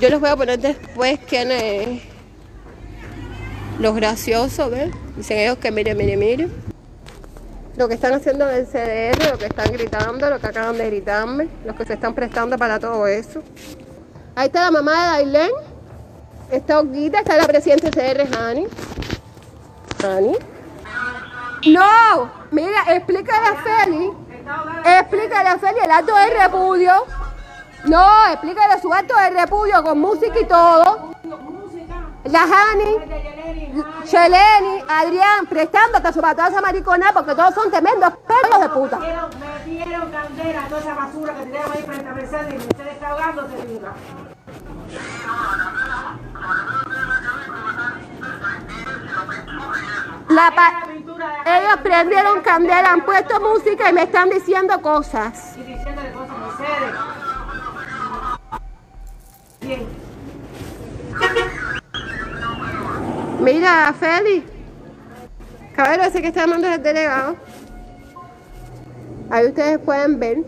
Yo 0.00 0.08
les 0.08 0.20
voy 0.20 0.30
a 0.30 0.36
poner 0.36 0.60
después 0.60 1.18
quién 1.28 1.50
es 1.50 2.02
los 3.80 3.96
graciosos, 3.96 4.70
¿ves? 4.70 4.92
Dicen 5.16 5.38
ellos 5.38 5.58
que 5.58 5.72
mire, 5.72 5.96
mire, 5.96 6.16
mire. 6.16 6.48
Lo 7.76 7.88
que 7.88 7.94
están 7.94 8.12
haciendo 8.14 8.48
en 8.48 8.58
el 8.58 8.66
CDR, 8.66 9.32
lo 9.32 9.38
que 9.38 9.46
están 9.46 9.72
gritando, 9.72 10.30
lo 10.30 10.38
que 10.38 10.46
acaban 10.46 10.78
de 10.78 10.86
gritarme, 10.86 11.48
los 11.64 11.74
que 11.74 11.84
se 11.84 11.94
están 11.94 12.14
prestando 12.14 12.56
para 12.56 12.78
todo 12.78 13.08
eso. 13.08 13.42
Ahí 14.36 14.46
está 14.46 14.66
la 14.66 14.70
mamá 14.70 14.92
de 14.92 15.24
Dailén. 15.24 15.50
Está 16.50 16.80
Olguita, 16.80 17.18
está 17.18 17.36
la 17.36 17.46
presidenta 17.46 17.90
CDR, 17.90 18.26
Hani. 18.34 18.66
Hani. 20.02 20.36
No, 21.66 22.30
mira, 22.50 22.84
explícale 22.88 23.48
a 23.48 23.54
Feli. 23.56 24.10
Explícale 24.84 25.48
a 25.48 25.58
Feli 25.58 25.78
el 25.84 25.90
acto 25.90 26.14
de 26.14 26.30
repudio. 26.30 26.92
No, 27.84 28.26
explícale 28.32 28.80
su 28.80 28.92
acto 28.92 29.14
de 29.16 29.30
repudio 29.30 29.82
con 29.82 29.98
música 29.98 30.40
y 30.40 30.46
todo. 30.46 31.12
La 32.24 32.42
Hani, 32.42 32.96
Cheleni, 34.04 34.82
Adrián, 34.88 35.46
prestando 35.46 35.98
hasta 35.98 36.12
su 36.12 36.20
pataza 36.20 36.60
maricona 36.60 37.12
porque 37.12 37.34
todos 37.34 37.54
son 37.54 37.70
tremendos 37.70 38.12
perros 38.26 38.60
de 38.60 38.68
puta. 38.70 38.98
Me 38.98 39.64
dieron 39.64 40.10
candela 40.10 40.66
toda 40.68 40.80
esa 40.80 40.94
basura 40.94 41.34
que 41.34 41.44
teníamos 41.44 41.76
ahí 41.76 41.82
frente 41.82 42.08
a 42.08 42.12
y 42.12 42.14
Mercedes 42.14 42.92
está 42.92 43.08
ahogándose 43.08 43.66
viva. 43.66 43.92
La 50.28 50.50
pa- 50.54 50.82
Ellos 51.46 51.76
prendieron 51.82 52.40
candela, 52.42 52.92
han 52.92 53.04
puesto 53.04 53.40
música 53.40 53.90
y 53.90 53.92
me 53.92 54.02
están 54.04 54.28
diciendo 54.30 54.80
cosas. 54.82 55.56
Y 55.56 55.62
diciéndole 55.62 56.12
cosas 56.12 56.30
a 56.30 56.38
Mercedes. 56.38 56.94
Bien. 59.60 59.86
Mira, 63.40 63.92
Feli. 63.98 64.44
Caballero, 65.74 66.02
ese 66.04 66.20
que 66.22 66.28
está 66.28 66.42
llamando 66.42 66.68
es 66.68 66.76
el 66.76 66.82
delegado. 66.82 67.36
Ahí 69.30 69.46
ustedes 69.46 69.78
pueden 69.78 70.18
ver. 70.18 70.38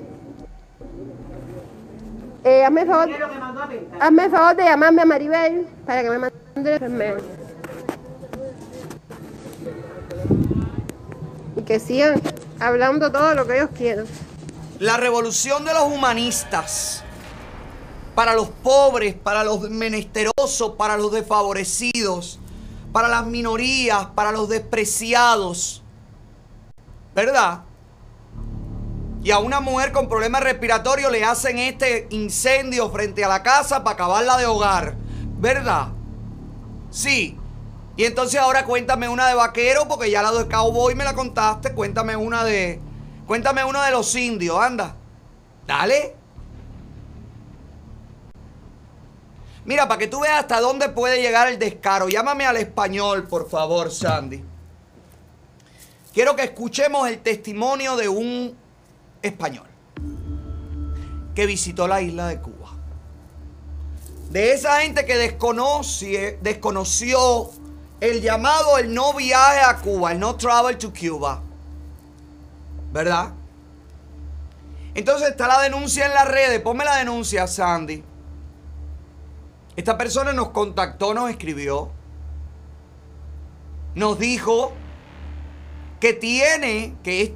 Eh, 2.43 2.65
hazme 2.65 2.83
el 2.83 2.89
favor, 2.89 3.09
hazme 4.01 4.25
el 4.25 4.31
favor 4.31 4.57
de 4.57 4.65
llamarme 4.65 5.03
a 5.03 5.05
Maribel 5.05 5.67
para 5.85 6.03
que 6.03 6.11
me 6.11 6.19
mande 6.19 6.33
el 6.57 6.69
enfermero. 6.69 7.21
Y 11.57 11.63
que 11.63 11.79
sigan 11.79 12.21
hablando 12.59 13.13
todo 13.13 13.35
lo 13.35 13.47
que 13.47 13.57
ellos 13.57 13.71
quieran. 13.77 14.07
La 14.79 14.97
revolución 14.97 15.65
de 15.65 15.75
los 15.75 15.85
humanistas. 15.85 17.05
Para 18.15 18.35
los 18.35 18.49
pobres, 18.49 19.15
para 19.15 19.45
los 19.45 19.69
menesterosos, 19.69 20.73
para 20.77 20.97
los 20.97 21.13
desfavorecidos. 21.13 22.39
para 22.93 23.07
las 23.07 23.25
minorías, 23.25 24.07
para 24.17 24.33
los 24.33 24.49
despreciados. 24.49 25.81
¿Verdad? 27.15 27.61
Y 29.23 29.31
a 29.33 29.39
una 29.39 29.61
mujer 29.61 29.93
con 29.93 30.09
problemas 30.09 30.43
respiratorios 30.43 31.13
le 31.13 31.25
hacen 31.25 31.59
este 31.59 32.07
incendio 32.11 32.91
frente 32.91 33.23
a 33.25 33.29
la 33.29 33.43
casa 33.43 33.85
para 33.85 33.95
acabarla 33.95 34.39
de 34.39 34.47
hogar. 34.47 34.95
¿Verdad? 35.39 35.89
Sí. 36.91 37.37
Y 37.97 38.05
entonces 38.05 38.41
ahora 38.41 38.65
cuéntame 38.65 39.09
una 39.09 39.29
de 39.29 39.35
vaquero, 39.35 39.87
porque 39.87 40.11
ya 40.11 40.23
la 40.23 40.33
de 40.33 40.49
cowboy 40.49 40.95
me 40.95 41.05
la 41.05 41.15
contaste. 41.15 41.75
Cuéntame 41.75 42.17
una 42.17 42.45
de. 42.45 42.81
Cuéntame 43.27 43.63
una 43.63 43.85
de 43.85 43.91
los 43.91 44.15
indios, 44.15 44.59
anda. 44.59 44.97
Dale. 45.67 46.17
Mira, 49.67 49.87
para 49.87 49.99
que 49.99 50.07
tú 50.07 50.21
veas 50.21 50.41
hasta 50.41 50.61
dónde 50.61 50.89
puede 50.89 51.21
llegar 51.21 51.47
el 51.49 51.59
descaro, 51.59 52.09
llámame 52.09 52.47
al 52.47 52.57
español, 52.57 53.29
por 53.29 53.49
favor, 53.49 53.91
Sandy. 53.91 54.43
Quiero 56.13 56.35
que 56.35 56.43
escuchemos 56.43 57.07
el 57.09 57.21
testimonio 57.21 57.97
de 57.97 58.09
un 58.09 58.57
español 59.23 59.67
que 61.35 61.47
visitó 61.47 61.87
la 61.87 62.01
isla 62.01 62.29
de 62.29 62.41
Cuba. 62.41 62.71
De 64.31 64.53
esa 64.53 64.81
gente 64.81 65.05
que 65.05 65.17
desconoció 66.41 67.51
el 68.01 68.21
llamado, 68.21 68.79
el 68.79 68.95
no 68.95 69.15
viaje 69.15 69.61
a 69.61 69.77
Cuba, 69.79 70.13
el 70.13 70.21
no 70.21 70.37
travel 70.37 70.79
to 70.79 70.93
Cuba. 70.93 71.43
¿Verdad? 72.93 73.33
Entonces 74.95 75.31
está 75.31 75.47
la 75.47 75.61
denuncia 75.61 76.07
en 76.07 76.15
las 76.15 76.29
redes. 76.29 76.61
Ponme 76.61 76.85
la 76.85 76.97
denuncia, 76.97 77.47
Sandy. 77.47 78.05
Esta 79.77 79.97
persona 79.97 80.33
nos 80.33 80.51
contactó, 80.51 81.15
nos 81.15 81.31
escribió. 81.31 81.91
Nos 83.95 84.19
dijo 84.19 84.73
que 86.01 86.13
tiene, 86.13 86.97
que 87.03 87.35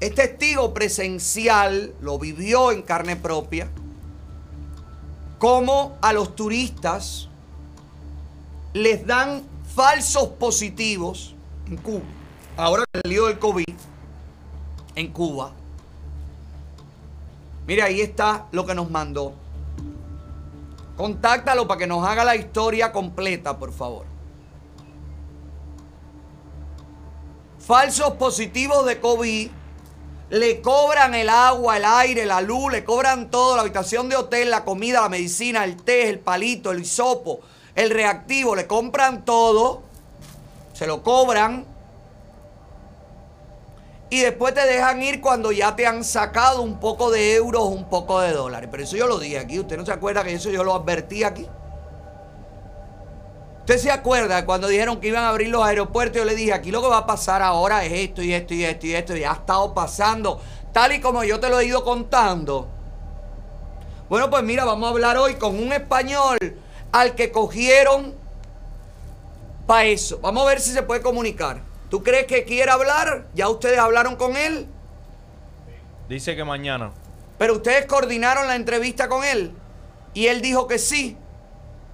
es 0.00 0.14
testigo 0.14 0.72
presencial, 0.72 1.94
lo 2.00 2.18
vivió 2.18 2.72
en 2.72 2.82
carne 2.82 3.16
propia, 3.16 3.70
como 5.38 5.96
a 6.00 6.12
los 6.12 6.34
turistas 6.34 7.28
les 8.72 9.06
dan 9.06 9.42
falsos 9.74 10.28
positivos 10.30 11.34
en 11.68 11.76
Cuba. 11.76 12.04
Ahora 12.56 12.84
el 12.92 13.10
lío 13.10 13.26
del 13.26 13.38
COVID 13.38 13.74
en 14.94 15.12
Cuba. 15.12 15.52
Mira, 17.66 17.84
ahí 17.84 18.00
está 18.00 18.46
lo 18.52 18.66
que 18.66 18.74
nos 18.74 18.90
mandó. 18.90 19.34
Contáctalo 20.96 21.66
para 21.68 21.78
que 21.78 21.86
nos 21.86 22.06
haga 22.06 22.24
la 22.24 22.36
historia 22.36 22.92
completa, 22.92 23.58
por 23.58 23.72
favor. 23.72 24.04
Falsos 27.58 28.12
positivos 28.14 28.84
de 28.86 29.00
COVID. 29.00 29.50
Le 30.30 30.60
cobran 30.60 31.14
el 31.14 31.28
agua, 31.28 31.76
el 31.76 31.84
aire, 31.84 32.24
la 32.24 32.40
luz, 32.40 32.72
le 32.72 32.84
cobran 32.84 33.30
todo, 33.30 33.56
la 33.56 33.62
habitación 33.62 34.08
de 34.08 34.16
hotel, 34.16 34.50
la 34.50 34.64
comida, 34.64 35.00
la 35.00 35.08
medicina, 35.08 35.64
el 35.64 35.76
té, 35.76 36.08
el 36.08 36.20
palito, 36.20 36.70
el 36.70 36.80
hisopo, 36.80 37.40
el 37.74 37.90
reactivo, 37.90 38.54
le 38.54 38.66
compran 38.66 39.24
todo, 39.24 39.82
se 40.72 40.86
lo 40.86 41.02
cobran 41.02 41.66
y 44.12 44.20
después 44.20 44.54
te 44.54 44.66
dejan 44.66 45.00
ir 45.02 45.20
cuando 45.20 45.52
ya 45.52 45.76
te 45.76 45.86
han 45.86 46.02
sacado 46.02 46.62
un 46.62 46.80
poco 46.80 47.12
de 47.12 47.34
euros, 47.34 47.68
un 47.68 47.88
poco 47.88 48.20
de 48.20 48.32
dólares. 48.32 48.68
Pero 48.70 48.82
eso 48.82 48.96
yo 48.96 49.06
lo 49.06 49.20
dije 49.20 49.38
aquí. 49.38 49.60
¿Usted 49.60 49.76
no 49.76 49.86
se 49.86 49.92
acuerda 49.92 50.24
que 50.24 50.34
eso 50.34 50.50
yo 50.50 50.64
lo 50.64 50.74
advertí 50.74 51.22
aquí? 51.22 51.46
¿Usted 53.70 53.82
se 53.82 53.92
acuerda 53.92 54.44
cuando 54.46 54.66
dijeron 54.66 54.98
que 54.98 55.06
iban 55.06 55.22
a 55.22 55.28
abrir 55.28 55.48
los 55.48 55.64
aeropuertos? 55.64 56.16
Yo 56.16 56.24
le 56.24 56.34
dije, 56.34 56.52
aquí 56.52 56.72
lo 56.72 56.82
que 56.82 56.88
va 56.88 56.98
a 56.98 57.06
pasar 57.06 57.40
ahora 57.40 57.84
es 57.84 57.92
esto 57.92 58.20
y 58.20 58.34
esto 58.34 58.52
y 58.52 58.64
esto 58.64 58.84
y 58.84 58.94
esto. 58.96 59.16
Y 59.16 59.22
ha 59.22 59.30
estado 59.30 59.72
pasando 59.74 60.40
tal 60.72 60.92
y 60.92 61.00
como 61.00 61.22
yo 61.22 61.38
te 61.38 61.48
lo 61.48 61.60
he 61.60 61.66
ido 61.66 61.84
contando. 61.84 62.66
Bueno, 64.08 64.28
pues 64.28 64.42
mira, 64.42 64.64
vamos 64.64 64.88
a 64.88 64.90
hablar 64.90 65.18
hoy 65.18 65.34
con 65.34 65.56
un 65.56 65.72
español 65.72 66.36
al 66.90 67.14
que 67.14 67.30
cogieron 67.30 68.12
para 69.68 69.84
eso. 69.84 70.18
Vamos 70.20 70.42
a 70.42 70.46
ver 70.48 70.60
si 70.60 70.72
se 70.72 70.82
puede 70.82 71.00
comunicar. 71.00 71.60
¿Tú 71.90 72.02
crees 72.02 72.26
que 72.26 72.42
quiere 72.42 72.72
hablar? 72.72 73.28
¿Ya 73.34 73.48
ustedes 73.48 73.78
hablaron 73.78 74.16
con 74.16 74.36
él? 74.36 74.66
Dice 76.08 76.34
que 76.34 76.42
mañana. 76.42 76.90
Pero 77.38 77.54
ustedes 77.54 77.86
coordinaron 77.86 78.48
la 78.48 78.56
entrevista 78.56 79.08
con 79.08 79.22
él. 79.22 79.52
Y 80.12 80.26
él 80.26 80.42
dijo 80.42 80.66
que 80.66 80.80
sí. 80.80 81.16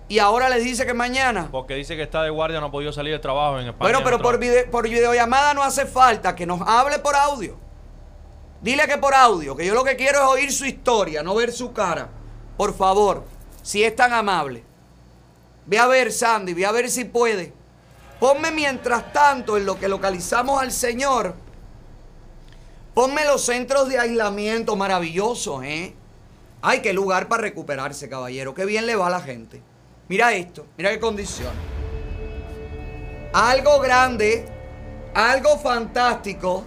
Y 0.09 0.21
ahora 0.21 0.49
les 0.49 0.63
dice 0.63 0.87
que 0.87 0.95
mañana. 0.95 1.49
Porque 1.51 1.75
dice 1.75 1.97
que 1.97 2.03
está 2.03 2.23
de 2.23 2.31
guardia, 2.31 2.61
no 2.61 2.67
ha 2.67 2.71
podido 2.71 2.93
salir 2.93 3.13
de 3.13 3.19
trabajo 3.19 3.59
en 3.59 3.69
España. 3.69 3.79
Bueno, 3.79 4.01
pero 4.05 4.19
por, 4.21 4.39
por 4.71 4.89
videollamada 4.89 5.53
no 5.53 5.63
hace 5.63 5.85
falta 5.85 6.37
que 6.37 6.47
nos 6.47 6.61
hable 6.61 6.99
por 7.01 7.17
audio. 7.17 7.59
Dile 8.63 8.87
que 8.87 8.99
por 8.99 9.15
audio, 9.15 9.57
que 9.57 9.67
yo 9.67 9.75
lo 9.75 9.85
que 9.85 9.97
quiero 9.97 10.19
es 10.21 10.27
oír 10.27 10.53
su 10.53 10.65
historia, 10.65 11.23
no 11.23 11.35
ver 11.35 11.53
su 11.53 11.73
cara. 11.73 12.09
Por 12.57 12.75
favor, 12.75 13.25
si 13.63 13.83
es 13.83 13.95
tan 13.95 14.13
amable. 14.13 14.63
Ve 15.67 15.79
a 15.79 15.87
ver, 15.87 16.13
Sandy, 16.13 16.55
ve 16.55 16.65
a 16.65 16.73
ver 16.73 16.89
si 16.89 17.05
puede. 17.05 17.53
Ponme 18.21 18.51
mientras 18.51 19.13
tanto, 19.13 19.57
en 19.57 19.67
lo 19.67 19.79
que 19.79 19.89
localizamos 19.89 20.63
al 20.63 20.73
Señor, 20.73 21.35
ponme 22.95 23.25
los 23.25 23.45
centros 23.45 23.89
de 23.89 23.99
aislamiento 23.99 24.75
maravillosos, 24.77 25.65
¿eh? 25.65 25.95
Ay, 26.63 26.81
qué 26.81 26.93
lugar 26.93 27.29
para 27.29 27.43
recuperarse, 27.43 28.09
caballero. 28.09 28.55
Qué 28.55 28.65
bien 28.65 28.87
le 28.87 28.97
va 28.97 29.09
a 29.09 29.11
la 29.11 29.21
gente. 29.21 29.63
Mira 30.09 30.33
esto, 30.33 30.67
mira 30.77 30.91
qué 30.91 31.01
condición. 31.01 31.53
Algo 33.33 33.81
grande, 33.81 34.47
algo 35.15 35.59
fantástico. 35.59 36.65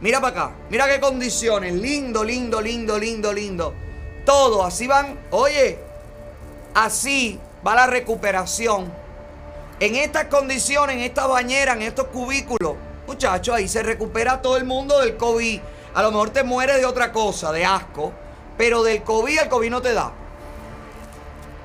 Mira 0.00 0.20
para 0.20 0.46
acá, 0.46 0.56
mira 0.68 0.88
qué 0.88 0.98
condiciones. 0.98 1.72
Lindo, 1.74 2.24
lindo, 2.24 2.60
lindo, 2.60 2.98
lindo, 2.98 3.32
lindo. 3.32 3.74
Todo, 4.24 4.64
así 4.64 4.88
van. 4.88 5.16
Oye, 5.30 5.78
así 6.74 7.38
va 7.64 7.76
la 7.76 7.86
recuperación. 7.86 8.92
En 9.78 9.94
estas 9.94 10.24
condiciones, 10.24 10.96
en 10.96 11.02
esta 11.02 11.28
bañera, 11.28 11.74
en 11.74 11.82
estos 11.82 12.08
cubículos, 12.08 12.74
muchachos, 13.06 13.54
ahí 13.54 13.68
se 13.68 13.84
recupera 13.84 14.42
todo 14.42 14.56
el 14.56 14.64
mundo 14.64 14.98
del 14.98 15.16
COVID. 15.16 15.60
A 15.94 16.02
lo 16.02 16.10
mejor 16.10 16.30
te 16.30 16.42
mueres 16.42 16.78
de 16.78 16.84
otra 16.86 17.12
cosa, 17.12 17.52
de 17.52 17.64
asco, 17.64 18.12
pero 18.58 18.82
del 18.82 19.04
COVID 19.04 19.38
el 19.38 19.48
COVID 19.48 19.70
no 19.70 19.80
te 19.80 19.92
da. 19.92 20.12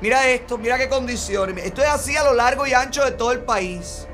Mira 0.01 0.27
esto, 0.27 0.57
mira 0.57 0.77
qué 0.77 0.89
condiciones. 0.89 1.63
Esto 1.63 1.81
es 1.81 1.89
así 1.89 2.17
a 2.17 2.23
lo 2.23 2.33
largo 2.33 2.65
y 2.65 2.73
ancho 2.73 3.05
de 3.05 3.11
todo 3.11 3.31
el 3.31 3.41
país. 3.41 4.07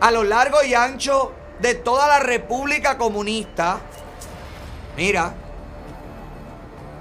A 0.00 0.10
lo 0.10 0.24
largo 0.24 0.62
y 0.62 0.74
ancho 0.74 1.32
de 1.60 1.74
toda 1.74 2.08
la 2.08 2.18
República 2.18 2.98
Comunista. 2.98 3.78
Mira. 4.96 5.34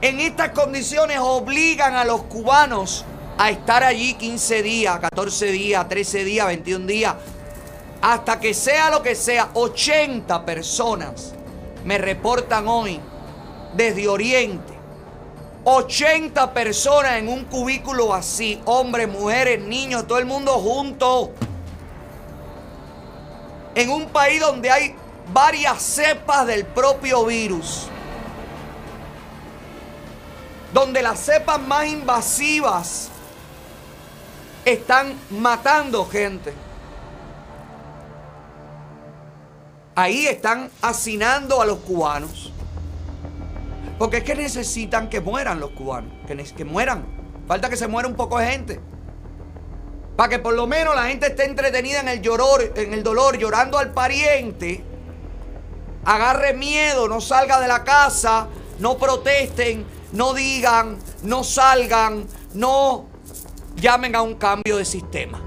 En 0.01 0.19
estas 0.19 0.49
condiciones 0.49 1.19
obligan 1.19 1.93
a 1.95 2.03
los 2.03 2.23
cubanos 2.23 3.05
a 3.37 3.49
estar 3.51 3.83
allí 3.83 4.15
15 4.15 4.63
días, 4.63 4.99
14 4.99 5.45
días, 5.47 5.87
13 5.87 6.23
días, 6.23 6.47
21 6.47 6.87
días, 6.87 7.15
hasta 8.01 8.39
que 8.39 8.53
sea 8.53 8.89
lo 8.89 9.03
que 9.03 9.13
sea, 9.13 9.49
80 9.53 10.43
personas 10.43 11.33
me 11.85 11.97
reportan 11.97 12.67
hoy 12.67 12.99
desde 13.75 14.07
Oriente. 14.07 14.80
80 15.63 16.53
personas 16.53 17.17
en 17.17 17.29
un 17.29 17.45
cubículo 17.45 18.13
así, 18.13 18.59
hombres, 18.65 19.07
mujeres, 19.07 19.61
niños, 19.61 20.07
todo 20.07 20.17
el 20.17 20.25
mundo 20.25 20.53
junto. 20.53 21.31
En 23.75 23.89
un 23.89 24.07
país 24.07 24.39
donde 24.41 24.71
hay 24.71 24.95
varias 25.31 25.81
cepas 25.81 26.47
del 26.47 26.65
propio 26.65 27.25
virus. 27.25 27.87
Donde 30.73 31.01
las 31.01 31.19
cepas 31.19 31.59
más 31.59 31.85
invasivas 31.85 33.09
están 34.65 35.13
matando 35.29 36.05
gente. 36.05 36.53
Ahí 39.93 40.25
están 40.25 40.71
hacinando 40.81 41.61
a 41.61 41.65
los 41.65 41.79
cubanos. 41.79 42.51
Porque 44.01 44.17
es 44.17 44.23
que 44.23 44.33
necesitan 44.33 45.09
que 45.09 45.21
mueran 45.21 45.59
los 45.59 45.69
cubanos. 45.73 46.11
Que, 46.25 46.35
que 46.35 46.65
mueran. 46.65 47.05
Falta 47.47 47.69
que 47.69 47.77
se 47.77 47.87
muera 47.87 48.07
un 48.07 48.15
poco 48.15 48.39
de 48.39 48.47
gente. 48.47 48.79
Para 50.15 50.27
que 50.27 50.39
por 50.39 50.55
lo 50.55 50.65
menos 50.65 50.95
la 50.95 51.03
gente 51.03 51.27
esté 51.27 51.45
entretenida 51.45 51.99
en 51.99 52.07
el, 52.07 52.19
lloror, 52.19 52.73
en 52.75 52.95
el 52.95 53.03
dolor, 53.03 53.37
llorando 53.37 53.77
al 53.77 53.93
pariente. 53.93 54.83
Agarre 56.03 56.55
miedo, 56.55 57.07
no 57.07 57.21
salga 57.21 57.59
de 57.59 57.67
la 57.67 57.83
casa, 57.83 58.47
no 58.79 58.97
protesten, 58.97 59.85
no 60.13 60.33
digan, 60.33 60.97
no 61.21 61.43
salgan, 61.43 62.25
no 62.55 63.05
llamen 63.75 64.15
a 64.15 64.23
un 64.23 64.33
cambio 64.33 64.77
de 64.77 64.85
sistema. 64.85 65.39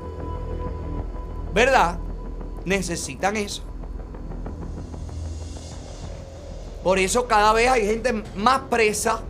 ¿Verdad? 1.53 1.99
Necesitan 2.65 3.37
eso. 3.37 3.65
Por 6.85 6.99
eso 6.99 7.27
cada 7.27 7.55
vez 7.55 7.71
hay 7.71 7.87
gente 7.87 8.13
más 8.37 8.61
presa 8.71 9.23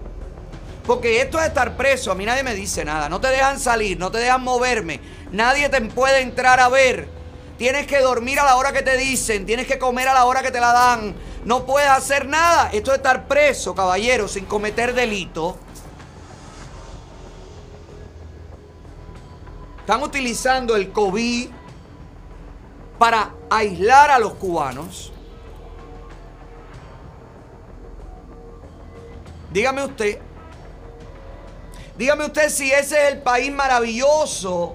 Porque 0.84 1.22
esto 1.22 1.40
es 1.40 1.46
estar 1.46 1.76
preso. 1.76 2.10
A 2.10 2.14
mí 2.16 2.26
nadie 2.26 2.42
me 2.42 2.54
dice 2.54 2.84
nada. 2.84 3.08
No 3.08 3.20
te 3.20 3.28
dejan 3.28 3.58
salir, 3.58 3.98
no 3.98 4.10
te 4.10 4.18
dejan 4.18 4.42
moverme. 4.42 5.00
Nadie 5.30 5.70
te 5.70 5.80
puede 5.80 6.20
entrar 6.20 6.60
a 6.60 6.68
ver. 6.68 7.08
Tienes 7.56 7.86
que 7.86 8.00
dormir 8.00 8.40
a 8.40 8.44
la 8.44 8.56
hora 8.56 8.72
que 8.72 8.82
te 8.82 8.96
dicen. 8.98 9.46
Tienes 9.46 9.66
que 9.66 9.78
comer 9.78 10.08
a 10.08 10.14
la 10.14 10.26
hora 10.26 10.42
que 10.42 10.50
te 10.50 10.60
la 10.60 10.72
dan. 10.72 11.14
No 11.44 11.64
puedes 11.64 11.88
hacer 11.88 12.26
nada. 12.26 12.70
Esto 12.72 12.90
es 12.90 12.98
estar 12.98 13.28
preso, 13.28 13.74
caballero, 13.74 14.28
sin 14.28 14.44
cometer 14.44 14.92
delito. 14.92 15.56
Están 19.78 20.02
utilizando 20.02 20.76
el 20.76 20.90
COVID 20.92 21.48
para 22.98 23.32
aislar 23.48 24.10
a 24.10 24.18
los 24.18 24.34
cubanos. 24.34 25.13
Dígame 29.54 29.84
usted, 29.84 30.18
dígame 31.96 32.24
usted 32.24 32.48
si 32.48 32.72
ese 32.72 33.06
es 33.06 33.12
el 33.12 33.22
país 33.22 33.52
maravilloso, 33.52 34.74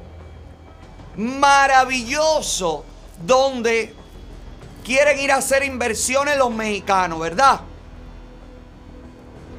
maravilloso, 1.17 2.85
donde 3.25 3.93
quieren 4.85 5.19
ir 5.19 5.33
a 5.33 5.35
hacer 5.35 5.63
inversiones 5.63 6.37
los 6.37 6.51
mexicanos, 6.51 7.19
¿verdad? 7.19 7.59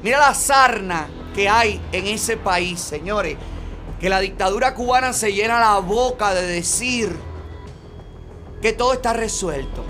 Mira 0.01 0.17
la 0.17 0.33
sarna 0.33 1.07
que 1.35 1.47
hay 1.47 1.79
en 1.91 2.07
ese 2.07 2.35
país, 2.35 2.79
señores. 2.79 3.37
Que 3.99 4.09
la 4.09 4.21
dictadura 4.21 4.73
cubana 4.73 5.13
se 5.13 5.33
llena 5.33 5.59
la 5.59 5.77
boca 5.77 6.33
de 6.33 6.47
decir 6.47 7.15
que 8.59 8.73
todo 8.73 8.93
está 8.93 9.13
resuelto. 9.13 9.83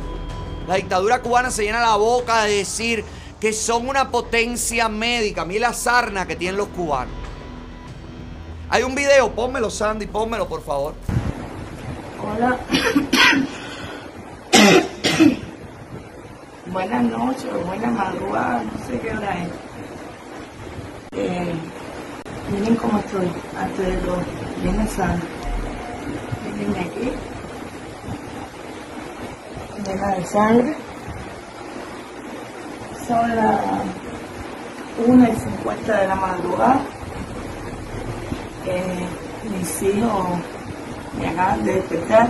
La 0.67 0.75
dictadura 0.75 1.21
cubana 1.21 1.51
se 1.51 1.63
llena 1.63 1.79
la 1.79 1.95
boca 1.95 2.43
de 2.43 2.57
decir 2.57 3.05
que 3.41 3.51
son 3.51 3.89
una 3.89 4.09
potencia 4.11 4.87
médica. 4.87 5.43
Mira 5.43 5.69
la 5.69 5.73
sarna 5.73 6.27
que 6.27 6.35
tienen 6.35 6.57
los 6.57 6.67
cubanos. 6.67 7.15
Hay 8.69 8.83
un 8.83 8.93
video, 8.93 9.31
pónmelo 9.31 9.71
Sandy, 9.71 10.05
pónmelo 10.05 10.47
por 10.47 10.63
favor. 10.63 10.93
Hola. 12.23 12.59
Buenas 16.67 17.03
noches, 17.03 17.49
buenas 17.65 17.91
madrugadas, 17.91 18.63
no 18.63 18.71
sé 18.87 18.97
qué 18.99 19.11
hora 19.11 19.43
es. 19.43 19.49
Eh, 21.17 21.53
miren 22.49 22.75
cómo 22.77 22.99
estoy, 22.99 23.29
antes 23.57 23.87
de 23.87 23.97
todo, 23.97 24.23
bien 24.61 24.87
sana. 24.87 25.19
Miren 26.57 26.77
aquí. 26.79 27.11
Llena 29.83 30.15
de 30.15 30.25
sangre. 30.25 30.90
Son 33.11 33.35
las 33.35 33.59
1 35.05 35.23
y 35.23 35.35
50 35.35 35.99
de 35.99 36.07
la 36.07 36.15
madrugada. 36.15 36.79
Eh, 38.65 39.05
mis 39.51 39.81
hijos 39.81 40.27
me 41.19 41.27
acaban 41.27 41.65
de 41.65 41.73
despertar 41.73 42.29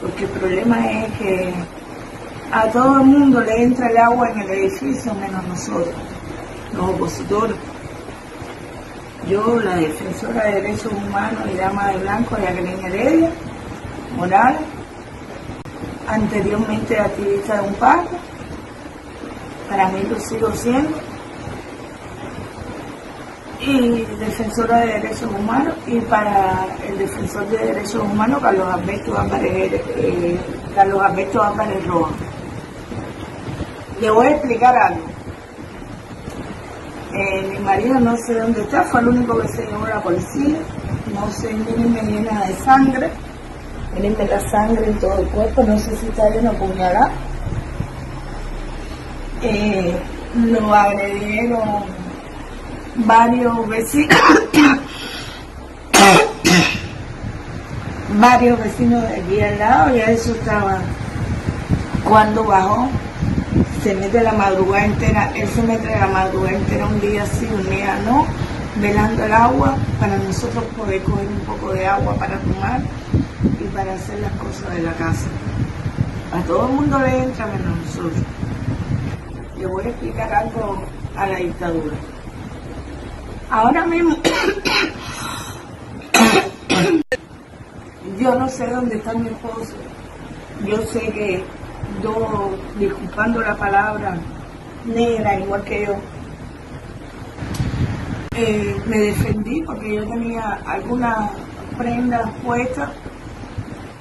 porque 0.00 0.26
el 0.26 0.30
problema 0.30 0.92
es 0.92 1.12
que 1.18 1.52
a 2.52 2.70
todo 2.70 3.00
el 3.00 3.06
mundo 3.06 3.40
le 3.40 3.64
entra 3.64 3.90
el 3.90 3.96
agua 3.96 4.30
en 4.30 4.42
el 4.42 4.50
edificio 4.50 5.12
menos 5.14 5.44
nosotros, 5.48 5.96
los 6.72 6.90
opositores. 6.90 7.56
Yo, 9.28 9.58
la 9.58 9.74
defensora 9.74 10.44
de 10.44 10.62
derechos 10.62 10.92
humanos 10.92 11.48
y 11.52 11.56
dama 11.56 11.88
de 11.88 11.98
blanco, 11.98 12.36
Jacqueline 12.36 12.86
Heredia, 12.86 13.30
Morales, 14.16 14.60
anteriormente 16.06 16.96
activista 16.96 17.60
de 17.60 17.68
un 17.68 17.74
pacto, 17.74 18.16
para 19.68 19.88
mí 19.88 20.02
lo 20.08 20.18
sigo 20.20 20.52
siendo, 20.52 20.96
y 23.60 24.04
defensora 24.18 24.80
de 24.80 24.86
derechos 24.94 25.30
humanos, 25.38 25.74
y 25.86 26.00
para 26.00 26.66
el 26.86 26.98
defensor 26.98 27.48
de 27.48 27.58
derechos 27.58 28.02
humanos, 28.02 28.40
Carlos 28.42 28.72
Alberto 28.72 29.18
Álvarez, 29.18 29.72
eh, 29.96 30.38
Carlos 30.74 31.02
Alberto 31.02 31.42
Álvarez 31.42 31.86
Roa. 31.86 32.10
Le 34.00 34.10
voy 34.10 34.26
a 34.26 34.30
explicar 34.30 34.76
algo. 34.76 35.00
Eh, 37.14 37.48
mi 37.48 37.58
marido 37.60 38.00
no 38.00 38.16
sé 38.16 38.34
dónde 38.34 38.60
está, 38.62 38.82
fue 38.82 39.00
el 39.00 39.08
único 39.08 39.38
que 39.38 39.48
se 39.48 39.64
llevó 39.66 39.86
la 39.86 40.02
policía. 40.02 40.56
No 41.14 41.30
sé, 41.30 41.54
miren, 41.54 41.92
me 41.92 42.02
llena 42.02 42.44
de 42.44 42.54
sangre. 42.56 43.10
Miren 43.94 44.16
la 44.28 44.40
sangre 44.50 44.86
en 44.86 44.98
todo 44.98 45.20
el 45.20 45.28
cuerpo, 45.28 45.62
no 45.62 45.78
sé 45.78 45.96
si 45.96 46.06
está 46.06 46.28
lleno 46.28 46.50
de 46.50 46.58
puñalada. 46.58 47.12
Lo 50.34 50.74
agredieron 50.74 51.84
varios 52.96 53.68
vecinos. 53.68 54.18
varios 58.18 58.58
vecinos 58.58 59.02
de 59.02 59.16
aquí 59.16 59.40
al 59.40 59.58
lado, 59.58 59.96
ya 59.96 60.04
eso 60.04 60.32
estaba 60.32 60.78
cuando 62.04 62.44
bajó 62.44 62.88
se 63.82 63.94
mete 63.94 64.22
la 64.22 64.32
madrugada 64.32 64.86
entera, 64.86 65.30
él 65.34 65.46
se 65.48 65.62
mete 65.62 65.94
la 65.98 66.06
madrugada 66.06 66.56
entera 66.56 66.86
un 66.86 67.00
día 67.02 67.26
sí, 67.26 67.46
un 67.52 67.68
día 67.68 67.98
no, 68.06 68.26
velando 68.80 69.24
el 69.24 69.32
agua 69.32 69.76
para 70.00 70.16
nosotros 70.16 70.64
poder 70.76 71.02
coger 71.02 71.26
un 71.28 71.40
poco 71.40 71.72
de 71.72 71.86
agua 71.86 72.14
para 72.14 72.38
tomar 72.38 72.80
y 73.60 73.64
para 73.74 73.92
hacer 73.92 74.20
las 74.20 74.32
cosas 74.32 74.74
de 74.74 74.82
la 74.82 74.92
casa. 74.92 75.26
A 76.32 76.40
todo 76.46 76.66
el 76.66 76.72
mundo 76.72 76.98
le 76.98 77.24
entra 77.24 77.46
menos 77.46 77.76
nosotros. 77.84 78.12
Le 79.64 79.70
voy 79.70 79.82
a 79.82 79.88
explicar 79.88 80.30
algo 80.30 80.76
a 81.16 81.26
la 81.26 81.38
dictadura. 81.38 81.96
Ahora 83.48 83.86
mismo, 83.86 84.14
yo 88.20 88.34
no 88.34 88.46
sé 88.46 88.66
dónde 88.66 88.96
está 88.96 89.14
mi 89.14 89.28
esposo. 89.28 89.72
Yo 90.66 90.82
sé 90.82 91.00
que 91.12 91.42
yo, 92.02 92.50
disculpando 92.78 93.40
la 93.40 93.56
palabra, 93.56 94.18
negra, 94.84 95.40
igual 95.40 95.64
que 95.64 95.86
yo, 95.86 95.94
eh, 98.36 98.76
me 98.84 98.98
defendí 98.98 99.62
porque 99.62 99.94
yo 99.94 100.06
tenía 100.06 100.58
algunas 100.66 101.30
prendas 101.78 102.30
puestas 102.44 102.90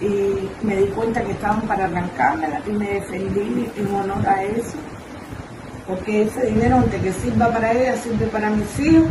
y 0.01 0.49
me 0.61 0.75
di 0.75 0.87
cuenta 0.87 1.23
que 1.23 1.31
estaban 1.31 1.61
para 1.61 1.85
arrancármelas 1.85 2.67
y 2.67 2.71
me 2.73 2.95
defendí 2.95 3.71
en 3.77 3.95
honor 3.95 4.27
a 4.27 4.43
eso. 4.43 4.75
Porque 5.87 6.23
ese 6.23 6.45
dinero, 6.45 6.77
aunque 6.77 6.99
que 6.99 7.11
sirva 7.11 7.51
para 7.51 7.71
ella, 7.71 7.97
sirve 7.97 8.27
para 8.27 8.49
mis 8.49 8.79
hijos. 8.79 9.09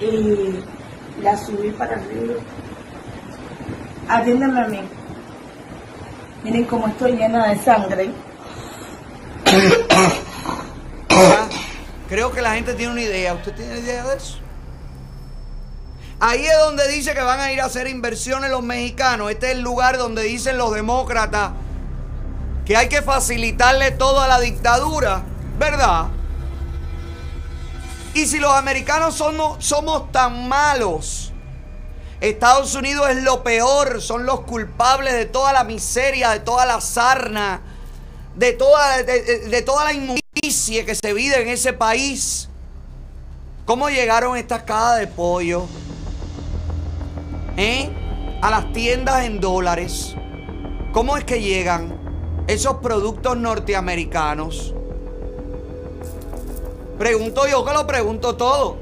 Y 0.00 0.58
la 1.22 1.36
subí 1.36 1.70
para 1.70 1.94
arriba. 1.94 2.34
Atiéndeme 4.08 4.60
a 4.60 4.68
mí. 4.68 4.80
Miren 6.42 6.64
cómo 6.64 6.88
estoy 6.88 7.12
llena 7.12 7.48
de 7.48 7.58
sangre. 7.62 8.10
Creo 12.08 12.32
que 12.32 12.42
la 12.42 12.54
gente 12.54 12.74
tiene 12.74 12.92
una 12.92 13.02
idea. 13.02 13.34
¿Usted 13.34 13.54
tiene 13.54 13.78
idea 13.78 14.04
de 14.04 14.16
eso? 14.16 14.38
Ahí 16.18 16.44
es 16.44 16.58
donde 16.58 16.88
dice 16.88 17.14
que 17.14 17.20
van 17.20 17.40
a 17.40 17.52
ir 17.52 17.60
a 17.60 17.66
hacer 17.66 17.86
inversiones 17.86 18.50
los 18.50 18.62
mexicanos. 18.62 19.30
Este 19.30 19.46
es 19.46 19.52
el 19.52 19.62
lugar 19.62 19.98
donde 19.98 20.22
dicen 20.24 20.58
los 20.58 20.74
demócratas 20.74 21.52
que 22.64 22.76
hay 22.76 22.88
que 22.88 23.02
facilitarle 23.02 23.90
todo 23.90 24.20
a 24.20 24.28
la 24.28 24.40
dictadura, 24.40 25.22
¿verdad? 25.58 26.06
Y 28.14 28.26
si 28.26 28.38
los 28.38 28.52
americanos 28.52 29.14
somos, 29.14 29.64
somos 29.64 30.12
tan 30.12 30.48
malos, 30.48 31.32
Estados 32.20 32.74
Unidos 32.74 33.10
es 33.10 33.22
lo 33.22 33.42
peor, 33.42 34.00
son 34.00 34.26
los 34.26 34.42
culpables 34.42 35.14
de 35.14 35.26
toda 35.26 35.52
la 35.52 35.64
miseria, 35.64 36.30
de 36.30 36.40
toda 36.40 36.66
la 36.66 36.80
sarna, 36.80 37.60
de 38.36 38.52
toda, 38.52 39.02
de 39.02 39.62
toda 39.62 39.84
la 39.84 39.92
inmundicia 39.92 40.84
que 40.84 40.94
se 40.94 41.12
vive 41.14 41.42
en 41.42 41.48
ese 41.48 41.72
país. 41.72 42.48
¿Cómo 43.64 43.88
llegaron 43.88 44.36
estas 44.36 44.62
cajas 44.62 44.98
de 44.98 45.06
pollo? 45.08 45.66
¿Eh? 47.56 47.90
A 48.40 48.50
las 48.50 48.72
tiendas 48.72 49.24
en 49.24 49.40
dólares. 49.40 50.14
¿Cómo 50.92 51.16
es 51.16 51.24
que 51.24 51.40
llegan 51.40 52.01
esos 52.46 52.76
productos 52.76 53.36
norteamericanos? 53.36 54.74
Pregunto 56.98 57.46
yo 57.48 57.64
que 57.64 57.72
lo 57.72 57.86
pregunto 57.86 58.36
todo. 58.36 58.76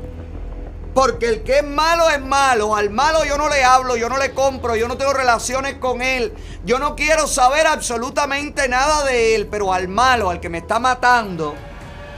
Porque 0.92 1.26
el 1.26 1.42
que 1.42 1.58
es 1.58 1.64
malo 1.64 2.11
es 2.11 2.20
malo. 2.20 2.74
Al 2.74 2.90
malo 2.90 3.24
yo 3.24 3.38
no 3.38 3.48
le 3.48 3.62
hablo, 3.64 3.96
yo 3.96 4.08
no 4.08 4.18
le 4.18 4.34
compro, 4.34 4.76
yo 4.76 4.88
no 4.88 4.96
tengo 4.96 5.12
relaciones 5.12 5.76
con 5.76 6.02
él. 6.02 6.34
Yo 6.64 6.78
no 6.78 6.96
quiero 6.96 7.26
saber 7.26 7.66
absolutamente 7.66 8.68
nada 8.68 9.04
de 9.04 9.36
él. 9.36 9.46
Pero 9.46 9.72
al 9.72 9.88
malo, 9.88 10.30
al 10.30 10.40
que 10.40 10.48
me 10.48 10.58
está 10.58 10.78
matando, 10.78 11.54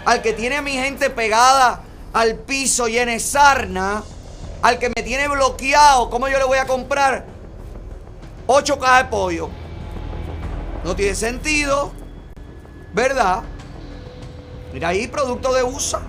al 0.04 0.22
que 0.22 0.32
tiene 0.32 0.56
a 0.56 0.62
mi 0.62 0.72
gente 0.72 1.10
pegada 1.10 1.82
al 2.12 2.36
piso 2.36 2.88
y 2.88 2.98
en 2.98 3.20
sarna, 3.20 4.02
al 4.62 4.78
que 4.78 4.90
me 4.94 5.02
tiene 5.02 5.28
bloqueado, 5.28 6.10
¿cómo 6.10 6.28
yo 6.28 6.38
le 6.38 6.44
voy 6.44 6.58
a 6.58 6.66
comprar 6.66 7.26
ocho 8.46 8.78
cajas 8.78 9.04
de 9.04 9.10
pollo? 9.10 9.61
No 10.84 10.96
tiene 10.96 11.14
sentido, 11.14 11.92
¿verdad? 12.92 13.42
Mira 14.72 14.88
ahí, 14.88 15.06
producto 15.06 15.52
de 15.52 15.62
USA. 15.62 16.00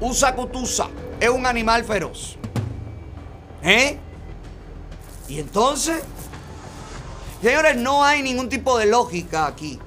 usa 0.00 0.34
cutusa, 0.34 0.88
es 1.20 1.28
un 1.28 1.46
animal 1.46 1.84
feroz. 1.84 2.36
¿Eh? 3.62 3.98
Y 5.28 5.38
entonces, 5.38 6.02
señores, 7.40 7.76
no 7.76 8.04
hay 8.04 8.22
ningún 8.22 8.48
tipo 8.48 8.78
de 8.78 8.86
lógica 8.86 9.46
aquí. 9.46 9.78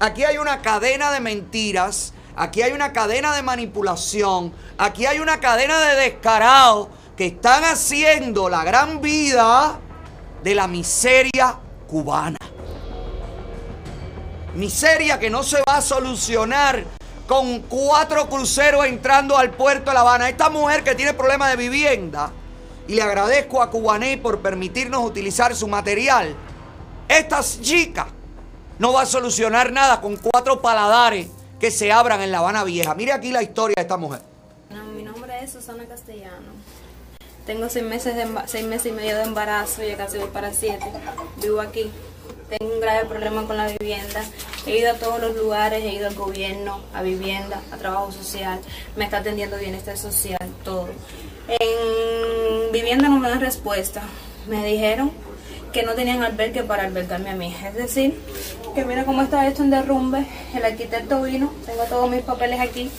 Aquí 0.00 0.24
hay 0.24 0.38
una 0.38 0.60
cadena 0.60 1.10
de 1.10 1.20
mentiras, 1.20 2.12
aquí 2.36 2.62
hay 2.62 2.72
una 2.72 2.92
cadena 2.92 3.34
de 3.34 3.42
manipulación, 3.42 4.52
aquí 4.76 5.06
hay 5.06 5.20
una 5.20 5.40
cadena 5.40 5.78
de 5.78 5.94
descarados 5.96 6.88
que 7.16 7.26
están 7.26 7.64
haciendo 7.64 8.48
la 8.48 8.62
gran 8.62 9.00
vida 9.00 9.78
de 10.42 10.54
la 10.54 10.66
miseria 10.66 11.58
cubana. 11.88 12.36
Miseria 14.56 15.18
que 15.18 15.28
no 15.28 15.42
se 15.42 15.58
va 15.68 15.76
a 15.76 15.82
solucionar 15.82 16.84
con 17.26 17.60
cuatro 17.60 18.28
cruceros 18.28 18.86
entrando 18.86 19.36
al 19.36 19.50
puerto 19.50 19.90
de 19.90 19.94
La 19.94 20.00
Habana. 20.00 20.28
Esta 20.28 20.48
mujer 20.48 20.82
que 20.82 20.94
tiene 20.94 21.12
problemas 21.12 21.50
de 21.50 21.56
vivienda, 21.56 22.32
y 22.88 22.94
le 22.94 23.02
agradezco 23.02 23.62
a 23.62 23.70
Cubané 23.70 24.16
por 24.16 24.40
permitirnos 24.40 25.04
utilizar 25.04 25.54
su 25.54 25.68
material, 25.68 26.34
esta 27.08 27.42
chica 27.42 28.08
no 28.78 28.92
va 28.92 29.02
a 29.02 29.06
solucionar 29.06 29.72
nada 29.72 30.00
con 30.00 30.16
cuatro 30.16 30.60
paladares 30.62 31.28
que 31.60 31.70
se 31.70 31.92
abran 31.92 32.20
en 32.22 32.32
La 32.32 32.38
Habana 32.38 32.64
Vieja. 32.64 32.94
Mire 32.94 33.12
aquí 33.12 33.32
la 33.32 33.42
historia 33.42 33.74
de 33.76 33.82
esta 33.82 33.96
mujer. 33.96 34.22
mi 34.94 35.02
nombre 35.02 35.42
es 35.42 35.52
Susana 35.52 35.84
Castellano. 35.86 36.54
Tengo 37.44 37.68
seis 37.68 37.84
meses, 37.84 38.16
de, 38.16 38.26
seis 38.46 38.66
meses 38.66 38.86
y 38.86 38.92
medio 38.92 39.16
de 39.16 39.22
embarazo, 39.22 39.82
ya 39.82 39.96
casi 39.96 40.18
voy 40.18 40.28
para 40.28 40.52
siete. 40.52 40.84
Vivo 41.40 41.60
aquí. 41.60 41.90
Tengo 42.48 42.74
un 42.74 42.80
grave 42.80 43.06
problema 43.06 43.44
con 43.44 43.56
la 43.56 43.66
vivienda. 43.66 44.22
He 44.66 44.78
ido 44.78 44.92
a 44.92 44.94
todos 44.94 45.20
los 45.20 45.34
lugares, 45.34 45.82
he 45.82 45.94
ido 45.94 46.06
al 46.06 46.14
gobierno, 46.14 46.80
a 46.94 47.02
vivienda, 47.02 47.60
a 47.72 47.76
trabajo 47.76 48.12
social. 48.12 48.60
Me 48.94 49.04
está 49.04 49.18
atendiendo 49.18 49.58
bienestar 49.58 49.98
social, 49.98 50.38
todo. 50.64 50.88
En 51.48 52.72
vivienda 52.72 53.08
no 53.08 53.18
me 53.18 53.28
dan 53.28 53.40
respuesta. 53.40 54.02
Me 54.48 54.64
dijeron 54.64 55.10
que 55.72 55.82
no 55.82 55.94
tenían 55.94 56.22
albergue 56.22 56.62
para 56.62 56.84
albergarme 56.84 57.30
a 57.30 57.34
mí. 57.34 57.54
Es 57.64 57.74
decir, 57.74 58.14
que 58.76 58.84
mira 58.84 59.04
cómo 59.04 59.22
está 59.22 59.46
esto 59.48 59.64
en 59.64 59.70
derrumbe. 59.70 60.24
El 60.54 60.64
arquitecto 60.64 61.22
vino, 61.22 61.52
tengo 61.66 61.82
todos 61.84 62.08
mis 62.08 62.22
papeles 62.22 62.60
aquí 62.60 62.90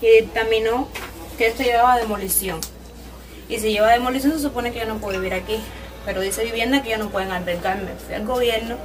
y 0.00 0.22
dictaminó 0.22 0.88
que 1.38 1.46
esto 1.46 1.62
llevaba 1.62 1.96
demolición. 1.96 2.60
Y 3.48 3.58
si 3.60 3.70
lleva 3.70 3.92
demolición 3.92 4.32
se 4.32 4.40
supone 4.40 4.72
que 4.72 4.80
yo 4.80 4.86
no 4.86 4.98
puedo 4.98 5.20
vivir 5.20 5.34
aquí. 5.34 5.60
Pero 6.06 6.22
dice 6.22 6.42
vivienda 6.44 6.82
que 6.82 6.90
ya 6.90 6.98
no 6.98 7.10
pueden 7.10 7.32
albergarme. 7.32 7.90
Fui 8.06 8.14
al 8.14 8.24
gobierno 8.24 8.76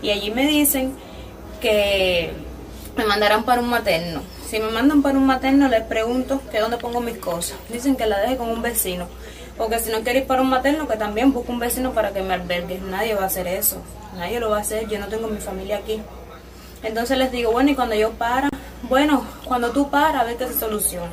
y 0.00 0.10
allí 0.10 0.30
me 0.30 0.46
dicen 0.46 0.94
que 1.60 2.32
me 2.96 3.04
mandarán 3.04 3.44
para 3.44 3.60
un 3.60 3.68
materno. 3.68 4.22
Si 4.48 4.58
me 4.58 4.70
mandan 4.70 5.02
para 5.02 5.18
un 5.18 5.26
materno 5.26 5.68
les 5.68 5.82
pregunto 5.82 6.40
que 6.50 6.60
dónde 6.60 6.78
pongo 6.78 7.00
mis 7.00 7.18
cosas. 7.18 7.58
Dicen 7.68 7.96
que 7.96 8.06
la 8.06 8.20
deje 8.20 8.38
con 8.38 8.48
un 8.48 8.62
vecino. 8.62 9.06
O 9.58 9.68
que 9.68 9.78
si 9.80 9.90
no 9.90 10.00
quiero 10.02 10.20
ir 10.20 10.26
para 10.26 10.40
un 10.40 10.48
materno, 10.48 10.88
que 10.88 10.96
también 10.96 11.32
busque 11.32 11.52
un 11.52 11.58
vecino 11.58 11.92
para 11.92 12.12
que 12.12 12.22
me 12.22 12.32
albergue. 12.32 12.78
Nadie 12.78 13.14
va 13.14 13.24
a 13.24 13.26
hacer 13.26 13.46
eso. 13.46 13.82
Nadie 14.16 14.40
lo 14.40 14.48
va 14.48 14.58
a 14.58 14.60
hacer. 14.60 14.88
Yo 14.88 14.98
no 14.98 15.08
tengo 15.08 15.26
mi 15.28 15.38
familia 15.38 15.78
aquí. 15.78 16.00
Entonces 16.82 17.18
les 17.18 17.32
digo, 17.32 17.50
bueno, 17.50 17.70
y 17.70 17.74
cuando 17.74 17.94
yo 17.96 18.12
para, 18.12 18.48
bueno, 18.82 19.24
cuando 19.44 19.70
tú 19.70 19.90
paras, 19.90 20.22
a 20.22 20.24
ver 20.24 20.36
qué 20.36 20.46
se 20.46 20.58
soluciona. 20.58 21.10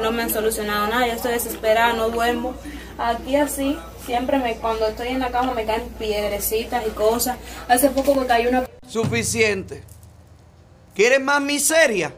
No 0.00 0.12
me 0.12 0.22
han 0.22 0.30
solucionado 0.30 0.86
nada, 0.86 1.06
yo 1.06 1.14
estoy 1.14 1.32
desesperada, 1.32 1.94
no 1.94 2.10
duermo. 2.10 2.54
Aquí 2.98 3.36
así, 3.36 3.76
siempre 4.08 4.38
me, 4.38 4.56
cuando 4.56 4.86
estoy 4.86 5.08
en 5.08 5.20
la 5.20 5.30
cama 5.30 5.52
me 5.52 5.66
caen 5.66 5.86
piedrecitas 5.98 6.82
y 6.86 6.90
cosas. 6.92 7.36
Hace 7.68 7.90
poco 7.90 8.14
me 8.14 8.26
cayó 8.26 8.48
una... 8.48 8.64
Suficiente. 8.88 9.82
¿Quieres 10.94 11.20
más 11.20 11.42
miseria? 11.42 12.14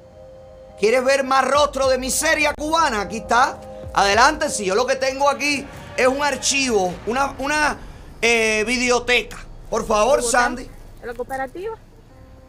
¿Quieres 0.78 1.04
ver 1.04 1.24
más 1.24 1.44
rostro 1.44 1.88
de 1.88 1.98
miseria 1.98 2.54
cubana? 2.56 3.00
Aquí 3.00 3.16
está. 3.16 3.60
Adelante, 3.92 4.50
si 4.50 4.64
yo 4.64 4.76
lo 4.76 4.86
que 4.86 4.94
tengo 4.94 5.28
aquí 5.28 5.66
es 5.96 6.06
un 6.06 6.22
archivo, 6.22 6.94
una, 7.08 7.34
una 7.40 7.76
eh, 8.22 8.62
videoteca. 8.64 9.38
Por 9.68 9.84
favor, 9.84 10.22
Sandy. 10.22 10.70
La 11.02 11.14
cooperativa, 11.14 11.76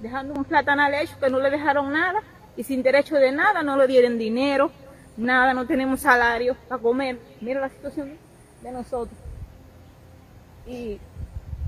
dejando 0.01 0.35
un 0.35 0.45
platanal 0.45 0.93
hecho 0.93 1.19
que 1.19 1.31
no 1.31 1.39
le 1.39 1.49
dejaron 1.49 1.91
nada 1.91 2.21
y 2.55 2.63
sin 2.63 2.83
derecho 2.83 3.15
de 3.15 3.31
nada, 3.31 3.63
no 3.63 3.75
le 3.75 3.87
dieron 3.87 4.19
dinero, 4.19 4.69
nada, 5.17 5.55
no 5.55 5.65
tenemos 5.65 6.01
salario 6.01 6.55
para 6.69 6.79
comer. 6.79 7.17
Mira 7.41 7.59
la 7.59 7.69
situación 7.69 8.19
de 8.61 8.71
nosotros. 8.71 9.20
Y, 10.67 10.99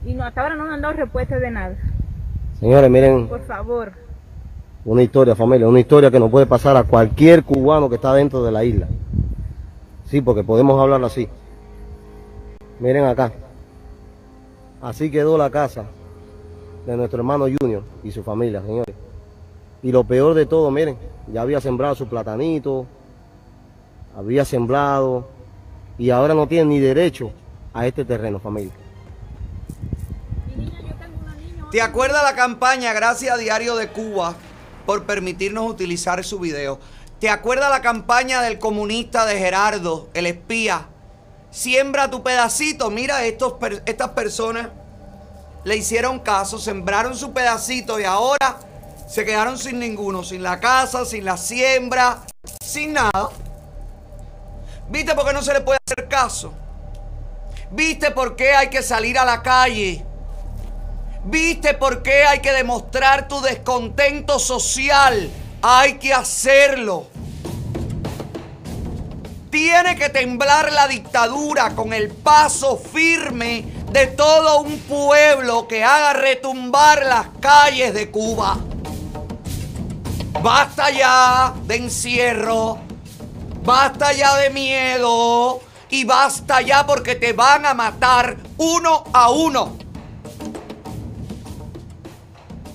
y 0.06 0.14
no, 0.14 0.24
hasta 0.24 0.42
ahora 0.42 0.56
no 0.56 0.66
nos 0.66 0.74
han 0.74 0.82
dado 0.82 0.94
respuesta 0.96 1.40
de 1.40 1.52
nada. 1.52 1.76
Señores, 2.60 2.90
miren. 2.90 3.28
Por 3.28 3.42
favor. 3.42 3.92
Una 4.86 5.02
historia, 5.02 5.36
familia, 5.36 5.68
una 5.68 5.80
historia 5.80 6.12
que 6.12 6.20
nos 6.20 6.30
puede 6.30 6.46
pasar 6.46 6.76
a 6.76 6.84
cualquier 6.84 7.44
cubano 7.44 7.90
que 7.90 7.96
está 7.96 8.14
dentro 8.14 8.44
de 8.44 8.52
la 8.52 8.64
isla. 8.64 8.88
Sí, 10.06 10.22
porque 10.22 10.44
podemos 10.44 10.80
hablar 10.80 11.04
así. 11.04 11.28
Miren 12.80 13.06
acá. 13.06 13.32
Así 14.82 15.10
quedó 15.10 15.38
la 15.38 15.50
casa 15.50 15.86
de 16.86 16.98
nuestro 16.98 17.20
hermano 17.20 17.46
Junior 17.60 17.84
y 18.04 18.12
su 18.12 18.24
familia, 18.24 18.62
señores. 18.62 18.96
Y 19.82 19.92
lo 19.92 20.04
peor 20.04 20.34
de 20.34 20.46
todo, 20.46 20.70
miren, 20.72 20.98
ya 21.32 21.42
había 21.42 21.62
sembrado 21.62 21.96
su 21.96 22.08
platanito, 22.08 22.86
había 24.18 24.46
sembrado 24.46 25.28
y 25.98 26.10
ahora 26.10 26.34
no 26.34 26.48
tiene 26.48 26.66
ni 26.66 26.80
derecho 26.80 27.32
a 27.74 27.88
este 27.88 28.04
terreno, 28.06 28.40
familia. 28.40 28.74
¿Te 31.74 31.82
acuerdas 31.82 32.22
la 32.22 32.36
campaña 32.36 32.94
Gracias 32.94 33.34
a 33.34 33.38
Diario 33.38 33.76
de 33.76 33.88
Cuba 33.88 34.36
por 34.86 35.08
permitirnos 35.08 35.68
utilizar 35.68 36.24
su 36.24 36.38
video? 36.38 36.80
¿Te 37.20 37.32
acuerdas 37.32 37.72
la 37.72 37.82
campaña 37.82 38.44
del 38.44 38.60
comunista 38.60 39.26
de 39.26 39.40
Gerardo, 39.40 40.08
el 40.14 40.28
espía? 40.28 40.86
Siembra 41.50 42.12
tu 42.12 42.22
pedacito. 42.22 42.92
Mira, 42.92 43.26
estos, 43.26 43.56
estas 43.88 44.10
personas 44.10 44.68
le 45.64 45.76
hicieron 45.76 46.20
caso, 46.20 46.60
sembraron 46.60 47.16
su 47.16 47.34
pedacito 47.34 48.00
y 48.00 48.04
ahora 48.04 48.60
se 49.10 49.26
quedaron 49.26 49.58
sin 49.58 49.80
ninguno, 49.80 50.24
sin 50.24 50.44
la 50.44 50.60
casa, 50.60 51.06
sin 51.06 51.26
la 51.26 51.38
siembra, 51.38 52.20
sin 52.64 52.94
nada. 52.94 53.32
¿Viste 54.92 55.16
por 55.16 55.26
qué 55.26 55.34
no 55.34 55.42
se 55.42 55.54
le 55.54 55.62
puede 55.62 55.80
hacer 55.88 56.08
caso? 56.08 56.54
¿Viste 57.72 58.12
por 58.12 58.36
qué 58.36 58.54
hay 58.54 58.70
que 58.70 58.84
salir 58.84 59.18
a 59.18 59.26
la 59.26 59.42
calle? 59.42 60.06
¿Viste 61.26 61.74
por 61.74 62.04
qué 62.04 62.26
hay 62.26 62.40
que 62.40 62.52
demostrar 62.52 63.30
tu 63.30 63.40
descontento 63.42 64.40
social? 64.40 65.30
Hay 65.62 65.98
que 65.98 66.14
hacerlo. 66.14 67.08
Tiene 69.50 69.96
que 69.96 70.10
temblar 70.10 70.74
la 70.74 70.88
dictadura 70.90 71.76
con 71.76 71.94
el 71.94 72.10
paso 72.10 72.78
firme 72.78 73.64
de 73.92 74.08
todo 74.08 74.62
un 74.62 74.80
pueblo 74.80 75.66
que 75.68 75.84
haga 75.84 76.12
retumbar 76.12 77.06
las 77.06 77.28
calles 77.40 77.94
de 77.94 78.12
Cuba. 78.12 78.58
Basta 80.42 80.90
ya 80.90 81.54
de 81.64 81.76
encierro, 81.78 82.80
basta 83.64 84.12
ya 84.12 84.36
de 84.36 84.50
miedo 84.50 85.62
y 85.90 86.04
basta 86.04 86.60
ya 86.62 86.86
porque 86.86 87.16
te 87.16 87.32
van 87.32 87.66
a 87.66 87.74
matar 87.74 88.36
uno 88.58 89.06
a 89.14 89.30
uno. 89.30 89.78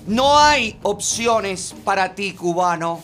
No 0.09 0.39
hay 0.39 0.79
opciones 0.81 1.75
para 1.85 2.15
ti, 2.15 2.33
cubano. 2.33 2.99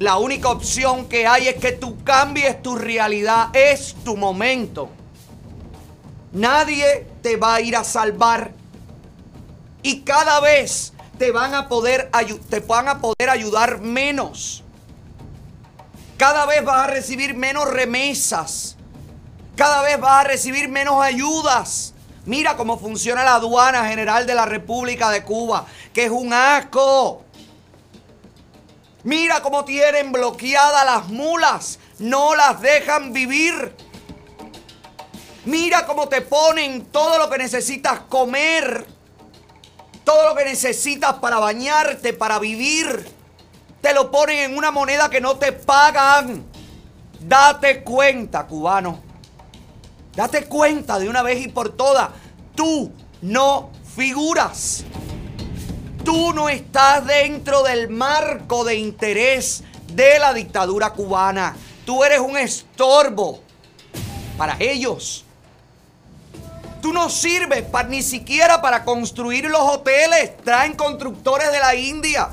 La 0.00 0.18
única 0.18 0.50
opción 0.50 1.08
que 1.08 1.26
hay 1.26 1.48
es 1.48 1.54
que 1.54 1.72
tú 1.72 2.04
cambies 2.04 2.62
tu 2.62 2.76
realidad. 2.76 3.48
Es 3.56 3.94
tu 4.04 4.14
momento. 4.18 4.90
Nadie 6.32 7.06
te 7.22 7.36
va 7.36 7.54
a 7.54 7.62
ir 7.62 7.74
a 7.74 7.84
salvar. 7.84 8.50
Y 9.82 10.02
cada 10.02 10.40
vez 10.40 10.92
te 11.16 11.30
van 11.30 11.54
a 11.54 11.70
poder, 11.70 12.10
te 12.50 12.60
van 12.60 12.88
a 12.88 13.00
poder 13.00 13.30
ayudar 13.30 13.80
menos. 13.80 14.62
Cada 16.18 16.44
vez 16.44 16.62
vas 16.62 16.84
a 16.84 16.90
recibir 16.90 17.34
menos 17.34 17.66
remesas. 17.70 18.76
Cada 19.56 19.80
vez 19.80 19.98
vas 19.98 20.20
a 20.20 20.28
recibir 20.28 20.68
menos 20.68 21.02
ayudas. 21.02 21.91
Mira 22.24 22.56
cómo 22.56 22.78
funciona 22.78 23.24
la 23.24 23.34
aduana 23.34 23.88
general 23.88 24.26
de 24.26 24.34
la 24.34 24.46
República 24.46 25.10
de 25.10 25.24
Cuba, 25.24 25.66
que 25.92 26.04
es 26.04 26.10
un 26.10 26.32
asco. 26.32 27.24
Mira 29.02 29.42
cómo 29.42 29.64
tienen 29.64 30.12
bloqueadas 30.12 30.84
las 30.84 31.08
mulas, 31.08 31.80
no 31.98 32.36
las 32.36 32.60
dejan 32.60 33.12
vivir. 33.12 33.74
Mira 35.44 35.84
cómo 35.86 36.08
te 36.08 36.20
ponen 36.20 36.86
todo 36.86 37.18
lo 37.18 37.28
que 37.28 37.38
necesitas 37.38 38.00
comer, 38.08 38.86
todo 40.04 40.28
lo 40.28 40.36
que 40.36 40.44
necesitas 40.44 41.14
para 41.14 41.40
bañarte, 41.40 42.12
para 42.12 42.38
vivir. 42.38 43.10
Te 43.80 43.92
lo 43.92 44.12
ponen 44.12 44.38
en 44.38 44.56
una 44.56 44.70
moneda 44.70 45.10
que 45.10 45.20
no 45.20 45.36
te 45.38 45.50
pagan. 45.50 46.46
Date 47.18 47.82
cuenta, 47.82 48.46
cubano. 48.46 49.11
Date 50.14 50.44
cuenta 50.44 50.98
de 50.98 51.08
una 51.08 51.22
vez 51.22 51.44
y 51.44 51.48
por 51.48 51.70
todas, 51.70 52.10
tú 52.54 52.92
no 53.22 53.70
figuras. 53.96 54.84
Tú 56.04 56.32
no 56.34 56.48
estás 56.48 57.06
dentro 57.06 57.62
del 57.62 57.88
marco 57.88 58.64
de 58.64 58.74
interés 58.76 59.62
de 59.92 60.18
la 60.18 60.34
dictadura 60.34 60.90
cubana. 60.90 61.56
Tú 61.86 62.02
eres 62.04 62.20
un 62.20 62.36
estorbo 62.36 63.40
para 64.36 64.56
ellos. 64.58 65.24
Tú 66.80 66.92
no 66.92 67.08
sirves 67.08 67.62
pa- 67.62 67.84
ni 67.84 68.02
siquiera 68.02 68.60
para 68.60 68.84
construir 68.84 69.44
los 69.48 69.60
hoteles. 69.62 70.36
Traen 70.38 70.74
constructores 70.74 71.52
de 71.52 71.60
la 71.60 71.74
India. 71.76 72.28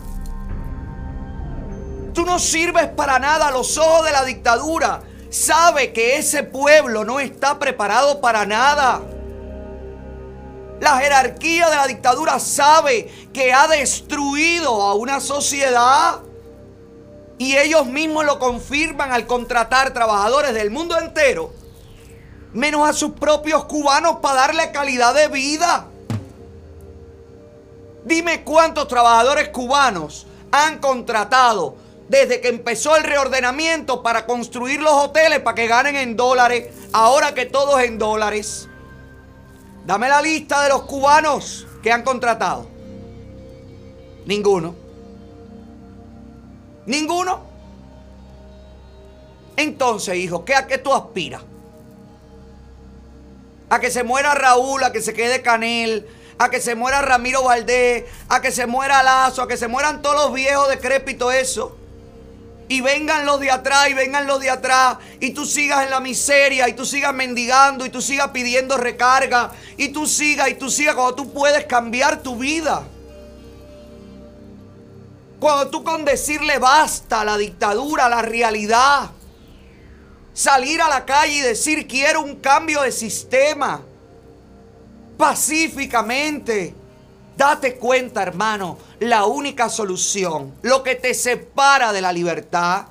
Tú 2.13 2.25
no 2.25 2.39
sirves 2.39 2.87
para 2.87 3.19
nada 3.19 3.49
a 3.49 3.51
los 3.51 3.77
ojos 3.77 4.03
de 4.05 4.11
la 4.11 4.25
dictadura. 4.25 5.01
Sabe 5.29 5.93
que 5.93 6.17
ese 6.17 6.43
pueblo 6.43 7.05
no 7.05 7.19
está 7.19 7.59
preparado 7.59 8.19
para 8.19 8.45
nada. 8.45 9.01
La 10.79 10.97
jerarquía 10.97 11.69
de 11.69 11.75
la 11.75 11.87
dictadura 11.87 12.39
sabe 12.39 13.29
que 13.31 13.53
ha 13.53 13.67
destruido 13.67 14.81
a 14.81 14.95
una 14.95 15.19
sociedad. 15.19 16.21
Y 17.37 17.55
ellos 17.57 17.85
mismos 17.85 18.25
lo 18.25 18.39
confirman 18.39 19.11
al 19.11 19.27
contratar 19.27 19.93
trabajadores 19.93 20.53
del 20.53 20.71
mundo 20.71 20.97
entero, 20.97 21.53
menos 22.51 22.89
a 22.89 22.91
sus 22.91 23.11
propios 23.11 23.63
cubanos 23.65 24.17
para 24.21 24.41
darle 24.41 24.71
calidad 24.71 25.13
de 25.13 25.27
vida. 25.29 25.85
Dime 28.03 28.43
cuántos 28.43 28.87
trabajadores 28.87 29.49
cubanos 29.49 30.25
han 30.51 30.79
contratado 30.79 31.75
desde 32.09 32.41
que 32.41 32.49
empezó 32.49 32.97
el 32.97 33.03
reordenamiento 33.03 34.01
para 34.01 34.25
construir 34.25 34.81
los 34.81 34.93
hoteles 34.93 35.39
para 35.39 35.55
que 35.55 35.67
ganen 35.67 35.95
en 35.95 36.17
dólares, 36.17 36.67
ahora 36.91 37.35
que 37.35 37.45
todo 37.45 37.79
es 37.79 37.87
en 37.87 37.99
dólares. 37.99 38.67
Dame 39.85 40.09
la 40.09 40.21
lista 40.21 40.63
de 40.63 40.69
los 40.69 40.83
cubanos 40.83 41.67
que 41.83 41.91
han 41.91 42.03
contratado. 42.03 42.67
Ninguno. 44.25 44.75
Ninguno. 46.87 47.47
Entonces, 49.55 50.15
hijo, 50.15 50.43
¿qué, 50.43 50.55
¿a 50.55 50.65
qué 50.65 50.79
tú 50.79 50.93
aspiras? 50.93 51.43
A 53.69 53.79
que 53.79 53.91
se 53.91 54.03
muera 54.03 54.33
Raúl, 54.33 54.83
a 54.83 54.91
que 54.91 55.01
se 55.01 55.13
quede 55.13 55.43
Canel, 55.43 56.07
a 56.39 56.49
que 56.49 56.59
se 56.59 56.73
muera 56.73 57.01
Ramiro 57.03 57.43
Valdés, 57.43 58.05
a 58.29 58.41
que 58.41 58.51
se 58.51 58.65
muera 58.65 59.03
Lazo, 59.03 59.43
a 59.43 59.47
que 59.47 59.57
se 59.57 59.67
mueran 59.67 60.01
todos 60.01 60.15
los 60.15 60.33
viejos 60.33 60.69
decrépitos 60.69 61.33
eso. 61.35 61.78
Y 62.69 62.81
vengan 62.81 63.25
los 63.25 63.39
de 63.39 63.49
atrás 63.49 63.89
y 63.89 63.95
vengan 63.95 64.27
los 64.27 64.39
de 64.39 64.51
atrás. 64.51 64.99
Y 65.19 65.31
tú 65.31 65.43
sigas 65.43 65.83
en 65.83 65.89
la 65.89 65.99
miseria 65.99 66.69
y 66.69 66.73
tú 66.73 66.85
sigas 66.85 67.13
mendigando 67.15 67.83
y 67.83 67.89
tú 67.89 67.99
sigas 67.99 68.29
pidiendo 68.29 68.77
recarga. 68.77 69.51
Y 69.75 69.89
tú 69.89 70.05
sigas 70.05 70.49
y 70.49 70.53
tú 70.53 70.69
sigas 70.69 70.93
cuando 70.93 71.15
tú 71.15 71.33
puedes 71.33 71.65
cambiar 71.65 72.21
tu 72.21 72.37
vida. 72.37 72.83
Cuando 75.39 75.71
tú 75.71 75.83
con 75.83 76.05
decirle 76.05 76.59
basta 76.59 77.21
a 77.21 77.25
la 77.25 77.37
dictadura, 77.37 78.05
a 78.05 78.09
la 78.09 78.21
realidad. 78.21 79.09
Salir 80.31 80.79
a 80.79 80.89
la 80.89 81.05
calle 81.05 81.33
y 81.33 81.41
decir 81.41 81.87
quiero 81.87 82.21
un 82.21 82.35
cambio 82.35 82.83
de 82.83 82.91
sistema. 82.91 83.81
Pacíficamente. 85.17 86.75
Date 87.39 87.77
cuenta, 87.77 88.21
hermano, 88.21 88.77
la 88.99 89.23
única 89.23 89.69
solución, 89.69 90.55
lo 90.61 90.83
que 90.83 90.95
te 90.95 91.13
separa 91.13 91.93
de 91.93 92.01
la 92.01 92.11
libertad, 92.11 92.87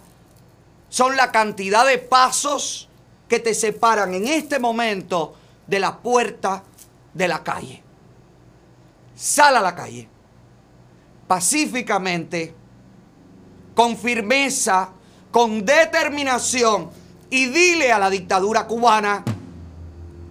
son 0.89 1.19
la 1.19 1.31
cantidad 1.31 1.87
de 1.87 1.99
pasos 1.99 2.89
que 3.29 3.41
te 3.41 3.53
separan 3.53 4.15
en 4.15 4.27
este 4.27 4.59
momento 4.59 5.37
de 5.66 5.81
la 5.81 5.99
puerta 5.99 6.62
de 7.12 7.29
la 7.29 7.45
calle. 7.45 7.83
Sal 9.15 9.55
a 9.55 9.61
la 9.61 9.75
calle, 9.75 10.09
pacíficamente, 11.27 12.55
con 13.75 13.99
firmeza, 13.99 14.89
con 15.31 15.62
determinación, 15.62 16.89
y 17.29 17.51
dile 17.51 17.93
a 17.93 17.99
la 17.99 18.09
dictadura 18.09 18.66
cubana 18.66 19.23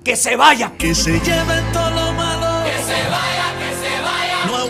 que 0.04 0.16
se 0.16 0.36
vayan. 0.36 0.76
Que 0.76 0.96
se 0.96 1.20
lleven 1.20 1.72
todo 1.72 1.92
lo 1.92 2.14
malo. 2.14 2.66
Que 2.66 2.84
se 2.84 3.10
vaya, 3.12 3.37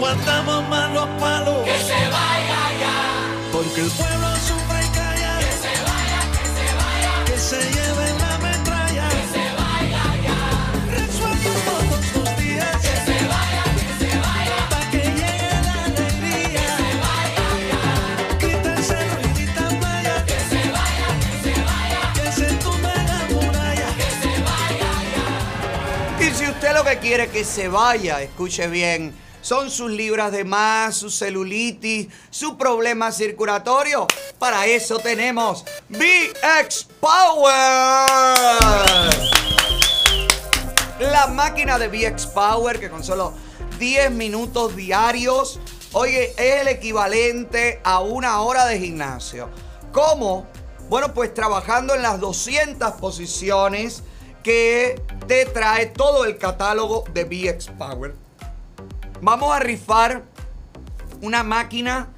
aguantamos 0.08 0.70
más 0.70 0.92
los 0.94 1.08
palos. 1.20 1.64
Que 1.66 1.78
se 1.80 1.94
vaya 1.94 2.62
ya. 2.80 3.52
Porque 3.52 3.82
el 3.82 3.92
pueblo 3.92 4.36
sufre 4.48 4.86
y 4.86 4.90
calla. 4.96 5.40
Que 5.40 5.52
se 5.64 5.74
vaya, 5.84 6.22
que 6.32 6.46
se 6.56 6.68
vaya. 6.80 7.26
Que 7.26 7.38
se 7.38 7.60
lleven 7.76 8.18
la 8.18 8.38
metralla. 8.38 9.10
Que 9.10 9.24
se 9.34 9.46
vaya 9.60 10.04
ya. 10.26 10.40
Resuelven 10.92 11.60
todos 11.66 12.04
los 12.16 12.38
días. 12.38 12.78
Que 12.82 12.96
se 13.08 13.18
vaya, 13.28 13.64
que 13.80 14.06
se 14.06 14.12
vaya. 14.18 14.58
Pa' 14.70 14.86
que 14.92 15.04
llegue 15.20 15.52
la 15.68 15.84
alegría. 15.86 16.52
Que 16.52 16.68
se 16.80 16.90
vaya 17.04 17.48
ya. 17.72 17.84
Quítense 18.40 18.98
ruidita 19.10 19.64
playa. 19.80 20.26
Que 20.26 20.40
se 20.52 20.62
vaya, 20.72 21.08
que 21.22 21.32
se 21.44 21.54
vaya. 21.68 22.02
Que 22.16 22.32
se 22.32 22.48
tumbe 22.64 22.94
la 23.12 23.20
muralla. 23.30 23.90
Que 24.00 24.10
se 24.22 24.34
vaya 24.48 24.92
ya. 25.16 26.26
Y 26.26 26.34
si 26.34 26.48
usted 26.48 26.74
lo 26.74 26.84
que 26.86 26.98
quiere 27.00 27.24
es 27.24 27.30
que 27.30 27.44
se 27.44 27.68
vaya, 27.68 28.22
escuche 28.22 28.68
bien, 28.68 29.14
son 29.42 29.70
sus 29.70 29.92
libras 29.92 30.32
de 30.32 30.44
más, 30.44 30.96
su 30.96 31.10
celulitis, 31.10 32.08
su 32.30 32.58
problema 32.58 33.12
circulatorio, 33.12 34.08
para 34.40 34.66
eso 34.66 35.00
tenemos 35.00 35.66
VX 35.90 36.88
Power. 37.00 38.08
La 41.00 41.28
máquina 41.28 41.78
de 41.78 41.88
VX 41.88 42.26
Power 42.28 42.80
que 42.80 42.90
con 42.90 43.04
solo 43.04 43.34
10 43.80 44.12
minutos 44.12 44.76
diarios, 44.76 45.60
oye, 45.94 46.32
es 46.38 46.62
el 46.62 46.68
equivalente 46.68 47.80
a 47.84 48.00
una 48.00 48.42
hora 48.42 48.66
de 48.66 48.80
gimnasio. 48.80 49.50
¿Cómo? 49.92 50.48
Bueno, 50.90 51.14
pues 51.14 51.34
trabajando 51.34 51.94
en 51.96 52.02
las 52.02 52.20
200 52.20 52.94
posiciones 52.94 54.04
que 54.44 55.02
te 55.28 55.46
trae 55.46 55.88
todo 55.88 56.26
el 56.26 56.38
catálogo 56.38 57.04
de 57.14 57.26
VX 57.26 57.68
Power. 57.78 58.27
Vamos 59.22 59.52
a 59.52 59.60
rifar 59.60 60.26
una 61.22 61.44
máquina 61.44 62.10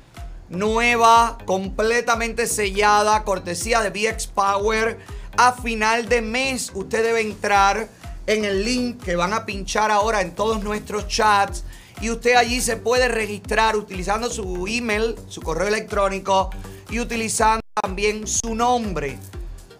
nueva, 0.49 1.37
completamente 1.45 2.45
sellada, 2.45 3.23
cortesía 3.23 3.81
de 3.81 3.89
VX 3.89 4.27
Power. 4.27 4.99
A 5.37 5.53
final 5.53 6.09
de 6.09 6.21
mes 6.21 6.71
usted 6.73 7.01
debe 7.01 7.21
entrar 7.21 7.87
en 8.27 8.43
el 8.43 8.65
link 8.65 9.01
que 9.01 9.15
van 9.15 9.31
a 9.31 9.45
pinchar 9.45 9.91
ahora 9.91 10.21
en 10.21 10.35
todos 10.35 10.61
nuestros 10.61 11.07
chats 11.07 11.63
y 12.01 12.09
usted 12.09 12.35
allí 12.35 12.59
se 12.59 12.75
puede 12.75 13.07
registrar 13.07 13.77
utilizando 13.77 14.29
su 14.29 14.67
email, 14.67 15.15
su 15.29 15.41
correo 15.41 15.69
electrónico 15.69 16.49
y 16.89 16.99
utilizando 16.99 17.61
también 17.81 18.27
su 18.27 18.55
nombre. 18.55 19.17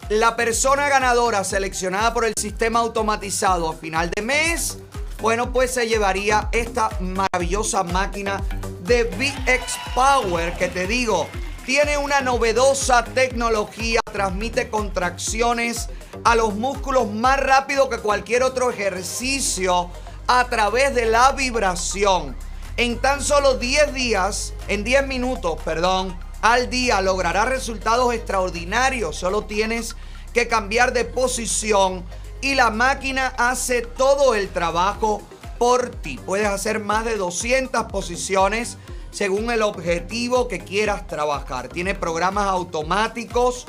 La 0.08 0.38
persona 0.38 0.88
ganadora 0.88 1.44
seleccionada 1.44 2.14
por 2.14 2.24
el 2.24 2.34
sistema 2.40 2.80
automatizado 2.80 3.70
a 3.70 3.74
final 3.74 4.10
de 4.16 4.22
mes, 4.22 4.80
bueno, 5.22 5.52
pues 5.52 5.74
se 5.74 5.88
llevaría 5.88 6.50
esta 6.52 6.90
maravillosa 7.00 7.84
máquina 7.84 8.41
de 8.84 9.04
VX 9.04 9.78
Power 9.94 10.58
que 10.58 10.68
te 10.70 10.88
digo, 10.88 11.28
tiene 11.66 11.98
una 11.98 12.22
novedosa 12.22 13.04
tecnología, 13.04 14.00
transmite 14.12 14.70
contracciones 14.70 15.90
a 16.24 16.36
los 16.36 16.56
músculos 16.56 17.12
más 17.12 17.40
rápido 17.40 17.90
que 17.90 18.00
cualquier 18.00 18.44
otro 18.44 18.72
ejercicio 18.72 19.90
a 20.28 20.46
través 20.46 20.96
de 20.96 21.06
la 21.06 21.32
vibración. 21.34 22.36
En 22.78 22.98
tan 23.00 23.22
solo 23.22 23.56
10 23.56 23.94
días, 23.94 24.54
en 24.70 24.84
10 24.84 25.06
minutos, 25.06 25.60
perdón, 25.66 26.18
al 26.41 26.70
día 26.70 27.02
logrará 27.02 27.46
resultados 27.46 28.14
extraordinarios. 28.14 29.18
Solo 29.18 29.44
tienes 29.44 29.96
que 30.34 30.48
cambiar 30.48 30.94
de 30.94 31.04
posición 31.04 32.06
y 32.41 32.56
la 32.56 32.70
máquina 32.70 33.34
hace 33.38 33.82
todo 33.82 34.36
el 34.36 34.49
trabajo 34.49 35.22
por 35.57 35.90
ti. 35.90 36.20
Puedes 36.26 36.48
hacer 36.48 36.80
más 36.80 37.06
de 37.06 37.18
200 37.18 37.86
posiciones 37.86 38.78
según 39.11 39.52
el 39.52 39.61
objetivo 39.61 40.48
que 40.48 40.60
quieras 40.60 41.07
trabajar. 41.07 41.68
Tiene 41.70 41.95
programas 41.95 42.48
automáticos 42.48 43.66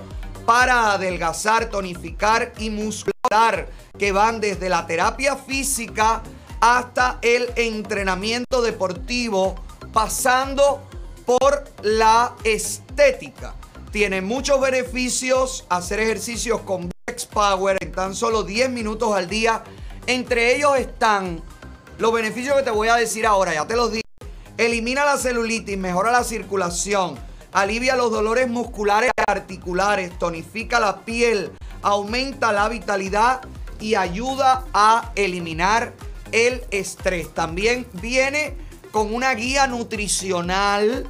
para 0.46 0.92
adelgazar, 0.92 1.70
tonificar 1.70 2.52
y 2.58 2.70
muscular 2.70 3.68
que 3.98 4.12
van 4.12 4.40
desde 4.40 4.68
la 4.68 4.86
terapia 4.86 5.36
física 5.36 6.22
hasta 6.60 7.18
el 7.22 7.50
entrenamiento 7.56 8.60
deportivo, 8.62 9.54
pasando 9.92 10.82
por 11.24 11.64
la 11.82 12.34
estética. 12.44 13.54
Tiene 13.92 14.20
muchos 14.22 14.60
beneficios 14.60 15.64
hacer 15.68 15.98
ejercicios 15.98 16.60
con 16.60 16.88
VX 16.88 17.26
Power 17.26 17.76
en 17.80 17.90
tan 17.90 18.14
solo 18.14 18.44
10 18.44 18.70
minutos 18.70 19.12
al 19.12 19.28
día. 19.28 19.64
Entre 20.06 20.54
ellos 20.54 20.78
están 20.78 21.42
los 21.98 22.12
beneficios 22.12 22.56
que 22.56 22.62
te 22.62 22.70
voy 22.70 22.86
a 22.86 22.94
decir 22.94 23.26
ahora, 23.26 23.52
ya 23.52 23.66
te 23.66 23.74
los 23.74 23.90
dije. 23.90 24.04
Elimina 24.56 25.04
la 25.04 25.16
celulitis, 25.16 25.76
mejora 25.76 26.12
la 26.12 26.22
circulación, 26.22 27.18
alivia 27.50 27.96
los 27.96 28.12
dolores 28.12 28.48
musculares 28.48 29.10
y 29.16 29.28
articulares, 29.28 30.16
tonifica 30.20 30.78
la 30.78 31.00
piel, 31.00 31.50
aumenta 31.82 32.52
la 32.52 32.68
vitalidad 32.68 33.40
y 33.80 33.96
ayuda 33.96 34.66
a 34.72 35.10
eliminar 35.16 35.94
el 36.30 36.62
estrés. 36.70 37.34
También 37.34 37.88
viene 37.94 38.56
con 38.92 39.12
una 39.12 39.34
guía 39.34 39.66
nutricional 39.66 41.08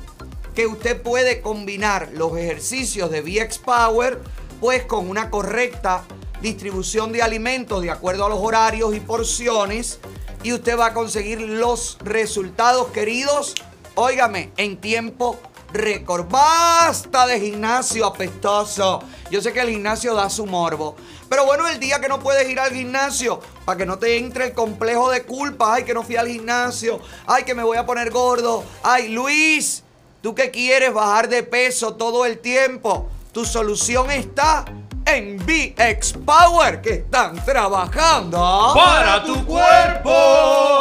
usted 0.66 1.01
puede 1.01 1.41
combinar 1.41 2.11
los 2.12 2.37
ejercicios 2.37 3.11
de 3.11 3.20
VX 3.20 3.59
Power 3.59 4.20
pues 4.61 4.85
con 4.85 5.09
una 5.09 5.31
correcta 5.31 6.05
distribución 6.43 7.12
de 7.12 7.23
alimentos 7.23 7.82
de 7.82 7.91
acuerdo 7.91 8.27
a 8.27 8.28
los 8.28 8.41
horarios 8.41 8.95
y 8.95 9.01
porciones 9.01 10.01
y 10.43 10.53
usted 10.53 10.78
va 10.78 10.87
a 10.87 10.95
conseguir 10.95 11.41
los 11.41 11.99
resultados 12.03 12.89
queridos, 12.89 13.55
óigame, 13.95 14.53
en 14.57 14.78
tiempo 14.78 15.39
récord. 15.73 16.27
Basta 16.28 17.27
de 17.27 17.41
gimnasio 17.41 18.07
apestoso. 18.07 19.03
Yo 19.31 19.41
sé 19.41 19.53
que 19.53 19.61
el 19.61 19.70
gimnasio 19.70 20.15
da 20.15 20.31
su 20.31 20.47
morbo. 20.47 20.97
Pero 21.28 21.45
bueno, 21.45 21.69
el 21.69 21.78
día 21.78 22.01
que 22.01 22.09
no 22.09 22.19
puedes 22.20 22.49
ir 22.49 22.59
al 22.59 22.73
gimnasio, 22.73 23.41
para 23.65 23.78
que 23.78 23.87
no 23.87 23.99
te 23.99 24.16
entre 24.16 24.47
el 24.47 24.53
complejo 24.53 25.11
de 25.11 25.24
culpa, 25.24 25.74
ay, 25.74 25.85
que 25.85 25.95
no 25.95 26.03
fui 26.03 26.16
al 26.16 26.27
gimnasio, 26.27 27.01
ay, 27.27 27.45
que 27.45 27.55
me 27.55 27.62
voy 27.62 27.77
a 27.77 27.87
poner 27.87 28.11
gordo, 28.11 28.65
ay, 28.82 29.09
Luis, 29.09 29.85
tú 30.21 30.35
que 30.35 30.51
quieres 30.51 30.93
bajar 30.93 31.29
de 31.29 31.43
peso 31.43 31.95
todo 31.95 32.25
el 32.27 32.39
tiempo, 32.39 33.09
tu 33.33 33.45
solución 33.45 34.11
está 34.11 34.65
en 35.07 35.39
VX 35.39 36.15
Power, 36.25 36.81
que 36.81 36.95
están 36.95 37.45
trabajando 37.45 38.73
Para 38.75 39.25
tu 39.25 39.45
cuerpo. 39.45 40.81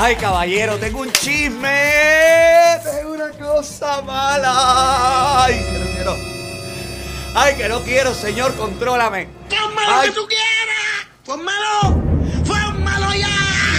Ay, 0.00 0.16
caballero, 0.16 0.78
tengo 0.78 1.00
un 1.00 1.12
chisme. 1.12 2.80
Tengo 2.82 3.12
una 3.12 3.30
cosa 3.32 4.00
mala. 4.00 5.44
Ay, 5.44 5.54
que 5.54 5.78
no 5.78 5.86
quiero. 5.92 6.16
Ay, 7.34 7.54
que 7.56 7.68
no 7.68 7.82
quiero, 7.82 8.14
señor, 8.14 8.54
contrólame. 8.54 9.28
malo 9.74 10.02
que 10.02 10.10
tú 10.12 10.26
quieras! 10.26 10.47
¡Fue 11.28 11.36
malo! 11.36 12.00
¡Fue 12.42 12.56
malo 12.78 13.12
ya! 13.12 13.28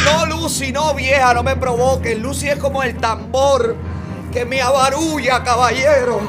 No, 0.05 0.27
Lucy, 0.27 0.71
no, 0.71 0.93
vieja, 0.93 1.33
no 1.33 1.41
me 1.41 1.55
provoques. 1.55 2.15
Lucy 2.19 2.47
es 2.47 2.59
como 2.59 2.83
el 2.83 2.95
tambor 2.97 3.75
que 4.31 4.45
me 4.45 4.61
abarulla, 4.61 5.43
caballero. 5.43 6.21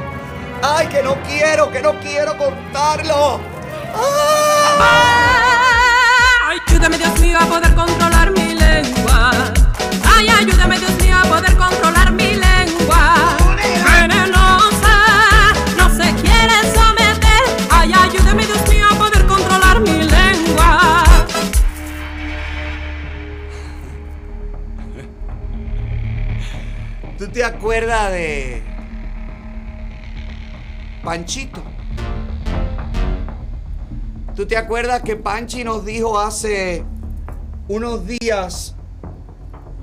Ay, 0.63 0.87
que 0.87 1.03
no 1.03 1.17
quiero, 1.25 1.71
que 1.71 1.83
no 1.83 2.01
quiero 2.01 2.39
contarlo. 2.39 3.39
Ay, 6.49 6.59
ayúdame 6.67 6.97
Dios 6.97 7.21
mío 7.21 7.39
a 7.39 7.45
poder 7.45 7.75
controlar 7.75 8.31
mi 8.31 8.55
lengua. 8.55 9.31
Ay, 10.17 10.27
ayúdame 10.27 10.79
Dios 10.79 10.95
mío 11.03 11.10
te 27.31 27.44
acuerdas 27.44 28.11
de 28.11 28.62
Panchito? 31.05 31.62
¿Tú 34.35 34.47
te 34.47 34.57
acuerdas 34.57 35.02
que 35.02 35.16
Panchi 35.16 35.65
nos 35.65 35.85
dijo 35.85 36.19
hace 36.19 36.85
unos 37.69 38.07
días, 38.07 38.74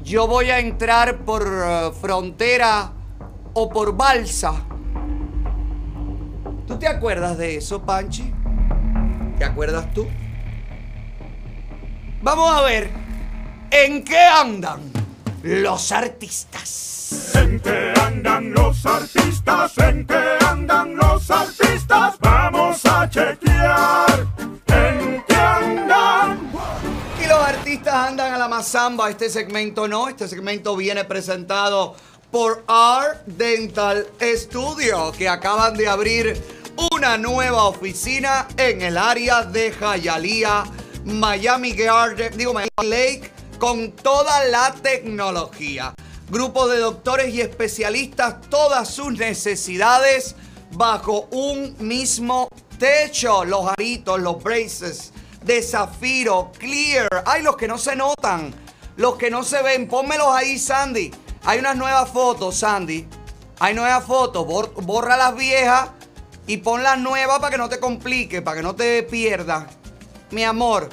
yo 0.03 0.27
voy 0.27 0.49
a 0.49 0.59
entrar 0.59 1.19
por 1.19 1.43
eh, 1.47 1.91
frontera 2.01 2.91
o 3.53 3.69
por 3.69 3.95
balsa? 3.95 4.53
¿Tú 6.65 6.77
te 6.77 6.87
acuerdas 6.87 7.37
de 7.37 7.57
eso, 7.57 7.81
Panchi? 7.81 8.33
¿Te 9.37 9.45
acuerdas 9.45 9.93
tú? 9.93 10.07
Vamos 12.21 12.51
a 12.51 12.61
ver, 12.63 12.89
¿en 13.69 14.03
qué 14.03 14.19
andan 14.19 14.81
los 15.43 15.91
artistas? 15.91 16.96
¿En 17.33 17.59
qué 17.59 17.93
andan 18.01 18.51
los 18.53 18.85
artistas? 18.85 19.77
¿En 19.77 20.05
qué 20.05 20.37
andan 20.45 20.95
los 20.95 21.29
artistas? 21.31 22.15
Vamos 22.19 22.85
a 22.85 23.09
chequear. 23.09 24.27
¿En 24.67 25.23
qué 25.27 25.35
andan? 25.35 26.51
Y 27.23 27.27
los 27.27 27.39
artistas 27.39 27.93
andan 27.93 28.33
a 28.33 28.37
la 28.37 28.47
mazamba. 28.47 29.09
Este 29.09 29.29
segmento 29.29 29.87
no. 29.87 30.09
Este 30.09 30.27
segmento 30.27 30.75
viene 30.75 31.05
presentado 31.05 31.95
por 32.31 32.63
Art 32.67 33.25
Dental 33.25 34.05
Studio, 34.21 35.11
que 35.13 35.29
acaban 35.29 35.75
de 35.77 35.87
abrir 35.87 36.41
una 36.91 37.17
nueva 37.17 37.63
oficina 37.65 38.47
en 38.57 38.81
el 38.81 38.97
área 38.97 39.43
de 39.43 39.71
Hialeah, 39.71 40.65
Miami 41.05 41.71
Garden, 41.71 42.37
digo 42.37 42.53
Miami 42.53 42.69
Lake, 42.83 43.31
con 43.57 43.93
toda 43.93 44.45
la 44.45 44.73
tecnología. 44.73 45.93
Grupo 46.29 46.67
de 46.67 46.79
doctores 46.79 47.33
y 47.33 47.39
especialistas, 47.41 48.41
todas 48.49 48.89
sus 48.89 49.13
necesidades 49.13 50.35
bajo 50.71 51.21
un 51.31 51.75
mismo 51.79 52.49
techo. 52.77 53.45
Los 53.45 53.65
aritos, 53.67 54.19
los 54.19 54.43
braces 54.43 55.13
de 55.43 55.61
zafiro, 55.61 56.51
clear. 56.59 57.07
Hay 57.25 57.43
los 57.43 57.55
que 57.55 57.67
no 57.69 57.77
se 57.77 57.95
notan, 57.95 58.53
los 58.97 59.15
que 59.15 59.31
no 59.31 59.43
se 59.43 59.61
ven. 59.63 59.87
Pónmelos 59.87 60.27
ahí, 60.29 60.59
Sandy. 60.59 61.11
Hay 61.45 61.59
unas 61.59 61.77
nuevas 61.77 62.09
fotos, 62.09 62.57
Sandy. 62.57 63.07
Hay 63.59 63.73
nuevas 63.73 64.03
fotos. 64.03 64.45
Bor- 64.45 64.73
borra 64.83 65.15
las 65.15 65.33
viejas 65.33 65.91
y 66.45 66.57
pon 66.57 66.83
las 66.83 66.99
nuevas 66.99 67.39
para 67.39 67.51
que 67.51 67.57
no 67.57 67.69
te 67.69 67.79
complique, 67.79 68.41
para 68.41 68.57
que 68.57 68.63
no 68.63 68.75
te 68.75 69.01
pierdas. 69.03 69.67
Mi 70.31 70.43
amor, 70.43 70.89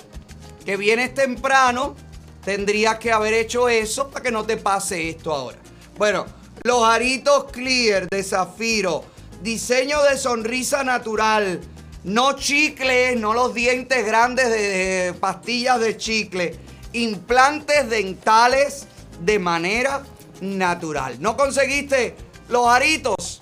que 0.65 0.77
vienes 0.77 1.13
temprano, 1.13 1.97
tendrías 2.45 2.99
que 2.99 3.13
haber 3.13 3.35
hecho 3.35 3.69
eso 3.69 4.09
para 4.11 4.23
que 4.23 4.31
no 4.31 4.45
te 4.45 4.57
pase 4.57 5.11
esto 5.11 5.33
ahora. 5.33 5.59
Bueno, 5.97 6.27
los 6.63 6.83
aritos 6.85 7.51
clear 7.53 8.09
de 8.09 8.23
zafiro, 8.23 9.05
diseño 9.43 10.03
de 10.03 10.17
sonrisa 10.19 10.85
natural, 10.85 11.61
no 12.05 12.35
chicles, 12.35 13.19
no 13.19 13.33
los 13.35 13.55
dientes 13.55 14.05
grandes 14.05 14.51
de, 14.51 14.59
de 14.59 15.15
pastillas 15.15 15.81
de 15.81 15.97
chicle, 15.97 16.59
implantes 16.93 17.89
dentales 17.89 18.87
de 19.21 19.39
manera 19.39 20.03
natural. 20.41 21.21
¿No 21.21 21.37
conseguiste 21.37 22.17
los 22.49 22.69
aritos? 22.69 23.41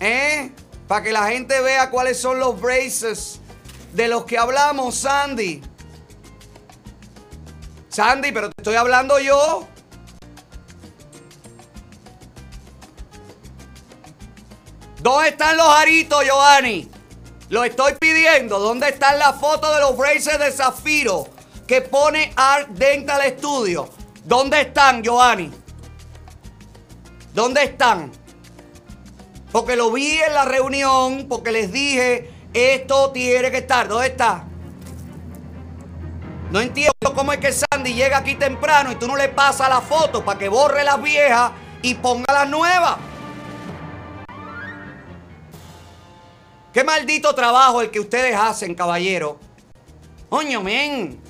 ¿Eh? 0.00 0.50
Para 0.88 1.02
que 1.02 1.12
la 1.12 1.28
gente 1.28 1.60
vea 1.60 1.90
cuáles 1.90 2.18
son 2.18 2.38
los 2.38 2.60
braces 2.60 3.40
de 3.92 4.08
los 4.08 4.24
que 4.24 4.38
hablamos, 4.38 4.96
Sandy. 4.96 5.62
Sandy, 7.94 8.32
pero 8.32 8.50
te 8.50 8.54
estoy 8.58 8.74
hablando 8.74 9.20
yo. 9.20 9.68
¿Dónde 15.00 15.28
están 15.28 15.56
los 15.56 15.68
aritos, 15.68 16.24
Giovanni? 16.24 16.90
Lo 17.50 17.62
estoy 17.62 17.92
pidiendo. 18.00 18.58
¿Dónde 18.58 18.88
están 18.88 19.16
las 19.20 19.36
fotos 19.38 19.72
de 19.76 19.80
los 19.80 19.96
braces 19.96 20.40
de 20.40 20.50
zafiro 20.50 21.28
que 21.68 21.82
pone 21.82 22.32
Art 22.34 22.70
Dental 22.70 23.22
Studio? 23.38 23.88
¿Dónde 24.24 24.62
están, 24.62 25.00
Giovanni? 25.00 25.52
¿Dónde 27.32 27.62
están? 27.62 28.10
Porque 29.52 29.76
lo 29.76 29.92
vi 29.92 30.16
en 30.16 30.34
la 30.34 30.44
reunión, 30.44 31.26
porque 31.28 31.52
les 31.52 31.70
dije, 31.70 32.28
esto 32.52 33.12
tiene 33.12 33.52
que 33.52 33.58
estar. 33.58 33.86
¿Dónde 33.86 34.08
está? 34.08 34.48
No 36.54 36.60
entiendo 36.60 36.92
cómo 37.16 37.32
es 37.32 37.40
que 37.40 37.52
Sandy 37.52 37.94
llega 37.94 38.18
aquí 38.18 38.36
temprano 38.36 38.92
y 38.92 38.94
tú 38.94 39.08
no 39.08 39.16
le 39.16 39.28
pasas 39.28 39.68
la 39.68 39.80
foto 39.80 40.24
para 40.24 40.38
que 40.38 40.48
borre 40.48 40.84
las 40.84 41.02
viejas 41.02 41.50
y 41.82 41.94
ponga 41.96 42.32
las 42.32 42.48
nuevas. 42.48 42.96
Qué 46.72 46.84
maldito 46.84 47.34
trabajo 47.34 47.80
el 47.80 47.90
que 47.90 47.98
ustedes 47.98 48.36
hacen, 48.36 48.76
caballero. 48.76 49.40
Coño, 50.28 50.62
men. 50.62 51.20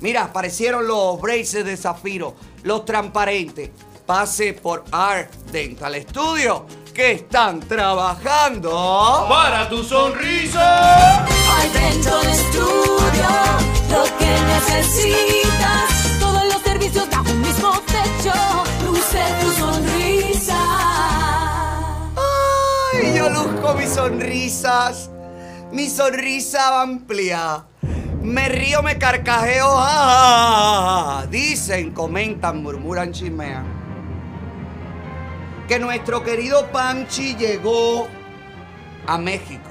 Mira, 0.00 0.24
aparecieron 0.24 0.86
los 0.86 1.20
braces 1.20 1.62
de 1.62 1.76
zafiro, 1.76 2.34
los 2.62 2.86
transparentes. 2.86 3.68
Pase 4.06 4.54
por 4.54 4.82
Art 4.90 5.30
Dental 5.52 5.94
Studio, 6.08 6.64
que 6.94 7.12
están 7.12 7.58
trabajando 7.60 9.26
Para 9.28 9.68
tu 9.68 9.82
sonrisa. 9.82 11.24
Al 11.24 11.72
Dental 11.72 12.32
Studio, 12.32 13.28
lo 13.90 14.04
que 14.16 14.30
necesitas. 14.54 16.18
Todos 16.20 16.44
los 16.44 16.62
servicios 16.62 17.10
bajo 17.10 17.30
un 17.30 17.40
mismo 17.40 17.72
techo. 17.86 18.32
Luce 18.86 19.22
tu 19.42 19.50
sonrisa. 19.52 20.56
Ay, 22.16 23.14
yo 23.16 23.28
luzco 23.28 23.74
mis 23.74 23.90
sonrisas, 23.90 25.10
mi 25.72 25.88
sonrisa 25.88 26.80
amplia. 26.82 27.64
Me 28.22 28.48
río, 28.48 28.82
me 28.82 28.96
carcajeo. 28.98 29.66
ah. 29.68 31.24
Dicen, 31.28 31.90
comentan, 31.92 32.62
murmuran, 32.62 33.12
chismean. 33.12 33.83
Que 35.68 35.78
nuestro 35.78 36.22
querido 36.22 36.70
Panchi 36.70 37.36
llegó 37.36 38.06
a 39.06 39.16
México. 39.16 39.70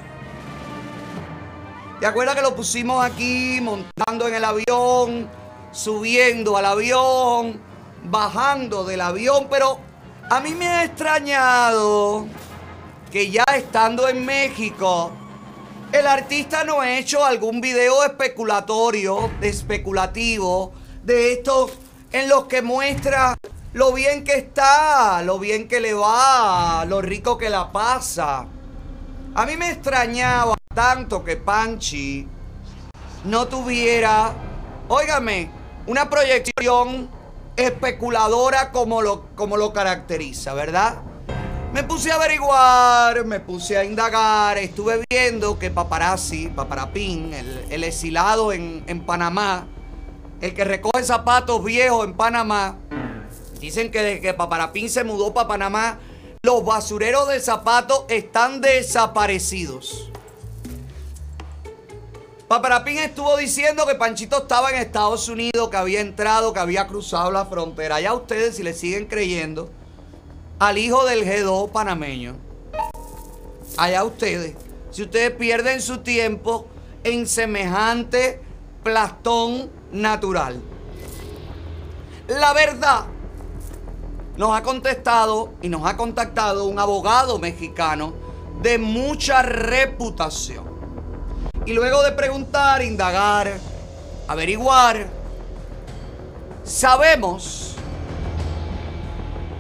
¿Te 1.99 2.07
acuerdas 2.07 2.35
que 2.35 2.41
lo 2.41 2.55
pusimos 2.55 3.05
aquí 3.05 3.59
montando 3.61 4.27
en 4.27 4.33
el 4.33 4.43
avión, 4.43 5.29
subiendo 5.71 6.57
al 6.57 6.65
avión, 6.65 7.61
bajando 8.05 8.83
del 8.83 9.01
avión? 9.01 9.47
Pero 9.49 9.79
a 10.29 10.39
mí 10.39 10.55
me 10.55 10.67
ha 10.67 10.83
extrañado 10.83 12.25
que 13.11 13.29
ya 13.29 13.43
estando 13.55 14.09
en 14.09 14.25
México, 14.25 15.11
el 15.91 16.07
artista 16.07 16.63
no 16.63 16.81
ha 16.81 16.97
hecho 16.97 17.23
algún 17.23 17.61
video 17.61 18.03
especulatorio, 18.03 19.29
especulativo, 19.41 20.73
de 21.03 21.33
esto 21.33 21.69
en 22.11 22.27
los 22.27 22.45
que 22.45 22.63
muestra 22.63 23.37
lo 23.73 23.91
bien 23.91 24.23
que 24.23 24.35
está, 24.35 25.23
lo 25.23 25.39
bien 25.39 25.67
que 25.67 25.79
le 25.79 25.93
va, 25.93 26.85
lo 26.85 27.01
rico 27.01 27.37
que 27.37 27.49
la 27.49 27.71
pasa. 27.71 28.45
A 29.35 29.45
mí 29.45 29.57
me 29.57 29.71
extrañaba 29.71 30.55
tanto 30.73 31.23
que 31.23 31.37
Panchi 31.37 32.27
no 33.25 33.47
tuviera, 33.47 34.33
óigame, 34.87 35.49
una 35.87 36.09
proyección 36.09 37.09
especuladora 37.55 38.71
como 38.71 39.01
lo, 39.01 39.27
como 39.35 39.57
lo 39.57 39.73
caracteriza, 39.73 40.53
¿verdad? 40.53 41.01
Me 41.73 41.83
puse 41.83 42.11
a 42.11 42.15
averiguar, 42.15 43.25
me 43.25 43.39
puse 43.39 43.75
a 43.75 43.83
indagar, 43.83 44.59
estuve 44.59 45.03
viendo 45.09 45.57
que 45.57 45.71
Paparazzi, 45.71 46.49
Paparapín, 46.49 47.33
el, 47.33 47.65
el 47.71 47.83
exilado 47.83 48.53
en, 48.53 48.83
en 48.85 49.03
Panamá, 49.03 49.65
el 50.41 50.53
que 50.53 50.63
recoge 50.63 51.03
zapatos 51.03 51.63
viejos 51.63 52.05
en 52.05 52.13
Panamá, 52.13 52.77
dicen 53.63 53.91
que 53.91 54.01
desde 54.01 54.21
que 54.21 54.33
Paparapín 54.33 54.89
se 54.89 55.05
mudó 55.05 55.33
para 55.33 55.47
Panamá, 55.47 55.99
los 56.43 56.65
basureros 56.65 57.29
de 57.29 57.39
zapatos 57.39 58.03
están 58.09 58.59
desaparecidos. 58.59 60.09
Paparapín 62.49 62.97
estuvo 62.97 63.37
diciendo 63.37 63.85
que 63.87 63.95
Panchito 63.95 64.39
estaba 64.39 64.71
en 64.71 64.75
Estados 64.75 65.29
Unidos, 65.29 65.69
que 65.69 65.77
había 65.77 66.01
entrado, 66.01 66.51
que 66.51 66.59
había 66.59 66.87
cruzado 66.87 67.31
la 67.31 67.45
frontera. 67.45 68.01
Ya 68.01 68.13
ustedes, 68.13 68.57
si 68.57 68.63
le 68.63 68.73
siguen 68.73 69.05
creyendo, 69.05 69.71
al 70.59 70.77
hijo 70.77 71.05
del 71.05 71.25
G2 71.25 71.71
panameño. 71.71 72.35
Allá 73.77 74.03
ustedes. 74.03 74.55
Si 74.91 75.03
ustedes 75.03 75.31
pierden 75.31 75.81
su 75.81 75.99
tiempo 75.99 76.67
en 77.05 77.27
semejante 77.27 78.41
plastón 78.83 79.71
natural. 79.93 80.61
La 82.27 82.53
verdad, 82.53 83.05
nos 84.37 84.55
ha 84.55 84.63
contestado 84.63 85.53
y 85.61 85.69
nos 85.69 85.85
ha 85.85 85.95
contactado 85.95 86.65
un 86.65 86.79
abogado 86.79 87.37
mexicano 87.39 88.13
de 88.61 88.77
mucha 88.77 89.41
reputación. 89.41 90.65
Y 91.65 91.73
luego 91.73 92.03
de 92.03 92.11
preguntar, 92.11 92.81
indagar, 92.81 93.53
averiguar, 94.27 95.07
sabemos 96.63 97.75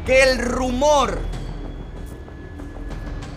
que 0.05 0.23
el 0.23 0.39
rumor, 0.39 1.19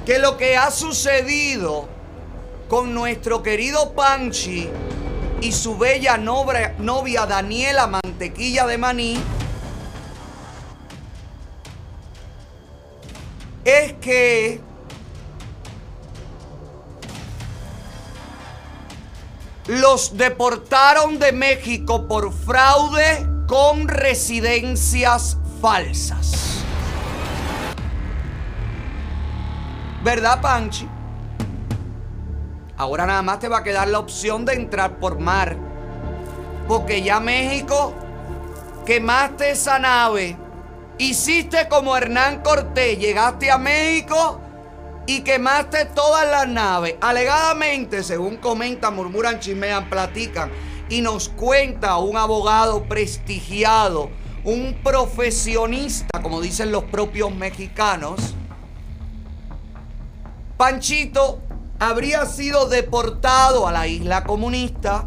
que 0.04 0.18
lo 0.18 0.36
que 0.36 0.56
ha 0.56 0.70
sucedido 0.70 1.88
con 2.68 2.92
nuestro 2.94 3.42
querido 3.42 3.92
Panchi 3.92 4.68
y 5.40 5.52
su 5.52 5.76
bella 5.76 6.16
novia, 6.16 6.74
novia 6.78 7.26
Daniela 7.26 7.86
Mantequilla 7.86 8.66
de 8.66 8.78
Maní, 8.78 9.18
es 13.66 13.94
que 13.94 14.60
los 19.66 20.16
deportaron 20.16 21.18
de 21.18 21.32
México 21.32 22.06
por 22.06 22.32
fraude 22.32 23.26
con 23.48 23.88
residencias 23.88 25.36
falsas. 25.60 26.62
¿Verdad, 30.05 30.40
Panchi? 30.40 30.88
Ahora 32.76 33.05
nada 33.05 33.22
más 33.22 33.40
te 33.40 33.48
va 33.48 33.59
a 33.59 33.62
quedar 33.64 33.88
la 33.88 33.98
opción 33.98 34.44
de 34.44 34.55
entrar 34.55 35.01
por 35.01 35.18
mar. 35.18 35.56
Porque 36.68 37.02
ya 37.02 37.18
México 37.18 37.93
quemaste 38.84 39.51
esa 39.51 39.80
nave. 39.80 40.45
Hiciste 40.98 41.68
como 41.68 41.94
Hernán 41.94 42.43
Cortés. 42.43 42.98
Llegaste 42.98 43.51
a 43.51 43.59
México 43.59 44.40
y 45.06 45.20
quemaste 45.20 45.85
todas 45.85 46.27
las 46.31 46.48
naves. 46.48 46.94
Alegadamente, 47.02 48.02
según 48.02 48.39
comentan, 48.39 48.97
murmuran, 48.97 49.39
chismean, 49.39 49.90
platican. 49.90 50.51
Y 50.89 51.02
nos 51.02 51.28
cuenta 51.28 51.98
un 51.98 52.16
abogado 52.16 52.85
prestigiado, 52.85 54.09
un 54.44 54.78
profesionista, 54.82 56.23
como 56.23 56.40
dicen 56.40 56.73
los 56.73 56.85
propios 56.85 57.35
mexicanos. 57.35 58.35
Panchito 60.56 61.40
habría 61.78 62.24
sido 62.24 62.68
deportado 62.68 63.68
a 63.68 63.73
la 63.73 63.86
isla 63.86 64.24
comunista 64.24 65.06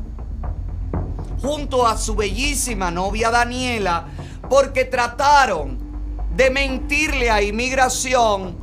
junto 1.42 1.88
a 1.88 1.98
su 1.98 2.16
bellísima 2.16 2.92
novia 2.92 3.32
Daniela 3.32 4.06
porque 4.50 4.86
trataron 4.86 5.79
de 6.40 6.50
mentirle 6.50 7.30
a 7.30 7.42
inmigración 7.42 8.56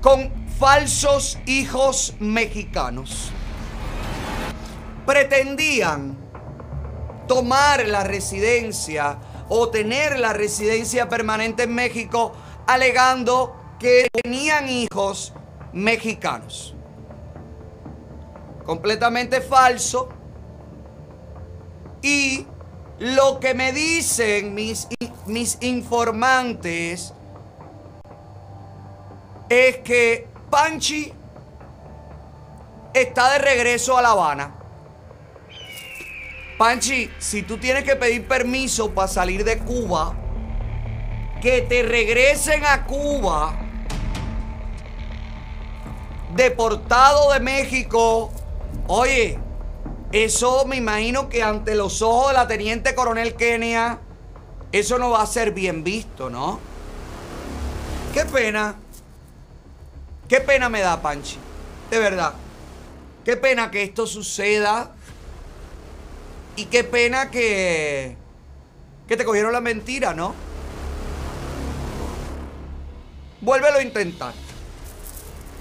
con 0.00 0.48
falsos 0.58 1.38
hijos 1.46 2.14
mexicanos. 2.18 3.30
Pretendían 5.06 6.18
tomar 7.28 7.86
la 7.86 8.02
residencia 8.02 9.20
o 9.48 9.68
tener 9.68 10.18
la 10.18 10.32
residencia 10.32 11.08
permanente 11.08 11.62
en 11.62 11.76
México 11.76 12.32
alegando 12.66 13.54
que 13.78 14.08
tenían 14.24 14.68
hijos 14.68 15.32
mexicanos. 15.72 16.74
Completamente 18.64 19.40
falso. 19.40 20.08
Y 22.02 22.44
lo 23.00 23.40
que 23.40 23.54
me 23.54 23.72
dicen 23.72 24.54
mis, 24.54 24.86
mis 25.26 25.56
informantes 25.62 27.14
es 29.48 29.78
que 29.78 30.28
Panchi 30.50 31.10
está 32.92 33.32
de 33.32 33.38
regreso 33.38 33.96
a 33.96 34.02
La 34.02 34.10
Habana. 34.10 34.54
Panchi, 36.58 37.10
si 37.18 37.42
tú 37.42 37.56
tienes 37.56 37.84
que 37.84 37.96
pedir 37.96 38.28
permiso 38.28 38.90
para 38.90 39.08
salir 39.08 39.44
de 39.44 39.58
Cuba, 39.58 40.14
que 41.40 41.62
te 41.62 41.82
regresen 41.82 42.66
a 42.66 42.84
Cuba 42.84 43.58
deportado 46.34 47.32
de 47.32 47.40
México. 47.40 48.30
Oye, 48.86 49.38
eso 50.12 50.64
me 50.66 50.76
imagino 50.76 51.28
que 51.28 51.42
ante 51.42 51.74
los 51.74 52.02
ojos 52.02 52.28
de 52.28 52.34
la 52.34 52.48
teniente 52.48 52.94
coronel 52.94 53.34
Kenia, 53.34 54.00
eso 54.72 54.98
no 54.98 55.10
va 55.10 55.22
a 55.22 55.26
ser 55.26 55.52
bien 55.52 55.84
visto, 55.84 56.30
¿no? 56.30 56.58
Qué 58.12 58.24
pena. 58.24 58.76
Qué 60.28 60.40
pena 60.40 60.68
me 60.68 60.80
da, 60.80 61.00
Panchi. 61.00 61.38
De 61.90 61.98
verdad. 61.98 62.34
Qué 63.24 63.36
pena 63.36 63.70
que 63.70 63.84
esto 63.84 64.06
suceda. 64.06 64.92
Y 66.56 66.66
qué 66.66 66.82
pena 66.82 67.30
que. 67.30 68.16
que 69.06 69.16
te 69.16 69.24
cogieron 69.24 69.52
la 69.52 69.60
mentira, 69.60 70.12
¿no? 70.12 70.34
Vuélvelo 73.40 73.78
a 73.78 73.82
intentar. 73.82 74.34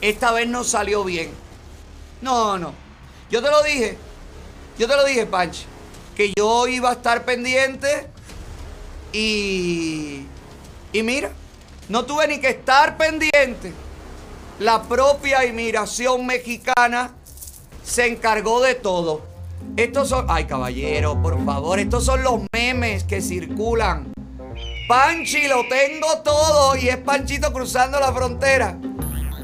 Esta 0.02 0.32
vez 0.32 0.48
no 0.48 0.64
salió 0.64 1.04
bien. 1.04 1.32
No, 2.22 2.58
no. 2.58 2.74
Yo 3.30 3.44
te 3.44 3.52
lo 3.52 3.62
dije. 3.62 3.98
Yo 4.80 4.88
te 4.88 4.95
lo 4.95 5.03
dije, 5.03 5.26
Panchi. 5.26 5.65
Que 6.15 6.31
yo 6.38 6.65
iba 6.68 6.89
a 6.89 6.93
estar 6.93 7.26
pendiente. 7.26 8.07
Y. 9.11 10.26
Y 10.93 11.03
mira. 11.03 11.31
No 11.89 12.06
tuve 12.06 12.27
ni 12.30 12.39
que 12.39 12.49
estar 12.49 12.95
pendiente. 12.95 13.73
La 14.60 14.84
propia 14.84 15.45
inmigración 15.45 16.26
mexicana 16.26 17.11
se 17.84 18.07
encargó 18.07 18.61
de 18.61 18.76
todo. 18.76 19.22
Estos 19.76 20.07
son. 20.07 20.27
Ay, 20.30 20.45
caballero, 20.45 21.22
por 21.22 21.43
favor. 21.43 21.77
Estos 21.80 22.06
son 22.06 22.23
los 22.23 22.39
memes 22.53 23.03
que 23.03 23.22
circulan. 23.22 24.14
Panchi, 24.88 25.49
lo 25.49 25.68
tengo 25.68 26.19
todo. 26.23 26.77
Y 26.77 26.88
es 26.88 26.97
Panchito 26.97 27.51
cruzando 27.51 27.99
la 27.99 28.14
frontera. 28.14 28.77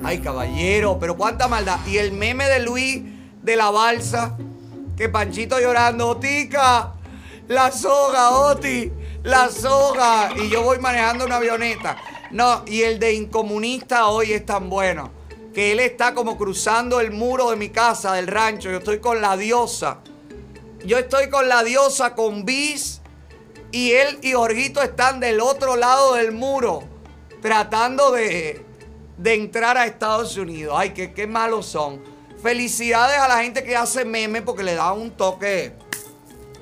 Ay, 0.02 0.20
caballero, 0.20 0.98
pero 0.98 1.18
cuánta 1.18 1.50
maldad. 1.50 1.80
Y 1.88 1.98
el 1.98 2.14
meme 2.14 2.46
de 2.46 2.60
Luis 2.60 3.02
de 3.44 3.56
la 3.58 3.70
balsa. 3.70 4.38
Que 4.98 5.10
Panchito 5.10 5.60
llorando. 5.60 6.08
Otica, 6.10 6.94
la 7.48 7.72
soga, 7.72 8.32
Oti, 8.32 8.92
la 9.24 9.50
soga. 9.50 10.30
Y 10.36 10.50
yo 10.50 10.64
voy 10.64 10.80
manejando 10.80 11.26
una 11.26 11.38
avioneta. 11.38 11.98
No, 12.32 12.64
y 12.66 12.82
el 12.82 13.00
de 13.00 13.14
incomunista 13.14 14.08
hoy 14.08 14.34
es 14.34 14.46
tan 14.46 14.70
bueno. 14.70 15.12
que 15.54 15.72
él 15.72 15.80
está 15.80 16.14
como 16.14 16.38
cruzando 16.38 17.00
el 17.00 17.12
muro 17.12 17.50
de 17.50 17.56
mi 17.56 17.70
casa, 17.70 18.14
del 18.14 18.28
rancho. 18.28 18.70
Yo 18.70 18.80
estoy 18.80 19.00
con 19.00 19.22
la 19.22 19.38
diosa. 19.38 20.00
Yo 20.86 20.98
estoy 20.98 21.30
con 21.30 21.48
la 21.48 21.64
diosa, 21.64 22.14
con 22.14 22.44
Bis. 22.44 23.02
Y 23.72 23.92
él 23.94 24.20
y 24.22 24.34
Jorgito 24.34 24.82
están 24.82 25.22
del 25.22 25.40
otro 25.40 25.78
lado 25.78 26.16
del 26.16 26.34
muro. 26.34 26.84
Tratando 27.42 28.12
de, 28.12 28.66
de 29.18 29.34
entrar 29.34 29.78
a 29.78 29.86
Estados 29.86 30.36
Unidos. 30.36 30.76
Ay, 30.78 30.90
que 30.92 31.14
qué 31.14 31.26
malos 31.26 31.68
son. 31.68 32.02
Felicidades 32.46 33.18
a 33.18 33.28
la 33.28 33.42
gente 33.42 33.64
que 33.64 33.76
hace 33.76 34.06
meme 34.06 34.44
porque 34.44 34.62
le 34.62 34.76
da 34.76 34.94
un 34.94 35.10
toque 35.10 35.74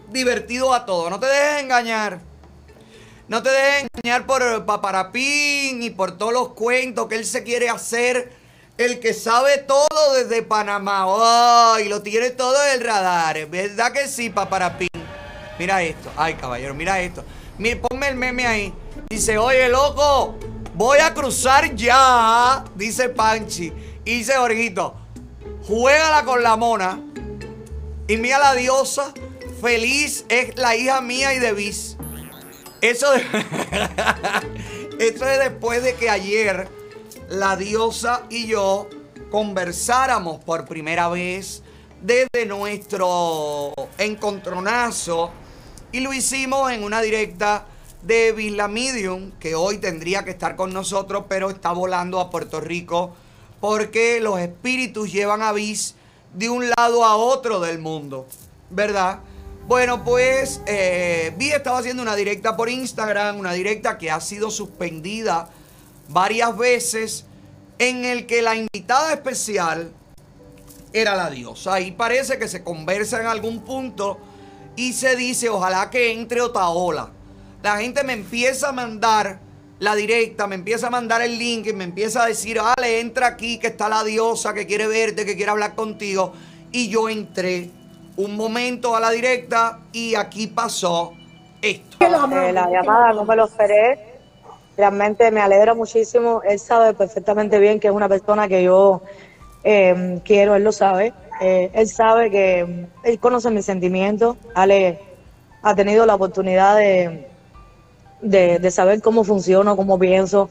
divertido 0.08 0.74
a 0.74 0.86
todo. 0.86 1.10
No 1.10 1.20
te 1.20 1.26
dejes 1.26 1.62
engañar. 1.62 2.22
No 3.28 3.44
te 3.44 3.50
dejes 3.50 3.88
engañar 3.94 4.26
por 4.26 4.66
Paparapín 4.66 5.84
y 5.84 5.90
por 5.90 6.18
todos 6.18 6.32
los 6.32 6.54
cuentos 6.54 7.10
que 7.10 7.16
él 7.16 7.26
se 7.26 7.44
quiere 7.44 7.70
hacer. 7.70 8.32
El 8.78 9.02
que 9.02 9.14
sabe 9.14 9.58
todo 9.58 10.14
desde 10.14 10.42
Panamá. 10.42 11.04
¡Ay! 11.76 11.90
lo 11.90 12.02
tiene 12.02 12.30
todo 12.30 12.56
en 12.64 12.80
el 12.80 12.88
radar. 12.88 13.46
¿Verdad 13.48 13.92
que 13.92 14.08
sí, 14.08 14.30
Paparapín? 14.30 14.88
Mira 15.60 15.84
esto. 15.84 16.10
Ay, 16.16 16.36
caballero, 16.36 16.74
mira 16.74 17.02
esto. 17.02 17.26
Mira, 17.58 17.82
ponme 17.82 18.08
el 18.08 18.16
meme 18.16 18.48
ahí. 18.48 18.74
Dice, 19.10 19.38
oye, 19.38 19.68
loco, 19.68 20.40
voy 20.76 21.00
a 21.00 21.14
cruzar 21.14 21.76
ya. 21.76 22.64
Dice 22.74 23.10
Panchi. 23.10 23.74
Y 24.06 24.20
dice 24.20 24.36
Jorgito, 24.38 25.03
juégala 25.68 26.24
con 26.26 26.44
la 26.44 26.56
mona. 26.56 27.02
Y 28.08 28.18
mira 28.18 28.40
la 28.40 28.54
diosa. 28.54 29.14
Feliz 29.62 30.26
es 30.30 30.58
la 30.58 30.76
hija 30.76 31.02
mía 31.02 31.34
y 31.34 31.40
de 31.40 31.54
Bis. 31.54 31.98
Eso, 32.82 33.08
Eso 35.00 35.28
es 35.28 35.40
después 35.40 35.84
de 35.84 35.96
que 35.96 36.10
ayer 36.10 36.68
la 37.30 37.56
diosa 37.56 38.24
y 38.30 38.48
yo 38.48 38.90
conversáramos 39.32 40.44
por 40.44 40.66
primera 40.66 41.08
vez 41.10 41.64
desde 42.02 42.46
nuestro 42.46 43.74
encontronazo 43.98 45.32
y 45.92 46.02
lo 46.02 46.14
hicimos 46.14 46.72
en 46.72 46.84
una 46.84 47.02
directa 47.02 47.66
de 48.04 48.34
Villa 48.34 48.68
Medium 48.68 49.32
que 49.40 49.56
hoy 49.56 49.78
tendría 49.78 50.24
que 50.24 50.32
estar 50.32 50.56
con 50.56 50.74
nosotros 50.74 51.26
pero 51.28 51.50
está 51.50 51.72
volando 51.72 52.20
a 52.20 52.30
Puerto 52.30 52.60
Rico 52.60 53.16
porque 53.64 54.20
los 54.20 54.42
espíritus 54.42 55.10
llevan 55.10 55.42
a 55.42 55.54
Bis 55.54 55.96
de 56.34 56.50
un 56.50 56.70
lado 56.70 57.06
a 57.06 57.16
otro 57.16 57.62
del 57.62 57.80
mundo, 57.80 58.28
¿verdad? 58.70 59.22
Bueno, 59.70 60.04
pues 60.04 60.60
eh, 60.68 61.34
Vi 61.38 61.50
estaba 61.52 61.78
haciendo 61.78 62.04
una 62.04 62.18
directa 62.18 62.58
por 62.58 62.70
Instagram, 62.70 63.40
una 63.40 63.54
directa 63.54 63.98
que 63.98 64.12
ha 64.12 64.20
sido 64.20 64.52
suspendida 64.52 65.48
varias 66.10 66.58
veces, 66.58 67.26
en 67.80 68.04
el 68.04 68.26
que 68.26 68.42
la 68.42 68.58
invitada 68.58 69.14
especial 69.14 69.94
era 70.92 71.16
la 71.16 71.30
diosa. 71.30 71.80
Y 71.80 71.94
parece 71.94 72.38
que 72.38 72.50
se 72.50 72.66
conversa 72.66 73.22
en 73.22 73.28
algún 73.28 73.62
punto 73.62 74.20
y 74.76 74.92
se 74.92 75.16
dice, 75.16 75.48
ojalá 75.48 75.90
que 75.90 76.12
entre 76.12 76.42
Otaola. 76.42 77.12
La 77.62 77.78
gente 77.78 78.04
me 78.04 78.12
empieza 78.12 78.68
a 78.68 78.72
mandar 78.74 79.40
la 79.84 79.96
directa, 79.96 80.48
me 80.48 80.56
empieza 80.56 80.88
a 80.88 80.90
mandar 80.90 81.22
el 81.22 81.38
link 81.38 81.68
y 81.68 81.74
me 81.74 81.84
empieza 81.84 82.24
a 82.24 82.28
decir, 82.28 82.58
Ale, 82.58 83.02
entra 83.02 83.28
aquí, 83.28 83.60
que 83.60 83.68
está 83.68 83.90
la 83.90 84.02
diosa, 84.06 84.54
que 84.54 84.66
quiere 84.66 84.88
verte, 84.88 85.26
que 85.26 85.36
quiere 85.36 85.52
hablar 85.52 85.76
contigo. 85.76 86.32
Y 86.72 86.88
yo 86.88 87.10
entré 87.10 87.70
un 88.16 88.38
momento 88.38 88.96
a 88.96 89.02
la 89.02 89.12
directa 89.12 89.80
y 89.92 90.16
aquí 90.16 90.48
pasó 90.48 91.12
esto. 91.62 91.98
Eh, 92.00 92.54
la 92.54 92.70
llamada 92.70 93.12
no 93.12 93.26
me 93.26 93.36
lo 93.36 93.44
esperé. 93.44 94.00
Realmente 94.78 95.30
me 95.32 95.42
alegra 95.42 95.74
muchísimo. 95.74 96.42
Él 96.48 96.60
sabe 96.60 96.94
perfectamente 96.94 97.60
bien 97.60 97.82
que 97.82 97.90
es 97.90 97.94
una 97.94 98.08
persona 98.08 98.48
que 98.48 98.64
yo 98.64 99.02
eh, 99.66 100.22
quiero, 100.24 100.56
él 100.56 100.64
lo 100.64 100.72
sabe. 100.72 101.12
Eh, 101.42 101.72
él 101.74 101.90
sabe 101.90 102.32
que 102.32 102.88
él 103.04 103.20
conoce 103.20 103.52
mis 103.52 103.66
sentimientos. 103.66 104.38
Ale 104.56 105.02
ha 105.62 105.76
tenido 105.76 106.06
la 106.06 106.16
oportunidad 106.16 106.78
de, 106.78 107.33
de, 108.24 108.60
de 108.60 108.72
saber 108.72 109.02
cómo 109.02 109.24
funciono, 109.24 109.76
cómo 109.78 110.00
pienso. 110.00 110.50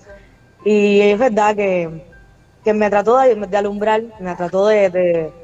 Y 0.64 1.00
es 1.00 1.18
verdad 1.18 1.56
que, 1.56 1.90
que 2.64 2.74
me 2.74 2.90
trató 2.90 3.18
de, 3.18 3.36
de 3.36 3.56
alumbrar, 3.56 4.02
me 4.20 4.36
trató 4.36 4.66
de, 4.68 4.90
de, 4.90 5.34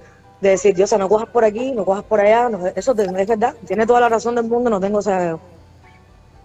de 0.40 0.50
decir, 0.50 0.74
Diosa, 0.74 0.98
no 0.98 1.09
cojas 1.09 1.28
por 1.30 1.44
aquí, 1.44 1.72
no 1.72 1.84
cojas 1.84 2.05
por 2.05 2.20
allá. 2.20 2.48
no- 2.50 2.66
eso 2.68 2.92
es 2.92 3.28
verdad, 3.28 3.56
tiene 3.66 3.86
toda 3.86 4.00
la 4.00 4.09
razón 4.10 4.34
del 4.36 4.46
mundo, 4.46 4.70
no 4.70 4.80
tengo 4.80 5.02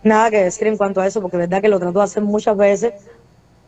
nada 0.04 0.30
que 0.32 0.44
decir 0.44 0.68
en 0.68 0.78
cuanto 0.78 1.02
a 1.02 1.08
eso, 1.08 1.22
porque 1.22 1.38
es 1.38 1.42
verdad 1.42 1.62
que 1.62 1.70
lo 1.70 1.80
trató 1.80 2.00
de 2.00 2.06
hacer 2.06 2.24
muchas 2.24 2.58
veces. 2.58 2.94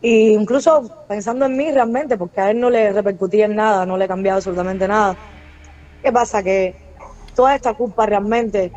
Y 0.01 0.33
incluso 0.33 0.91
pensando 1.07 1.45
en 1.45 1.57
mí 1.57 1.71
realmente, 1.71 2.17
porque 2.17 2.41
a 2.41 2.51
él 2.51 2.59
no 2.59 2.69
le 2.69 2.93
repercutía 2.93 3.45
en 3.45 3.55
nada, 3.55 3.85
no 3.85 3.97
le 3.97 4.07
cambiaba 4.07 4.37
absolutamente 4.37 4.87
nada. 4.87 5.17
¿Qué 6.01 6.11
pasa? 6.11 6.43
Que 6.43 6.77
toda 7.35 7.55
esta 7.55 7.73
culpa 7.75 8.05
realmente 8.07 8.73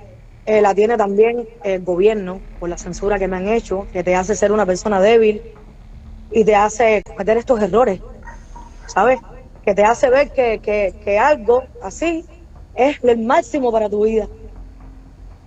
eh, 0.48 0.62
la 0.62 0.74
tiene 0.74 0.96
también 0.96 1.48
el 1.62 1.82
gobierno 1.84 2.42
por 2.58 2.70
la 2.70 2.78
censura 2.78 3.18
que 3.18 3.28
me 3.28 3.36
han 3.36 3.48
hecho, 3.48 3.88
que 3.92 4.02
te 4.04 4.14
hace 4.16 4.34
ser 4.36 4.52
una 4.52 4.66
persona 4.66 5.00
débil 5.00 5.42
y 6.30 6.44
te 6.44 6.54
hace 6.56 7.02
cometer 7.04 7.38
estos 7.38 7.60
errores, 7.62 8.00
¿sabes? 8.86 9.20
Que 9.62 9.74
te 9.74 9.84
hace 9.84 10.10
ver 10.10 10.30
que, 10.32 10.60
que, 10.60 10.94
que 11.04 11.18
algo 11.18 11.64
así 11.82 12.26
es 12.74 12.98
el 13.02 13.18
máximo 13.18 13.72
para 13.72 13.90
tu 13.90 14.04
vida. 14.04 14.28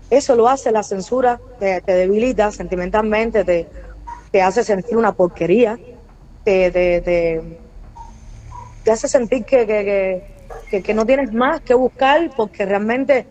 Eso 0.10 0.36
lo 0.36 0.48
hace 0.48 0.72
la 0.72 0.84
censura, 0.84 1.40
te, 1.58 1.82
te 1.82 1.94
debilita 1.94 2.52
sentimentalmente, 2.52 3.44
te, 3.46 3.68
te 4.32 4.42
hace 4.42 4.64
sentir 4.64 4.98
una 4.98 5.14
porquería, 5.14 5.80
te, 6.44 6.72
te, 6.72 7.02
te, 7.02 8.92
hace 8.92 9.08
sentir 9.08 9.46
que, 9.46 9.66
que- 10.70 10.84
que 10.84 10.94
no 10.94 11.06
tienes 11.06 11.32
más 11.34 11.62
que 11.62 11.74
buscar 11.74 12.32
porque 12.36 12.66
realmente 12.66 13.28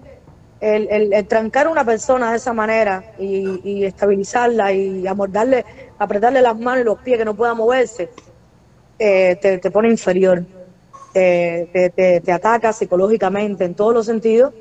el, 0.60 1.12
el- 1.14 1.26
trancar 1.28 1.66
a 1.66 1.70
una 1.70 1.84
persona 1.84 2.30
de 2.30 2.36
esa 2.38 2.52
manera 2.52 3.04
y, 3.16 3.84
estabilizarla 3.84 4.72
y 4.72 5.06
amordarle, 5.06 5.64
apretarle 5.98 6.42
las 6.42 6.58
manos 6.58 6.82
y 6.82 6.84
los 6.84 7.00
pies 7.00 7.18
que 7.18 7.24
no 7.24 7.36
pueda 7.36 7.54
moverse, 7.54 8.10
eh, 8.98 9.36
te, 9.40 9.58
te 9.58 9.70
pone 9.70 9.90
inferior, 9.90 10.46
te, 11.12 11.90
te, 12.22 12.32
ataca 12.32 12.72
psicológicamente 12.72 13.64
en 13.64 13.74
todos 13.74 13.94
los 13.94 14.06
sentidos. 14.06 14.54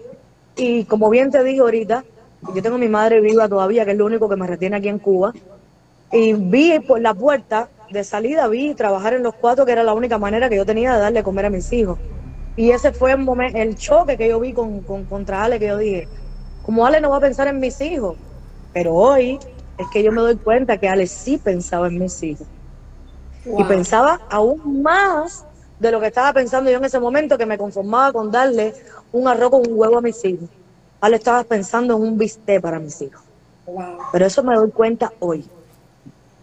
Y 0.56 0.86
como 0.86 1.10
bien 1.10 1.32
te 1.32 1.44
digo 1.44 1.66
ahorita, 1.66 2.06
yo 2.42 2.62
tengo 2.62 2.78
mi 2.78 2.90
madre 2.90 3.22
viva 3.22 3.50
todavía, 3.50 3.86
que 3.86 3.92
es 3.92 3.98
lo 3.98 4.06
único 4.06 4.30
que 4.30 4.36
me 4.38 4.48
retiene 4.48 4.78
aquí 4.78 4.90
en 4.90 5.00
Cuba. 5.00 5.36
Y 6.12 6.34
vi 6.34 6.80
por 6.82 7.02
la 7.02 7.14
puerta 7.16 7.72
de 7.90 8.04
salida, 8.04 8.48
vi 8.48 8.76
trabajar 8.76 9.14
en 9.14 9.24
los 9.24 9.34
cuatro, 9.38 9.66
que 9.66 9.72
era 9.74 9.84
la 9.84 9.94
única 9.94 10.18
manera 10.20 10.50
que 10.50 10.58
yo 10.58 10.66
tenía 10.66 10.94
de 10.96 11.00
darle 11.02 11.24
comer 11.24 11.46
a 11.48 11.50
mis 11.52 11.72
hijos. 11.74 12.00
Y 12.60 12.72
ese 12.72 12.92
fue 12.92 13.14
el, 13.14 13.20
momen- 13.20 13.56
el 13.56 13.78
choque 13.78 14.18
que 14.18 14.28
yo 14.28 14.38
vi 14.40 14.52
con, 14.52 14.82
con- 14.82 15.06
contra 15.06 15.44
Ale, 15.44 15.60
que 15.60 15.68
yo 15.68 15.78
dije, 15.78 16.10
como 16.66 16.86
Ale 16.86 17.00
no 17.00 17.10
va 17.10 17.18
a 17.18 17.22
pensar 17.22 17.48
en 17.48 17.58
mis 17.58 17.80
hijos, 17.80 18.18
pero 18.74 18.94
hoy 18.94 19.40
es 19.78 19.88
que 19.94 20.04
yo 20.04 20.12
me 20.12 20.20
doy 20.20 20.36
cuenta 20.36 20.78
que 20.78 20.90
Ale 20.90 21.08
sí 21.08 21.38
pensaba 21.38 21.88
en 21.88 21.98
mis 21.98 22.22
hijos. 22.22 22.46
Y 23.46 23.64
pensaba 23.64 24.20
aún 24.30 24.82
más 24.82 25.46
de 25.80 25.90
lo 25.90 26.02
que 26.02 26.08
estaba 26.08 26.34
pensando 26.34 26.70
yo 26.70 26.78
en 26.78 26.84
ese 26.84 27.00
momento, 27.00 27.38
que 27.38 27.46
me 27.46 27.58
conformaba 27.58 28.12
con 28.12 28.30
darle 28.30 28.74
un 29.14 29.30
arroz 29.30 29.52
con 29.52 29.62
un 29.62 29.80
huevo 29.80 29.98
a 30.00 30.02
mis 30.02 30.24
hijos. 30.26 30.50
Ale 31.00 31.16
estaba 31.16 31.46
pensando 31.46 31.96
en 31.96 32.02
un 32.04 32.18
bistec 32.18 32.62
para 32.62 32.78
mis 32.78 33.02
hijos. 33.02 33.22
Pero 34.12 34.26
eso 34.26 34.44
me 34.44 34.54
doy 34.56 34.70
cuenta 34.72 35.14
hoy. 35.20 35.50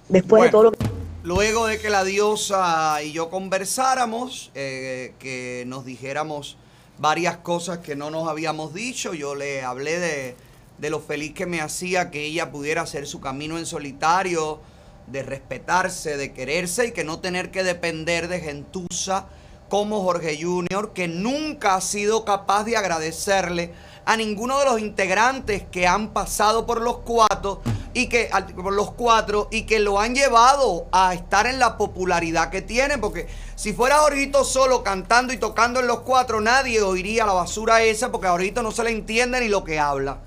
Después 0.09 0.45
de 0.45 0.49
todo 0.51 0.63
lo 0.63 0.73
que... 0.73 0.79
Luego 1.27 1.67
de 1.67 1.81
que 1.81 1.91
la 1.91 2.05
diosa 2.05 3.03
y 3.03 3.11
yo 3.11 3.31
conversáramos, 3.31 4.53
eh, 4.55 5.13
que 5.19 5.65
nos 5.67 5.85
dijéramos 5.85 6.57
varias 6.99 7.39
cosas 7.39 7.79
que 7.79 7.97
no 7.97 8.13
nos 8.13 8.29
habíamos 8.29 8.73
dicho, 8.73 9.13
yo 9.13 9.35
le 9.35 9.65
hablé 9.65 9.99
de, 9.99 10.37
de 10.79 10.89
lo 10.89 11.01
feliz 11.01 11.35
que 11.35 11.45
me 11.45 11.61
hacía 11.61 12.13
que 12.13 12.27
ella 12.27 12.53
pudiera 12.53 12.83
hacer 12.83 13.09
su 13.09 13.21
camino 13.21 13.59
en 13.59 13.67
solitario, 13.67 14.61
de 15.09 15.25
respetarse, 15.25 16.17
de 16.17 16.33
quererse 16.33 16.87
y 16.87 16.93
que 16.93 17.03
no 17.03 17.19
tener 17.19 17.51
que 17.51 17.65
depender 17.65 18.29
de 18.29 18.39
gentuza 18.39 19.27
como 19.69 20.05
Jorge 20.05 20.41
Junior, 20.41 20.93
que 20.93 21.09
nunca 21.09 21.75
ha 21.75 21.81
sido 21.81 22.25
capaz 22.25 22.63
de 22.63 22.77
agradecerle 22.77 23.73
a 24.05 24.17
ninguno 24.17 24.61
de 24.61 24.67
los 24.67 24.79
integrantes 24.79 25.65
que 25.73 25.89
han 25.89 26.13
pasado 26.13 26.67
por 26.67 26.81
los 26.81 26.99
cuatro 26.99 27.63
y 27.97 28.09
que 28.09 28.29
por 28.55 28.75
los 28.75 28.91
cuatro 28.91 29.49
y 29.51 29.63
que 29.63 29.79
lo 29.79 29.99
han 29.99 30.15
llevado 30.15 30.87
a 30.93 31.15
estar 31.15 31.47
en 31.47 31.59
la 31.59 31.79
popularidad 31.79 32.51
que 32.51 32.61
tienen, 32.61 33.01
porque 33.01 33.27
si 33.55 33.73
fuera 33.73 34.01
Jorgito 34.01 34.45
solo 34.45 34.83
cantando 34.83 35.33
y 35.33 35.39
tocando 35.39 35.81
en 35.81 35.87
los 35.87 36.01
cuatro, 36.01 36.43
nadie 36.43 36.83
oiría 36.83 37.25
la 37.25 37.33
basura 37.33 37.83
esa, 37.83 38.13
porque 38.13 38.27
a 38.27 38.33
Jorgito 38.33 38.63
no 38.63 38.71
se 38.71 38.85
le 38.85 38.91
entiende 38.91 39.41
ni 39.41 39.49
lo 39.49 39.65
que 39.65 39.79
habla. 39.79 40.19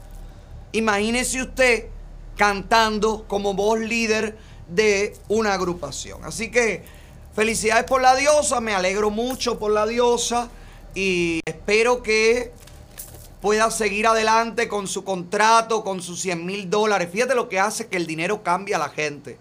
Imagínese 0.72 1.44
usted 1.44 1.86
cantando 2.36 3.26
como 3.28 3.54
voz 3.54 3.80
líder 3.80 4.36
de 4.68 5.16
una 5.28 5.54
agrupación. 5.54 6.26
Así 6.26 6.50
que 6.50 6.84
felicidades 7.36 7.84
por 7.84 8.02
la 8.02 8.16
diosa, 8.16 8.62
me 8.62 8.74
alegro 8.74 9.12
mucho 9.12 9.60
por 9.60 9.70
la 9.70 9.86
diosa 9.86 10.50
y 10.96 11.40
espero 11.46 12.02
que 12.02 12.52
pueda 13.42 13.72
seguir 13.72 14.08
adelante 14.08 14.68
con 14.68 14.88
su 14.88 15.04
contrato, 15.04 15.84
con 15.84 16.02
sus 16.02 16.22
100 16.22 16.46
mil 16.46 16.70
dólares. 16.70 17.10
Fíjate 17.12 17.36
lo 17.36 17.50
que 17.50 17.60
hace 17.60 17.88
que 17.88 17.98
el 17.98 18.06
dinero 18.06 18.44
cambie 18.44 18.76
a 18.76 18.80
la 18.80 18.90
gente. 18.90 19.38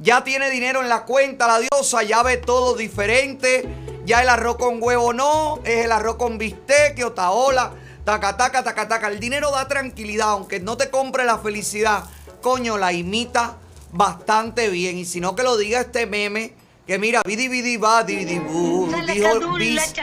Ya 0.00 0.24
tiene 0.24 0.50
dinero 0.50 0.82
en 0.82 0.88
la 0.88 1.04
cuenta 1.04 1.46
la 1.46 1.60
diosa, 1.60 2.02
ya 2.02 2.22
ve 2.22 2.36
todo 2.36 2.74
diferente. 2.74 3.68
Ya 4.04 4.22
el 4.22 4.28
arroz 4.28 4.56
con 4.56 4.82
huevo 4.82 5.12
no, 5.12 5.60
es 5.64 5.84
el 5.84 5.92
arroz 5.92 6.16
con 6.16 6.36
bistec, 6.36 7.04
otaola, 7.04 7.72
taca, 8.04 8.36
taca, 8.36 8.62
taca, 8.62 8.88
taca. 8.88 9.08
El 9.08 9.20
dinero 9.20 9.50
da 9.50 9.66
tranquilidad, 9.66 10.30
aunque 10.30 10.60
no 10.60 10.76
te 10.76 10.90
compre 10.90 11.24
la 11.24 11.38
felicidad. 11.38 12.04
Coño, 12.42 12.76
la 12.76 12.92
imita 12.92 13.56
bastante 13.92 14.68
bien. 14.68 14.98
Y 14.98 15.04
si 15.04 15.20
no, 15.20 15.34
que 15.34 15.42
lo 15.42 15.56
diga 15.56 15.80
este 15.80 16.06
meme, 16.06 16.54
que 16.86 16.98
mira, 16.98 17.22
bidi 17.24 17.48
bidi 17.48 17.76
ba, 17.78 18.02
bidi 18.02 18.38
bu, 18.38 18.92
dijo 19.06 19.56
Bis. 19.56 19.94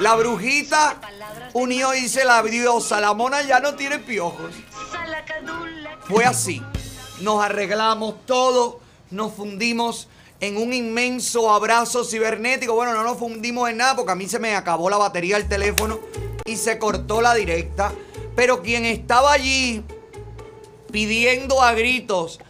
La 0.00 0.14
brujita 0.16 0.96
unió 1.52 1.94
y 1.94 2.02
dice 2.02 2.24
la 2.24 2.42
diosa, 2.42 3.00
la 3.00 3.14
mona 3.14 3.42
ya 3.42 3.60
no 3.60 3.74
tiene 3.74 3.98
piojos. 4.00 4.54
Fue 6.08 6.24
así. 6.24 6.62
Nos 7.20 7.42
arreglamos 7.42 8.26
todo, 8.26 8.80
nos 9.10 9.34
fundimos 9.34 10.08
en 10.40 10.56
un 10.56 10.72
inmenso 10.72 11.52
abrazo 11.52 12.04
cibernético. 12.04 12.74
Bueno, 12.74 12.94
no 12.94 13.04
nos 13.04 13.18
fundimos 13.18 13.68
en 13.70 13.76
nada 13.76 13.94
porque 13.94 14.12
a 14.12 14.16
mí 14.16 14.28
se 14.28 14.38
me 14.38 14.54
acabó 14.54 14.90
la 14.90 14.96
batería 14.96 15.36
del 15.36 15.48
teléfono 15.48 16.00
y 16.44 16.56
se 16.56 16.78
cortó 16.78 17.20
la 17.22 17.34
directa. 17.34 17.92
Pero 18.34 18.62
quien 18.62 18.84
estaba 18.84 19.32
allí 19.32 19.82
pidiendo 20.90 21.62
a 21.62 21.72
gritos 21.72 22.40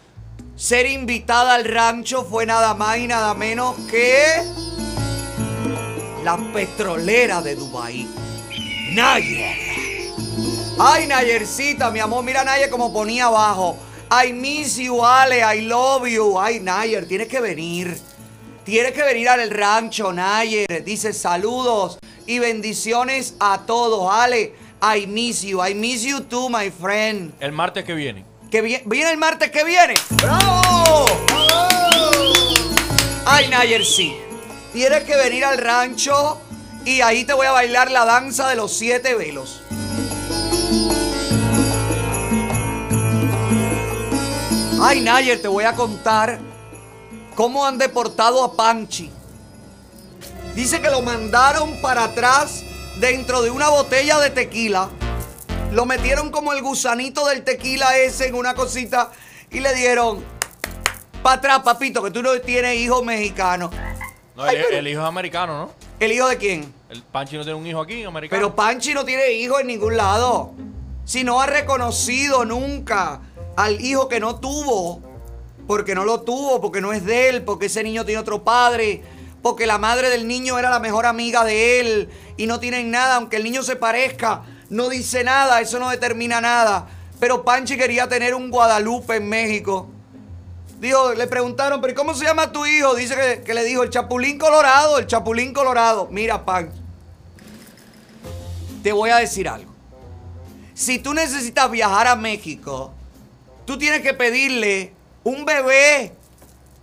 ser 0.58 0.86
invitada 0.86 1.54
al 1.54 1.64
rancho 1.64 2.24
fue 2.24 2.44
nada 2.44 2.74
más 2.74 2.98
y 2.98 3.06
nada 3.06 3.32
menos 3.34 3.76
que 3.88 4.42
la 6.24 6.36
petrolera 6.52 7.40
de 7.40 7.54
Dubai, 7.54 8.08
Nayer. 8.92 9.56
Ay, 10.80 11.06
Nayercita, 11.06 11.90
mi 11.92 12.00
amor, 12.00 12.24
mira 12.24 12.42
Nayer 12.42 12.68
como 12.70 12.92
ponía 12.92 13.26
abajo. 13.26 13.76
I 14.10 14.32
miss 14.32 14.76
you, 14.78 15.04
Ale, 15.04 15.42
I 15.42 15.60
love 15.62 16.08
you. 16.08 16.38
Ay, 16.40 16.58
Nayer, 16.58 17.06
tienes 17.06 17.28
que 17.28 17.40
venir. 17.40 17.96
Tienes 18.64 18.92
que 18.92 19.02
venir 19.02 19.28
al 19.28 19.48
rancho, 19.50 20.12
Nayer. 20.12 20.84
Dice 20.84 21.12
saludos 21.12 21.98
y 22.26 22.40
bendiciones 22.40 23.34
a 23.38 23.60
todos. 23.64 24.10
Ale, 24.12 24.54
I 24.82 25.06
miss 25.06 25.42
you. 25.42 25.64
I 25.64 25.74
miss 25.74 26.02
you 26.02 26.20
too, 26.20 26.48
my 26.48 26.70
friend. 26.70 27.32
El 27.38 27.52
martes 27.52 27.84
que 27.84 27.94
viene. 27.94 28.27
Que 28.50 28.62
vi- 28.62 28.82
viene 28.86 29.10
el 29.10 29.18
martes 29.18 29.50
que 29.50 29.64
viene. 29.64 29.94
¡Bravo! 30.10 31.04
Ay, 33.26 33.48
Nayer, 33.48 33.84
sí. 33.84 34.16
Tienes 34.72 35.04
que 35.04 35.16
venir 35.16 35.44
al 35.44 35.58
rancho 35.58 36.40
y 36.84 37.00
ahí 37.02 37.24
te 37.24 37.34
voy 37.34 37.46
a 37.46 37.52
bailar 37.52 37.90
la 37.90 38.04
danza 38.04 38.48
de 38.48 38.56
los 38.56 38.72
siete 38.72 39.14
velos. 39.14 39.60
Ay, 44.80 45.00
Nayer, 45.00 45.40
te 45.42 45.48
voy 45.48 45.64
a 45.64 45.74
contar 45.74 46.38
cómo 47.34 47.66
han 47.66 47.78
deportado 47.78 48.44
a 48.44 48.54
Panchi. 48.54 49.10
Dice 50.54 50.80
que 50.80 50.90
lo 50.90 51.02
mandaron 51.02 51.80
para 51.82 52.04
atrás 52.04 52.62
dentro 53.00 53.42
de 53.42 53.50
una 53.50 53.68
botella 53.68 54.18
de 54.20 54.30
tequila. 54.30 54.88
Lo 55.72 55.84
metieron 55.84 56.30
como 56.30 56.52
el 56.52 56.62
gusanito 56.62 57.26
del 57.26 57.44
tequila 57.44 57.96
ese 57.98 58.28
en 58.28 58.34
una 58.34 58.54
cosita 58.54 59.10
y 59.50 59.60
le 59.60 59.74
dieron 59.74 60.24
para 61.22 61.36
atrás, 61.36 61.60
papito, 61.60 62.02
que 62.02 62.10
tú 62.10 62.22
no 62.22 62.40
tienes 62.40 62.76
hijo 62.76 63.02
mexicano. 63.04 63.70
No, 64.34 64.46
el, 64.48 64.56
el 64.56 64.88
hijo 64.88 65.02
es 65.02 65.06
americano, 65.06 65.58
¿no? 65.58 65.72
¿El 66.00 66.12
hijo 66.12 66.28
de 66.28 66.38
quién? 66.38 66.72
El 66.88 67.02
Panchi 67.02 67.36
no 67.36 67.42
tiene 67.42 67.58
un 67.58 67.66
hijo 67.66 67.80
aquí, 67.80 68.02
americano. 68.04 68.40
Pero 68.40 68.56
Panchi 68.56 68.94
no 68.94 69.04
tiene 69.04 69.32
hijo 69.32 69.60
en 69.60 69.66
ningún 69.66 69.96
lado. 69.96 70.54
Si 71.04 71.22
no 71.22 71.40
ha 71.40 71.46
reconocido 71.46 72.44
nunca 72.44 73.20
al 73.56 73.80
hijo 73.80 74.08
que 74.08 74.20
no 74.20 74.36
tuvo, 74.40 75.02
porque 75.66 75.94
no 75.94 76.04
lo 76.04 76.22
tuvo, 76.22 76.60
porque 76.60 76.80
no 76.80 76.92
es 76.92 77.04
de 77.04 77.28
él, 77.28 77.42
porque 77.42 77.66
ese 77.66 77.82
niño 77.82 78.06
tiene 78.06 78.20
otro 78.20 78.42
padre, 78.42 79.02
porque 79.42 79.66
la 79.66 79.76
madre 79.76 80.08
del 80.08 80.26
niño 80.26 80.58
era 80.58 80.70
la 80.70 80.80
mejor 80.80 81.04
amiga 81.04 81.44
de 81.44 81.80
él 81.80 82.08
y 82.36 82.46
no 82.46 82.58
tienen 82.58 82.90
nada, 82.90 83.16
aunque 83.16 83.36
el 83.36 83.44
niño 83.44 83.62
se 83.62 83.76
parezca, 83.76 84.44
no 84.70 84.88
dice 84.88 85.24
nada, 85.24 85.60
eso 85.60 85.78
no 85.78 85.90
determina 85.90 86.40
nada. 86.40 86.88
Pero 87.18 87.44
Panchi 87.44 87.76
quería 87.76 88.08
tener 88.08 88.34
un 88.34 88.50
Guadalupe 88.50 89.16
en 89.16 89.28
México. 89.28 89.88
Dijo, 90.78 91.14
le 91.14 91.26
preguntaron, 91.26 91.80
pero 91.80 91.92
¿y 91.92 91.96
¿cómo 91.96 92.14
se 92.14 92.24
llama 92.24 92.52
tu 92.52 92.64
hijo? 92.64 92.94
Dice 92.94 93.16
que, 93.16 93.42
que 93.42 93.54
le 93.54 93.64
dijo, 93.64 93.82
el 93.82 93.90
Chapulín 93.90 94.38
Colorado, 94.38 94.98
el 94.98 95.06
Chapulín 95.06 95.52
Colorado. 95.52 96.08
Mira, 96.10 96.44
Panchi, 96.44 96.78
te 98.82 98.92
voy 98.92 99.10
a 99.10 99.16
decir 99.16 99.48
algo. 99.48 99.72
Si 100.74 101.00
tú 101.00 101.12
necesitas 101.14 101.68
viajar 101.70 102.06
a 102.06 102.14
México, 102.14 102.92
tú 103.64 103.76
tienes 103.76 104.02
que 104.02 104.14
pedirle 104.14 104.92
un 105.24 105.44
bebé 105.44 106.12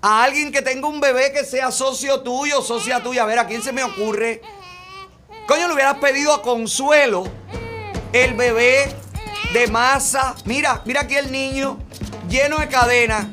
a 0.01 0.23
alguien 0.23 0.51
que 0.51 0.61
tenga 0.61 0.87
un 0.87 0.99
bebé 0.99 1.31
que 1.31 1.45
sea 1.45 1.71
socio 1.71 2.19
tuyo, 2.19 2.61
socia 2.61 3.01
tuya. 3.01 3.23
A 3.23 3.25
ver, 3.25 3.39
¿a 3.39 3.47
quién 3.47 3.63
se 3.63 3.71
me 3.71 3.83
ocurre? 3.83 4.41
Coño, 5.47 5.67
le 5.67 5.73
hubieras 5.75 5.99
pedido 5.99 6.33
a 6.33 6.41
Consuelo 6.41 7.23
el 8.15 8.33
bebé 8.33 8.95
de 9.51 9.67
masa. 9.67 10.35
Mira, 10.45 10.81
mira 10.85 11.01
aquí 11.01 11.15
el 11.15 11.33
niño 11.33 11.77
lleno 12.29 12.59
de 12.59 12.69
cadenas. 12.69 13.25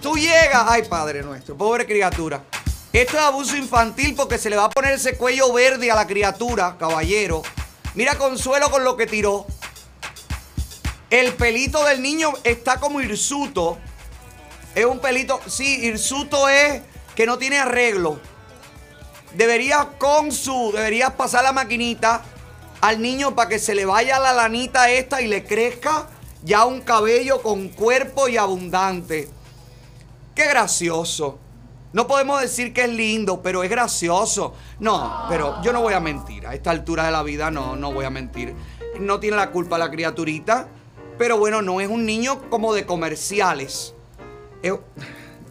Tú 0.00 0.16
llegas, 0.16 0.64
ay 0.66 0.84
Padre 0.84 1.22
nuestro, 1.22 1.58
pobre 1.58 1.84
criatura. 1.84 2.42
Esto 2.90 3.18
es 3.18 3.22
abuso 3.22 3.54
infantil 3.54 4.14
porque 4.14 4.38
se 4.38 4.48
le 4.48 4.56
va 4.56 4.64
a 4.64 4.70
poner 4.70 4.94
ese 4.94 5.18
cuello 5.18 5.52
verde 5.52 5.90
a 5.90 5.94
la 5.94 6.06
criatura, 6.06 6.76
caballero. 6.78 7.42
Mira 7.94 8.16
Consuelo 8.16 8.70
con 8.70 8.82
lo 8.82 8.96
que 8.96 9.06
tiró. 9.06 9.46
El 11.10 11.34
pelito 11.34 11.84
del 11.84 12.00
niño 12.00 12.32
está 12.44 12.80
como 12.80 13.02
hirsuto. 13.02 13.78
Es 14.74 14.86
un 14.86 15.00
pelito, 15.00 15.38
sí, 15.46 15.84
hirsuto 15.84 16.48
es 16.48 16.80
que 17.14 17.26
no 17.26 17.36
tiene 17.36 17.58
arreglo. 17.58 18.18
Deberías 19.34 19.86
con 19.98 20.32
su, 20.32 20.72
deberías 20.74 21.12
pasar 21.12 21.44
la 21.44 21.52
maquinita 21.52 22.22
al 22.82 23.00
niño 23.00 23.34
para 23.34 23.48
que 23.48 23.58
se 23.58 23.74
le 23.74 23.86
vaya 23.86 24.18
la 24.18 24.32
lanita 24.34 24.90
esta 24.90 25.22
y 25.22 25.28
le 25.28 25.44
crezca 25.44 26.08
ya 26.44 26.64
un 26.66 26.80
cabello 26.82 27.40
con 27.40 27.68
cuerpo 27.68 28.28
y 28.28 28.36
abundante. 28.36 29.28
Qué 30.34 30.46
gracioso. 30.48 31.38
No 31.92 32.06
podemos 32.06 32.40
decir 32.40 32.72
que 32.72 32.84
es 32.84 32.90
lindo, 32.90 33.40
pero 33.42 33.62
es 33.62 33.70
gracioso. 33.70 34.54
No, 34.80 35.26
pero 35.28 35.62
yo 35.62 35.72
no 35.72 35.80
voy 35.82 35.94
a 35.94 36.00
mentir. 36.00 36.46
A 36.46 36.54
esta 36.54 36.70
altura 36.70 37.04
de 37.04 37.12
la 37.12 37.22
vida 37.22 37.50
no, 37.50 37.76
no 37.76 37.92
voy 37.92 38.04
a 38.04 38.10
mentir. 38.10 38.54
No 38.98 39.20
tiene 39.20 39.36
la 39.36 39.50
culpa 39.50 39.78
la 39.78 39.90
criaturita. 39.90 40.68
Pero 41.18 41.38
bueno, 41.38 41.62
no 41.62 41.80
es 41.80 41.88
un 41.88 42.04
niño 42.06 42.48
como 42.50 42.74
de 42.74 42.84
comerciales. 42.86 43.94
Es- 44.62 44.74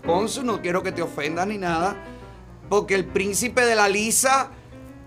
Consu, 0.06 0.44
no 0.44 0.62
quiero 0.62 0.82
que 0.84 0.92
te 0.92 1.04
ofendas 1.04 1.46
ni 1.48 1.58
nada. 1.60 1.96
Porque 2.70 2.96
el 2.96 3.06
príncipe 3.06 3.64
de 3.64 3.76
la 3.76 3.88
Lisa, 3.88 4.50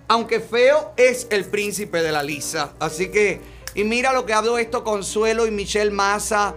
aunque 0.09 0.40
feo, 0.40 0.93
es 0.97 1.26
el 1.31 1.44
príncipe 1.47 2.02
de 2.02 2.12
la 2.12 2.22
Lisa. 2.22 2.74
Así 2.78 3.10
que, 3.10 3.40
y 3.74 3.85
mira 3.85 4.12
lo 4.12 4.26
que 4.26 4.35
hablo 4.35 4.59
esto 4.59 4.85
Consuelo 4.85 5.47
y 5.47 5.51
Michelle 5.51 5.90
Massa. 5.90 6.55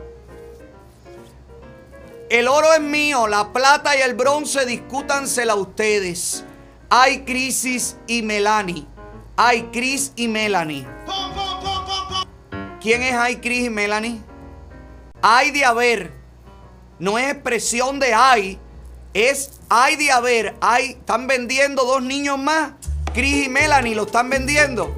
El 2.30 2.48
oro 2.48 2.74
es 2.74 2.82
mío, 2.82 3.28
la 3.28 3.54
plata 3.54 3.98
y 3.98 4.02
el 4.02 4.14
bronce 4.14 4.66
discútansela 4.66 5.56
ustedes. 5.56 6.44
Hay 6.90 7.24
crisis 7.24 7.96
y 8.06 8.22
Melanie. 8.22 8.86
Hay 9.38 9.70
Chris 9.72 10.12
y 10.16 10.28
Melanie. 10.28 10.86
¿Quién 12.82 13.04
es 13.04 13.14
Hay 13.14 13.38
Chris 13.38 13.68
y 13.68 13.70
Melanie? 13.70 14.22
Hay 15.22 15.52
de 15.52 15.64
haber. 15.64 16.12
No 17.00 17.18
es 17.18 17.32
expresión 17.32 18.00
de 18.00 18.14
hay. 18.14 18.60
Es 19.14 19.52
hay 19.70 19.96
de 19.96 20.12
haber. 20.12 20.56
Hay. 20.60 20.92
Están 20.92 21.28
vendiendo 21.28 21.84
dos 21.86 22.02
niños 22.02 22.38
más. 22.38 22.72
Chris 23.18 23.48
y 23.48 23.50
Melanie 23.50 23.96
lo 23.96 24.04
están 24.04 24.30
vendiendo. 24.30 24.96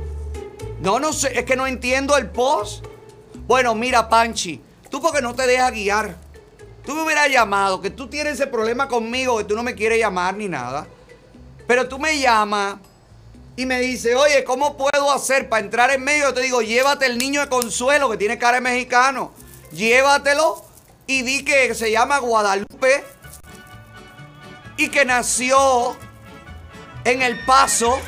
No, 0.82 1.00
no 1.00 1.14
sé. 1.14 1.40
Es 1.40 1.46
que 1.46 1.56
no 1.56 1.66
entiendo 1.66 2.18
el 2.18 2.30
post. 2.30 2.84
Bueno, 3.48 3.74
mira, 3.76 4.10
Panchi. 4.10 4.62
Tú 4.92 5.02
porque 5.02 5.22
no 5.22 5.34
te 5.34 5.48
dejas 5.48 5.72
guiar. 5.72 6.18
Tú 6.86 6.96
me 6.96 7.04
hubieras 7.04 7.30
llamado, 7.30 7.80
que 7.80 7.90
tú 7.90 8.10
tienes 8.10 8.34
ese 8.34 8.48
problema 8.48 8.90
conmigo, 8.90 9.38
que 9.38 9.46
tú 9.46 9.56
no 9.56 9.64
me 9.64 9.74
quieres 9.74 10.00
llamar 10.00 10.36
ni 10.36 10.50
nada. 10.50 10.86
Pero 11.66 11.88
tú 11.88 11.98
me 11.98 12.20
llamas 12.20 12.76
y 13.56 13.66
me 13.66 13.80
dices, 13.80 14.14
oye, 14.18 14.44
¿cómo 14.44 14.76
puedo 14.76 15.14
hacer 15.14 15.48
para 15.48 15.64
entrar 15.64 15.90
en 15.90 16.04
medio? 16.04 16.26
Yo 16.26 16.34
te 16.34 16.42
digo, 16.42 16.62
llévate 16.62 17.06
el 17.06 17.18
niño 17.18 17.40
de 17.40 17.48
consuelo 17.48 18.10
que 18.10 18.18
tiene 18.18 18.38
cara 18.38 18.56
de 18.56 18.62
mexicano. 18.62 19.32
Llévatelo 19.72 20.66
y 21.08 21.22
di 21.22 21.46
que 21.46 21.74
se 21.74 21.90
llama 21.90 22.18
Guadalupe 22.18 23.02
y 24.76 24.90
que 24.90 25.06
nació 25.06 25.96
en 27.12 27.22
el 27.22 27.40
paso. 27.46 28.00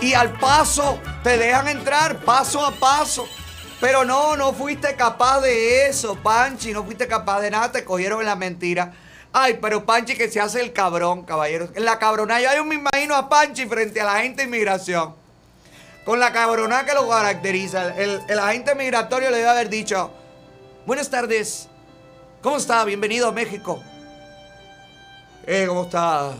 Y 0.00 0.14
al 0.14 0.32
paso 0.32 1.00
te 1.22 1.38
dejan 1.38 1.68
entrar, 1.68 2.18
paso 2.18 2.64
a 2.64 2.72
paso. 2.72 3.28
Pero 3.80 4.04
no, 4.04 4.36
no 4.36 4.52
fuiste 4.52 4.94
capaz 4.96 5.40
de 5.40 5.86
eso, 5.86 6.16
Panchi. 6.16 6.72
No 6.72 6.84
fuiste 6.84 7.06
capaz 7.06 7.40
de 7.40 7.50
nada, 7.50 7.72
te 7.72 7.84
cogieron 7.84 8.20
en 8.20 8.26
la 8.26 8.36
mentira. 8.36 8.92
Ay, 9.32 9.58
pero 9.60 9.86
Panchi 9.86 10.14
que 10.14 10.30
se 10.30 10.40
hace 10.40 10.60
el 10.60 10.72
cabrón, 10.72 11.24
caballeros. 11.24 11.70
En 11.74 11.84
la 11.84 11.98
cabronada, 11.98 12.54
yo 12.54 12.64
me 12.64 12.74
imagino 12.74 13.14
a 13.14 13.28
Panchi 13.28 13.66
frente 13.66 14.00
a 14.00 14.04
la 14.04 14.20
gente 14.20 14.42
de 14.42 14.48
inmigración. 14.48 15.14
Con 16.04 16.18
la 16.18 16.32
cabronada 16.32 16.84
que 16.84 16.94
lo 16.94 17.08
caracteriza. 17.08 17.94
El, 17.96 18.20
el 18.28 18.38
agente 18.38 18.74
migratorio 18.74 19.30
le 19.30 19.38
debe 19.38 19.48
haber 19.48 19.68
dicho, 19.68 20.12
buenas 20.84 21.08
tardes, 21.08 21.68
¿Cómo 22.42 22.56
está? 22.56 22.84
Bienvenido 22.84 23.28
a 23.28 23.32
México. 23.32 23.80
Eh, 25.46 25.64
¿cómo 25.68 25.84
está? 25.84 26.32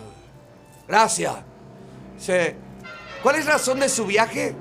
Gracias. 0.92 1.32
Dice, 2.18 2.54
¿cuál 3.22 3.36
es 3.36 3.46
la 3.46 3.52
razón 3.52 3.80
de 3.80 3.88
su 3.88 4.04
viaje? 4.04 4.54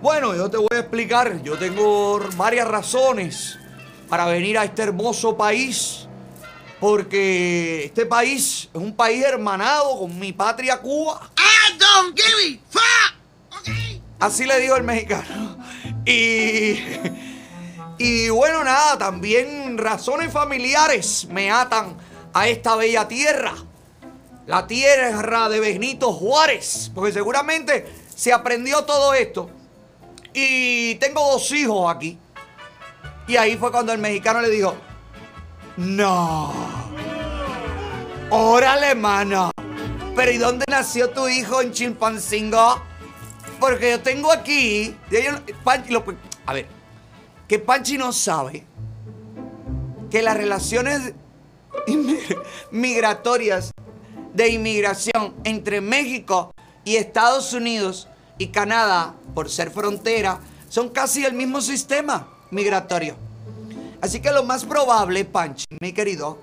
Bueno, 0.00 0.32
yo 0.36 0.48
te 0.48 0.58
voy 0.58 0.68
a 0.70 0.78
explicar. 0.78 1.42
Yo 1.42 1.58
tengo 1.58 2.20
varias 2.36 2.68
razones 2.68 3.58
para 4.08 4.26
venir 4.26 4.56
a 4.56 4.62
este 4.62 4.82
hermoso 4.82 5.36
país. 5.36 6.06
Porque 6.78 7.86
este 7.86 8.06
país 8.06 8.70
es 8.72 8.80
un 8.80 8.94
país 8.94 9.24
hermanado 9.24 9.98
con 9.98 10.16
mi 10.16 10.32
patria 10.32 10.78
Cuba. 10.80 11.32
I 11.36 11.76
don't 11.76 12.16
give 12.16 12.60
a 12.62 12.70
fuck. 12.70 13.74
Así 14.20 14.46
le 14.46 14.60
dijo 14.60 14.76
el 14.76 14.84
mexicano. 14.84 15.58
Y, 16.06 16.78
y 17.98 18.28
bueno, 18.28 18.62
nada, 18.62 18.96
también 18.96 19.76
razones 19.78 20.32
familiares 20.32 21.26
me 21.28 21.50
atan 21.50 21.96
a 22.32 22.46
esta 22.46 22.76
bella 22.76 23.08
tierra. 23.08 23.52
La 24.46 24.66
tierra 24.66 25.48
de 25.48 25.60
Benito 25.60 26.12
Juárez. 26.12 26.90
Porque 26.94 27.12
seguramente 27.12 27.86
se 28.14 28.32
aprendió 28.32 28.84
todo 28.84 29.14
esto. 29.14 29.50
Y 30.32 30.94
tengo 30.96 31.20
dos 31.32 31.50
hijos 31.52 31.94
aquí. 31.94 32.18
Y 33.26 33.36
ahí 33.36 33.56
fue 33.56 33.70
cuando 33.70 33.92
el 33.92 33.98
mexicano 33.98 34.40
le 34.40 34.50
dijo, 34.50 34.74
no. 35.76 36.52
Órale, 38.30 38.94
mano. 38.94 39.50
Pero 40.14 40.32
¿y 40.32 40.38
dónde 40.38 40.64
nació 40.68 41.10
tu 41.10 41.28
hijo 41.28 41.60
en 41.60 41.72
Chilpancingo? 41.72 42.82
Porque 43.58 43.90
yo 43.90 44.00
tengo 44.00 44.32
aquí. 44.32 44.96
a 46.46 46.52
ver, 46.52 46.66
que 47.46 47.58
Panchi 47.58 47.98
no 47.98 48.12
sabe 48.12 48.64
que 50.10 50.22
las 50.22 50.36
relaciones 50.36 51.14
migratorias 52.70 53.69
de 54.34 54.48
inmigración 54.48 55.34
entre 55.44 55.80
México 55.80 56.52
y 56.84 56.96
Estados 56.96 57.52
Unidos 57.52 58.08
y 58.38 58.48
Canadá, 58.48 59.14
por 59.34 59.50
ser 59.50 59.70
frontera, 59.70 60.40
son 60.68 60.88
casi 60.88 61.24
el 61.24 61.34
mismo 61.34 61.60
sistema 61.60 62.28
migratorio. 62.50 63.16
Así 64.00 64.20
que 64.20 64.30
lo 64.30 64.44
más 64.44 64.64
probable, 64.64 65.24
Panchi, 65.24 65.66
mi 65.80 65.92
querido, 65.92 66.38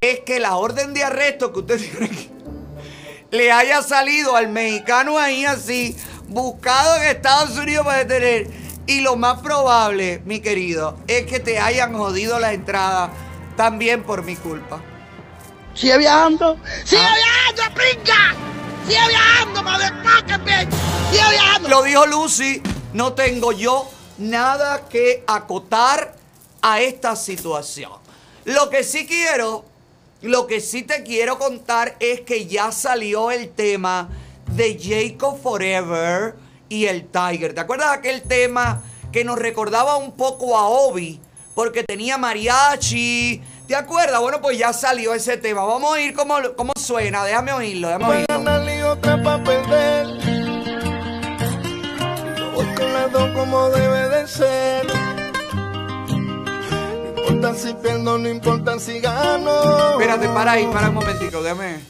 es 0.00 0.20
que 0.20 0.38
la 0.38 0.56
orden 0.56 0.92
de 0.94 1.04
arresto 1.04 1.52
que 1.52 1.60
usted 1.60 1.80
tiene 1.90 2.06
aquí 2.06 2.30
le 3.30 3.52
haya 3.52 3.82
salido 3.82 4.36
al 4.36 4.48
mexicano 4.48 5.18
ahí 5.18 5.44
así, 5.44 5.96
buscado 6.28 6.96
en 6.96 7.08
Estados 7.08 7.58
Unidos 7.58 7.84
para 7.84 7.98
detener. 7.98 8.46
Y 8.86 9.00
lo 9.00 9.16
más 9.16 9.40
probable, 9.42 10.22
mi 10.24 10.40
querido, 10.40 10.96
es 11.06 11.26
que 11.26 11.38
te 11.40 11.58
hayan 11.58 11.92
jodido 11.92 12.38
la 12.38 12.54
entrada 12.54 13.10
también 13.56 14.02
por 14.02 14.24
mi 14.24 14.34
culpa. 14.34 14.80
Sigue 15.78 15.98
viajando. 15.98 16.58
Sigue 16.84 17.02
Ah. 17.02 17.14
viajando, 17.54 17.80
pinga. 17.80 18.34
Sigue 18.86 19.08
viajando, 19.08 19.62
motherfucker. 19.62 20.68
Sigue 21.10 21.30
viajando. 21.30 21.68
Lo 21.68 21.82
dijo 21.82 22.06
Lucy, 22.06 22.62
no 22.94 23.12
tengo 23.12 23.52
yo 23.52 23.88
nada 24.18 24.88
que 24.88 25.22
acotar 25.26 26.16
a 26.62 26.80
esta 26.80 27.14
situación. 27.14 27.92
Lo 28.44 28.70
que 28.70 28.82
sí 28.82 29.06
quiero, 29.06 29.64
lo 30.22 30.46
que 30.46 30.60
sí 30.60 30.82
te 30.82 31.02
quiero 31.04 31.38
contar 31.38 31.96
es 32.00 32.22
que 32.22 32.46
ya 32.46 32.72
salió 32.72 33.30
el 33.30 33.50
tema 33.50 34.08
de 34.50 34.78
Jacob 34.82 35.40
Forever 35.40 36.34
y 36.68 36.86
el 36.86 37.06
Tiger. 37.06 37.54
¿Te 37.54 37.60
acuerdas 37.60 37.90
de 37.90 37.96
aquel 37.98 38.22
tema 38.22 38.82
que 39.12 39.22
nos 39.24 39.38
recordaba 39.38 39.96
un 39.96 40.16
poco 40.16 40.56
a 40.58 40.66
Obi? 40.68 41.20
Porque 41.54 41.84
tenía 41.84 42.16
mariachi. 42.18 43.42
¿Te 43.68 43.76
acuerdas? 43.76 44.18
Bueno, 44.22 44.40
pues 44.40 44.56
ya 44.56 44.72
salió 44.72 45.12
ese 45.12 45.36
tema. 45.36 45.62
Vamos 45.62 45.90
a 45.90 45.92
oír 45.92 46.14
cómo, 46.14 46.36
cómo 46.56 46.72
suena. 46.74 47.22
Déjame 47.22 47.52
oírlo, 47.52 47.88
déjame 47.88 48.06
oírlo. 48.06 48.74
y 48.74 48.80
otra 48.80 49.22
para 49.22 49.44
perder. 49.44 50.06
Voy 52.54 52.66
con 52.74 52.92
las 52.94 53.12
dos 53.12 53.30
como 53.36 53.68
debe 53.68 54.08
de 54.08 54.26
ser. 54.26 54.86
No 56.06 57.28
importa 57.28 57.54
si 57.54 57.74
pierdo, 57.74 58.16
no 58.16 58.28
importa 58.30 58.78
si 58.78 59.00
gano. 59.00 59.90
Espérate, 59.90 60.28
para 60.28 60.52
ahí, 60.52 60.66
para 60.72 60.88
un 60.88 60.94
momentico, 60.94 61.42
déjame. 61.42 61.80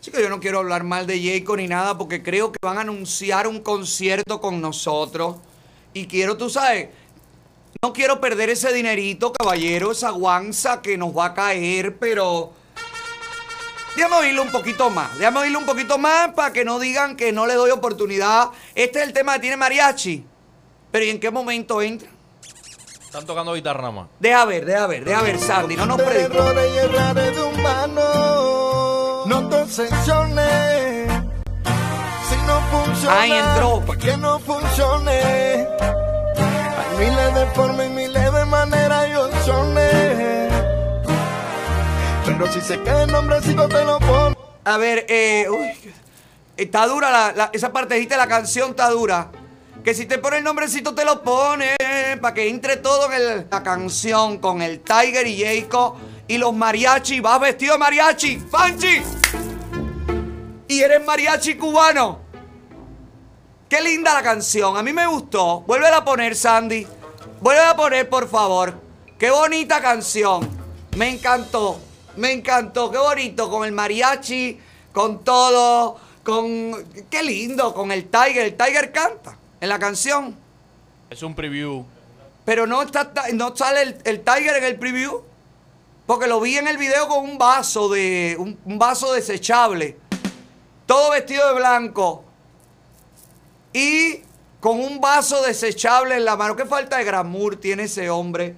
Chicos, 0.00 0.18
yo 0.18 0.30
no 0.30 0.40
quiero 0.40 0.60
hablar 0.60 0.82
mal 0.82 1.06
de 1.06 1.22
Jacob 1.22 1.58
ni 1.58 1.68
nada 1.68 1.98
porque 1.98 2.22
creo 2.22 2.52
que 2.52 2.58
van 2.62 2.78
a 2.78 2.80
anunciar 2.80 3.46
un 3.46 3.60
concierto 3.60 4.40
con 4.40 4.62
nosotros. 4.62 5.36
Y 5.92 6.06
quiero, 6.06 6.38
tú 6.38 6.48
sabes, 6.48 6.88
no 7.80 7.92
quiero 7.92 8.20
perder 8.20 8.50
ese 8.50 8.72
dinerito, 8.72 9.32
caballero, 9.32 9.92
esa 9.92 10.10
guanza 10.10 10.82
que 10.82 10.98
nos 10.98 11.16
va 11.16 11.26
a 11.26 11.34
caer, 11.34 11.96
pero... 11.98 12.52
Déjame 13.96 14.16
oírlo 14.16 14.42
un 14.42 14.50
poquito 14.50 14.88
más, 14.88 15.18
déjame 15.18 15.40
oírlo 15.40 15.58
un 15.58 15.66
poquito 15.66 15.98
más 15.98 16.32
para 16.32 16.50
que 16.52 16.64
no 16.64 16.78
digan 16.78 17.14
que 17.14 17.30
no 17.30 17.46
le 17.46 17.54
doy 17.54 17.70
oportunidad. 17.70 18.48
Este 18.74 19.00
es 19.00 19.06
el 19.06 19.12
tema 19.12 19.34
que 19.34 19.40
tiene 19.40 19.56
mariachi. 19.58 20.24
Pero 20.90 21.04
¿y 21.04 21.10
en 21.10 21.20
qué 21.20 21.30
momento 21.30 21.82
entra? 21.82 22.08
Están 23.04 23.26
tocando 23.26 23.52
guitarra 23.52 23.80
nada 23.82 23.92
más. 23.92 24.08
Deja 24.18 24.46
ver, 24.46 24.64
deja 24.64 24.86
ver, 24.86 25.04
deja 25.04 25.20
ver, 25.20 25.38
Sandy, 25.38 25.76
no 25.76 25.84
nos 25.84 26.00
prediques. 26.00 26.34
Errores 26.34 26.72
y 26.72 26.78
errores 26.78 27.36
de 27.36 27.42
humano. 27.42 29.24
No 29.26 29.48
te 29.50 29.56
obsesiones. 29.56 31.12
Si 32.30 32.36
no 32.46 32.60
funciona, 32.70 33.20
Ahí 33.20 33.32
entró. 33.32 33.84
que 34.00 34.16
no 34.16 34.38
funcione. 34.38 35.66
Miles 37.02 37.34
de 37.34 37.46
formas 37.46 37.86
y 37.86 37.88
miles 37.88 38.32
de 38.32 38.44
maneras 38.44 39.08
y. 39.08 39.12
Pero 42.24 42.52
si 42.52 42.60
se 42.60 42.80
cae 42.80 43.02
el 43.02 43.10
nombrecito 43.10 43.68
te 43.68 43.84
lo 43.84 43.98
pone. 43.98 44.36
A 44.64 44.76
ver, 44.76 45.04
eh, 45.08 45.48
uy, 45.50 45.72
está 46.56 46.86
dura 46.86 47.50
esa 47.52 47.72
partecita 47.72 48.14
de 48.14 48.20
la 48.20 48.28
canción, 48.28 48.70
está 48.70 48.88
dura. 48.90 49.32
Que 49.82 49.94
si 49.94 50.06
te 50.06 50.18
pone 50.18 50.38
el 50.38 50.44
nombrecito 50.44 50.94
te 50.94 51.04
lo 51.04 51.24
pone 51.24 51.74
para 52.20 52.34
que 52.34 52.48
entre 52.48 52.76
todo 52.76 53.12
en 53.12 53.48
la 53.50 53.62
canción 53.64 54.38
con 54.38 54.62
el 54.62 54.78
Tiger 54.78 55.26
y 55.26 55.42
Jacob 55.42 55.96
y 56.28 56.38
los 56.38 56.54
mariachi. 56.54 57.18
Vas 57.18 57.40
vestido 57.40 57.72
de 57.72 57.78
mariachi, 57.80 58.36
Panchi. 58.48 59.02
Y 60.68 60.80
eres 60.80 61.04
mariachi 61.04 61.56
cubano. 61.56 62.21
Qué 63.72 63.80
linda 63.80 64.12
la 64.12 64.22
canción, 64.22 64.76
a 64.76 64.82
mí 64.82 64.92
me 64.92 65.06
gustó. 65.06 65.60
Vuelve 65.60 65.88
a 65.88 66.04
poner, 66.04 66.36
Sandy. 66.36 66.86
Vuelve 67.40 67.62
a 67.62 67.74
poner, 67.74 68.06
por 68.06 68.28
favor. 68.28 68.78
Qué 69.18 69.30
bonita 69.30 69.80
canción. 69.80 70.46
Me 70.94 71.08
encantó. 71.08 71.80
Me 72.16 72.32
encantó. 72.32 72.90
Qué 72.90 72.98
bonito. 72.98 73.48
Con 73.48 73.64
el 73.64 73.72
mariachi, 73.72 74.60
con 74.92 75.24
todo. 75.24 75.96
Con. 76.22 76.84
Qué 77.08 77.22
lindo. 77.22 77.72
Con 77.72 77.92
el 77.92 78.10
Tiger. 78.10 78.44
El 78.44 78.56
Tiger 78.58 78.92
canta 78.92 79.38
en 79.58 79.70
la 79.70 79.78
canción. 79.78 80.36
Es 81.08 81.22
un 81.22 81.34
preview. 81.34 81.86
Pero 82.44 82.66
no, 82.66 82.82
está, 82.82 83.10
no 83.32 83.56
sale 83.56 83.80
el, 83.80 83.96
el 84.04 84.20
Tiger 84.20 84.56
en 84.56 84.64
el 84.64 84.78
preview. 84.78 85.22
Porque 86.04 86.26
lo 86.26 86.42
vi 86.42 86.58
en 86.58 86.68
el 86.68 86.76
video 86.76 87.08
con 87.08 87.24
un 87.24 87.38
vaso 87.38 87.88
de. 87.88 88.36
Un, 88.38 88.58
un 88.66 88.78
vaso 88.78 89.14
desechable. 89.14 89.96
Todo 90.84 91.12
vestido 91.12 91.48
de 91.48 91.54
blanco. 91.54 92.26
Y 93.72 94.20
con 94.60 94.78
un 94.80 95.00
vaso 95.00 95.42
desechable 95.42 96.16
en 96.16 96.24
la 96.24 96.36
mano. 96.36 96.54
¿Qué 96.56 96.66
falta 96.66 96.98
de 96.98 97.04
glamour 97.04 97.56
tiene 97.56 97.84
ese 97.84 98.10
hombre? 98.10 98.54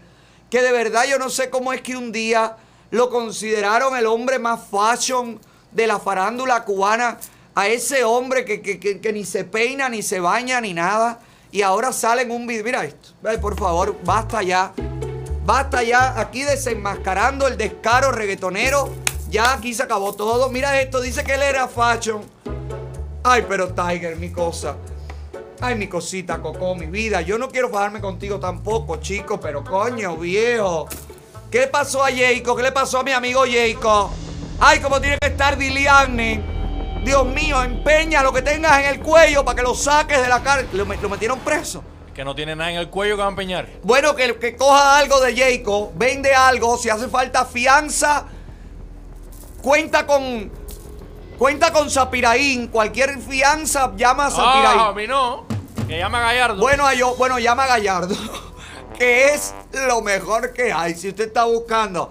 Que 0.51 0.61
de 0.63 0.73
verdad 0.73 1.05
yo 1.09 1.19
no 1.19 1.31
sé 1.31 1.51
cómo 1.51 1.73
es 1.73 1.81
que 1.81 1.97
un 1.97 2.13
día 2.13 2.57
lo 2.91 3.11
consideraron 3.11 3.97
el 3.97 4.07
hombre 4.07 4.39
más 4.39 4.61
fashion 4.71 5.41
de 5.73 5.87
la 5.87 5.99
farándula 5.99 6.65
cubana. 6.65 7.19
A 7.57 7.69
ese 7.69 8.03
hombre 8.05 8.45
que, 8.45 8.61
que- 8.61 8.81
que- 9.01 9.13
ni 9.13 9.25
se 9.25 9.45
peina, 9.45 9.89
ni 9.89 10.03
se 10.03 10.19
baña, 10.21 10.61
ni 10.61 10.75
nada. 10.75 11.21
Y 11.53 11.63
ahora 11.63 11.93
sale 11.93 12.23
en 12.23 12.33
un 12.33 12.47
video. 12.49 12.65
Mira 12.65 12.85
esto. 12.85 13.11
Por 13.41 13.57
favor, 13.57 13.97
basta 14.05 14.43
ya. 14.43 14.73
Basta 15.47 15.83
ya. 15.85 16.19
Aquí 16.21 16.43
desenmascarando 16.43 17.47
el 17.47 17.57
descaro 17.57 18.11
reggaetonero. 18.11 18.93
Ya 19.31 19.53
aquí 19.53 19.73
se 19.73 19.85
acabó 19.85 20.15
todo. 20.15 20.49
Mira 20.51 20.81
esto. 20.81 21.01
Dice 21.01 21.23
que 21.23 21.35
él 21.35 21.43
era 21.43 21.69
fashion. 21.69 22.23
Ay, 23.23 23.45
pero 23.49 23.73
Tiger, 23.73 24.17
mi 24.17 24.31
cosa. 24.33 24.77
Ay, 25.61 25.77
mi 25.77 25.89
cosita, 25.89 26.41
Coco, 26.41 26.75
mi 26.75 26.87
vida. 26.87 27.21
Yo 27.23 27.39
no 27.39 27.49
quiero 27.49 27.71
fajarme 27.71 28.01
contigo 28.01 28.39
tampoco, 28.39 28.97
chico, 28.97 29.41
pero 29.41 29.65
coño, 29.65 30.17
viejo. 30.17 30.89
¿Qué 31.51 31.61
le 31.61 31.67
pasó 31.69 32.05
a 32.05 32.11
Jacob? 32.11 32.57
¿Qué 32.57 32.63
le 32.65 32.73
pasó 32.73 32.99
a 32.99 33.03
mi 33.05 33.13
amigo 33.13 33.45
Jacob? 33.47 34.11
Ay, 34.59 34.81
cómo 34.81 35.01
tiene 35.01 35.19
que 35.19 35.29
estar 35.29 35.57
Diliane. 35.57 36.43
Dios 37.05 37.27
mío, 37.27 37.63
empeña 37.63 38.23
lo 38.23 38.33
que 38.33 38.43
tengas 38.43 38.81
en 38.81 38.87
el 38.87 39.01
cuello 39.01 39.45
para 39.45 39.57
que 39.57 39.63
lo 39.63 39.75
saques 39.75 40.21
de 40.21 40.29
la 40.29 40.43
cárcel. 40.43 40.69
Lo 40.73 41.09
metieron 41.09 41.39
preso. 41.41 41.85
Que 42.15 42.25
no 42.25 42.35
tiene 42.35 42.55
nada 42.55 42.71
en 42.71 42.79
el 42.79 42.91
cuello 42.91 43.17
que 43.17 43.21
va 43.21 43.27
a 43.27 43.31
empeñar. 43.31 43.69
Bueno, 43.83 44.15
que, 44.15 44.37
que 44.39 44.57
coja 44.57 44.99
algo 44.99 45.21
de 45.21 45.37
Jacob, 45.37 45.91
vende 45.97 46.35
algo, 46.35 46.79
si 46.79 46.89
hace 46.89 47.09
falta 47.09 47.45
fianza, 47.45 48.27
cuenta 49.63 50.07
con. 50.07 50.51
Cuenta 51.39 51.73
con 51.73 51.91
Sapiraín. 51.91 52.69
Cualquier 52.69 53.19
fianza 53.21 53.93
llama 53.97 54.27
a 54.27 54.31
Sapiraín. 54.31 54.81
Ah, 54.81 54.89
a 54.89 54.93
mí 54.93 55.07
no. 55.07 55.47
Que 55.89 55.99
llama 55.99 56.19
a 56.19 56.33
Gallardo. 56.33 56.61
Bueno, 56.61 56.87
a 56.87 56.95
yo, 56.95 57.15
bueno, 57.17 57.39
llama 57.39 57.65
a 57.65 57.67
Gallardo. 57.67 58.15
que 58.99 59.35
es 59.35 59.55
lo 59.73 60.01
mejor 60.01 60.53
que 60.53 60.73
hay. 60.73 60.95
Si 60.95 61.09
usted 61.09 61.27
está 61.27 61.45
buscando 61.45 62.11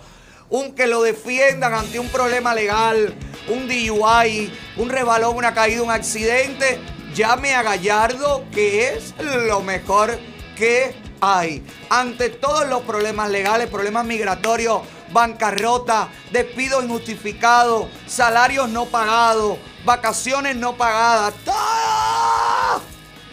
un 0.49 0.75
que 0.75 0.87
lo 0.87 1.01
defiendan 1.01 1.73
ante 1.73 1.99
un 1.99 2.09
problema 2.09 2.53
legal, 2.53 3.15
un 3.47 3.67
DUI, 3.67 4.53
un 4.77 4.89
rebalón, 4.89 5.35
una 5.35 5.53
caída, 5.53 5.81
un 5.81 5.91
accidente, 5.91 6.79
llame 7.15 7.55
a 7.55 7.63
Gallardo, 7.63 8.43
que 8.51 8.89
es 8.89 9.15
lo 9.19 9.61
mejor 9.61 10.19
que 10.55 10.95
hay. 11.21 11.65
Ante 11.89 12.29
todos 12.29 12.67
los 12.67 12.81
problemas 12.81 13.31
legales, 13.31 13.67
problemas 13.69 14.05
migratorios, 14.05 14.81
bancarrota, 15.13 16.09
despidos 16.31 16.83
injustificados, 16.83 17.87
salarios 18.07 18.67
no 18.69 18.85
pagados, 18.85 19.57
vacaciones 19.85 20.55
no 20.55 20.75
pagadas, 20.75 21.33
todo, 21.45 22.81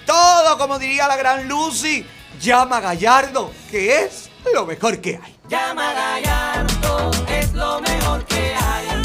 todo, 0.07 0.59
como 0.59 0.79
diría 0.79 1.09
la 1.09 1.17
gran 1.17 1.49
Lucy, 1.49 2.07
llama 2.39 2.77
a 2.77 2.81
Gallardo, 2.81 3.51
que 3.71 4.05
es 4.05 4.31
lo 4.53 4.67
mejor 4.67 5.01
que 5.01 5.19
hay. 5.23 5.37
Llama 5.49 5.91
a 5.91 5.95
Gallardo, 5.95 7.11
es 7.29 7.53
lo 7.55 7.81
mejor 7.81 8.25
que 8.27 8.55
hay. 8.55 9.03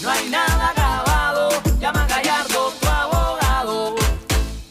No 0.00 0.10
hay 0.10 0.30
nada 0.30 0.72
grabado, 0.74 1.50
llama 1.78 2.04
a 2.04 2.06
Gallardo, 2.06 2.72
tu 2.80 2.88
abogado. 2.88 3.94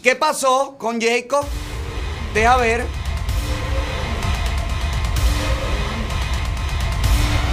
¿Qué 0.02 0.16
pasó 0.16 0.76
con 0.78 1.00
Jacob? 1.00 1.46
Deja 2.34 2.58
ver. 2.58 3.09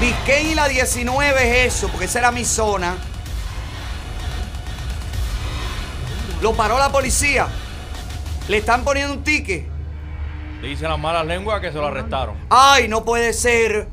Biscayne 0.01 0.51
y 0.51 0.55
la 0.55 0.69
19 0.69 1.65
es 1.67 1.75
eso, 1.75 1.89
porque 1.89 2.05
esa 2.05 2.19
era 2.19 2.31
mi 2.31 2.45
zona. 2.45 2.97
Lo 6.43 6.53
paró 6.53 6.79
la 6.79 6.91
policía. 6.91 7.49
Le 8.49 8.59
están 8.59 8.85
poniendo 8.85 9.15
un 9.15 9.25
ticket. 9.25 9.67
Dicen 10.61 10.91
las 10.91 10.99
malas 10.99 11.25
lenguas 11.27 11.61
que 11.61 11.73
se 11.73 11.79
lo 11.79 11.87
arrestaron. 11.87 12.37
Ay, 12.51 12.89
no 12.89 13.05
puede 13.05 13.33
ser. 13.33 13.89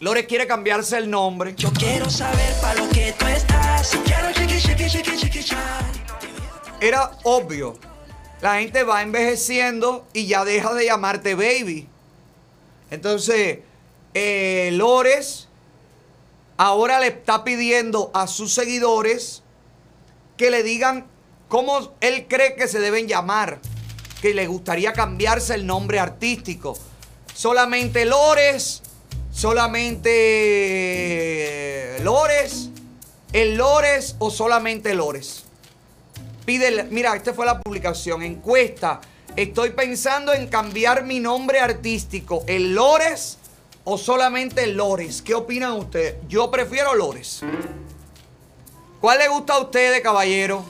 Lores 0.00 0.26
quiere 0.26 0.46
cambiarse 0.46 0.96
el 0.96 1.10
nombre. 1.10 1.54
Yo 1.56 1.72
quiero 1.72 2.08
saber 2.08 2.54
para 2.60 2.80
lo 2.80 2.88
que 2.90 3.12
tú 3.18 3.26
estás. 3.26 3.98
Quiero 4.04 4.30
chiqui, 4.32 4.60
chiqui, 4.60 4.88
chiqui. 5.16 5.44
Era 6.80 7.10
obvio. 7.24 7.76
La 8.40 8.60
gente 8.60 8.84
va 8.84 9.02
envejeciendo 9.02 10.06
y 10.12 10.26
ya 10.26 10.44
deja 10.44 10.72
de 10.74 10.84
llamarte 10.84 11.34
baby. 11.34 11.88
Entonces, 12.90 13.58
eh, 14.14 14.70
Lores 14.72 15.47
ahora 16.58 17.00
le 17.00 17.06
está 17.06 17.42
pidiendo 17.44 18.10
a 18.12 18.26
sus 18.26 18.52
seguidores 18.52 19.42
que 20.36 20.50
le 20.50 20.62
digan 20.62 21.06
cómo 21.48 21.94
él 22.02 22.26
cree 22.28 22.54
que 22.56 22.68
se 22.68 22.80
deben 22.80 23.08
llamar. 23.08 23.58
Que 24.20 24.34
le 24.34 24.46
gustaría 24.48 24.92
cambiarse 24.92 25.54
el 25.54 25.64
nombre 25.64 25.98
artístico. 26.00 26.76
Solamente 27.32 28.04
Lores, 28.04 28.82
solamente 29.32 30.00
Lores, 32.02 32.68
el 33.32 33.56
Lores 33.56 34.16
o 34.18 34.30
solamente 34.30 34.94
Lores. 34.94 35.44
Pide, 36.44 36.84
mira, 36.84 37.14
esta 37.14 37.32
fue 37.32 37.46
la 37.46 37.60
publicación, 37.60 38.22
encuesta. 38.24 39.00
Estoy 39.36 39.70
pensando 39.70 40.32
en 40.32 40.48
cambiar 40.48 41.04
mi 41.04 41.20
nombre 41.20 41.60
artístico, 41.60 42.42
el 42.48 42.74
Lores 42.74 43.37
o 43.84 43.98
solamente 43.98 44.66
Lores. 44.66 45.22
¿Qué 45.22 45.34
opinan 45.34 45.72
ustedes? 45.72 46.16
Yo 46.28 46.50
prefiero 46.50 46.94
Lores. 46.94 47.42
¿Cuál 49.00 49.18
le 49.18 49.28
gusta 49.28 49.54
a 49.54 49.58
ustedes, 49.60 50.00
caballero? 50.00 50.64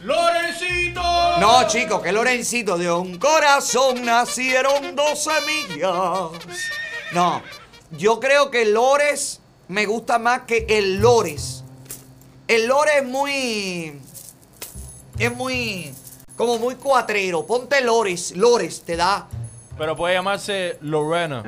¡Lorencito! 0.00 1.02
No, 1.40 1.66
chicos, 1.66 2.02
que 2.02 2.10
Lorencito. 2.10 2.78
De 2.78 2.90
un 2.90 3.18
corazón 3.18 4.04
nacieron 4.04 4.96
dos 4.96 5.24
semillas. 5.24 6.30
No, 7.12 7.42
yo 7.90 8.18
creo 8.18 8.50
que 8.50 8.64
Lores 8.64 9.40
me 9.68 9.84
gusta 9.84 10.18
más 10.18 10.42
que 10.42 10.64
el 10.68 11.00
Lores. 11.00 11.64
El 12.48 12.66
Lores 12.66 12.94
es 12.96 13.04
muy. 13.04 14.00
Es 15.18 15.36
muy. 15.36 15.92
Como 16.34 16.58
muy 16.58 16.76
cuatrero. 16.76 17.46
Ponte 17.46 17.82
Lores. 17.82 18.34
Lores 18.34 18.82
te 18.82 18.96
da. 18.96 19.28
Pero 19.80 19.96
puede 19.96 20.12
llamarse 20.12 20.76
Lorena. 20.82 21.42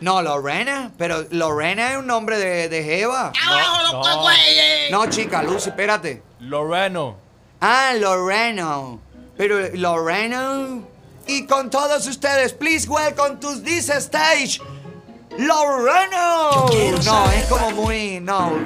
No, 0.00 0.20
Lorena. 0.20 0.90
Pero 0.98 1.24
Lorena 1.30 1.92
es 1.92 1.98
un 1.98 2.08
nombre 2.08 2.36
de, 2.36 2.68
de 2.68 2.82
Jeva. 2.82 3.32
¡Abajo 3.46 3.82
los 3.82 4.04
cogüeyes! 4.04 4.90
No, 4.90 5.06
chica, 5.08 5.44
Lucy, 5.44 5.68
espérate. 5.68 6.20
Loreno. 6.40 7.14
Ah, 7.60 7.92
Loreno. 7.96 9.00
Pero 9.36 9.60
Loreno. 9.74 10.88
Y 11.28 11.46
con 11.46 11.70
todos 11.70 12.04
ustedes, 12.08 12.52
please 12.52 12.88
welcome 12.88 13.36
to 13.36 13.60
this 13.62 13.88
stage. 13.90 14.60
Loreno. 15.38 16.66
No, 17.04 17.30
es 17.30 17.46
como 17.48 17.70
muy. 17.70 18.18
No. 18.18 18.58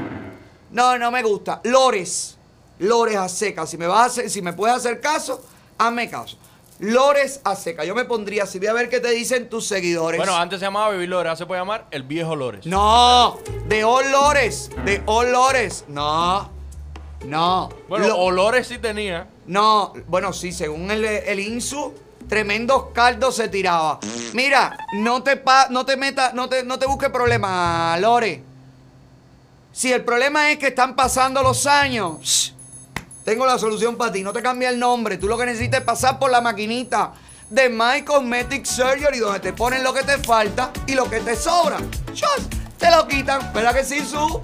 No, 0.70 0.96
no 0.96 1.10
me 1.10 1.22
gusta. 1.22 1.60
Lores. 1.64 2.38
Lores 2.78 3.16
a 3.16 3.28
seca. 3.28 3.66
Si 3.66 3.76
me 3.76 3.86
vas 3.86 4.00
a 4.00 4.06
hacer, 4.06 4.30
si 4.30 4.40
me 4.40 4.54
puedes 4.54 4.74
hacer 4.74 5.02
caso, 5.02 5.44
hazme 5.76 6.08
caso. 6.08 6.38
Lores 6.82 7.40
a 7.44 7.54
seca. 7.54 7.84
Yo 7.84 7.94
me 7.94 8.04
pondría 8.04 8.42
así. 8.42 8.58
Voy 8.58 8.66
a 8.66 8.72
ver 8.72 8.88
qué 8.88 8.98
te 8.98 9.10
dicen 9.10 9.48
tus 9.48 9.66
seguidores. 9.68 10.18
Bueno, 10.18 10.36
antes 10.36 10.58
se 10.58 10.64
llamaba 10.66 10.88
Baby 10.88 11.06
Lore, 11.06 11.28
ahora 11.28 11.36
se 11.36 11.46
puede 11.46 11.60
llamar 11.60 11.86
el 11.92 12.02
viejo 12.02 12.34
Lores. 12.34 12.66
No, 12.66 13.38
de 13.68 13.84
olores. 13.84 14.68
De 14.84 15.00
olores. 15.06 15.84
No. 15.86 16.50
No. 17.24 17.68
Bueno, 17.88 18.08
Lo- 18.08 18.18
olores 18.18 18.66
sí 18.66 18.78
tenía. 18.78 19.28
No, 19.46 19.92
bueno, 20.08 20.32
sí, 20.32 20.50
según 20.50 20.90
el, 20.90 21.04
el 21.04 21.38
INSU, 21.38 21.94
tremendos 22.28 22.86
caldos 22.92 23.36
se 23.36 23.46
tiraba. 23.48 24.00
Mira, 24.32 24.76
no 24.94 25.22
te 25.22 25.36
pa- 25.36 25.68
no 25.70 25.86
te 25.86 25.96
metas, 25.96 26.34
no 26.34 26.48
te, 26.48 26.64
no 26.64 26.80
te 26.80 26.86
busques 26.86 27.10
problemas, 27.10 28.00
Lore. 28.00 28.42
Si 29.70 29.92
el 29.92 30.02
problema 30.04 30.50
es 30.50 30.58
que 30.58 30.66
están 30.68 30.96
pasando 30.96 31.42
los 31.44 31.64
años, 31.66 32.54
tengo 33.24 33.46
la 33.46 33.58
solución 33.58 33.96
para 33.96 34.12
ti. 34.12 34.22
No 34.22 34.32
te 34.32 34.42
cambia 34.42 34.68
el 34.68 34.78
nombre. 34.78 35.18
Tú 35.18 35.28
lo 35.28 35.38
que 35.38 35.46
necesitas 35.46 35.80
es 35.80 35.86
pasar 35.86 36.18
por 36.18 36.30
la 36.30 36.40
maquinita 36.40 37.12
de 37.50 37.68
My 37.68 38.02
Cosmetic 38.04 38.64
Surgery, 38.64 39.18
donde 39.18 39.40
te 39.40 39.52
ponen 39.52 39.82
lo 39.82 39.92
que 39.92 40.02
te 40.02 40.18
falta 40.18 40.72
y 40.86 40.94
lo 40.94 41.08
que 41.08 41.20
te 41.20 41.36
sobra. 41.36 41.78
Chas, 42.12 42.48
te 42.78 42.90
lo 42.90 43.06
quitan. 43.06 43.52
¿Verdad 43.52 43.74
que 43.74 43.84
sí, 43.84 44.00
Su? 44.00 44.40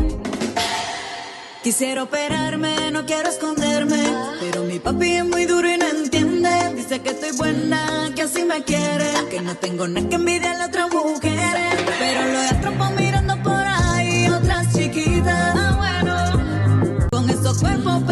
305-264-9636. 0.02 1.62
Quisiera 1.62 2.02
operarme, 2.02 2.90
no 2.90 3.06
quiero 3.06 3.31
esconderme. 3.31 4.28
Papi 4.83 5.17
es 5.17 5.25
muy 5.25 5.45
duro 5.47 5.69
y 5.69 5.77
no 5.77 5.87
entiende. 5.87 6.51
Dice 6.77 7.01
que 7.01 7.11
estoy 7.11 7.33
buena, 7.37 8.11
que 8.15 8.23
así 8.23 8.45
me 8.45 8.63
quiere. 8.63 9.11
Que 9.31 9.41
no 9.41 9.55
tengo 9.57 9.89
nada 9.89 10.09
que 10.09 10.15
envidiarle 10.17 10.63
a 10.63 10.67
otras 10.67 10.91
mujeres. 10.93 11.75
Pero 11.99 12.27
lo 12.33 12.39
atrapo 12.39 12.91
mirando 12.97 13.43
por 13.43 13.61
ahí 13.61 14.29
otras 14.29 14.73
chiquitas. 14.73 15.55
Ah, 15.57 15.75
bueno. 15.79 17.09
Con 17.11 17.31
esos 17.31 17.59
cuerpos 17.59 18.03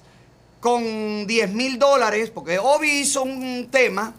con 0.59 1.27
10 1.27 1.51
mil 1.51 1.77
dólares, 1.79 2.29
porque 2.29 2.59
Obi 2.59 2.89
hizo 2.89 3.23
un 3.23 3.67
tema 3.69 4.13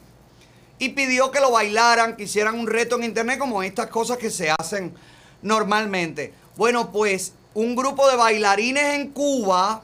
y 0.79 0.91
pidió 0.91 1.31
que 1.31 1.41
lo 1.41 1.51
bailaran, 1.51 2.17
que 2.17 2.25
hicieran 2.25 2.59
un 2.59 2.67
reto 2.67 2.97
en 2.97 3.05
internet 3.05 3.39
como 3.39 3.63
estas 3.63 3.89
cosas 3.89 4.19
que 4.19 4.31
se 4.31 4.51
hacen 4.51 4.95
normalmente. 5.43 6.33
Bueno, 6.57 6.93
pues 6.93 7.33
un 7.55 7.75
grupo 7.75 8.09
de 8.09 8.17
bailarines 8.17 8.95
en 8.95 9.11
Cuba 9.11 9.83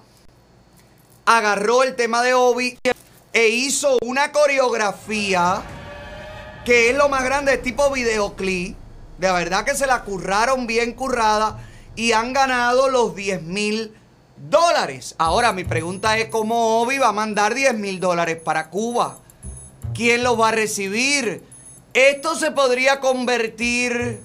agarró 1.24 1.82
el 1.82 1.96
tema 1.96 2.22
de 2.22 2.34
Obi 2.34 2.78
e 3.32 3.48
hizo 3.48 3.98
una 4.02 4.30
coreografía 4.30 5.62
que 6.64 6.90
es 6.90 6.96
lo 6.96 7.08
más 7.08 7.24
grande, 7.24 7.54
es 7.54 7.62
tipo 7.62 7.90
videoclip. 7.90 8.76
De 9.18 9.30
verdad 9.32 9.64
que 9.64 9.74
se 9.74 9.86
la 9.86 10.02
curraron 10.02 10.66
bien 10.66 10.92
currada 10.92 11.58
y 11.96 12.12
han 12.12 12.32
ganado 12.32 12.88
los 12.88 13.14
10 13.14 13.42
mil 13.42 13.94
dólares. 14.50 15.14
Ahora 15.18 15.52
mi 15.52 15.64
pregunta 15.64 16.18
es 16.18 16.28
cómo 16.28 16.80
Obi 16.80 16.98
va 16.98 17.08
a 17.08 17.12
mandar 17.12 17.54
10 17.54 17.74
mil 17.74 18.00
dólares 18.00 18.38
para 18.42 18.70
Cuba. 18.70 19.18
¿Quién 19.94 20.22
los 20.22 20.40
va 20.40 20.48
a 20.48 20.52
recibir? 20.52 21.44
Esto 21.92 22.34
se 22.34 22.50
podría 22.50 23.00
convertir 23.00 24.20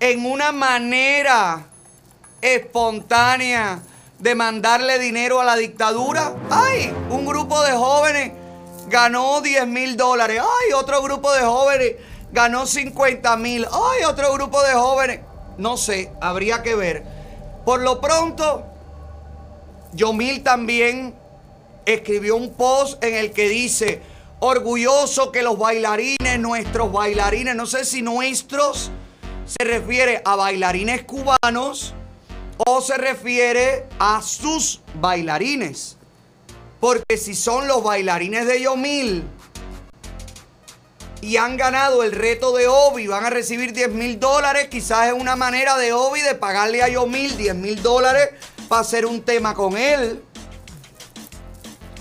en 0.00 0.26
una 0.26 0.52
manera 0.52 1.66
espontánea 2.40 3.80
de 4.18 4.34
mandarle 4.34 4.98
dinero 4.98 5.40
a 5.40 5.44
la 5.44 5.56
dictadura. 5.56 6.34
¡Ay! 6.50 6.94
Un 7.10 7.24
grupo 7.24 7.62
de 7.62 7.72
jóvenes 7.72 8.32
ganó 8.88 9.40
10 9.40 9.66
mil 9.66 9.96
dólares. 9.96 10.40
¡Ay! 10.40 10.72
Otro 10.74 11.02
grupo 11.02 11.32
de 11.32 11.42
jóvenes 11.42 11.96
ganó 12.30 12.66
50 12.66 13.36
mil. 13.36 13.66
¡Ay! 13.66 14.04
Otro 14.04 14.32
grupo 14.32 14.62
de 14.62 14.74
jóvenes. 14.74 15.20
No 15.56 15.76
sé, 15.76 16.12
habría 16.20 16.62
que 16.62 16.74
ver. 16.74 17.04
Por 17.64 17.80
lo 17.80 18.00
pronto, 18.00 18.71
Yomil 19.92 20.42
también 20.42 21.14
escribió 21.84 22.36
un 22.36 22.54
post 22.54 23.02
en 23.04 23.14
el 23.14 23.32
que 23.32 23.48
dice, 23.48 24.00
orgulloso 24.40 25.30
que 25.32 25.42
los 25.42 25.58
bailarines, 25.58 26.38
nuestros 26.38 26.90
bailarines, 26.90 27.54
no 27.54 27.66
sé 27.66 27.84
si 27.84 28.02
nuestros 28.02 28.90
se 29.44 29.64
refiere 29.64 30.22
a 30.24 30.36
bailarines 30.36 31.04
cubanos 31.04 31.94
o 32.56 32.80
se 32.80 32.96
refiere 32.96 33.86
a 33.98 34.22
sus 34.22 34.80
bailarines. 34.94 35.96
Porque 36.80 37.16
si 37.16 37.34
son 37.34 37.68
los 37.68 37.82
bailarines 37.82 38.46
de 38.46 38.62
Yomil 38.62 39.24
y 41.20 41.36
han 41.36 41.56
ganado 41.56 42.02
el 42.02 42.12
reto 42.12 42.56
de 42.56 42.66
Obi, 42.66 43.06
van 43.06 43.24
a 43.24 43.30
recibir 43.30 43.72
10 43.72 43.90
mil 43.90 44.18
dólares, 44.18 44.68
quizás 44.68 45.08
es 45.08 45.12
una 45.12 45.36
manera 45.36 45.76
de 45.76 45.92
Obi 45.92 46.20
de 46.22 46.34
pagarle 46.34 46.82
a 46.82 46.88
Yomil 46.88 47.36
10 47.36 47.54
mil 47.54 47.82
dólares 47.82 48.30
para 48.72 48.80
hacer 48.80 49.04
un 49.04 49.20
tema 49.20 49.52
con 49.52 49.76
él. 49.76 50.24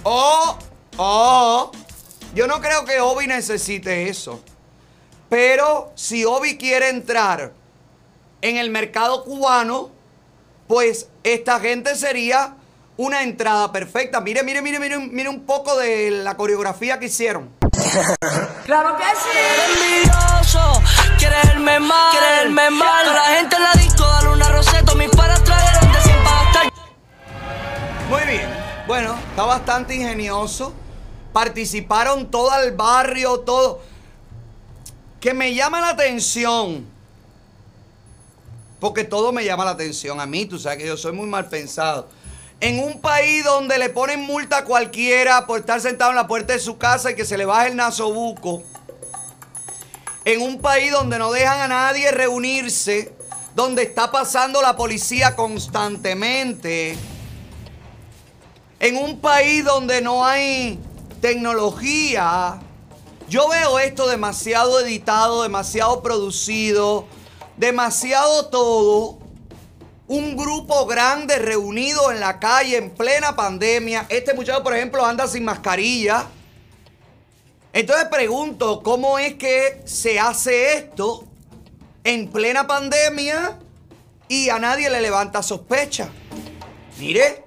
O, 0.04 0.58
o, 0.96 1.72
yo 2.34 2.48
no 2.48 2.62
creo 2.62 2.86
que 2.86 3.02
Obi 3.02 3.28
necesite 3.28 4.08
eso. 4.08 4.42
Pero 5.28 5.92
si 5.96 6.24
Obi 6.24 6.58
quiere 6.58 6.88
entrar 6.88 7.52
en 8.42 8.56
el 8.56 8.70
mercado 8.70 9.26
cubano, 9.26 9.90
pues 10.70 11.10
esta 11.26 11.60
gente 11.60 11.94
sería 11.98 12.56
una 12.96 13.24
entrada 13.24 13.74
perfecta. 13.74 14.22
Mire, 14.22 14.42
mire, 14.42 14.62
mire, 14.62 14.80
mire, 14.80 14.98
mire 14.98 15.28
un 15.28 15.46
poco 15.46 15.76
de 15.76 16.10
la 16.10 16.38
coreografía 16.38 17.00
que 17.00 17.08
hicieron. 17.08 17.54
Claro 18.66 18.96
que 18.96 19.04
sí. 19.04 19.38
Envidioso, 19.74 20.82
mal, 22.70 23.14
la 23.14 23.24
gente 23.36 23.56
en 23.58 23.64
la 23.64 23.72
disco, 23.74 24.06
dale 24.06 24.30
una 24.30 24.48
roseta, 24.50 24.96
mis 24.96 25.10
Muy 28.12 28.26
bien. 28.26 28.50
Bueno, 28.88 29.18
está 29.30 29.44
bastante 29.44 29.96
ingenioso. 29.96 30.74
Participaron 31.32 32.30
todo 32.30 32.54
el 32.62 32.74
barrio, 32.74 33.40
todo. 33.40 33.80
Que 35.22 35.34
me 35.34 35.56
llama 35.56 35.80
la 35.80 35.92
atención. 35.92 36.86
Porque 38.82 39.06
todo 39.06 39.32
me 39.32 39.46
llama 39.46 39.64
la 39.64 39.72
atención 39.72 40.20
a 40.20 40.26
mí. 40.26 40.46
Tú 40.46 40.60
sabes 40.60 40.80
que 40.80 40.88
yo 40.88 40.98
soy 40.98 41.14
muy 41.14 41.26
mal 41.26 41.48
pensado. 41.48 42.10
En 42.60 42.84
un 42.84 43.00
país 43.00 43.46
donde 43.46 43.78
le 43.78 43.88
ponen 43.88 44.20
multa 44.20 44.58
a 44.58 44.66
cualquiera 44.66 45.48
por 45.48 45.62
estar 45.62 45.80
sentado 45.80 46.12
en 46.12 46.18
la 46.18 46.28
puerta 46.28 46.52
de 46.52 46.60
su 46.60 46.78
casa 46.78 47.12
y 47.12 47.16
que 47.16 47.24
se 47.24 47.38
le 47.38 47.46
baje 47.46 47.70
el 47.70 47.78
nasobuco. 47.78 48.62
En 50.26 50.42
un 50.42 50.60
país 50.60 50.92
donde 50.92 51.18
no 51.18 51.32
dejan 51.32 51.62
a 51.62 51.68
nadie 51.70 52.12
reunirse. 52.12 53.14
Donde 53.56 53.84
está 53.84 54.12
pasando 54.12 54.62
la 54.62 54.76
policía 54.76 55.34
constantemente. 55.34 56.98
En 58.82 58.98
un 58.98 59.20
país 59.20 59.64
donde 59.64 60.02
no 60.02 60.26
hay 60.26 60.80
tecnología. 61.22 62.60
Yo 63.30 63.48
veo 63.48 63.78
esto 63.78 64.08
demasiado 64.08 64.80
editado, 64.80 65.44
demasiado 65.44 66.02
producido, 66.02 67.06
demasiado 67.58 68.48
todo. 68.48 69.20
un 70.08 70.36
grupo 70.36 70.88
grande 70.88 71.38
reunido 71.38 72.12
en 72.12 72.20
la 72.20 72.40
calle 72.40 72.76
en 72.76 72.90
plena 72.90 73.36
pandemia. 73.36 74.08
Este 74.10 74.34
muchacho, 74.34 74.64
por 74.64 74.76
ejemplo, 74.76 75.06
anda 75.06 75.28
sin 75.28 75.46
mascarilla. 75.46 76.26
Entonces 77.72 78.08
pregunto, 78.10 78.82
¿cómo 78.84 79.20
es 79.20 79.36
que 79.36 79.84
se 79.86 80.20
hace 80.20 80.74
esto 80.74 81.24
en 82.04 82.30
plena 82.30 82.66
pandemia 82.66 83.60
y 84.28 84.50
a 84.50 84.58
nadie 84.58 84.90
le 84.90 85.00
levanta 85.02 85.44
sospecha? 85.44 86.10
Mire, 86.98 87.46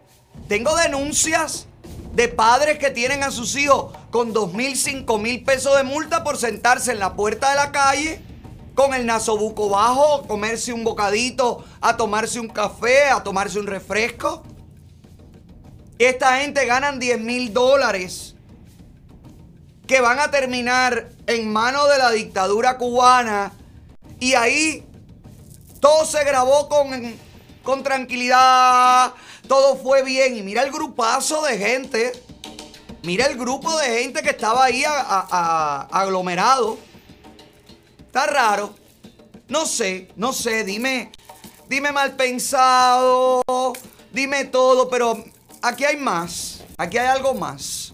tengo 0.49 0.75
denuncias 0.77 1.66
de 2.12 2.29
padres 2.29 2.79
que 2.79 2.91
tienen 2.91 3.23
a 3.23 3.31
sus 3.31 3.57
hijos 3.57 3.97
con 4.11 4.33
dos 4.33 4.53
mil, 4.53 4.77
cinco 4.77 5.19
mil 5.19 5.43
pesos 5.43 5.77
de 5.77 5.83
multa 5.83 6.23
por 6.23 6.37
sentarse 6.37 6.93
en 6.93 6.99
la 6.99 7.15
puerta 7.15 7.51
de 7.51 7.57
la 7.57 7.73
calle 7.73 8.21
con 8.75 8.93
el 8.93 9.07
nasobuco 9.07 9.69
bajo, 9.69 10.27
comerse 10.27 10.73
un 10.73 10.85
bocadito, 10.85 11.65
a 11.81 11.97
tomarse 11.97 12.41
un 12.41 12.49
café, 12.49 13.05
a 13.05 13.23
tomarse 13.23 13.59
un 13.59 13.66
refresco. 13.66 14.43
Esta 15.99 16.39
gente 16.39 16.66
ganan 16.66 16.99
10 16.99 17.21
mil 17.21 17.53
dólares 17.53 18.35
que 19.87 20.01
van 20.01 20.19
a 20.19 20.31
terminar 20.31 21.09
en 21.27 21.53
manos 21.53 21.89
de 21.89 21.99
la 21.99 22.11
dictadura 22.11 22.79
cubana 22.79 23.53
y 24.19 24.35
ahí 24.35 24.85
todo 25.81 26.05
se 26.05 26.25
grabó 26.25 26.69
con, 26.69 27.15
con 27.65 27.82
tranquilidad, 27.82 29.12
todo 29.49 29.77
fue 29.77 30.05
bien 30.05 30.36
y 30.36 30.43
mira 30.43 30.62
el 30.62 30.70
grupazo 30.70 31.43
de 31.43 31.59
gente, 31.59 32.12
mira 33.03 33.27
el 33.27 33.36
grupo 33.36 33.77
de 33.78 34.03
gente 34.03 34.23
que 34.23 34.31
estaba 34.31 34.65
ahí 34.65 34.85
aglomerado. 34.86 36.78
Está 38.07 38.27
raro. 38.27 38.74
No 39.49 39.66
sé, 39.66 40.09
no 40.16 40.32
sé, 40.32 40.65
dime, 40.65 41.11
dime 41.69 41.93
mal 41.93 42.16
pensado, 42.16 43.43
dime 44.12 44.47
todo, 44.47 44.89
pero 44.89 45.23
aquí 45.61 45.85
hay 45.85 45.97
más, 45.97 46.62
aquí 46.78 46.97
hay 46.97 47.09
algo 47.09 47.35
más. 47.35 47.93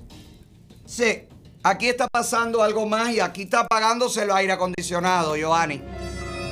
Sí, 0.87 1.27
aquí 1.63 1.89
está 1.89 2.07
pasando 2.07 2.63
algo 2.63 2.87
más 2.87 3.11
y 3.11 3.21
aquí 3.21 3.43
está 3.43 3.61
apagándose 3.61 4.23
el 4.23 4.31
aire 4.31 4.53
acondicionado, 4.53 5.37
Giovanni. 5.37 5.83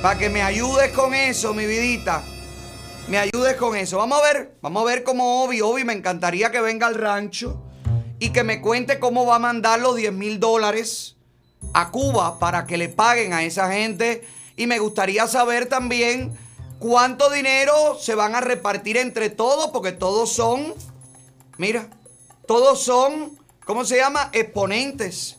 Para 0.01 0.17
que 0.17 0.29
me 0.29 0.41
ayudes 0.41 0.91
con 0.91 1.13
eso, 1.13 1.53
mi 1.53 1.65
vidita. 1.65 2.23
Me 3.09 3.17
ayudes 3.17 3.55
con 3.55 3.75
eso. 3.75 3.97
Vamos 3.97 4.19
a 4.19 4.21
ver, 4.21 4.55
vamos 4.61 4.83
a 4.83 4.85
ver 4.85 5.03
cómo 5.03 5.43
Obi, 5.43 5.61
Obi, 5.61 5.83
me 5.83 5.93
encantaría 5.93 6.51
que 6.51 6.61
venga 6.61 6.85
al 6.85 6.93
rancho 6.93 7.59
y 8.19 8.29
que 8.29 8.43
me 8.43 8.61
cuente 8.61 8.99
cómo 8.99 9.25
va 9.25 9.37
a 9.37 9.39
mandar 9.39 9.79
los 9.79 9.95
10 9.95 10.13
mil 10.13 10.39
dólares 10.39 11.15
a 11.73 11.89
Cuba 11.89 12.37
para 12.37 12.67
que 12.67 12.77
le 12.77 12.87
paguen 12.87 13.33
a 13.33 13.43
esa 13.43 13.71
gente. 13.71 14.27
Y 14.55 14.67
me 14.67 14.77
gustaría 14.77 15.25
saber 15.25 15.65
también 15.65 16.37
cuánto 16.77 17.31
dinero 17.31 17.97
se 17.99 18.13
van 18.13 18.35
a 18.35 18.41
repartir 18.41 18.95
entre 18.95 19.31
todos, 19.31 19.71
porque 19.71 19.91
todos 19.91 20.31
son, 20.31 20.75
mira, 21.57 21.89
todos 22.45 22.83
son, 22.83 23.39
¿cómo 23.65 23.85
se 23.85 23.97
llama? 23.97 24.29
Exponentes. 24.33 25.37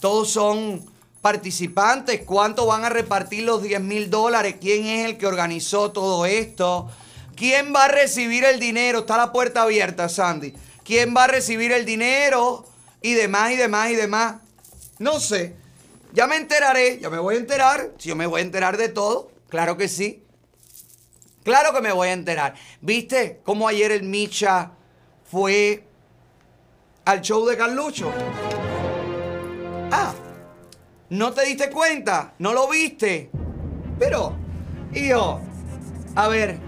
Todos 0.00 0.30
son 0.30 0.86
participantes. 1.26 2.20
¿Cuánto 2.24 2.66
van 2.66 2.84
a 2.84 2.88
repartir 2.88 3.42
los 3.42 3.60
10 3.60 3.80
mil 3.80 4.10
dólares? 4.10 4.54
¿Quién 4.60 4.86
es 4.86 5.06
el 5.06 5.18
que 5.18 5.26
organizó 5.26 5.90
todo 5.90 6.24
esto? 6.24 6.88
¿Quién 7.34 7.74
va 7.74 7.86
a 7.86 7.88
recibir 7.88 8.44
el 8.44 8.60
dinero? 8.60 9.00
Está 9.00 9.16
la 9.16 9.32
puerta 9.32 9.62
abierta, 9.62 10.08
Sandy. 10.08 10.54
¿Quién 10.84 11.16
va 11.16 11.24
a 11.24 11.26
recibir 11.26 11.72
el 11.72 11.84
dinero? 11.84 12.64
Y 13.02 13.14
demás, 13.14 13.50
y 13.50 13.56
demás, 13.56 13.90
y 13.90 13.96
demás. 13.96 14.36
No 15.00 15.18
sé. 15.18 15.56
Ya 16.12 16.28
me 16.28 16.36
enteraré, 16.36 17.00
ya 17.00 17.10
me 17.10 17.18
voy 17.18 17.34
a 17.34 17.38
enterar. 17.38 17.90
Si 17.98 18.08
yo 18.08 18.14
me 18.14 18.28
voy 18.28 18.40
a 18.40 18.44
enterar 18.44 18.76
de 18.76 18.88
todo, 18.88 19.32
claro 19.48 19.76
que 19.76 19.88
sí. 19.88 20.22
Claro 21.42 21.74
que 21.74 21.80
me 21.80 21.90
voy 21.90 22.06
a 22.06 22.12
enterar. 22.12 22.54
¿Viste 22.80 23.40
cómo 23.42 23.66
ayer 23.66 23.90
el 23.90 24.04
Micha 24.04 24.70
fue 25.28 25.82
al 27.04 27.20
show 27.20 27.44
de 27.46 27.56
Carlucho? 27.56 28.12
Ah, 29.90 30.14
¿no 31.10 31.32
te 31.32 31.44
diste 31.44 31.70
cuenta? 31.70 32.34
¿No 32.38 32.52
lo 32.52 32.68
viste? 32.68 33.30
Pero, 33.98 34.34
hijo, 34.94 35.40
a 36.14 36.28
ver. 36.28 36.58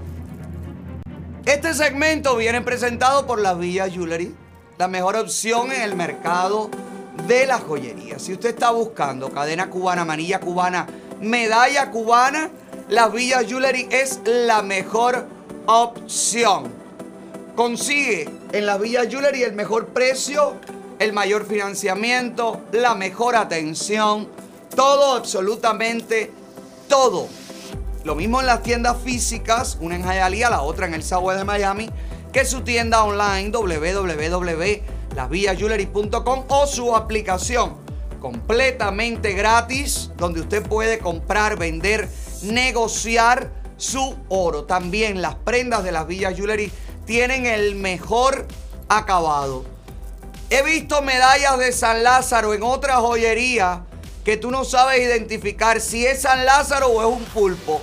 Este 1.44 1.72
segmento 1.74 2.36
viene 2.36 2.60
presentado 2.60 3.26
por 3.26 3.40
la 3.40 3.54
Villa 3.54 3.88
Jewelry, 3.88 4.34
la 4.76 4.88
mejor 4.88 5.16
opción 5.16 5.72
en 5.72 5.82
el 5.82 5.96
mercado 5.96 6.70
de 7.26 7.46
la 7.46 7.58
joyería. 7.58 8.18
Si 8.18 8.32
usted 8.32 8.50
está 8.50 8.70
buscando 8.70 9.30
cadena 9.30 9.70
cubana, 9.70 10.04
manilla 10.04 10.40
cubana, 10.40 10.86
medalla 11.20 11.90
cubana, 11.90 12.50
la 12.88 13.08
Villa 13.08 13.42
Jewelry 13.44 13.88
es 13.90 14.20
la 14.24 14.62
mejor 14.62 15.26
opción. 15.66 16.72
Consigue 17.56 18.28
en 18.52 18.66
la 18.66 18.78
Villa 18.78 19.08
Jewelry 19.08 19.42
el 19.42 19.54
mejor 19.54 19.88
precio, 19.88 20.54
el 20.98 21.12
mayor 21.12 21.46
financiamiento, 21.46 22.62
la 22.72 22.94
mejor 22.94 23.36
atención, 23.36 24.28
todo, 24.74 25.16
absolutamente 25.16 26.32
todo. 26.88 27.28
Lo 28.04 28.14
mismo 28.14 28.40
en 28.40 28.46
las 28.46 28.62
tiendas 28.62 28.96
físicas, 29.02 29.76
una 29.80 29.96
en 29.96 30.04
Hialeah, 30.04 30.50
la 30.50 30.62
otra 30.62 30.86
en 30.86 30.94
el 30.94 31.02
Subway 31.02 31.36
de 31.36 31.44
Miami, 31.44 31.90
que 32.32 32.44
su 32.44 32.60
tienda 32.62 33.02
online 33.04 33.50
www.lasvillayullery.com 33.50 36.44
o 36.48 36.66
su 36.66 36.94
aplicación 36.94 37.88
completamente 38.20 39.32
gratis, 39.32 40.10
donde 40.16 40.40
usted 40.40 40.66
puede 40.66 40.98
comprar, 40.98 41.58
vender, 41.58 42.08
negociar 42.42 43.50
su 43.76 44.16
oro. 44.28 44.64
También 44.64 45.22
las 45.22 45.36
prendas 45.36 45.84
de 45.84 45.92
las 45.92 46.06
Villa 46.06 46.32
Jewelry 46.32 46.70
tienen 47.06 47.46
el 47.46 47.76
mejor 47.76 48.46
acabado. 48.88 49.77
He 50.50 50.62
visto 50.62 51.02
medallas 51.02 51.58
de 51.58 51.72
San 51.72 52.02
Lázaro 52.02 52.54
en 52.54 52.62
otra 52.62 52.96
joyería 52.96 53.82
que 54.24 54.38
tú 54.38 54.50
no 54.50 54.64
sabes 54.64 55.00
identificar 55.00 55.78
si 55.80 56.06
es 56.06 56.22
San 56.22 56.46
Lázaro 56.46 56.86
o 56.86 57.02
es 57.02 57.06
un 57.06 57.24
pulpo. 57.26 57.82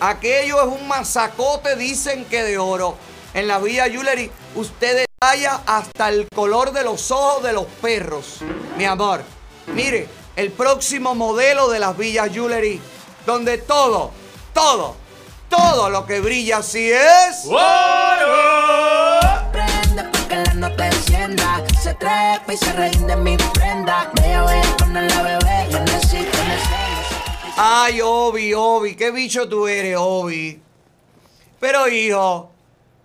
Aquello 0.00 0.62
es 0.62 0.80
un 0.80 0.88
masacote, 0.88 1.76
dicen 1.76 2.24
que 2.24 2.42
de 2.42 2.56
oro. 2.56 2.96
En 3.34 3.48
la 3.48 3.58
Villa 3.58 3.84
Jewelry 3.84 4.30
usted 4.54 5.06
detalla 5.06 5.60
hasta 5.66 6.08
el 6.08 6.26
color 6.34 6.72
de 6.72 6.84
los 6.84 7.10
ojos 7.10 7.42
de 7.42 7.52
los 7.52 7.66
perros. 7.82 8.38
Mi 8.78 8.86
amor, 8.86 9.22
mire, 9.66 10.08
el 10.36 10.52
próximo 10.52 11.14
modelo 11.14 11.68
de 11.68 11.80
las 11.80 11.96
Villas 11.98 12.30
Jewelry, 12.32 12.80
donde 13.26 13.58
todo, 13.58 14.10
todo, 14.54 14.96
todo 15.50 15.90
lo 15.90 16.06
que 16.06 16.20
brilla 16.20 16.58
así 16.58 16.90
es... 16.90 17.44
Nota 17.44 19.03
se 22.56 22.72
rinde 22.72 23.16
mi 23.16 23.36
prenda. 23.36 24.10
Ay, 27.56 28.00
Obi, 28.02 28.52
Obi, 28.54 28.96
qué 28.96 29.10
bicho 29.10 29.48
tú 29.48 29.66
eres, 29.66 29.96
Obi. 29.98 30.60
Pero, 31.60 31.88
hijo, 31.88 32.50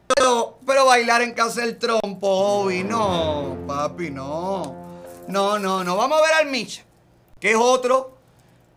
pero, 0.08 0.58
pero 0.66 0.86
bailar 0.86 1.22
en 1.22 1.34
casa 1.34 1.62
del 1.62 1.78
trompo, 1.78 2.28
Obi, 2.28 2.84
no, 2.84 3.58
papi, 3.68 4.10
no. 4.10 4.76
No, 5.28 5.60
no, 5.60 5.84
no. 5.84 5.96
Vamos 5.96 6.20
a 6.20 6.22
ver 6.24 6.34
al 6.34 6.48
Micha, 6.48 6.84
que 7.40 7.52
es 7.52 7.58
otro 7.58 8.18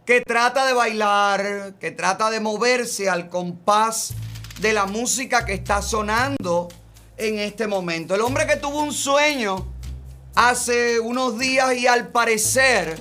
que 0.04 0.20
trata 0.20 0.66
de 0.66 0.74
bailar, 0.74 1.74
que 1.80 1.90
trata 1.90 2.30
de 2.30 2.40
moverse 2.40 3.08
al 3.08 3.28
compás 3.28 4.14
de 4.60 4.72
la 4.72 4.86
música 4.86 5.46
que 5.46 5.54
está 5.54 5.80
sonando 5.80 6.68
en 7.16 7.38
este 7.38 7.66
momento. 7.66 8.14
El 8.14 8.20
hombre 8.20 8.46
que 8.46 8.56
tuvo 8.56 8.82
un 8.82 8.92
sueño 8.92 9.71
hace 10.34 10.98
unos 11.00 11.38
días 11.38 11.74
y 11.76 11.86
al 11.86 12.08
parecer 12.08 12.98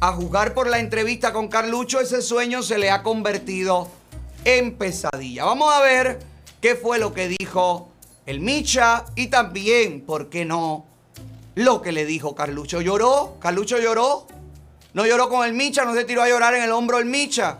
a 0.00 0.12
juzgar 0.12 0.54
por 0.54 0.68
la 0.68 0.80
entrevista 0.80 1.32
con 1.32 1.48
Carlucho, 1.48 2.00
ese 2.00 2.22
sueño 2.22 2.62
se 2.62 2.78
le 2.78 2.90
ha 2.90 3.02
convertido 3.02 3.88
en 4.44 4.76
pesadilla. 4.76 5.44
Vamos 5.44 5.72
a 5.72 5.80
ver 5.80 6.20
qué 6.60 6.74
fue 6.74 6.98
lo 6.98 7.14
que 7.14 7.28
dijo 7.28 7.88
el 8.26 8.40
Micha 8.40 9.04
y 9.14 9.28
también, 9.28 10.02
¿por 10.02 10.28
qué 10.28 10.44
no? 10.44 10.86
Lo 11.54 11.82
que 11.82 11.92
le 11.92 12.04
dijo 12.04 12.34
Carlucho. 12.34 12.80
¿Lloró? 12.80 13.36
¿Carlucho 13.38 13.78
lloró? 13.78 14.26
¿No 14.94 15.06
lloró 15.06 15.28
con 15.28 15.46
el 15.46 15.54
Micha? 15.54 15.84
¿No 15.84 15.94
se 15.94 16.04
tiró 16.04 16.22
a 16.22 16.28
llorar 16.28 16.54
en 16.54 16.64
el 16.64 16.72
hombro 16.72 16.98
el 16.98 17.04
Micha? 17.04 17.58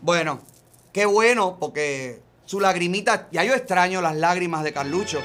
Bueno, 0.00 0.40
qué 0.92 1.06
bueno, 1.06 1.56
porque 1.60 2.20
su 2.44 2.60
lagrimita, 2.60 3.28
ya 3.30 3.44
yo 3.44 3.54
extraño 3.54 4.00
las 4.00 4.16
lágrimas 4.16 4.64
de 4.64 4.72
Carlucho. 4.72 5.20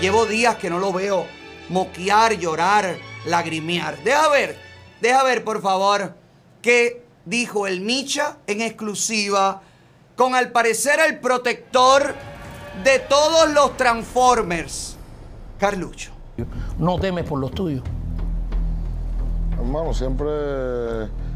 Llevo 0.00 0.26
días 0.26 0.56
que 0.56 0.68
no 0.68 0.78
lo 0.78 0.92
veo 0.92 1.26
moquear, 1.68 2.34
llorar, 2.34 2.96
lagrimear. 3.26 4.02
Deja 4.02 4.28
ver, 4.28 4.56
deja 5.00 5.22
ver, 5.22 5.44
por 5.44 5.60
favor, 5.62 6.14
qué 6.62 7.04
dijo 7.24 7.66
el 7.66 7.80
Micha 7.80 8.36
en 8.46 8.60
exclusiva 8.60 9.62
con 10.16 10.34
al 10.34 10.52
parecer 10.52 11.00
el 11.08 11.18
protector 11.18 12.14
de 12.84 12.98
todos 13.00 13.52
los 13.52 13.76
Transformers, 13.76 14.96
Carlucho. 15.58 16.12
No 16.78 16.98
temes 16.98 17.24
por 17.24 17.38
los 17.38 17.52
tuyos. 17.52 17.82
Hermano, 19.52 19.94
siempre, 19.94 20.26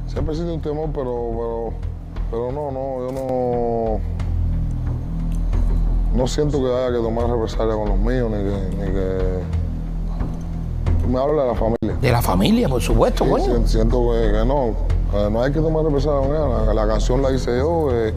siempre 0.06 0.34
existe 0.34 0.52
un 0.52 0.60
temor, 0.60 0.90
pero, 0.92 1.30
pero, 1.32 1.72
pero 2.30 2.52
no, 2.52 2.70
no, 2.70 3.06
yo 3.06 4.00
no, 6.12 6.18
no 6.18 6.26
siento 6.26 6.60
que 6.60 6.66
haya 6.66 6.96
que 6.96 7.02
tomar 7.02 7.28
represalia 7.28 7.74
con 7.74 7.88
los 7.88 7.98
míos, 7.98 8.30
ni 8.30 8.36
que, 8.38 8.76
ni 8.76 8.92
que 8.92 9.67
me 11.09 11.18
habla 11.18 11.43
de 11.43 11.48
la 11.48 11.55
familia. 11.55 11.97
De 12.01 12.12
la 12.12 12.22
familia, 12.22 12.68
por 12.68 12.80
supuesto, 12.82 13.24
Sí, 13.24 13.30
coño. 13.30 13.66
siento 13.66 14.10
que, 14.12 14.32
que 14.32 14.44
no, 14.44 14.74
no 15.30 15.43
hay 15.43 15.52
que 15.52 15.60
tomar 15.60 15.85
represalia 15.85 16.20
con 16.20 16.36
ella. 16.36 16.64
La, 16.66 16.74
la 16.74 16.86
canción 16.89 17.22
la 17.22 17.30
hice 17.32 17.56
yo, 17.59 17.89
eh, 17.93 18.12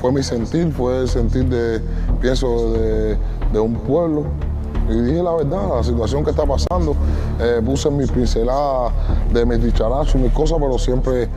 fue 0.00 0.12
mi 0.12 0.22
sentir, 0.22 0.72
fue 0.72 1.00
el 1.00 1.08
sentir 1.08 1.46
de, 1.46 1.80
pienso, 2.20 2.72
de, 2.72 3.16
de 3.52 3.58
un 3.60 3.74
pueblo. 3.74 4.24
Y 4.88 5.00
dije 5.00 5.20
la 5.22 5.32
verdad, 5.32 5.76
la 5.78 5.82
situación 5.82 6.22
que 6.24 6.30
está 6.30 6.44
pasando. 6.46 6.94
Eh, 7.40 7.60
puse 7.64 7.90
mis 7.90 8.10
pinceladas 8.10 8.92
de 9.32 9.44
mis 9.44 9.62
dicharachos 9.62 10.14
y 10.14 10.18
mis 10.18 10.32
cosas, 10.32 10.58
pero 10.60 10.78
siempre 10.78 11.28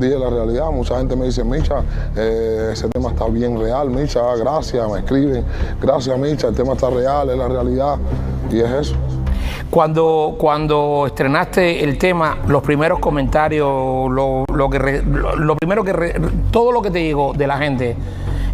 dije 0.00 0.18
la 0.18 0.30
realidad. 0.30 0.70
Mucha 0.70 0.96
gente 0.98 1.14
me 1.14 1.26
dice, 1.26 1.44
Micha, 1.44 1.82
eh, 2.16 2.70
ese 2.72 2.88
tema 2.88 3.10
está 3.10 3.26
bien 3.26 3.58
real, 3.60 3.90
Micha, 3.90 4.20
gracias, 4.36 4.90
me 4.90 5.00
escriben, 5.00 5.44
gracias, 5.82 6.18
Micha, 6.18 6.48
el 6.48 6.54
tema 6.54 6.72
está 6.72 6.88
real, 6.88 7.28
es 7.28 7.36
la 7.36 7.46
realidad. 7.48 7.96
Y 8.50 8.60
es 8.60 8.70
eso. 8.70 8.94
Cuando, 9.74 10.36
cuando 10.38 11.02
estrenaste 11.08 11.82
el 11.82 11.98
tema, 11.98 12.38
los 12.46 12.62
primeros 12.62 13.00
comentarios, 13.00 13.66
lo, 14.08 14.44
lo 14.54 14.70
que 14.70 15.02
lo, 15.02 15.56
primero 15.56 15.82
que 15.82 15.92
todo 16.52 16.70
lo 16.70 16.80
que 16.80 16.92
te 16.92 17.02
llegó 17.02 17.32
de 17.32 17.44
la 17.48 17.58
gente, 17.58 17.96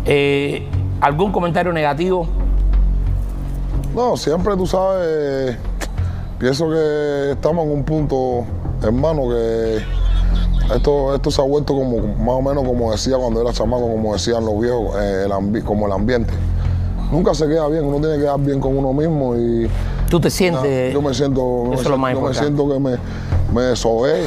eh, 0.07 0.67
algún 1.03 1.31
comentario 1.31 1.75
negativo, 1.75 2.27
No, 3.95 4.17
siempre 4.17 4.57
tú 4.57 4.67
sabes, 4.67 5.59
pienso 6.39 6.71
que 6.71 7.33
estamos 7.33 7.67
en 7.67 7.73
un 7.73 7.85
punto, 7.85 8.45
hermano, 8.83 9.29
que 9.29 9.77
esto, 10.75 11.15
esto 11.15 11.31
se 11.31 11.43
ha 11.43 11.45
vuelto 11.45 11.75
como 11.75 11.99
más 12.17 12.35
o 12.37 12.41
menos 12.41 12.65
como 12.65 12.93
decía 12.93 13.19
cuando 13.19 13.43
era 13.43 13.53
chamaco, 13.53 13.83
como 13.83 14.15
decían 14.15 14.43
los 14.47 14.59
viejos, 14.59 14.97
eh, 14.99 15.25
el 15.27 15.33
ambi- 15.33 15.63
como 15.63 15.85
el 15.87 15.93
ambiente. 15.93 16.33
Nunca 17.13 17.35
se 17.35 17.47
queda 17.47 17.69
bien, 17.69 17.85
uno 17.85 17.99
tiene 17.99 18.15
que 18.15 18.23
quedar 18.23 18.41
bien 18.41 18.59
con 18.59 18.75
uno 18.79 18.95
mismo 18.95 19.37
y... 19.37 19.69
tú 20.11 20.21
te 20.21 20.29
sientes... 20.29 20.93
yo 20.93 21.01
me 21.01 21.15
siento, 21.15 21.41
yo 21.41 21.71
me 21.71 21.71
lo 21.71 21.73
más 21.73 21.81
siento- 21.81 21.89
yo 21.91 21.99
me 21.99 22.11
importante. 22.11 22.39
siento 22.39 22.69
que 22.69 22.81
me, 22.81 23.69
me 23.69 23.77
soé, 23.77 24.25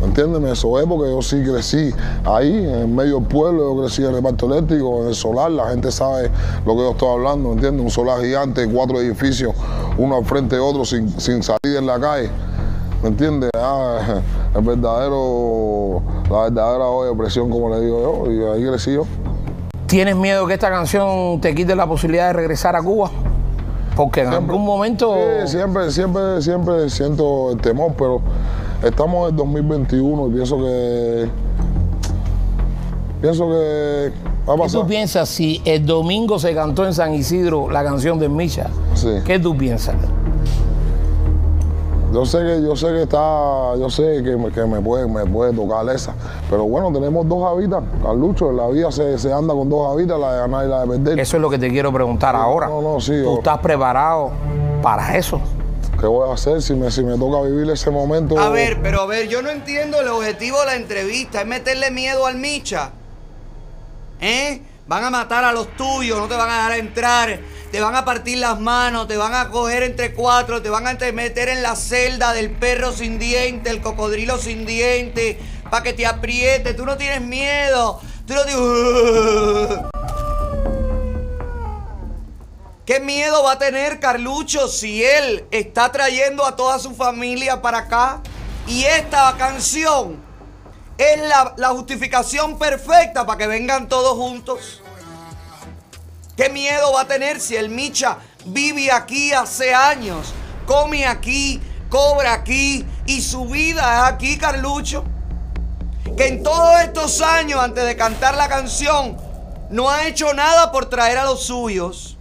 ¿me 0.00 0.06
entiendes? 0.06 0.40
Me 0.40 0.56
soé 0.56 0.86
porque 0.86 1.10
yo 1.10 1.22
sí 1.22 1.42
crecí 1.44 1.94
ahí, 2.24 2.66
en 2.66 2.96
medio 2.96 3.16
del 3.20 3.28
pueblo, 3.28 3.74
yo 3.74 3.82
crecí 3.82 4.02
en 4.02 4.08
el 4.08 4.14
reparto 4.16 4.46
eléctrico, 4.52 5.02
en 5.02 5.08
el 5.08 5.14
solar, 5.14 5.50
la 5.50 5.68
gente 5.68 5.92
sabe 5.92 6.30
lo 6.64 6.72
que 6.74 6.80
yo 6.80 6.90
estoy 6.92 7.08
hablando, 7.10 7.50
¿me 7.50 7.54
entiendes? 7.56 7.84
Un 7.84 7.90
solar 7.90 8.20
gigante, 8.22 8.66
cuatro 8.66 9.00
edificios, 9.00 9.54
uno 9.98 10.16
al 10.16 10.24
frente 10.24 10.56
de 10.56 10.60
otro, 10.62 10.84
sin, 10.84 11.08
sin 11.20 11.42
salir 11.42 11.76
en 11.78 11.86
la 11.86 12.00
calle, 12.00 12.30
¿me 13.02 13.10
entiendes? 13.10 13.50
Ah, 13.56 14.20
el 14.54 14.62
verdadero, 14.62 16.02
la 16.30 16.42
verdadera 16.44 16.84
olla 16.86 17.10
de 17.10 17.16
presión, 17.16 17.50
como 17.50 17.68
le 17.74 17.80
digo 17.82 18.24
yo, 18.26 18.32
y 18.32 18.42
ahí 18.62 18.66
crecí 18.68 18.94
yo. 18.94 19.04
¿tienes 19.86 20.16
miedo 20.16 20.46
que 20.48 20.54
esta 20.54 20.68
canción 20.68 21.40
te 21.40 21.54
quite 21.54 21.76
la 21.76 21.86
posibilidad 21.86 22.26
de 22.26 22.32
regresar 22.32 22.74
a 22.74 22.82
Cuba? 22.82 23.08
Porque 23.96 24.20
en 24.20 24.28
algún 24.28 24.64
momento... 24.64 25.16
Sí, 25.46 25.56
siempre, 25.56 25.90
siempre, 25.90 26.42
siempre 26.42 26.90
siento 26.90 27.50
el 27.52 27.58
temor, 27.58 27.94
pero 27.96 28.20
estamos 28.82 29.30
en 29.30 29.36
2021 29.36 30.28
y 30.28 30.30
pienso 30.32 30.58
que. 30.58 31.28
Pienso 33.22 33.48
que 33.48 34.12
va 34.46 34.52
a 34.52 34.56
¿Qué 34.56 34.62
pasar. 34.62 34.80
tú 34.82 34.86
piensas 34.86 35.28
si 35.30 35.62
el 35.64 35.86
domingo 35.86 36.38
se 36.38 36.54
cantó 36.54 36.84
en 36.86 36.92
San 36.92 37.14
Isidro 37.14 37.70
la 37.70 37.82
canción 37.82 38.18
de 38.18 38.28
Micha? 38.28 38.68
Sí. 38.94 39.08
¿Qué 39.24 39.38
tú 39.38 39.56
piensas? 39.56 39.96
Yo 42.16 42.24
sé 42.24 42.38
que, 42.38 42.62
yo 42.62 42.74
sé 42.74 42.86
que 42.86 43.02
está, 43.02 43.18
yo 43.78 43.90
sé 43.90 44.22
que, 44.24 44.36
me- 44.38 44.50
que 44.50 44.64
me, 44.64 44.80
puede, 44.80 45.06
me 45.06 45.26
puede 45.26 45.52
tocar 45.52 45.86
esa. 45.94 46.14
Pero 46.48 46.64
bueno, 46.64 46.90
tenemos 46.90 47.28
dos 47.28 47.46
habitas, 47.52 47.82
Carlucho, 48.02 48.48
en 48.48 48.56
la 48.56 48.68
vida 48.68 48.90
se, 48.90 49.18
se 49.18 49.30
anda 49.30 49.52
con 49.52 49.68
dos 49.68 49.92
habitas, 49.92 50.18
la 50.18 50.32
de 50.32 50.38
ganar 50.40 50.64
y 50.64 50.68
la 50.70 50.80
de 50.80 50.86
perder. 50.86 51.20
Eso 51.20 51.36
es 51.36 51.42
lo 51.42 51.50
que 51.50 51.58
te 51.58 51.68
quiero 51.68 51.92
preguntar 51.92 52.34
ahora. 52.34 52.68
No, 52.68 52.80
no, 52.80 53.00
sí. 53.02 53.12
¿Tú 53.22 53.22
yo- 53.32 53.36
estás 53.36 53.58
preparado 53.58 54.30
para 54.82 55.14
eso? 55.18 55.38
¿Qué 56.00 56.06
voy 56.06 56.30
a 56.30 56.32
hacer 56.32 56.62
si 56.62 56.72
me, 56.74 56.90
si 56.90 57.04
me 57.04 57.18
toca 57.18 57.42
vivir 57.42 57.68
ese 57.70 57.90
momento? 57.90 58.38
A 58.38 58.48
ver, 58.48 58.80
pero 58.82 59.02
a 59.02 59.06
ver, 59.06 59.28
yo 59.28 59.42
no 59.42 59.50
entiendo 59.50 60.00
el 60.00 60.08
objetivo 60.08 60.58
de 60.60 60.66
la 60.66 60.74
entrevista, 60.76 61.42
es 61.42 61.46
meterle 61.46 61.90
miedo 61.90 62.24
al 62.24 62.36
Micha. 62.36 62.92
¿Eh? 64.22 64.62
Van 64.88 65.04
a 65.04 65.10
matar 65.10 65.44
a 65.44 65.52
los 65.52 65.68
tuyos, 65.76 66.18
no 66.18 66.26
te 66.28 66.34
van 66.36 66.48
a 66.48 66.54
dejar 66.56 66.72
entrar, 66.78 67.38
te 67.72 67.80
van 67.80 67.94
a 67.94 68.04
partir 68.04 68.38
las 68.38 68.58
manos, 68.60 69.08
te 69.08 69.16
van 69.16 69.34
a 69.34 69.50
coger 69.50 69.82
entre 69.82 70.14
cuatro, 70.14 70.62
te 70.62 70.70
van 70.70 70.86
a 70.86 70.96
te- 70.96 71.12
meter 71.12 71.48
en 71.48 71.62
la 71.62 71.76
celda 71.76 72.32
del 72.32 72.50
perro 72.50 72.92
sin 72.92 73.18
diente, 73.18 73.70
el 73.70 73.80
cocodrilo 73.82 74.38
sin 74.38 74.64
diente, 74.66 75.38
para 75.70 75.82
que 75.82 75.92
te 75.92 76.06
apriete, 76.06 76.74
tú 76.74 76.86
no 76.86 76.96
tienes 76.96 77.20
miedo, 77.20 78.00
tú 78.26 78.34
no 78.34 78.44
tienes... 78.44 79.78
¿Qué 82.86 83.00
miedo 83.00 83.42
va 83.42 83.52
a 83.52 83.58
tener 83.58 83.98
Carlucho 83.98 84.68
si 84.68 85.04
él 85.04 85.44
está 85.50 85.90
trayendo 85.90 86.46
a 86.46 86.54
toda 86.54 86.78
su 86.78 86.94
familia 86.94 87.60
para 87.60 87.78
acá? 87.78 88.20
Y 88.68 88.84
esta 88.84 89.34
canción 89.36 90.24
es 90.96 91.20
la, 91.28 91.52
la 91.56 91.70
justificación 91.70 92.56
perfecta 92.58 93.26
para 93.26 93.38
que 93.38 93.48
vengan 93.48 93.88
todos 93.88 94.16
juntos. 94.16 94.82
¿Qué 96.36 96.50
miedo 96.50 96.92
va 96.92 97.02
a 97.02 97.08
tener 97.08 97.40
si 97.40 97.56
el 97.56 97.70
Micha 97.70 98.18
vive 98.44 98.92
aquí 98.92 99.32
hace 99.32 99.74
años, 99.74 100.34
come 100.66 101.06
aquí, 101.06 101.62
cobra 101.88 102.34
aquí 102.34 102.84
y 103.06 103.22
su 103.22 103.46
vida 103.46 103.80
es 103.94 104.12
aquí, 104.12 104.36
Carlucho? 104.36 105.02
Que 106.14 106.28
en 106.28 106.42
todos 106.42 106.80
estos 106.82 107.22
años 107.22 107.58
antes 107.58 107.86
de 107.86 107.96
cantar 107.96 108.36
la 108.36 108.48
canción 108.48 109.16
no 109.70 109.88
ha 109.88 110.06
hecho 110.06 110.34
nada 110.34 110.70
por 110.70 110.86
traer 110.90 111.16
a 111.18 111.24
los 111.24 111.44
suyos. 111.44 112.18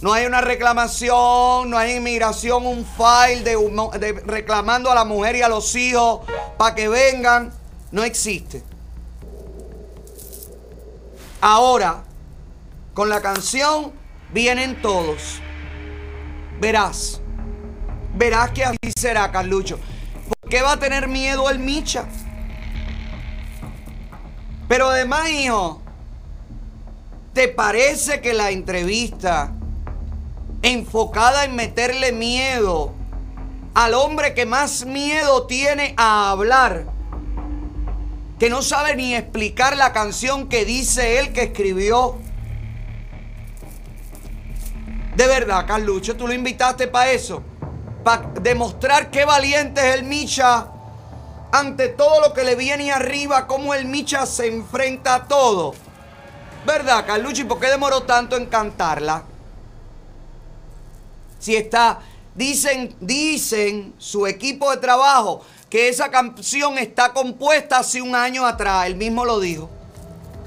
No 0.00 0.12
hay 0.12 0.24
una 0.26 0.40
reclamación, 0.40 1.70
no 1.70 1.78
hay 1.78 1.96
inmigración, 1.96 2.66
un 2.66 2.84
file 2.84 3.44
de, 3.44 4.12
reclamando 4.24 4.90
a 4.90 4.94
la 4.94 5.04
mujer 5.04 5.36
y 5.36 5.42
a 5.42 5.48
los 5.48 5.74
hijos 5.76 6.22
para 6.56 6.74
que 6.74 6.88
vengan. 6.88 7.52
No 7.92 8.02
existe. 8.02 8.64
Ahora, 11.40 12.02
con 12.94 13.08
la 13.08 13.20
canción 13.20 13.92
vienen 14.32 14.80
todos. 14.82 15.40
Verás. 16.60 17.20
Verás 18.14 18.50
que 18.50 18.64
así 18.64 18.92
será, 18.96 19.30
Carlucho. 19.32 19.78
¿Por 20.28 20.50
qué 20.50 20.62
va 20.62 20.72
a 20.72 20.78
tener 20.78 21.08
miedo 21.08 21.48
el 21.50 21.58
Micha? 21.58 22.04
Pero 24.68 24.88
además, 24.88 25.30
hijo, 25.30 25.82
¿te 27.32 27.48
parece 27.48 28.20
que 28.20 28.32
la 28.34 28.50
entrevista 28.50 29.52
enfocada 30.62 31.44
en 31.44 31.56
meterle 31.56 32.12
miedo 32.12 32.94
al 33.74 33.94
hombre 33.94 34.34
que 34.34 34.46
más 34.46 34.84
miedo 34.84 35.46
tiene 35.46 35.94
a 35.96 36.30
hablar, 36.30 36.86
que 38.38 38.48
no 38.50 38.62
sabe 38.62 38.96
ni 38.96 39.14
explicar 39.14 39.76
la 39.76 39.92
canción 39.92 40.48
que 40.48 40.64
dice 40.64 41.18
él 41.18 41.32
que 41.32 41.44
escribió. 41.44 42.18
De 45.14 45.26
verdad, 45.26 45.66
Carlucho, 45.66 46.16
tú 46.16 46.26
lo 46.26 46.32
invitaste 46.32 46.88
para 46.88 47.10
eso, 47.10 47.42
para 48.02 48.28
demostrar 48.40 49.10
qué 49.10 49.24
valiente 49.24 49.86
es 49.86 49.96
el 49.96 50.04
Micha 50.04 50.68
ante 51.52 51.88
todo 51.88 52.20
lo 52.20 52.32
que 52.32 52.44
le 52.44 52.56
viene 52.56 52.90
arriba, 52.90 53.46
cómo 53.46 53.74
el 53.74 53.84
Micha 53.84 54.24
se 54.24 54.46
enfrenta 54.46 55.16
a 55.16 55.24
todo. 55.24 55.74
¿Verdad, 56.64 57.04
Carlucho? 57.06 57.42
¿Y 57.42 57.44
por 57.44 57.60
qué 57.60 57.66
demoró 57.66 58.04
tanto 58.04 58.36
en 58.36 58.46
cantarla? 58.46 59.24
Si 61.38 61.56
está, 61.56 62.00
dicen, 62.34 62.96
dicen 63.00 63.94
su 63.98 64.26
equipo 64.26 64.70
de 64.70 64.78
trabajo 64.78 65.44
que 65.68 65.88
esa 65.88 66.10
canción 66.10 66.78
está 66.78 67.12
compuesta 67.12 67.78
hace 67.78 68.00
un 68.00 68.14
año 68.14 68.46
atrás. 68.46 68.86
Él 68.86 68.94
mismo 68.94 69.24
lo 69.24 69.40
dijo. 69.40 69.68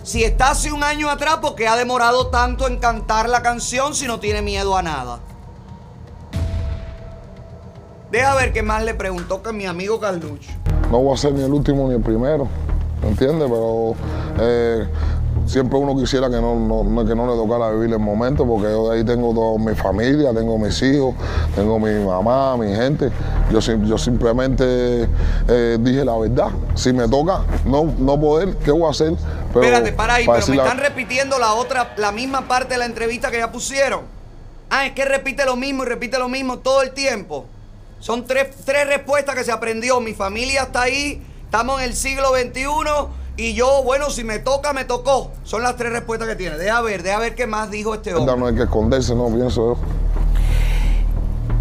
Si 0.05 0.23
está 0.23 0.51
hace 0.51 0.71
un 0.71 0.83
año 0.83 1.09
atrás, 1.09 1.37
¿por 1.37 1.55
qué 1.55 1.67
ha 1.67 1.75
demorado 1.75 2.27
tanto 2.27 2.67
en 2.67 2.77
cantar 2.77 3.27
la 3.27 3.41
canción 3.41 3.95
si 3.95 4.05
no 4.05 4.19
tiene 4.19 4.43
miedo 4.43 4.77
a 4.77 4.83
nada? 4.83 5.17
Deja 8.11 8.35
ver 8.35 8.53
qué 8.53 8.61
más 8.61 8.83
le 8.83 8.93
preguntó 8.93 9.41
que 9.41 9.51
mi 9.51 9.65
amigo 9.65 9.99
Carlucho. 9.99 10.51
No 10.91 11.01
voy 11.01 11.15
a 11.15 11.17
ser 11.17 11.33
ni 11.33 11.41
el 11.41 11.51
último 11.51 11.87
ni 11.87 11.95
el 11.95 12.01
primero, 12.01 12.47
¿me 13.01 13.09
entiendes? 13.09 13.49
Pero 13.49 13.95
eh, 14.39 14.87
siempre 15.47 15.79
uno 15.79 15.97
quisiera 15.97 16.29
que 16.29 16.39
no, 16.39 16.53
que 17.03 17.15
no 17.15 17.25
le 17.25 17.33
tocara 17.33 17.71
vivir 17.71 17.91
el 17.91 17.99
momento, 17.99 18.45
porque 18.45 18.67
yo 18.67 18.91
de 18.91 18.97
ahí 18.97 19.03
tengo 19.03 19.33
toda 19.33 19.57
mi 19.57 19.75
familia, 19.75 20.31
tengo 20.35 20.59
mis 20.59 20.79
hijos, 20.83 21.15
tengo 21.55 21.79
mi 21.79 22.05
mamá, 22.05 22.55
mi 22.57 22.67
gente. 22.75 23.09
Yo 23.51 23.97
simplemente 23.97 25.09
eh, 25.47 25.77
dije 25.79 26.05
la 26.05 26.15
verdad. 26.15 26.49
Si 26.75 26.93
me 26.93 27.07
toca 27.07 27.41
no, 27.65 27.85
no 27.97 28.19
poder, 28.19 28.55
¿qué 28.57 28.69
voy 28.69 28.83
a 28.83 28.89
hacer? 28.91 29.15
Pero, 29.55 29.65
Espérate, 29.67 29.93
para 29.93 30.15
ahí, 30.15 30.25
para 30.25 30.39
pero 30.39 30.51
me 30.51 30.57
la- 30.57 30.63
están 30.63 30.77
repitiendo 30.79 31.39
la 31.39 31.53
otra, 31.53 31.93
la 31.95 32.11
misma 32.11 32.41
parte 32.41 32.73
de 32.73 32.77
la 32.77 32.85
entrevista 32.85 33.31
que 33.31 33.37
ya 33.37 33.51
pusieron. 33.51 34.01
Ah, 34.69 34.85
es 34.85 34.91
que 34.91 35.05
repite 35.05 35.45
lo 35.45 35.55
mismo 35.55 35.83
y 35.83 35.85
repite 35.85 36.19
lo 36.19 36.27
mismo 36.27 36.59
todo 36.59 36.81
el 36.81 36.91
tiempo. 36.91 37.45
Son 37.99 38.27
tres, 38.27 38.49
tres 38.65 38.85
respuestas 38.85 39.33
que 39.33 39.45
se 39.45 39.51
aprendió. 39.53 40.01
Mi 40.01 40.13
familia 40.13 40.63
está 40.63 40.81
ahí, 40.81 41.25
estamos 41.45 41.79
en 41.81 41.85
el 41.89 41.95
siglo 41.95 42.29
XXI 42.35 42.65
Y 43.37 43.53
yo, 43.53 43.81
bueno, 43.83 44.09
si 44.09 44.23
me 44.23 44.39
toca, 44.39 44.73
me 44.73 44.83
tocó. 44.85 45.31
Son 45.43 45.63
las 45.63 45.75
tres 45.77 45.91
respuestas 45.93 46.27
que 46.27 46.35
tiene. 46.35 46.57
Deja 46.57 46.81
ver, 46.81 47.01
deja 47.03 47.19
ver 47.19 47.35
qué 47.35 47.47
más 47.47 47.71
dijo 47.71 47.93
este 47.93 48.13
hombre. 48.13 48.35
no 48.37 48.47
hay 48.47 48.55
que 48.55 48.63
esconderse, 48.63 49.15
no, 49.15 49.27
pienso 49.27 49.75
yo. 49.75 49.77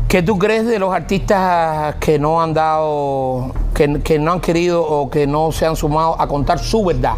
¿Qué 0.09 0.23
tú 0.23 0.39
crees 0.39 0.67
de 0.67 0.79
los 0.79 0.95
artistas 0.95 1.97
que 1.97 2.19
no 2.19 2.41
han 2.41 2.55
dado, 2.55 3.53
que, 3.75 4.01
que 4.03 4.19
no 4.19 4.33
han 4.33 4.41
querido 4.41 4.83
o 4.85 5.11
que 5.11 5.27
no 5.27 5.51
se 5.51 5.67
han 5.67 5.75
sumado 5.77 6.21
a 6.21 6.29
contar 6.29 6.59
su 6.59 6.85
verdad? 6.85 7.17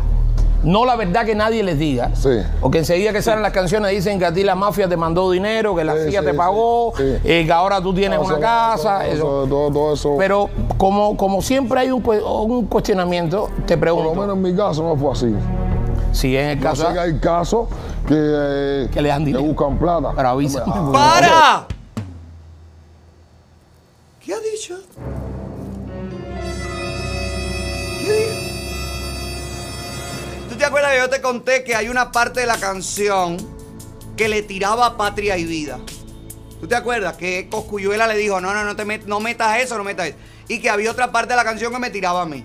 No 0.63 0.85
la 0.85 0.97
verdad 0.97 1.25
que 1.25 1.35
nadie 1.35 1.63
les 1.63 1.79
diga. 1.79 2.11
Porque 2.61 2.79
enseguida 2.79 3.13
que 3.13 3.23
salen 3.23 3.43
las 3.43 3.53
canciones 3.53 3.91
dicen 3.93 4.19
que 4.19 4.25
a 4.27 4.33
ti 4.33 4.43
la 4.43 4.55
mafia 4.55 4.89
te 4.89 4.97
mandó 4.97 5.31
dinero, 5.31 5.77
que 5.77 5.85
la 5.85 5.95
Sí, 5.95 6.11
CIA 6.11 6.21
sí, 6.21 6.27
te 6.27 6.33
sí, 6.33 6.37
pagó, 6.37 6.93
sí. 6.97 7.03
eh, 7.25 7.43
que 7.47 7.53
ahora 7.53 7.81
tú 7.81 7.95
tienes 7.95 8.19
No, 8.19 8.25
una 8.25 8.35
eso- 8.35 8.41
casa. 8.41 9.07
eso- 9.07 9.15
eso. 9.15 9.47
todo, 9.49 9.71
todo 9.71 9.95
eso. 9.95 10.15
Pero 10.19 10.49
como, 10.77 11.17
como 11.17 11.41
siempre 11.43 11.81
hay 11.81 11.91
un, 11.93 12.03
un 12.05 12.67
cuestionamiento, 12.67 13.49
te 13.67 13.77
pregunto. 13.79 14.09
Por 14.09 14.17
lo 14.17 14.23
menos 14.23 14.37
en 14.37 14.43
mi 14.43 14.57
caso 14.57 14.83
no 14.83 14.97
fue 14.97 15.13
así. 15.13 15.35
Si 16.13 16.37
en 16.37 16.49
el 16.51 16.59
Yo 16.59 16.63
caso. 16.65 16.87
sé 16.89 16.93
que 16.95 16.99
hay 17.01 17.19
casos 17.19 17.69
que, 18.09 18.15
eh, 18.17 18.89
Que 18.93 19.03
le 19.03 19.09
dan 19.11 19.25
dinero. 19.25 19.45
buscan 19.45 19.79
plata. 19.79 20.13
Pero 20.17 20.29
avísame, 20.31 20.73
¡Para! 20.93 21.67
¿Qué 24.25 24.33
ha 24.35 24.39
dicho? 24.41 24.75
Te 30.67 30.71
acuerdas 30.71 30.95
que 30.95 30.99
yo 30.99 31.11
te 31.11 31.21
conté 31.21 31.63
que 31.63 31.77
hay 31.77 31.89
una 31.89 32.11
parte 32.11 32.41
de 32.41 32.47
la 32.47 32.59
canción 32.59 33.37
que 34.17 34.27
le 34.27 34.43
tiraba 34.43 34.87
a 34.87 34.97
patria 34.97 35.39
y 35.39 35.45
vida? 35.45 35.79
¿Tú 36.61 36.67
te 36.67 36.75
acuerdas 36.75 37.17
que 37.17 37.49
Coscuyuela 37.49 38.09
le 38.09 38.17
dijo, 38.17 38.41
no, 38.41 38.53
no, 38.53 38.65
no, 38.65 38.75
te 38.75 38.85
met- 38.85 39.05
no 39.05 39.21
metas 39.21 39.61
eso, 39.61 39.79
no 39.79 39.85
metas 39.85 40.09
eso? 40.09 40.17
Y 40.49 40.59
que 40.59 40.69
había 40.69 40.91
otra 40.91 41.13
parte 41.13 41.35
de 41.35 41.37
la 41.37 41.45
canción 41.45 41.73
que 41.73 41.79
me 41.79 41.91
tiraba 41.91 42.23
a 42.23 42.27
mí. 42.27 42.45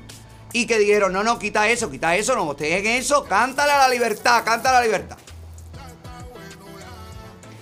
Y 0.53 0.68
que 0.68 0.77
dijeron, 0.77 1.14
no, 1.14 1.23
no, 1.23 1.39
quita 1.39 1.68
eso, 1.68 1.89
quita 1.89 2.15
eso, 2.15 2.35
no 2.35 2.52
estés 2.52 2.73
en 2.73 2.85
eso, 2.85 3.23
cántale 3.23 3.72
a 3.72 3.80
la 3.80 3.88
libertad, 3.88 4.43
cántale 4.45 4.77
a 4.77 4.80
la 4.81 4.85
libertad. 4.85 5.18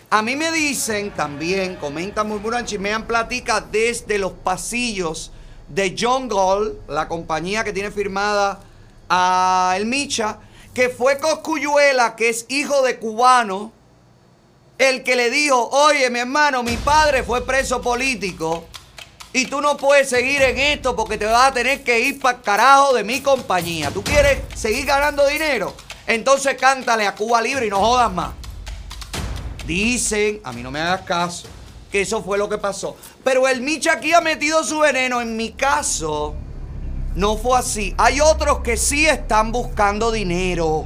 A 0.09 0.21
mí 0.21 0.35
me 0.35 0.51
dicen 0.51 1.11
también, 1.11 1.77
comentan, 1.77 2.27
murmuran, 2.27 2.65
chismean, 2.65 3.07
platica 3.07 3.61
desde 3.61 4.17
los 4.17 4.33
pasillos 4.33 5.31
de 5.69 5.95
John 5.97 6.27
Gold, 6.27 6.79
la 6.89 7.07
compañía 7.07 7.63
que 7.63 7.71
tiene 7.71 7.91
firmada 7.91 8.59
a 9.07 9.75
El 9.77 9.85
Micha, 9.85 10.39
que 10.79 10.87
fue 10.87 11.17
Coscuyuela, 11.17 12.15
que 12.15 12.29
es 12.29 12.45
hijo 12.47 12.81
de 12.83 12.99
cubano, 12.99 13.73
el 14.77 15.03
que 15.03 15.17
le 15.17 15.29
dijo, 15.29 15.67
oye, 15.71 16.09
mi 16.09 16.19
hermano, 16.19 16.63
mi 16.63 16.77
padre 16.77 17.21
fue 17.21 17.45
preso 17.45 17.81
político 17.81 18.65
y 19.33 19.47
tú 19.47 19.59
no 19.59 19.75
puedes 19.75 20.07
seguir 20.07 20.41
en 20.41 20.57
esto 20.57 20.95
porque 20.95 21.17
te 21.17 21.25
vas 21.25 21.49
a 21.49 21.53
tener 21.53 21.83
que 21.83 21.99
ir 21.99 22.21
para 22.21 22.41
carajo 22.41 22.93
de 22.93 23.03
mi 23.03 23.19
compañía. 23.19 23.91
¿Tú 23.91 24.01
quieres 24.05 24.39
seguir 24.55 24.85
ganando 24.85 25.27
dinero? 25.27 25.75
Entonces 26.07 26.55
cántale 26.57 27.05
a 27.05 27.13
Cuba 27.13 27.41
Libre 27.41 27.67
y 27.67 27.69
no 27.69 27.79
jodas 27.81 28.13
más. 28.13 28.31
Dicen, 29.67 30.39
a 30.45 30.53
mí 30.53 30.63
no 30.63 30.71
me 30.71 30.79
hagas 30.79 31.01
caso, 31.01 31.49
que 31.91 31.99
eso 31.99 32.23
fue 32.23 32.37
lo 32.37 32.47
que 32.47 32.57
pasó. 32.57 32.95
Pero 33.21 33.49
el 33.49 33.59
Micha 33.59 33.91
aquí 33.91 34.13
ha 34.13 34.21
metido 34.21 34.63
su 34.63 34.79
veneno. 34.79 35.19
En 35.19 35.35
mi 35.35 35.51
caso, 35.51 36.37
no 37.19 37.35
fue 37.35 37.59
así. 37.59 37.93
Hay 37.97 38.21
otros 38.21 38.59
que 38.59 38.77
sí 38.77 39.05
están 39.05 39.51
buscando 39.51 40.09
dinero. 40.11 40.85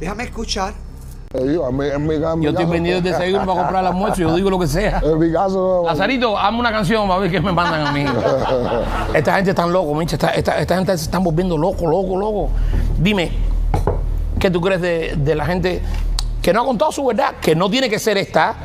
Déjame 0.00 0.24
escuchar. 0.24 0.74
En 1.32 1.46
mi- 1.46 1.86
en 1.86 2.06
mi- 2.06 2.14
en 2.16 2.38
mi 2.40 2.44
Yo 2.44 2.50
estoy 2.50 2.64
vendido 2.66 3.00
de 3.00 3.12
desayuno 3.12 3.46
para 3.46 3.58
comprar 3.60 3.84
el 3.84 3.86
almuerzo, 3.90 4.20
yo 4.22 4.34
digo 4.34 4.50
lo 4.50 4.58
que 4.58 4.66
sea. 4.66 5.00
En 5.04 5.16
mi 5.16 5.30
caso. 5.32 5.84
Lazarito, 5.86 6.36
hazme 6.36 6.58
una 6.58 6.72
canción 6.72 7.06
para 7.06 7.20
ver 7.20 7.30
qué 7.30 7.40
me 7.40 7.52
mandan 7.52 7.86
a 7.86 7.92
mí. 7.92 8.04
esta 9.14 9.36
gente 9.36 9.50
está 9.50 9.64
loco. 9.66 10.02
Esta, 10.02 10.30
esta, 10.30 10.58
esta 10.58 10.74
gente 10.74 10.98
se 10.98 11.04
están 11.04 11.22
volviendo 11.22 11.56
loco, 11.56 11.86
loco, 11.86 12.16
loco. 12.16 12.50
Dime, 12.98 13.30
¿qué 14.40 14.50
tú 14.50 14.60
crees 14.60 14.80
de, 14.80 15.14
de 15.16 15.34
la 15.36 15.46
gente 15.46 15.80
que 16.42 16.52
no 16.52 16.62
ha 16.62 16.64
contado 16.64 16.90
su 16.90 17.04
verdad? 17.06 17.34
Que 17.40 17.54
no 17.54 17.70
tiene 17.70 17.88
que 17.88 18.00
ser 18.00 18.18
esta. 18.18 18.56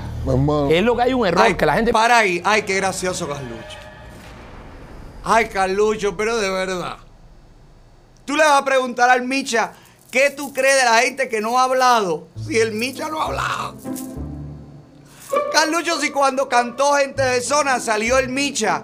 Es 0.72 0.82
lo 0.84 0.95
que 0.95 1.03
hay 1.03 1.14
un 1.14 1.28
error, 1.28 1.44
Ay, 1.45 1.53
que 1.53 1.68
la 1.68 1.74
gente... 1.76 1.91
Para 1.91 2.18
ahí. 2.18 2.41
Ay, 2.44 2.64
qué 2.64 2.76
gracioso, 2.78 3.28
Carlucho. 3.28 3.85
Ay, 5.27 5.49
Carlucho, 5.49 6.15
pero 6.15 6.38
de 6.38 6.52
verdad. 6.52 6.97
Tú 8.26 8.35
le 8.35 8.43
vas 8.43 8.61
a 8.61 8.65
preguntar 8.65 9.10
al 9.10 9.23
Micha, 9.23 9.73
¿qué 10.11 10.30
tú 10.30 10.53
crees 10.53 10.77
de 10.77 10.85
la 10.85 10.99
gente 10.99 11.27
que 11.27 11.41
no 11.41 11.57
ha 11.57 11.64
hablado? 11.64 12.27
Si 12.45 12.60
el 12.60 12.73
Micha 12.73 13.10
no 13.10 13.19
ha 13.19 13.26
hablado. 13.26 13.76
Carlucho, 15.52 15.99
si 15.99 16.11
cuando 16.11 16.47
cantó 16.47 16.93
Gente 16.93 17.23
de 17.23 17.41
Zona 17.41 17.80
salió 17.80 18.19
el 18.19 18.30
Micha 18.30 18.84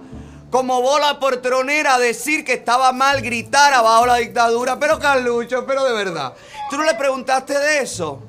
como 0.49 0.81
bola 0.81 1.19
por 1.19 1.37
tronera 1.37 1.95
a 1.95 1.99
decir 1.99 2.43
que 2.43 2.53
estaba 2.53 2.91
mal 2.91 3.21
gritar 3.21 3.73
abajo 3.73 4.07
la 4.07 4.15
dictadura. 4.15 4.79
Pero 4.79 4.97
Carlucho, 4.97 5.65
pero 5.67 5.83
de 5.83 5.93
verdad. 5.93 6.33
¿Tú 6.71 6.77
no 6.77 6.83
le 6.83 6.95
preguntaste 6.95 7.57
de 7.57 7.79
eso? 7.83 8.19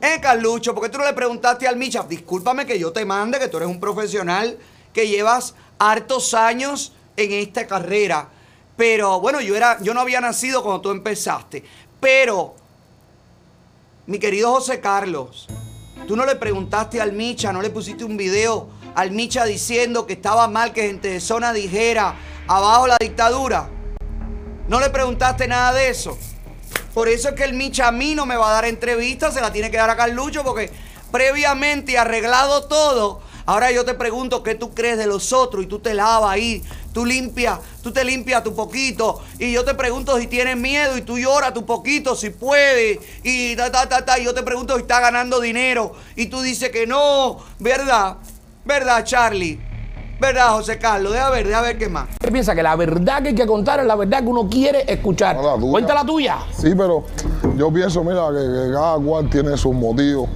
Eh, 0.00 0.20
Carlucho, 0.22 0.72
¿por 0.72 0.84
qué 0.84 0.88
tú 0.90 0.98
no 0.98 1.04
le 1.04 1.14
preguntaste 1.14 1.66
al 1.66 1.74
Micha? 1.74 2.04
Discúlpame 2.08 2.64
que 2.64 2.78
yo 2.78 2.92
te 2.92 3.04
mande, 3.04 3.40
que 3.40 3.48
tú 3.48 3.56
eres 3.56 3.68
un 3.68 3.80
profesional 3.80 4.56
que 4.96 5.06
llevas 5.06 5.54
hartos 5.78 6.32
años 6.32 6.94
en 7.18 7.30
esta 7.30 7.66
carrera. 7.66 8.30
Pero 8.78 9.20
bueno, 9.20 9.42
yo, 9.42 9.54
era, 9.54 9.78
yo 9.82 9.92
no 9.92 10.00
había 10.00 10.22
nacido 10.22 10.62
cuando 10.62 10.80
tú 10.80 10.90
empezaste. 10.90 11.62
Pero, 12.00 12.54
mi 14.06 14.18
querido 14.18 14.50
José 14.54 14.80
Carlos, 14.80 15.48
tú 16.08 16.16
no 16.16 16.24
le 16.24 16.34
preguntaste 16.36 16.98
al 16.98 17.12
Micha, 17.12 17.52
no 17.52 17.60
le 17.60 17.68
pusiste 17.68 18.04
un 18.04 18.16
video 18.16 18.70
al 18.94 19.10
Micha 19.10 19.44
diciendo 19.44 20.06
que 20.06 20.14
estaba 20.14 20.48
mal 20.48 20.72
que 20.72 20.86
gente 20.86 21.08
de 21.08 21.20
zona 21.20 21.52
dijera 21.52 22.14
abajo 22.48 22.86
la 22.86 22.96
dictadura. 22.98 23.68
No 24.66 24.80
le 24.80 24.88
preguntaste 24.88 25.46
nada 25.46 25.74
de 25.74 25.90
eso. 25.90 26.16
Por 26.94 27.08
eso 27.08 27.28
es 27.28 27.34
que 27.34 27.44
el 27.44 27.52
Micha 27.52 27.88
a 27.88 27.92
mí 27.92 28.14
no 28.14 28.24
me 28.24 28.36
va 28.36 28.48
a 28.48 28.54
dar 28.54 28.64
entrevista, 28.64 29.30
se 29.30 29.42
la 29.42 29.52
tiene 29.52 29.70
que 29.70 29.76
dar 29.76 29.90
a 29.90 29.96
Carlucho, 29.96 30.42
porque 30.42 30.72
previamente 31.12 31.98
arreglado 31.98 32.64
todo. 32.64 33.25
Ahora 33.46 33.70
yo 33.70 33.84
te 33.84 33.94
pregunto 33.94 34.42
qué 34.42 34.56
tú 34.56 34.74
crees 34.74 34.98
de 34.98 35.06
los 35.06 35.32
otros 35.32 35.62
y 35.62 35.68
tú 35.68 35.78
te 35.78 35.94
lavas 35.94 36.30
ahí, 36.32 36.64
tú 36.92 37.06
limpias, 37.06 37.60
tú 37.80 37.92
te 37.92 38.04
limpias 38.04 38.42
tu 38.42 38.56
poquito 38.56 39.22
y 39.38 39.52
yo 39.52 39.64
te 39.64 39.74
pregunto 39.74 40.18
si 40.18 40.26
tienes 40.26 40.56
miedo 40.56 40.96
y 40.98 41.02
tú 41.02 41.16
lloras 41.16 41.54
tu 41.54 41.64
poquito 41.64 42.16
si 42.16 42.30
puedes 42.30 42.98
y 43.22 43.54
ta 43.54 43.70
ta 43.70 43.88
ta 43.88 44.04
ta 44.04 44.18
y 44.18 44.24
yo 44.24 44.34
te 44.34 44.42
pregunto 44.42 44.74
si 44.74 44.80
estás 44.80 45.00
ganando 45.00 45.38
dinero 45.38 45.92
y 46.16 46.26
tú 46.26 46.40
dices 46.40 46.70
que 46.70 46.88
no, 46.88 47.38
¿verdad? 47.60 48.16
¿Verdad, 48.64 49.04
Charlie? 49.04 49.60
¿Verdad, 50.18 50.48
José 50.54 50.78
Carlos? 50.78 51.12
Deja 51.12 51.30
ver, 51.30 51.46
deja 51.46 51.60
ver 51.60 51.78
qué 51.78 51.88
más. 51.88 52.08
¿Qué 52.18 52.32
piensa? 52.32 52.52
Que 52.52 52.64
la 52.64 52.74
verdad 52.74 53.22
que 53.22 53.28
hay 53.28 53.34
que 53.34 53.46
contar 53.46 53.78
es 53.78 53.86
la 53.86 53.94
verdad 53.94 54.22
que 54.22 54.28
uno 54.28 54.48
quiere 54.48 54.90
escuchar. 54.90 55.36
Cuenta 55.60 55.94
la 55.94 56.04
tuya. 56.04 56.38
Sí, 56.58 56.72
pero 56.76 57.04
yo 57.56 57.70
pienso, 57.70 58.02
mira, 58.02 58.26
que, 58.32 58.38
que 58.38 58.72
cada 58.72 58.98
cual 58.98 59.30
tiene 59.30 59.56
sus 59.56 59.74
motivos, 59.74 60.28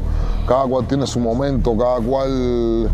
cada 0.47 0.65
cual 0.65 0.87
tiene 0.87 1.07
su 1.07 1.21
momento, 1.21 1.77
cada 1.77 2.01
cual 2.01 2.89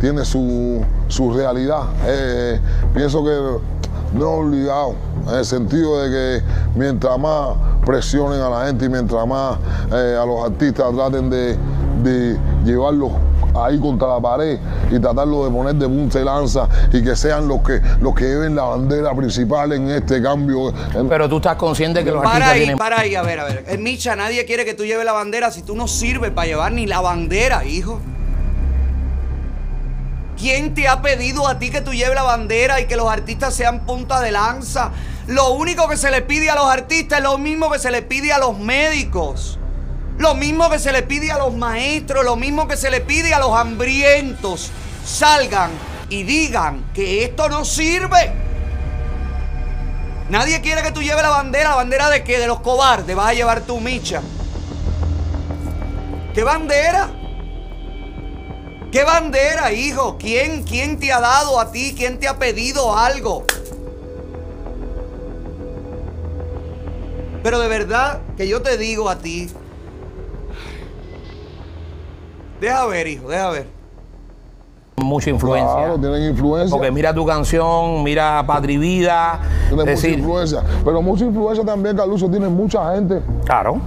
tiene 0.00 0.24
su, 0.24 0.84
su 1.08 1.32
realidad. 1.32 1.82
Eh, 2.06 2.60
pienso 2.94 3.24
que 3.24 4.18
no 4.18 4.30
obligado, 4.30 4.94
en 5.28 5.34
el 5.34 5.44
sentido 5.44 6.02
de 6.02 6.10
que 6.10 6.44
mientras 6.74 7.18
más 7.18 7.50
presionen 7.84 8.40
a 8.40 8.50
la 8.50 8.66
gente 8.66 8.86
y 8.86 8.88
mientras 8.88 9.26
más 9.26 9.56
eh, 9.92 10.18
a 10.20 10.26
los 10.26 10.44
artistas 10.44 10.92
traten 10.94 11.30
de, 11.30 11.56
de 12.02 12.38
llevarlos 12.64 13.12
ahí 13.54 13.78
contra 13.78 14.08
la 14.08 14.20
pared 14.20 14.58
y 14.90 14.98
tratarlo 14.98 15.44
de 15.44 15.50
poner 15.50 15.74
de 15.74 15.86
punta 15.86 16.20
y 16.20 16.24
lanza 16.24 16.68
y 16.92 17.02
que 17.02 17.16
sean 17.16 17.48
los 17.48 17.60
que 17.62 17.80
los 18.00 18.14
que 18.14 18.24
lleven 18.24 18.54
la 18.54 18.64
bandera 18.64 19.14
principal 19.14 19.72
en 19.72 19.90
este 19.90 20.22
cambio. 20.22 20.72
Pero 21.08 21.28
tú 21.28 21.36
estás 21.36 21.56
consciente 21.56 22.04
que 22.04 22.10
los 22.10 22.22
Para 22.22 22.36
artistas 22.36 22.52
ahí, 22.52 22.60
tienen... 22.60 22.78
para 22.78 23.00
ahí, 23.00 23.14
a 23.14 23.22
ver, 23.22 23.40
a 23.40 23.44
ver. 23.44 23.64
El 23.68 23.78
Micha, 23.78 24.16
nadie 24.16 24.44
quiere 24.44 24.64
que 24.64 24.74
tú 24.74 24.84
lleves 24.84 25.04
la 25.04 25.12
bandera 25.12 25.50
si 25.50 25.62
tú 25.62 25.74
no 25.74 25.88
sirves 25.88 26.30
para 26.30 26.46
llevar 26.46 26.72
ni 26.72 26.86
la 26.86 27.00
bandera, 27.00 27.64
hijo. 27.64 28.00
¿Quién 30.38 30.72
te 30.72 30.88
ha 30.88 31.02
pedido 31.02 31.46
a 31.46 31.58
ti 31.58 31.70
que 31.70 31.82
tú 31.82 31.92
lleves 31.92 32.14
la 32.14 32.22
bandera 32.22 32.80
y 32.80 32.86
que 32.86 32.96
los 32.96 33.10
artistas 33.10 33.52
sean 33.52 33.80
punta 33.80 34.20
de 34.20 34.32
lanza? 34.32 34.90
Lo 35.26 35.50
único 35.50 35.86
que 35.86 35.98
se 35.98 36.10
le 36.10 36.22
pide 36.22 36.48
a 36.48 36.54
los 36.54 36.64
artistas 36.64 37.18
es 37.18 37.24
lo 37.24 37.36
mismo 37.36 37.70
que 37.70 37.78
se 37.78 37.90
le 37.90 38.00
pide 38.00 38.32
a 38.32 38.38
los 38.38 38.58
médicos. 38.58 39.58
Lo 40.20 40.34
mismo 40.34 40.68
que 40.68 40.78
se 40.78 40.92
le 40.92 41.02
pide 41.02 41.32
a 41.32 41.38
los 41.38 41.54
maestros, 41.54 42.22
lo 42.26 42.36
mismo 42.36 42.68
que 42.68 42.76
se 42.76 42.90
le 42.90 43.00
pide 43.00 43.32
a 43.32 43.38
los 43.38 43.56
hambrientos. 43.56 44.70
Salgan 45.02 45.70
y 46.10 46.24
digan 46.24 46.84
que 46.92 47.24
esto 47.24 47.48
no 47.48 47.64
sirve. 47.64 48.30
Nadie 50.28 50.60
quiere 50.60 50.82
que 50.82 50.92
tú 50.92 51.00
lleves 51.00 51.22
la 51.22 51.30
bandera. 51.30 51.70
¿La 51.70 51.76
bandera 51.76 52.10
de 52.10 52.22
qué? 52.22 52.38
De 52.38 52.46
los 52.46 52.60
cobardes. 52.60 53.16
Vas 53.16 53.28
a 53.28 53.32
llevar 53.32 53.62
tu 53.62 53.80
micha. 53.80 54.20
¿Qué 56.34 56.44
bandera? 56.44 57.08
¿Qué 58.92 59.04
bandera, 59.04 59.72
hijo? 59.72 60.18
¿Quién, 60.18 60.64
¿Quién 60.64 60.98
te 60.98 61.14
ha 61.14 61.20
dado 61.20 61.58
a 61.58 61.72
ti? 61.72 61.94
¿Quién 61.96 62.20
te 62.20 62.28
ha 62.28 62.38
pedido 62.38 62.94
algo? 62.94 63.46
Pero 67.42 67.58
de 67.58 67.68
verdad 67.68 68.20
que 68.36 68.46
yo 68.46 68.60
te 68.60 68.76
digo 68.76 69.08
a 69.08 69.16
ti. 69.16 69.50
Deja 72.60 72.86
ver, 72.86 73.06
hijo, 73.06 73.28
deja 73.28 73.50
ver. 73.50 73.66
mucha 74.96 75.30
influencia. 75.30 75.74
Claro, 75.74 75.98
tienen 75.98 76.30
influencia. 76.30 76.76
Porque 76.76 76.90
mira 76.90 77.14
tu 77.14 77.24
canción, 77.24 78.02
mira 78.02 78.44
Patri 78.46 78.76
Vida. 78.76 79.40
Tienen 79.68 79.86
mucha 79.94 80.08
influencia. 80.08 80.62
Pero 80.84 81.02
mucha 81.02 81.24
influencia 81.24 81.64
también, 81.64 81.96
Caluso, 81.96 82.28
tiene 82.28 82.48
mucha 82.48 82.94
gente. 82.94 83.22
Claro. 83.46 83.80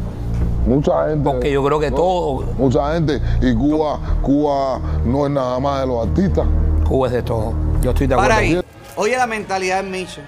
Mucha 0.66 1.10
gente. 1.10 1.30
Porque 1.30 1.52
yo 1.52 1.64
creo 1.64 1.80
que 1.80 1.92
todo. 1.92 2.46
Mucha 2.58 2.94
gente. 2.94 3.22
Y 3.42 3.54
Cuba, 3.54 4.00
Cuba 4.22 4.80
no 5.06 5.26
es 5.28 5.32
nada 5.32 5.60
más 5.60 5.82
de 5.82 5.88
los 5.88 6.08
artistas. 6.08 6.46
Cuba 6.88 7.08
es 7.08 7.14
de 7.14 7.22
todo. 7.22 7.54
Yo 7.82 7.92
estoy 7.92 8.08
de 8.08 8.16
Para 8.16 8.36
acuerdo. 8.38 8.60
ahí. 8.60 8.66
Oye 8.96 9.18
la 9.18 9.28
mentalidad 9.28 9.84
de 9.84 9.90
Misha. 9.90 10.22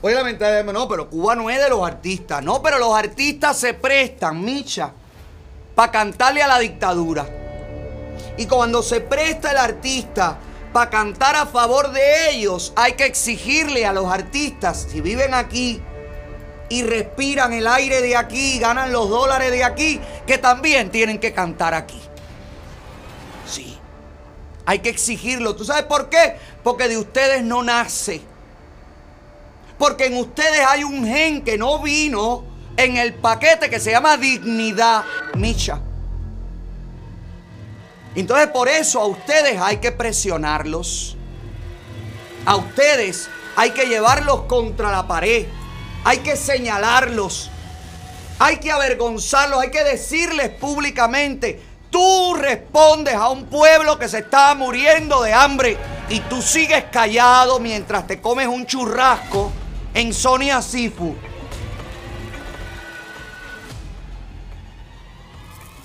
Oye 0.00 0.14
la 0.14 0.22
mentalidad 0.22 0.64
de... 0.64 0.72
No, 0.72 0.86
pero 0.86 1.10
Cuba 1.10 1.34
no 1.34 1.50
es 1.50 1.60
de 1.60 1.68
los 1.68 1.84
artistas. 1.84 2.42
No, 2.42 2.62
pero 2.62 2.78
los 2.78 2.94
artistas 2.94 3.56
se 3.56 3.74
prestan, 3.74 4.44
Micha, 4.44 4.92
para 5.78 5.92
cantarle 5.92 6.42
a 6.42 6.48
la 6.48 6.58
dictadura. 6.58 7.24
Y 8.36 8.46
cuando 8.46 8.82
se 8.82 9.00
presta 9.00 9.52
el 9.52 9.58
artista 9.58 10.36
para 10.72 10.90
cantar 10.90 11.36
a 11.36 11.46
favor 11.46 11.92
de 11.92 12.30
ellos, 12.30 12.72
hay 12.74 12.94
que 12.94 13.04
exigirle 13.04 13.86
a 13.86 13.92
los 13.92 14.12
artistas, 14.12 14.88
si 14.90 15.00
viven 15.00 15.34
aquí 15.34 15.80
y 16.68 16.82
respiran 16.82 17.52
el 17.52 17.68
aire 17.68 18.02
de 18.02 18.16
aquí, 18.16 18.58
ganan 18.58 18.90
los 18.90 19.08
dólares 19.08 19.52
de 19.52 19.62
aquí, 19.62 20.00
que 20.26 20.36
también 20.36 20.90
tienen 20.90 21.20
que 21.20 21.32
cantar 21.32 21.74
aquí. 21.74 22.00
Sí. 23.46 23.78
Hay 24.66 24.80
que 24.80 24.88
exigirlo. 24.88 25.54
¿Tú 25.54 25.64
sabes 25.64 25.84
por 25.84 26.08
qué? 26.08 26.38
Porque 26.64 26.88
de 26.88 26.96
ustedes 26.96 27.44
no 27.44 27.62
nace. 27.62 28.20
Porque 29.78 30.06
en 30.06 30.16
ustedes 30.16 30.66
hay 30.68 30.82
un 30.82 31.06
gen 31.06 31.44
que 31.44 31.56
no 31.56 31.78
vino 31.78 32.47
en 32.78 32.96
el 32.96 33.12
paquete 33.12 33.68
que 33.68 33.80
se 33.80 33.90
llama 33.90 34.16
dignidad, 34.16 35.04
Micha. 35.34 35.80
Entonces 38.14 38.46
por 38.48 38.68
eso 38.68 39.00
a 39.00 39.06
ustedes 39.06 39.60
hay 39.60 39.78
que 39.78 39.90
presionarlos. 39.90 41.16
A 42.46 42.54
ustedes 42.54 43.28
hay 43.56 43.72
que 43.72 43.86
llevarlos 43.86 44.42
contra 44.42 44.92
la 44.92 45.08
pared. 45.08 45.46
Hay 46.04 46.18
que 46.18 46.36
señalarlos. 46.36 47.50
Hay 48.38 48.58
que 48.58 48.70
avergonzarlos. 48.70 49.60
Hay 49.60 49.72
que 49.72 49.82
decirles 49.82 50.48
públicamente. 50.50 51.60
Tú 51.90 52.34
respondes 52.34 53.14
a 53.16 53.28
un 53.28 53.46
pueblo 53.46 53.98
que 53.98 54.08
se 54.08 54.18
está 54.18 54.54
muriendo 54.54 55.20
de 55.22 55.32
hambre 55.32 55.76
y 56.08 56.20
tú 56.20 56.42
sigues 56.42 56.84
callado 56.92 57.58
mientras 57.58 58.06
te 58.06 58.20
comes 58.20 58.46
un 58.46 58.66
churrasco 58.66 59.50
en 59.94 60.14
Sonia 60.14 60.62
Sifu. 60.62 61.16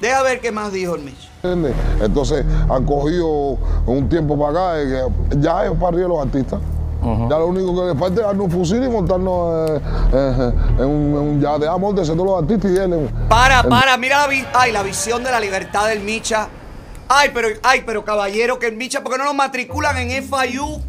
Deja 0.04 0.22
ver 0.22 0.42
qué 0.42 0.52
más 0.52 0.74
dijo 0.74 0.96
el 0.96 1.02
Mitch. 1.04 1.30
¿entiendes? 1.42 1.74
Entonces 2.02 2.46
han 2.70 2.86
cogido 2.86 3.58
un 3.86 4.10
tiempo 4.10 4.38
para 4.38 4.74
acá, 4.74 4.82
eh, 4.82 5.04
ya 5.38 5.64
es 5.66 5.72
para 5.72 5.88
arriba 5.88 6.10
los 6.10 6.20
artistas. 6.22 6.60
Ya 7.30 7.38
lo 7.38 7.48
único 7.48 7.74
que 7.74 7.88
les 7.90 7.98
falta 8.00 8.20
es 8.22 8.28
darnos 8.28 8.46
un 8.48 8.52
fusil 8.52 8.84
y 8.84 8.90
montarnos 8.90 9.70
eh, 9.72 9.82
eh, 10.14 10.52
en 10.80 10.86
un, 10.86 11.04
en 11.12 11.18
un 11.18 11.42
yate. 11.42 11.68
Ah, 11.68 11.78
móntense 11.78 12.12
todos 12.14 12.26
los 12.26 12.42
artistas 12.42 12.70
y 12.72 12.76
él. 12.78 13.10
Para, 13.30 13.64
para, 13.64 13.96
mira 13.98 14.20
la, 14.22 14.28
vi- 14.28 14.46
ay, 14.54 14.74
la 14.74 14.84
visión 14.84 15.24
de 15.24 15.32
la 15.32 15.40
libertad 15.40 15.88
del 15.88 16.02
Micha. 16.02 16.50
Ay, 17.08 17.32
pero, 17.34 17.48
ay, 17.64 17.84
pero 17.86 18.04
caballero, 18.04 18.60
que 18.60 18.68
el 18.68 18.76
Micha, 18.76 19.04
¿por 19.04 19.14
qué 19.14 19.18
no 19.18 19.24
lo 19.26 19.34
matriculan 19.34 19.98
en 19.98 20.22
FIU? 20.24 20.82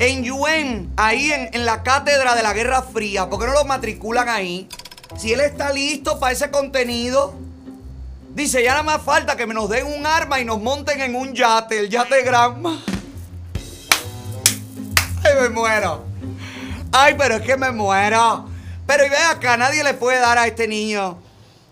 En 0.00 0.28
UN, 0.30 0.90
ahí 0.96 1.30
en, 1.30 1.50
en 1.52 1.64
la 1.64 1.84
cátedra 1.84 2.34
de 2.34 2.42
la 2.42 2.52
Guerra 2.52 2.82
Fría. 2.82 3.28
¿Por 3.30 3.38
qué 3.40 3.46
no 3.46 3.52
lo 3.54 3.64
matriculan 3.64 4.28
ahí? 4.28 4.68
Si 5.16 5.32
él 5.32 5.40
está 5.40 5.72
listo 5.72 6.18
para 6.18 6.32
ese 6.32 6.50
contenido. 6.50 7.32
Dice, 8.34 8.64
ya 8.64 8.72
nada 8.72 8.82
más 8.82 9.02
falta 9.02 9.36
que 9.36 9.46
nos 9.46 9.68
den 9.68 9.86
un 9.86 10.04
arma 10.04 10.40
y 10.40 10.44
nos 10.44 10.60
monten 10.60 11.00
en 11.00 11.14
un 11.14 11.32
yate, 11.34 11.78
el 11.78 11.88
yate 11.88 12.22
Granma. 12.22 12.82
Ay, 15.24 15.32
me 15.40 15.48
muero. 15.50 16.04
Ay, 16.90 17.14
pero 17.16 17.36
es 17.36 17.42
que 17.42 17.56
me 17.56 17.70
muero. 17.70 18.48
Pero 18.86 19.06
y 19.06 19.08
ve 19.08 19.16
acá, 19.16 19.56
nadie 19.56 19.84
le 19.84 19.94
puede 19.94 20.18
dar 20.18 20.36
a 20.36 20.48
este 20.48 20.66
niño 20.66 21.16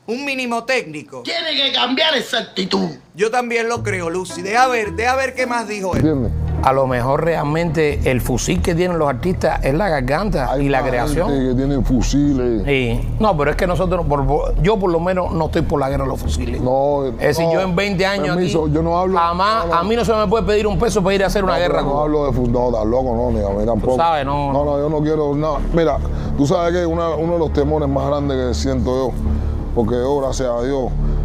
un 0.06 0.24
mínimo 0.24 0.64
técnico. 0.64 1.22
Tiene 1.22 1.54
que 1.54 1.72
cambiar 1.72 2.14
esa 2.14 2.38
actitud. 2.38 2.90
Yo 3.14 3.30
también 3.30 3.68
lo 3.68 3.82
creo, 3.82 4.08
Lucy. 4.08 4.40
Deja 4.42 4.68
ver, 4.68 4.92
deja 4.92 5.16
ver 5.16 5.34
qué 5.34 5.46
más 5.46 5.66
dijo 5.66 5.96
él. 5.96 6.30
A 6.62 6.72
lo 6.72 6.86
mejor 6.86 7.24
realmente 7.24 8.08
el 8.10 8.20
fusil 8.20 8.62
que 8.62 8.74
tienen 8.76 8.96
los 8.98 9.08
artistas 9.08 9.64
es 9.64 9.74
la 9.74 9.88
garganta 9.88 10.56
y 10.60 10.68
la 10.68 10.82
creación. 10.82 11.28
gente 11.28 11.48
que 11.48 11.54
tienen 11.56 11.84
fusiles. 11.84 12.62
Sí. 12.64 13.14
No, 13.18 13.36
pero 13.36 13.50
es 13.50 13.56
que 13.56 13.66
nosotros, 13.66 14.06
por- 14.06 14.24
por- 14.26 14.62
yo 14.62 14.78
por 14.78 14.90
lo 14.92 15.00
menos 15.00 15.32
no 15.32 15.46
estoy 15.46 15.62
por 15.62 15.80
la 15.80 15.88
guerra 15.90 16.04
de 16.04 16.10
los 16.10 16.20
fusiles. 16.20 16.60
No, 16.60 17.04
es 17.06 17.18
decir, 17.18 17.46
no, 17.46 17.52
yo 17.54 17.60
en 17.62 17.74
20 17.74 18.06
años 18.06 18.36
permiso, 18.36 18.64
aquí, 18.64 18.74
yo 18.74 18.82
no 18.82 18.96
hablo- 18.96 19.18
jamás, 19.18 19.66
no, 19.66 19.72
no. 19.74 19.78
a 19.80 19.82
mí 19.82 19.96
no 19.96 20.04
se 20.04 20.12
me 20.14 20.26
puede 20.28 20.44
pedir 20.44 20.66
un 20.68 20.78
peso 20.78 21.02
para 21.02 21.14
ir 21.16 21.24
a 21.24 21.26
hacer 21.26 21.42
una 21.42 21.54
No, 21.54 21.58
guerra. 21.58 21.82
No 21.82 22.00
hablo 22.00 22.30
de 22.30 22.48
no, 22.48 22.68
estás 22.68 22.86
loco, 22.86 23.14
no, 23.16 23.30
ni 23.36 23.44
a 23.44 23.48
mí 23.58 23.66
tampoco. 23.66 23.96
sabes, 23.96 24.24
no. 24.24 24.52
No, 24.52 24.64
no, 24.64 24.78
yo 24.78 24.88
no 24.88 25.00
quiero 25.00 25.34
nada. 25.34 25.58
Mira, 25.72 25.98
tú 26.36 26.46
sabes 26.46 26.72
que 26.74 26.86
una- 26.86 27.10
uno 27.16 27.32
de 27.34 27.38
los 27.40 27.52
temores 27.52 27.88
más 27.88 28.06
grandes 28.06 28.36
que 28.36 28.54
siento 28.54 29.08
yo, 29.08 29.12
porque 29.74 29.96
yo, 29.96 30.20
gracias 30.20 30.48
a 30.48 30.62
Dios, 30.62 30.84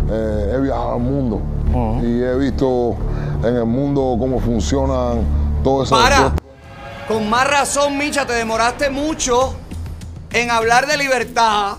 eh, 0.09 0.51
he 0.55 0.59
viajado 0.61 0.93
al 0.93 0.99
mundo 0.99 1.41
y 2.03 2.21
he 2.23 2.35
visto 2.35 2.95
en 3.43 3.55
el 3.55 3.65
mundo 3.65 4.15
cómo 4.19 4.39
funcionan 4.39 5.21
todas 5.63 5.87
esas 5.87 5.99
Para. 6.01 6.33
Con 7.07 7.29
más 7.29 7.47
razón, 7.47 7.97
Micha, 7.97 8.25
te 8.25 8.33
demoraste 8.33 8.89
mucho 8.89 9.55
en 10.31 10.51
hablar 10.51 10.87
de 10.87 10.97
libertad. 10.97 11.77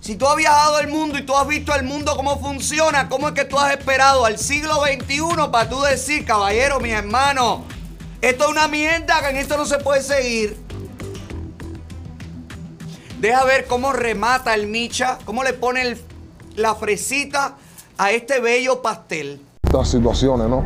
Si 0.00 0.16
tú 0.16 0.26
has 0.28 0.36
viajado 0.36 0.78
el 0.78 0.88
mundo 0.88 1.18
y 1.18 1.22
tú 1.26 1.36
has 1.36 1.46
visto 1.48 1.74
el 1.74 1.82
mundo 1.82 2.14
cómo 2.16 2.38
funciona, 2.38 3.08
¿cómo 3.08 3.28
es 3.28 3.34
que 3.34 3.44
tú 3.44 3.58
has 3.58 3.72
esperado 3.72 4.24
al 4.24 4.38
siglo 4.38 4.74
XXI 4.84 5.20
para 5.50 5.68
tú 5.68 5.80
decir, 5.82 6.24
caballero, 6.24 6.78
mi 6.80 6.90
hermano, 6.90 7.64
esto 8.22 8.44
es 8.44 8.50
una 8.50 8.68
mierda, 8.68 9.20
que 9.20 9.30
en 9.30 9.36
esto 9.36 9.56
no 9.56 9.66
se 9.66 9.78
puede 9.78 10.02
seguir? 10.02 10.56
Deja 13.20 13.44
ver 13.44 13.66
cómo 13.66 13.92
remata 13.92 14.54
el 14.54 14.66
Micha, 14.68 15.18
cómo 15.24 15.42
le 15.42 15.52
pone 15.54 15.82
el- 15.82 16.00
la 16.56 16.74
fresita 16.74 17.54
a 17.98 18.10
este 18.10 18.40
bello 18.40 18.82
pastel. 18.82 19.40
estas 19.62 19.88
situaciones, 19.88 20.48
¿no? 20.48 20.62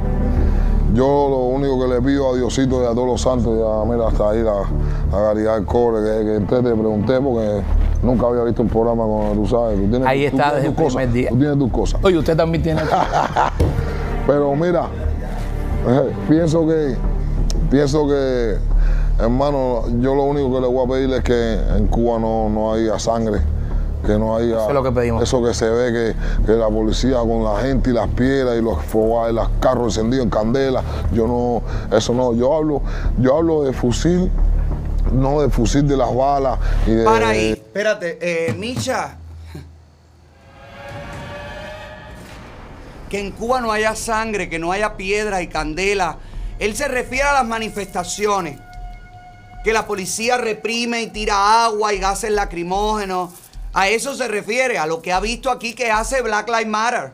Yo 0.95 1.29
lo 1.31 1.39
único 1.45 1.81
que 1.81 1.95
le 1.95 2.03
pido 2.03 2.33
a 2.33 2.37
Diosito 2.37 2.83
y 2.83 2.87
a 2.87 2.91
todos 2.91 3.07
los 3.07 3.21
santos, 3.21 3.57
ya 3.57 3.93
mira, 3.93 4.09
hasta 4.09 4.31
ahí 4.31 4.43
la, 4.43 4.69
la 5.12 5.35
del 5.35 5.65
Cobre, 5.65 6.03
que, 6.03 6.25
que 6.25 6.35
entré, 6.35 6.57
te 6.59 6.71
pregunté 6.71 7.21
porque 7.21 7.62
nunca 8.03 8.27
había 8.27 8.43
visto 8.43 8.62
un 8.62 8.69
programa 8.69 9.05
con, 9.05 9.35
tú 9.37 9.47
sabes, 9.47 9.79
tú 9.79 9.89
tienes, 9.89 10.09
Ahí 10.09 10.29
tú 10.29 10.37
está 10.37 10.51
tienes 10.51 10.55
desde 10.55 10.69
el 10.69 10.75
cosas, 10.75 10.95
primer 10.97 11.12
día. 11.12 11.29
Tú 11.31 11.39
tienes 11.39 11.59
tus 11.59 11.71
cosas. 11.71 12.01
Oye, 12.03 12.19
usted 12.19 12.37
también 12.37 12.62
tiene. 12.62 12.83
Pero 14.27 14.55
mira, 14.57 14.89
eh, 15.89 16.12
pienso 16.29 16.67
que, 16.67 16.97
pienso 17.71 18.09
que, 18.09 18.57
hermano, 19.21 19.85
yo 20.01 20.17
lo 20.17 20.25
único 20.25 20.53
que 20.55 20.61
le 20.61 20.67
voy 20.67 20.85
a 20.87 20.89
pedir 20.91 21.15
es 21.15 21.23
que 21.23 21.53
en 21.77 21.87
Cuba 21.87 22.19
no, 22.19 22.49
no 22.49 22.73
haya 22.73 22.99
sangre, 22.99 23.41
que 24.11 24.19
no 24.19 24.37
haya 24.37 24.57
Eso 24.57 24.69
es 24.69 24.74
lo 24.74 24.82
que 24.82 24.93
pedimos. 24.93 25.23
eso 25.23 25.43
que 25.43 25.55
se 25.55 25.69
ve 25.69 25.93
que, 25.93 26.47
que 26.47 26.53
la 26.53 26.69
policía 26.69 27.19
con 27.19 27.45
la 27.45 27.61
gente 27.61 27.91
y 27.91 27.93
las 27.93 28.09
piedras 28.09 28.59
y 28.59 28.62
los 28.62 28.82
fogales, 28.85 29.35
los 29.35 29.49
carros 29.61 29.97
encendidos 29.97 30.24
en 30.24 30.31
candela, 30.31 30.82
yo 31.12 31.27
no, 31.27 31.97
eso 31.97 32.12
no, 32.12 32.35
yo 32.35 32.55
hablo, 32.55 32.82
yo 33.19 33.37
hablo 33.37 33.62
de 33.62 33.73
fusil, 33.73 34.31
no 35.12 35.41
de 35.41 35.51
fusil 35.51 35.87
de 35.87 35.97
las 35.97 36.15
balas 36.15 36.59
y 36.87 36.93
de 36.93 37.05
Para 37.05 37.28
ahí, 37.31 37.51
espérate, 37.51 38.19
eh, 38.20 38.53
Micha. 38.55 39.16
Que 43.09 43.19
en 43.19 43.32
Cuba 43.32 43.61
no 43.61 43.73
haya 43.73 43.97
sangre, 43.97 44.49
que 44.49 44.61
no 44.61 44.70
haya 44.70 44.97
piedra 44.97 45.43
y 45.43 45.49
candela. 45.49 46.19
Él 46.61 46.77
se 46.77 46.87
refiere 46.87 47.24
a 47.24 47.32
las 47.32 47.47
manifestaciones. 47.47 48.61
Que 49.65 49.73
la 49.73 49.85
policía 49.85 50.37
reprime 50.37 51.03
y 51.03 51.09
tira 51.09 51.65
agua 51.65 51.93
y 51.93 51.99
gases 51.99 52.31
lacrimógenos. 52.31 53.31
A 53.72 53.88
eso 53.88 54.14
se 54.14 54.26
refiere, 54.26 54.78
a 54.78 54.86
lo 54.86 55.01
que 55.01 55.12
ha 55.12 55.20
visto 55.20 55.51
aquí 55.51 55.74
que 55.74 55.90
hace 55.90 56.22
Black 56.22 56.48
Lives 56.48 56.66
Matter. 56.66 57.12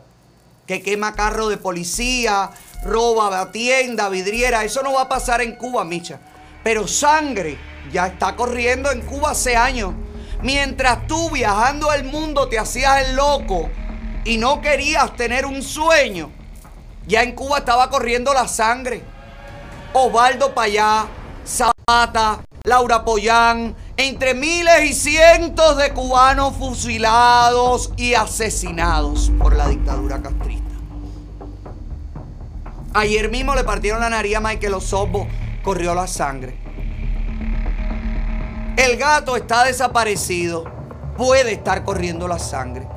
Que 0.65 0.81
quema 0.81 1.13
carro 1.13 1.49
de 1.49 1.57
policía, 1.57 2.49
roba 2.83 3.51
tienda, 3.51 4.09
vidriera. 4.09 4.63
Eso 4.63 4.81
no 4.81 4.93
va 4.93 5.03
a 5.03 5.09
pasar 5.09 5.41
en 5.41 5.55
Cuba, 5.55 5.85
Micha. 5.85 6.19
Pero 6.63 6.87
sangre 6.87 7.57
ya 7.91 8.07
está 8.07 8.35
corriendo 8.35 8.91
en 8.91 9.01
Cuba 9.01 9.31
hace 9.31 9.55
años. 9.55 9.93
Mientras 10.41 11.07
tú 11.07 11.29
viajando 11.31 11.89
al 11.89 12.03
mundo 12.03 12.47
te 12.47 12.59
hacías 12.59 13.07
el 13.07 13.15
loco 13.15 13.69
y 14.23 14.37
no 14.37 14.61
querías 14.61 15.15
tener 15.15 15.45
un 15.45 15.63
sueño, 15.63 16.29
ya 17.07 17.23
en 17.23 17.33
Cuba 17.33 17.59
estaba 17.59 17.89
corriendo 17.89 18.33
la 18.33 18.47
sangre. 18.47 19.01
Osvaldo 19.93 20.53
Payá, 20.53 21.07
Zapata, 21.45 22.41
Laura 22.63 23.05
Pollán, 23.05 23.75
entre 23.99 24.35
miles 24.35 24.91
y 24.91 24.93
cientos 24.93 25.75
de 25.75 25.91
cubanos 25.91 26.55
fusilados 26.55 27.91
y 27.97 28.13
asesinados 28.13 29.31
por 29.39 29.55
la 29.55 29.67
dictadura 29.67 30.21
castrista. 30.21 30.63
Ayer 32.93 33.29
mismo 33.29 33.55
le 33.55 33.63
partieron 33.63 33.99
la 33.99 34.09
nariz 34.09 34.35
a 34.35 34.39
Michael 34.39 34.75
Osorbo, 34.75 35.27
corrió 35.63 35.95
la 35.95 36.05
sangre. 36.05 36.55
El 38.77 38.97
gato 38.97 39.35
está 39.35 39.63
desaparecido, 39.63 40.65
puede 41.17 41.53
estar 41.53 41.83
corriendo 41.83 42.27
la 42.27 42.37
sangre. 42.37 42.87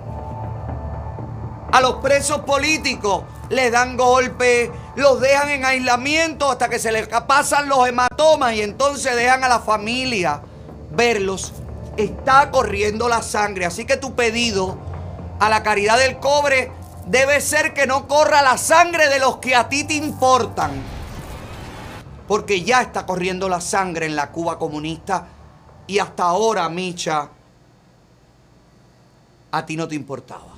A 1.72 1.80
los 1.80 1.94
presos 1.96 2.40
políticos 2.40 3.24
les 3.48 3.72
dan 3.72 3.96
golpes, 3.96 4.68
los 4.96 5.18
dejan 5.18 5.48
en 5.48 5.64
aislamiento 5.64 6.50
hasta 6.50 6.68
que 6.68 6.78
se 6.78 6.92
les 6.92 7.08
pasan 7.08 7.70
los 7.70 7.88
hematomas 7.88 8.52
y 8.54 8.60
entonces 8.60 9.16
dejan 9.16 9.44
a 9.44 9.48
la 9.48 9.60
familia 9.60 10.42
verlos. 10.90 11.52
Está 11.96 12.50
corriendo 12.50 13.08
la 13.08 13.22
sangre, 13.22 13.66
así 13.66 13.84
que 13.84 13.96
tu 13.96 14.14
pedido 14.14 14.78
a 15.38 15.48
la 15.48 15.62
caridad 15.62 15.98
del 15.98 16.18
cobre 16.18 16.72
debe 17.06 17.40
ser 17.40 17.74
que 17.74 17.86
no 17.86 18.06
corra 18.06 18.42
la 18.42 18.56
sangre 18.56 19.08
de 19.08 19.18
los 19.18 19.36
que 19.36 19.54
a 19.54 19.68
ti 19.68 19.84
te 19.84 19.94
importan. 19.94 20.70
Porque 22.28 22.62
ya 22.62 22.82
está 22.82 23.06
corriendo 23.06 23.48
la 23.48 23.60
sangre 23.60 24.06
en 24.06 24.14
la 24.14 24.30
Cuba 24.30 24.58
comunista 24.58 25.26
y 25.86 25.98
hasta 25.98 26.22
ahora, 26.22 26.68
Micha, 26.68 27.28
a 29.50 29.66
ti 29.66 29.76
no 29.76 29.88
te 29.88 29.96
importaba. 29.96 30.49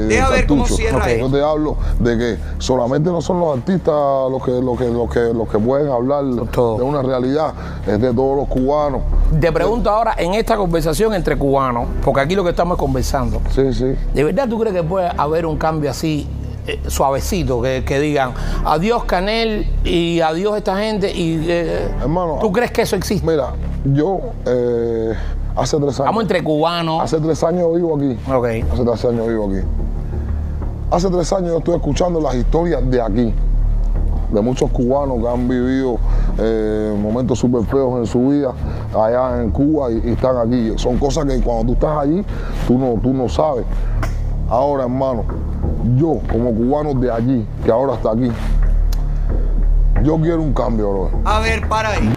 Eh, 0.00 0.06
Deja 0.06 0.28
ver 0.30 0.46
cómo 0.46 0.66
cierra. 0.66 1.12
Yo 1.14 1.30
te 1.30 1.42
hablo 1.42 1.76
de 1.98 2.18
que 2.18 2.38
solamente 2.58 3.10
no 3.10 3.20
son 3.20 3.40
los 3.40 3.56
artistas 3.56 3.94
los 4.30 4.42
que, 4.44 4.52
los 4.52 4.78
que, 4.78 4.88
los 4.88 5.10
que, 5.10 5.34
los 5.34 5.48
que 5.48 5.58
pueden 5.58 5.88
hablar 5.90 6.24
de 6.24 6.82
una 6.82 7.02
realidad, 7.02 7.52
es 7.86 8.00
de 8.00 8.12
todos 8.12 8.36
los 8.36 8.48
cubanos. 8.48 9.02
Te 9.40 9.52
pregunto 9.52 9.90
ahora, 9.90 10.14
en 10.16 10.34
esta 10.34 10.56
conversación 10.56 11.14
entre 11.14 11.36
cubanos, 11.36 11.86
porque 12.04 12.20
aquí 12.20 12.34
lo 12.34 12.44
que 12.44 12.50
estamos 12.50 12.76
es 12.76 12.80
conversando. 12.80 13.40
Sí, 13.50 13.72
sí. 13.72 13.94
¿De 14.14 14.24
verdad 14.24 14.48
tú 14.48 14.58
crees 14.58 14.74
que 14.74 14.82
puede 14.82 15.08
haber 15.16 15.46
un 15.46 15.56
cambio 15.56 15.90
así, 15.90 16.28
eh, 16.66 16.80
suavecito, 16.86 17.62
que, 17.62 17.84
que 17.84 17.98
digan 18.00 18.32
adiós 18.64 19.04
Canel 19.04 19.66
y 19.84 20.20
adiós 20.20 20.56
esta 20.56 20.76
gente? 20.76 21.10
y 21.12 21.44
eh, 21.48 21.88
Hermano, 22.00 22.38
¿Tú 22.40 22.52
crees 22.52 22.70
que 22.70 22.82
eso 22.82 22.96
existe? 22.96 23.26
Mira, 23.26 23.52
yo 23.84 24.20
eh, 24.46 25.14
hace 25.60 25.76
tres 25.76 25.88
años. 25.88 26.00
Estamos 26.00 26.22
entre 26.22 26.42
cubanos. 26.42 27.02
Hace 27.02 27.18
tres 27.18 27.42
años 27.44 27.74
vivo 27.74 27.96
aquí. 27.96 28.18
Hace 28.72 28.84
tres 28.84 29.04
años 29.04 29.28
vivo 29.28 29.46
aquí. 29.46 29.66
Hace 30.90 31.08
tres 31.10 31.32
años 31.32 31.50
yo 31.50 31.58
estoy 31.58 31.76
escuchando 31.76 32.20
las 32.20 32.34
historias 32.34 32.88
de 32.90 33.00
aquí, 33.00 33.34
de 34.32 34.40
muchos 34.40 34.70
cubanos 34.70 35.20
que 35.20 35.28
han 35.28 35.48
vivido 35.48 35.98
eh, 36.38 36.98
momentos 37.00 37.38
súper 37.38 37.64
feos 37.64 37.98
en 37.98 38.06
su 38.06 38.28
vida 38.28 38.52
allá 38.92 39.40
en 39.40 39.50
Cuba 39.50 39.92
y, 39.92 40.02
y 40.04 40.10
están 40.12 40.36
aquí. 40.38 40.72
Son 40.76 40.98
cosas 40.98 41.26
que 41.26 41.40
cuando 41.40 41.66
tú 41.66 41.72
estás 41.74 41.96
allí, 41.98 42.24
tú 42.66 42.76
no, 42.76 43.00
tú 43.00 43.12
no 43.12 43.28
sabes. 43.28 43.64
Ahora, 44.48 44.82
hermano, 44.82 45.24
yo 45.96 46.18
como 46.32 46.52
cubano 46.52 46.92
de 46.94 47.08
allí, 47.08 47.46
que 47.64 47.70
ahora 47.70 47.94
está 47.94 48.10
aquí, 48.10 48.32
yo 50.02 50.16
quiero 50.16 50.42
un 50.42 50.52
cambio, 50.52 50.90
bro. 50.90 51.10
A 51.24 51.38
ver, 51.38 51.68
para 51.68 51.90
ahí. 51.90 52.12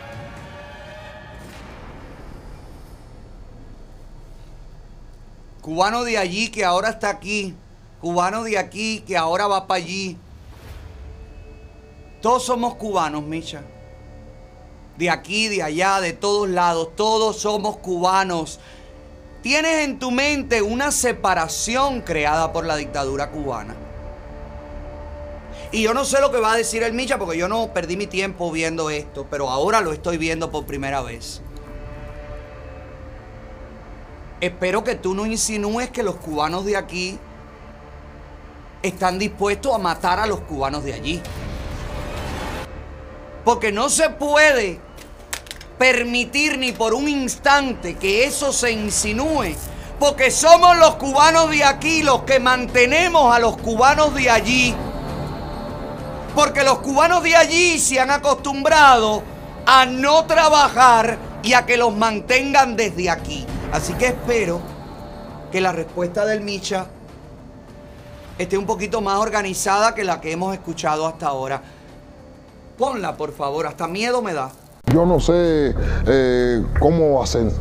Cubano 5.64 6.03
de 6.03 6.18
allí 6.18 6.49
que 6.49 6.65
ahora 6.65 6.90
está 6.90 7.10
aquí. 7.10 7.56
Cubano 8.02 8.44
de 8.44 8.57
aquí 8.57 8.99
que 9.07 9.15
ahora 9.15 9.48
va 9.48 9.65
para 9.65 9.81
allí. 9.81 10.18
Todos 12.22 12.44
somos 12.44 12.76
cubanos, 12.76 13.23
Micha. 13.23 13.61
De 14.98 15.10
aquí, 15.10 15.48
de 15.48 15.64
allá, 15.64 16.02
de 16.02 16.11
todos 16.11 16.49
lados. 16.49 16.90
Todos 16.98 17.40
somos 17.40 17.77
cubanos. 17.77 18.60
Tienes 19.41 19.85
en 19.85 19.99
tu 19.99 20.11
mente 20.11 20.61
una 20.61 20.91
separación 20.91 22.02
creada 22.02 22.52
por 22.52 22.65
la 22.65 22.76
dictadura 22.76 23.31
cubana. 23.31 23.73
Y 25.72 25.81
yo 25.81 25.94
no 25.94 26.03
sé 26.03 26.19
lo 26.19 26.30
que 26.30 26.41
va 26.41 26.52
a 26.52 26.57
decir 26.57 26.84
el 26.84 26.91
Micha 26.91 27.18
porque 27.18 27.38
yo 27.38 27.48
no 27.48 27.73
perdí 27.73 27.95
mi 27.95 28.07
tiempo 28.07 28.52
viendo 28.52 28.90
esto, 28.90 29.27
pero 29.31 29.49
ahora 29.49 29.80
lo 29.80 29.94
estoy 29.94 30.18
viendo 30.18 30.52
por 30.52 30.65
primera 30.65 31.02
vez. 31.02 31.41
Espero 34.44 34.84
que 34.84 34.95
tú 34.95 35.15
no 35.15 35.26
insinúes 35.26 35.90
que 35.90 36.03
los 36.03 36.18
cubanos 36.18 36.65
de 36.65 36.76
aquí 36.76 37.18
están 38.82 39.18
dispuestos 39.18 39.74
a 39.74 39.78
matar 39.78 40.20
a 40.20 40.28
los 40.28 40.41
cubanos 40.41 40.84
de 40.84 40.94
allí. 40.94 41.22
Porque 43.45 43.72
no 43.72 43.88
se 43.88 44.10
puede 44.10 44.82
permitir 45.78 46.57
ni 46.57 46.74
por 46.74 46.94
un 46.94 47.07
instante 47.07 47.95
que 47.95 48.26
eso 48.26 48.52
se 48.52 48.74
insinúe. 48.74 49.56
Porque 49.98 50.30
somos 50.30 50.76
los 50.76 50.95
cubanos 50.95 51.49
de 51.49 51.64
aquí 51.64 52.03
los 52.03 52.24
que 52.24 52.41
mantenemos 52.41 53.34
a 53.34 53.40
los 53.40 53.56
cubanos 53.56 54.14
de 54.14 54.30
allí. 54.30 54.76
Porque 56.36 56.65
los 56.65 56.80
cubanos 56.80 57.24
de 57.24 57.34
allí 57.34 57.80
se 57.80 57.98
han 57.98 58.11
acostumbrado 58.11 59.24
a 59.65 59.86
no 59.86 60.26
trabajar 60.26 61.18
y 61.44 61.53
a 61.53 61.65
que 61.65 61.78
los 61.78 61.95
mantengan 61.95 62.76
desde 62.76 63.10
aquí. 63.10 63.48
Así 63.74 63.94
que 63.95 64.06
espero 64.08 64.60
que 65.52 65.60
la 65.60 65.72
respuesta 65.72 66.26
del 66.26 66.41
Micha 66.41 66.86
esté 68.38 68.56
un 68.58 68.66
poquito 68.68 69.02
más 69.02 69.20
organizada 69.20 69.95
que 69.95 70.04
la 70.04 70.22
que 70.22 70.32
hemos 70.32 70.54
escuchado 70.54 71.08
hasta 71.08 71.26
ahora. 71.28 71.60
Ponla, 72.78 73.18
por 73.18 73.34
favor, 73.34 73.66
hasta 73.66 73.88
miedo 73.88 74.22
me 74.22 74.34
da. 74.34 74.52
Yo 74.94 75.06
no 75.08 75.20
sé 75.20 75.74
eh, 76.06 76.64
cómo 76.80 77.22
hacer, 77.24 77.52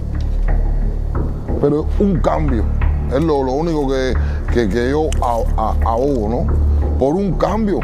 pero 1.63 1.87
un 1.99 2.21
cambio 2.21 2.63
es 3.11 3.23
lo, 3.23 3.37
único 3.39 3.89
que, 3.89 4.15
que- 4.53 4.69
que 4.69 4.91
yo 4.91 5.09
a- 5.23 5.45
a- 5.57 5.77
ahogo, 5.91 6.29
¿no? 6.29 6.92
Por 7.03 7.17
un 7.17 7.33
cambio, 7.37 7.81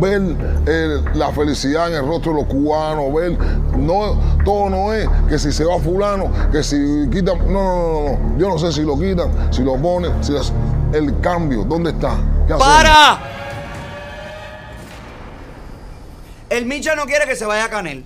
ver 0.00 0.20
eh, 0.66 1.02
la 1.14 1.32
felicidad 1.32 1.88
en 1.88 1.94
el 1.94 2.06
rostro 2.06 2.34
de 2.34 2.40
los 2.42 2.46
cubanos, 2.46 3.10
ver, 3.14 3.38
no, 3.78 4.20
todo 4.44 4.68
no 4.68 4.92
es 4.92 5.08
que 5.30 5.38
si 5.38 5.50
se 5.50 5.64
va 5.64 5.78
fulano, 5.78 6.30
que 6.52 6.62
si 6.62 6.76
quitan, 7.10 7.38
no, 7.50 7.62
no, 7.62 8.02
no, 8.02 8.18
no, 8.18 8.38
yo 8.38 8.50
no 8.50 8.58
sé 8.58 8.70
si 8.70 8.82
lo 8.82 8.98
quitan, 8.98 9.30
si 9.50 9.62
lo 9.62 9.78
ponen, 9.78 10.22
si 10.22 10.32
las- 10.32 10.52
el 10.92 11.18
cambio, 11.22 11.64
¿dónde 11.64 11.92
está? 11.92 12.18
¡Para! 12.58 13.18
El 16.50 16.66
Micha 16.66 16.94
no 16.96 17.06
quiere 17.06 17.24
que 17.24 17.36
se 17.36 17.46
vaya 17.46 17.70
Canel. 17.70 18.04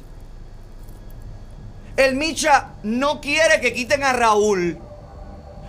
El 1.97 2.14
Micha 2.14 2.68
no 2.85 3.20
quiere 3.20 3.60
que 3.60 3.72
quiten 3.72 4.05
a 4.05 4.12
Raúl. 4.12 4.78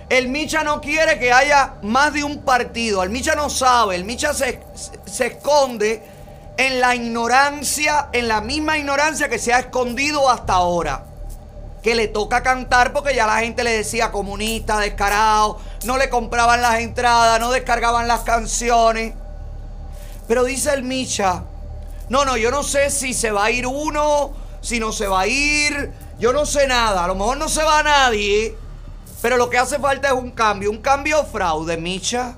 El 0.10 0.28
Micha 0.28 0.64
no 0.64 0.82
quiere 0.82 1.18
que 1.18 1.32
haya 1.32 1.76
más 1.82 2.14
de 2.14 2.24
un 2.24 2.44
partido. 2.44 3.02
El 3.02 3.10
Micha 3.10 3.36
no 3.36 3.50
sabe. 3.50 3.96
El 3.96 4.06
Micha 4.06 4.34
se, 4.34 4.62
se 5.06 5.28
esconde 5.28 6.04
en 6.58 6.80
la 6.80 6.96
ignorancia, 6.96 8.10
en 8.14 8.28
la 8.28 8.42
misma 8.42 8.78
ignorancia 8.78 9.30
que 9.30 9.40
se 9.40 9.54
ha 9.54 9.60
escondido 9.60 10.30
hasta 10.30 10.54
ahora. 10.54 11.06
Que 11.82 11.96
le 11.96 12.08
toca 12.08 12.44
cantar 12.44 12.94
porque 12.94 13.16
ya 13.16 13.28
la 13.28 13.40
gente 13.40 13.64
le 13.64 13.72
decía 13.72 14.12
comunista, 14.12 14.80
descarado, 14.80 15.60
no 15.86 15.98
le 15.98 16.10
compraban 16.10 16.62
las 16.62 16.80
entradas, 16.80 17.40
no 17.40 17.52
descargaban 17.52 18.08
las 18.08 18.22
canciones. 18.22 19.14
Pero 20.28 20.44
dice 20.44 20.74
el 20.74 20.84
Micha, 20.84 21.44
no, 22.10 22.26
no, 22.26 22.38
yo 22.38 22.52
no 22.52 22.64
sé 22.64 22.90
si 22.90 23.14
se 23.14 23.32
va 23.32 23.46
a 23.46 23.52
ir 23.52 23.68
uno, 23.68 24.34
si 24.62 24.80
no 24.80 24.92
se 24.92 25.08
va 25.08 25.22
a 25.22 25.28
ir, 25.28 25.92
yo 26.20 26.34
no 26.34 26.46
sé 26.46 26.68
nada, 26.68 27.04
a 27.04 27.08
lo 27.08 27.16
mejor 27.16 27.38
no 27.38 27.50
se 27.50 27.64
va 27.64 27.84
nadie, 27.84 28.56
pero 29.26 29.38
lo 29.38 29.50
que 29.50 29.58
hace 29.58 29.80
falta 29.80 30.10
es 30.10 30.14
un 30.14 30.30
cambio, 30.30 30.70
un 30.70 30.78
cambio 30.78 31.24
fraude, 31.26 31.78
Micha. 31.78 32.36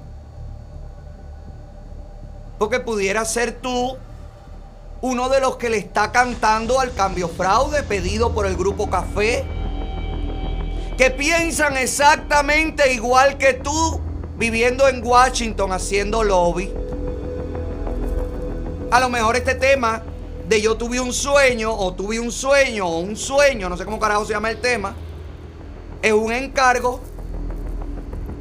Porque 2.57 2.79
pudiera 2.79 3.25
ser 3.25 3.59
tú 3.59 3.97
uno 5.01 5.27
de 5.27 5.41
los 5.41 5.57
que 5.57 5.69
le 5.69 5.79
está 5.79 6.13
cantando 6.13 6.79
al 6.79 6.93
cambio 6.93 7.27
fraude 7.27 7.83
pedido 7.83 8.33
por 8.33 8.45
el 8.45 8.55
grupo 8.55 8.89
Café, 8.89 9.43
que 10.97 11.11
piensan 11.11 11.75
exactamente 11.75 12.93
igual 12.93 13.37
que 13.37 13.55
tú, 13.55 13.99
viviendo 14.37 14.87
en 14.87 15.05
Washington 15.05 15.73
haciendo 15.73 16.23
lobby. 16.23 16.73
A 18.91 19.01
lo 19.01 19.09
mejor 19.09 19.35
este 19.35 19.55
tema 19.55 20.03
de 20.47 20.61
yo 20.61 20.77
tuve 20.77 21.01
un 21.01 21.11
sueño, 21.11 21.69
o 21.69 21.93
tuve 21.93 22.17
un 22.17 22.31
sueño, 22.31 22.87
o 22.87 22.99
un 22.99 23.17
sueño, 23.17 23.67
no 23.67 23.75
sé 23.75 23.83
cómo 23.83 23.99
carajo 23.99 24.23
se 24.23 24.31
llama 24.31 24.51
el 24.51 24.61
tema, 24.61 24.95
es 26.01 26.13
un 26.13 26.31
encargo 26.31 26.99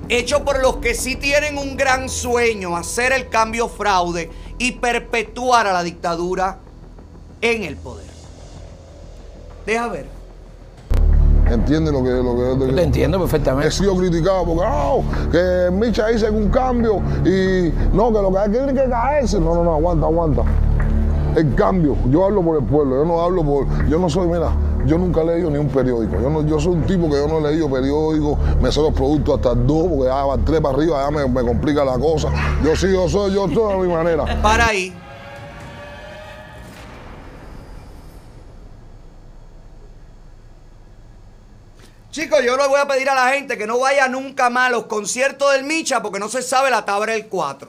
hecho 0.08 0.44
por 0.44 0.60
los 0.60 0.76
que 0.76 0.94
sí 0.94 1.16
tienen 1.16 1.58
un 1.58 1.76
gran 1.76 2.08
sueño, 2.08 2.76
hacer 2.76 3.12
el 3.12 3.28
cambio 3.28 3.68
fraude 3.68 4.30
y 4.58 4.72
perpetuar 4.72 5.66
a 5.66 5.72
la 5.72 5.82
dictadura 5.82 6.58
en 7.40 7.64
el 7.64 7.76
poder. 7.76 8.06
Deja 9.66 9.88
ver. 9.88 10.06
¿Entiendes 11.50 11.92
lo 11.92 12.02
que 12.02 12.10
lo 12.10 12.58
que 12.58 12.74
Te 12.74 12.82
entiendo 12.82 13.20
perfectamente. 13.20 13.68
He 13.68 13.70
sido 13.70 13.96
criticado 13.96 14.44
porque 14.44 14.64
no, 14.64 15.30
que 15.30 15.70
Micha 15.70 16.08
dice 16.08 16.26
que 16.26 16.32
un 16.32 16.50
cambio 16.50 16.96
y 17.24 17.72
no, 17.92 18.12
que 18.12 18.20
lo 18.20 18.32
que 18.32 18.38
hay 18.38 18.50
que 18.50 18.58
tiene 18.58 18.74
que 18.74 18.88
caerse. 18.88 19.38
No, 19.38 19.54
no, 19.54 19.62
no, 19.62 19.74
aguanta, 19.74 20.06
aguanta. 20.06 20.42
El 21.36 21.54
cambio, 21.54 21.96
yo 22.10 22.24
hablo 22.24 22.42
por 22.42 22.56
el 22.56 22.64
pueblo, 22.64 22.96
yo 22.96 23.04
no 23.04 23.20
hablo 23.20 23.44
por. 23.44 23.88
Yo 23.88 23.98
no 23.98 24.08
soy, 24.08 24.26
mira, 24.26 24.50
yo 24.86 24.98
nunca 24.98 25.22
he 25.22 25.24
leído 25.24 25.50
ni 25.50 25.58
un 25.58 25.68
periódico. 25.68 26.20
Yo, 26.20 26.30
no, 26.30 26.46
yo 26.46 26.60
soy 26.60 26.74
un 26.74 26.86
tipo 26.86 27.10
que 27.10 27.16
yo 27.16 27.26
no 27.26 27.38
he 27.38 27.52
leído 27.52 27.70
periódico, 27.70 28.38
me 28.60 28.70
sé 28.70 28.80
los 28.80 28.94
productos 28.94 29.36
hasta 29.36 29.54
dos, 29.54 29.88
porque 29.88 30.04
ya 30.06 30.24
van 30.24 30.44
tres 30.44 30.60
para 30.60 30.74
arriba, 30.74 31.04
ya 31.04 31.10
me, 31.10 31.28
me 31.28 31.42
complica 31.42 31.84
la 31.84 31.98
cosa. 31.98 32.28
Yo 32.64 32.76
sí, 32.76 32.90
yo 32.92 33.08
soy, 33.08 33.34
yo 33.34 33.48
soy 33.48 33.72
a 33.72 33.76
mi 33.76 33.92
manera. 33.92 34.24
Para 34.42 34.68
ahí. 34.68 34.94
Chicos, 42.10 42.40
yo 42.42 42.56
le 42.56 42.66
voy 42.66 42.80
a 42.80 42.88
pedir 42.88 43.10
a 43.10 43.14
la 43.14 43.34
gente 43.34 43.58
que 43.58 43.66
no 43.66 43.78
vaya 43.78 44.08
nunca 44.08 44.48
más 44.48 44.68
a 44.68 44.70
los 44.70 44.86
conciertos 44.86 45.52
del 45.52 45.64
Micha 45.64 46.00
porque 46.00 46.18
no 46.18 46.28
se 46.28 46.40
sabe 46.40 46.70
la 46.70 46.84
tabla 46.84 47.12
del 47.12 47.26
4. 47.26 47.68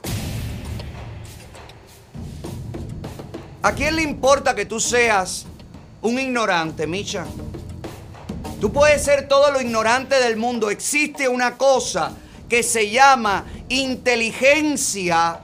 ¿A 3.60 3.72
quién 3.72 3.96
le 3.96 4.02
importa 4.02 4.54
que 4.54 4.64
tú 4.64 4.80
seas 4.80 5.44
un 6.02 6.18
ignorante, 6.18 6.86
Micha? 6.86 7.26
Tú 8.60 8.72
puedes 8.72 9.02
ser 9.02 9.28
todo 9.28 9.50
lo 9.50 9.60
ignorante 9.60 10.18
del 10.20 10.36
mundo. 10.36 10.70
Existe 10.70 11.28
una 11.28 11.56
cosa 11.56 12.12
que 12.48 12.62
se 12.62 12.90
llama 12.90 13.44
inteligencia, 13.68 15.40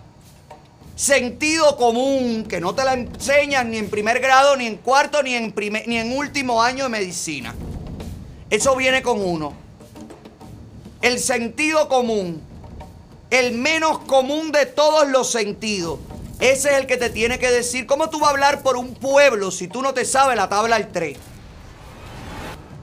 sentido 0.97 1.77
común, 1.77 2.45
que 2.45 2.61
no 2.61 2.75
te 2.75 2.85
la 2.85 2.95
enseñan 2.95 3.71
ni 3.71 3.79
en 3.79 3.91
primer 3.91 4.21
grado, 4.21 4.57
ni 4.57 4.67
en 4.67 4.77
cuarto, 4.77 5.23
ni 5.23 5.35
en, 5.35 5.55
ni 5.87 5.99
en 5.99 6.17
último 6.17 6.63
año 6.63 6.85
de 6.85 6.91
medicina. 6.91 7.55
Eso 8.51 8.75
viene 8.77 9.03
con 9.03 9.21
uno. 9.21 9.53
El 11.03 11.19
sentido 11.19 11.89
común, 11.89 12.41
el 13.31 13.53
menos 13.53 13.99
común 14.01 14.53
de 14.53 14.67
todos 14.67 15.09
los 15.09 15.31
sentidos. 15.31 15.99
Ese 16.45 16.73
es 16.73 16.77
el 16.77 16.87
que 16.87 16.99
te 16.99 17.09
tiene 17.09 17.39
que 17.39 17.51
decir 17.51 17.87
cómo 17.87 18.11
tú 18.11 18.21
vas 18.21 18.29
a 18.29 18.33
hablar 18.33 18.63
por 18.63 18.77
un 18.77 18.95
pueblo 18.95 19.51
si 19.51 19.67
tú 19.67 19.81
no 19.81 19.95
te 19.95 20.05
sabes 20.05 20.37
la 20.37 20.51
tabla 20.51 20.77
del 20.77 20.93
3. 20.93 21.17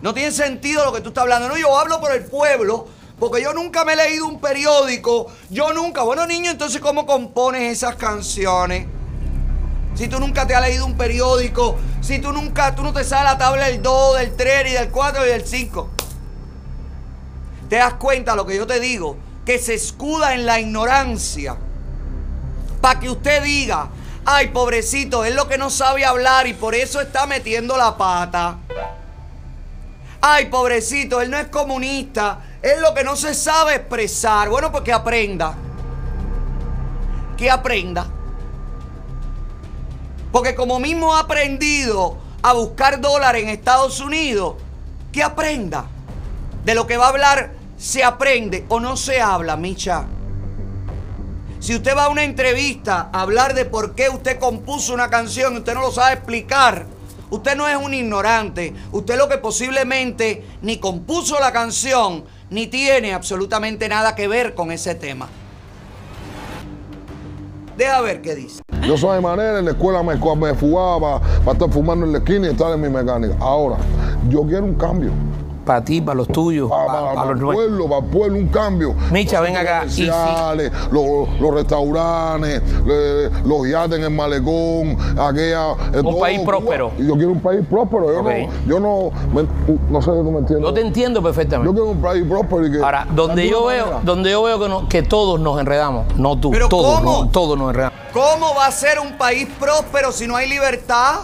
No 0.01 0.15
tiene 0.15 0.31
sentido 0.31 0.83
lo 0.83 0.91
que 0.91 1.01
tú 1.01 1.09
estás 1.09 1.21
hablando. 1.21 1.47
No, 1.47 1.55
yo 1.55 1.77
hablo 1.77 2.01
por 2.01 2.11
el 2.11 2.23
pueblo 2.23 2.87
porque 3.19 3.39
yo 3.39 3.53
nunca 3.53 3.85
me 3.85 3.93
he 3.93 3.97
leído 3.97 4.25
un 4.25 4.41
periódico. 4.41 5.27
Yo 5.51 5.73
nunca. 5.73 6.01
Bueno, 6.01 6.25
niño, 6.25 6.49
entonces, 6.49 6.81
¿cómo 6.81 7.05
compones 7.05 7.71
esas 7.71 7.97
canciones? 7.97 8.87
Si 9.93 10.07
tú 10.07 10.19
nunca 10.19 10.47
te 10.47 10.55
has 10.55 10.63
leído 10.63 10.87
un 10.87 10.97
periódico, 10.97 11.77
si 12.01 12.17
tú 12.17 12.31
nunca, 12.31 12.73
tú 12.73 12.81
no 12.81 12.91
te 12.93 13.03
sabes 13.03 13.25
la 13.25 13.37
tabla 13.37 13.67
del 13.67 13.83
2, 13.83 14.17
del 14.17 14.35
3, 14.35 14.71
y 14.71 14.73
del 14.73 14.89
4 14.89 15.23
y 15.23 15.29
del 15.29 15.45
5. 15.45 15.89
¿Te 17.69 17.75
das 17.75 17.93
cuenta 17.93 18.35
lo 18.35 18.43
que 18.47 18.57
yo 18.57 18.65
te 18.65 18.79
digo? 18.79 19.17
Que 19.45 19.59
se 19.59 19.75
escuda 19.75 20.33
en 20.33 20.47
la 20.47 20.59
ignorancia. 20.59 21.57
Para 22.81 22.99
que 22.99 23.09
usted 23.09 23.43
diga, 23.43 23.89
ay, 24.25 24.47
pobrecito, 24.47 25.23
es 25.23 25.35
lo 25.35 25.47
que 25.47 25.57
no 25.57 25.69
sabe 25.69 26.03
hablar 26.03 26.47
y 26.47 26.53
por 26.53 26.73
eso 26.73 26.99
está 26.99 27.27
metiendo 27.27 27.77
la 27.77 27.95
pata. 27.95 28.57
Ay, 30.19 30.47
pobrecito, 30.47 31.21
él 31.21 31.29
no 31.29 31.37
es 31.37 31.47
comunista, 31.47 32.39
es 32.61 32.79
lo 32.79 32.93
que 32.93 33.03
no 33.03 33.15
se 33.15 33.33
sabe 33.33 33.75
expresar. 33.75 34.49
Bueno, 34.49 34.71
pues 34.71 34.83
que 34.83 34.93
aprenda. 34.93 35.55
Que 37.37 37.49
aprenda. 37.49 38.07
Porque 40.31 40.55
como 40.55 40.79
mismo 40.79 41.15
ha 41.15 41.21
aprendido 41.21 42.17
a 42.41 42.53
buscar 42.53 43.01
dólares 43.01 43.43
en 43.43 43.49
Estados 43.49 43.99
Unidos, 43.99 44.55
que 45.11 45.23
aprenda. 45.23 45.85
De 46.63 46.75
lo 46.75 46.85
que 46.85 46.97
va 46.97 47.05
a 47.05 47.09
hablar, 47.09 47.53
se 47.77 48.03
aprende 48.03 48.65
o 48.69 48.79
no 48.79 48.95
se 48.95 49.19
habla, 49.19 49.57
Micha. 49.57 50.05
Si 51.61 51.75
usted 51.75 51.95
va 51.95 52.05
a 52.05 52.09
una 52.09 52.23
entrevista 52.23 53.11
a 53.13 53.21
hablar 53.21 53.53
de 53.53 53.65
por 53.65 53.93
qué 53.93 54.09
usted 54.09 54.39
compuso 54.39 54.95
una 54.95 55.11
canción 55.11 55.53
y 55.53 55.57
usted 55.57 55.75
no 55.75 55.81
lo 55.81 55.91
sabe 55.91 56.15
explicar, 56.15 56.87
usted 57.29 57.55
no 57.55 57.67
es 57.67 57.77
un 57.77 57.93
ignorante. 57.93 58.73
Usted 58.91 59.15
lo 59.15 59.29
que 59.29 59.37
posiblemente 59.37 60.43
ni 60.63 60.79
compuso 60.79 61.39
la 61.39 61.51
canción, 61.53 62.23
ni 62.49 62.65
tiene 62.65 63.13
absolutamente 63.13 63.87
nada 63.87 64.15
que 64.15 64.27
ver 64.27 64.55
con 64.55 64.71
ese 64.71 64.95
tema. 64.95 65.29
Deja 67.77 68.01
ver 68.01 68.23
qué 68.23 68.33
dice. 68.33 68.63
Yo 68.81 68.97
soy 68.97 69.17
de 69.17 69.21
manera, 69.21 69.59
en 69.59 69.65
la 69.65 69.71
escuela 69.71 70.01
me, 70.01 70.15
me 70.15 70.55
fugaba 70.55 71.21
para 71.45 71.51
estar 71.51 71.69
fumando 71.69 72.07
en 72.07 72.13
la 72.13 72.17
esquina 72.17 72.47
y 72.47 72.51
estar 72.53 72.73
en 72.73 72.81
mi 72.81 72.89
mecánica. 72.89 73.35
Ahora, 73.39 73.77
yo 74.29 74.41
quiero 74.47 74.65
un 74.65 74.73
cambio. 74.73 75.11
Para 75.65 75.83
ti, 75.83 76.01
para 76.01 76.15
los 76.15 76.27
tuyos, 76.27 76.69
Para, 76.69 76.87
para, 76.87 77.13
para 77.13 77.25
los 77.27 77.35
el 77.35 77.39
nuestros. 77.41 77.53
pueblo, 77.67 77.85
para 77.87 78.05
el 78.05 78.11
pueblo, 78.11 78.37
un 78.39 78.47
cambio. 78.47 78.95
Micha, 79.11 79.37
Los 79.37 79.43
ven 79.47 79.57
acá, 79.57 79.85
y 79.95 80.05
los, 80.91 81.39
los 81.39 81.53
restaurantes, 81.53 82.61
los 83.45 83.67
yates 83.69 83.97
en 83.99 84.03
el 84.05 84.09
malecón, 84.09 84.97
aquella... 85.19 85.71
eh, 85.93 86.01
todo, 86.01 86.19
país 86.19 86.39
próspero. 86.41 86.91
Y 86.97 87.05
yo 87.07 87.13
quiero 87.13 87.29
un 87.31 87.39
país 87.41 87.61
próspero. 87.69 88.11
Yo 88.11 88.23
no, 88.23 88.49
yo 88.67 88.79
no, 88.79 89.11
me- 89.33 89.47
no 89.89 90.01
sé 90.01 90.11
si 90.11 90.17
tú 90.17 90.31
me 90.31 90.39
entiendes. 90.39 90.67
Yo 90.67 90.73
te 90.73 90.81
entiendo 90.81 91.21
perfectamente. 91.21 91.69
Yo 91.69 91.73
quiero 91.73 91.89
un 91.91 92.01
país 92.01 92.25
próspero 92.27 92.65
y 92.67 92.71
que... 92.71 92.77
Ahora, 92.83 93.07
donde 93.11 93.43
de 93.43 93.49
yo 93.49 93.65
veo, 93.65 93.85
manera- 93.85 94.01
donde 94.03 94.31
yo 94.31 94.43
veo 94.43 94.59
que, 94.59 94.67
no- 94.69 94.89
que 94.89 95.03
todos 95.03 95.39
nos 95.39 95.59
enredamos, 95.59 96.05
no 96.17 96.37
tú, 96.39 96.49
¿Pero 96.51 96.69
todos, 96.69 96.99
cómo? 97.01 97.23
no- 97.25 97.29
todos 97.29 97.57
nos 97.57 97.69
enredamos. 97.69 97.99
¿Cómo 98.13 98.55
va 98.55 98.65
a 98.65 98.71
ser 98.71 98.99
un 98.99 99.17
país 99.17 99.47
próspero 99.59 100.11
si 100.11 100.27
no 100.27 100.35
hay 100.35 100.49
libertad? 100.49 101.19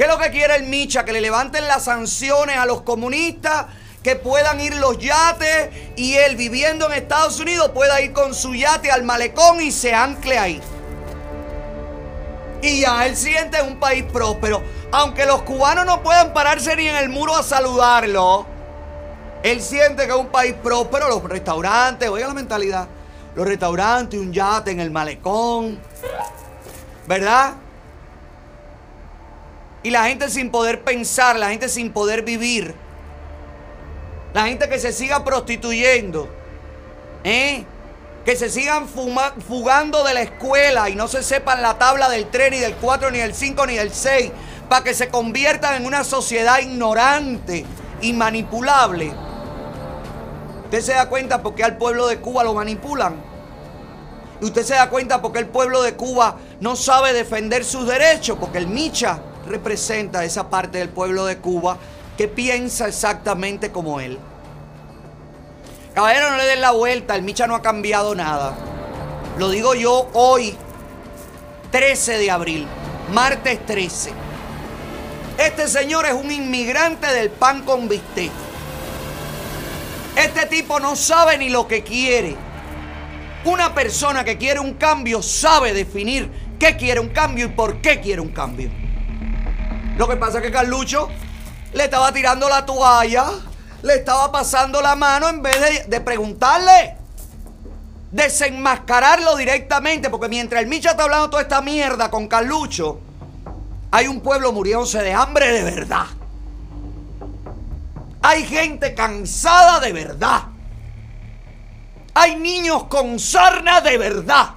¿Qué 0.00 0.06
es 0.06 0.10
lo 0.10 0.16
que 0.16 0.30
quiere 0.30 0.56
el 0.56 0.62
Micha? 0.62 1.04
Que 1.04 1.12
le 1.12 1.20
levanten 1.20 1.68
las 1.68 1.84
sanciones 1.84 2.56
a 2.56 2.64
los 2.64 2.80
comunistas, 2.80 3.66
que 4.02 4.16
puedan 4.16 4.58
ir 4.58 4.74
los 4.76 4.96
yates 4.96 5.68
y 5.94 6.14
él 6.14 6.36
viviendo 6.36 6.86
en 6.86 6.92
Estados 6.92 7.38
Unidos 7.38 7.72
pueda 7.74 8.00
ir 8.00 8.14
con 8.14 8.32
su 8.34 8.54
yate 8.54 8.90
al 8.90 9.02
malecón 9.02 9.60
y 9.60 9.70
se 9.70 9.92
ancle 9.92 10.38
ahí. 10.38 10.58
Y 12.62 12.80
ya 12.80 13.04
él 13.04 13.14
siente 13.14 13.60
un 13.60 13.78
país 13.78 14.02
próspero. 14.10 14.62
Aunque 14.90 15.26
los 15.26 15.42
cubanos 15.42 15.84
no 15.84 16.02
puedan 16.02 16.32
pararse 16.32 16.74
ni 16.76 16.88
en 16.88 16.96
el 16.96 17.10
muro 17.10 17.36
a 17.36 17.42
saludarlo, 17.42 18.46
él 19.42 19.60
siente 19.60 20.06
que 20.06 20.12
es 20.12 20.18
un 20.18 20.28
país 20.28 20.54
próspero, 20.62 21.10
los 21.10 21.22
restaurantes, 21.24 22.08
oiga 22.08 22.26
la 22.26 22.32
mentalidad, 22.32 22.88
los 23.34 23.46
restaurantes, 23.46 24.18
un 24.18 24.32
yate 24.32 24.70
en 24.70 24.80
el 24.80 24.90
malecón, 24.90 25.78
¿verdad? 27.06 27.52
Y 29.82 29.90
la 29.90 30.04
gente 30.04 30.28
sin 30.28 30.50
poder 30.50 30.82
pensar, 30.82 31.38
la 31.38 31.50
gente 31.50 31.68
sin 31.68 31.92
poder 31.92 32.22
vivir, 32.22 32.74
la 34.34 34.46
gente 34.46 34.68
que 34.68 34.78
se 34.78 34.92
siga 34.92 35.24
prostituyendo, 35.24 36.28
¿eh? 37.24 37.64
Que 38.24 38.36
se 38.36 38.50
sigan 38.50 38.86
fugando 38.86 40.04
de 40.04 40.12
la 40.12 40.20
escuela 40.20 40.90
y 40.90 40.94
no 40.94 41.08
se 41.08 41.22
sepan 41.22 41.62
la 41.62 41.78
tabla 41.78 42.10
del 42.10 42.28
3, 42.28 42.50
ni 42.50 42.58
del 42.58 42.74
4, 42.74 43.10
ni 43.10 43.18
del 43.18 43.34
5, 43.34 43.66
ni 43.66 43.76
del 43.76 43.90
6, 43.90 44.30
para 44.68 44.84
que 44.84 44.92
se 44.92 45.08
conviertan 45.08 45.76
en 45.76 45.86
una 45.86 46.04
sociedad 46.04 46.58
ignorante 46.60 47.64
y 48.02 48.12
manipulable. 48.12 49.12
Usted 50.64 50.82
se 50.82 50.92
da 50.92 51.08
cuenta 51.08 51.42
por 51.42 51.54
qué 51.54 51.64
al 51.64 51.78
pueblo 51.78 52.06
de 52.06 52.18
Cuba 52.18 52.44
lo 52.44 52.52
manipulan. 52.52 53.16
Y 54.42 54.44
usted 54.44 54.62
se 54.62 54.74
da 54.74 54.90
cuenta 54.90 55.20
por 55.20 55.32
qué 55.32 55.38
el 55.38 55.48
pueblo 55.48 55.82
de 55.82 55.96
Cuba 55.96 56.36
no 56.60 56.76
sabe 56.76 57.14
defender 57.14 57.64
sus 57.64 57.86
derechos, 57.86 58.36
porque 58.38 58.58
el 58.58 58.68
Micha 58.68 59.20
representa 59.46 60.24
esa 60.24 60.50
parte 60.50 60.78
del 60.78 60.88
pueblo 60.88 61.24
de 61.24 61.38
Cuba 61.38 61.78
que 62.16 62.28
piensa 62.28 62.88
exactamente 62.88 63.72
como 63.72 64.00
él. 64.00 64.18
Caballero, 65.94 66.30
no 66.30 66.36
le 66.36 66.44
den 66.44 66.60
la 66.60 66.70
vuelta, 66.70 67.16
el 67.16 67.22
Micha 67.22 67.46
no 67.46 67.54
ha 67.54 67.62
cambiado 67.62 68.14
nada. 68.14 68.54
Lo 69.38 69.50
digo 69.50 69.74
yo 69.74 70.08
hoy, 70.12 70.56
13 71.70 72.18
de 72.18 72.30
abril, 72.30 72.66
martes 73.12 73.64
13. 73.66 74.12
Este 75.38 75.68
señor 75.68 76.04
es 76.06 76.12
un 76.12 76.30
inmigrante 76.30 77.06
del 77.06 77.30
pan 77.30 77.62
con 77.62 77.88
bistec. 77.88 78.30
Este 80.16 80.46
tipo 80.46 80.78
no 80.78 80.96
sabe 80.96 81.38
ni 81.38 81.48
lo 81.48 81.66
que 81.66 81.82
quiere. 81.82 82.36
Una 83.44 83.74
persona 83.74 84.22
que 84.22 84.36
quiere 84.36 84.60
un 84.60 84.74
cambio 84.74 85.22
sabe 85.22 85.72
definir 85.72 86.30
qué 86.58 86.76
quiere 86.76 87.00
un 87.00 87.08
cambio 87.08 87.46
y 87.46 87.48
por 87.48 87.80
qué 87.80 88.00
quiere 88.00 88.20
un 88.20 88.28
cambio. 88.28 88.70
Lo 90.00 90.08
que 90.08 90.16
pasa 90.16 90.38
es 90.38 90.44
que 90.44 90.50
Carlucho 90.50 91.10
le 91.74 91.84
estaba 91.84 92.10
tirando 92.10 92.48
la 92.48 92.64
toalla, 92.64 93.32
le 93.82 93.96
estaba 93.96 94.32
pasando 94.32 94.80
la 94.80 94.96
mano 94.96 95.28
en 95.28 95.42
vez 95.42 95.60
de, 95.60 95.84
de 95.88 96.00
preguntarle. 96.00 96.96
Desenmascararlo 98.10 99.36
directamente, 99.36 100.08
porque 100.08 100.30
mientras 100.30 100.62
el 100.62 100.68
Micha 100.68 100.92
está 100.92 101.02
hablando 101.02 101.28
toda 101.28 101.42
esta 101.42 101.60
mierda 101.60 102.10
con 102.10 102.28
Carlucho, 102.28 102.98
hay 103.90 104.06
un 104.06 104.22
pueblo 104.22 104.52
muriéndose 104.52 105.02
de 105.02 105.12
hambre 105.12 105.52
de 105.52 105.64
verdad. 105.64 106.06
Hay 108.22 108.46
gente 108.46 108.94
cansada 108.94 109.80
de 109.80 109.92
verdad. 109.92 110.44
Hay 112.14 112.36
niños 112.36 112.84
con 112.84 113.18
sarna 113.18 113.82
de 113.82 113.98
verdad. 113.98 114.54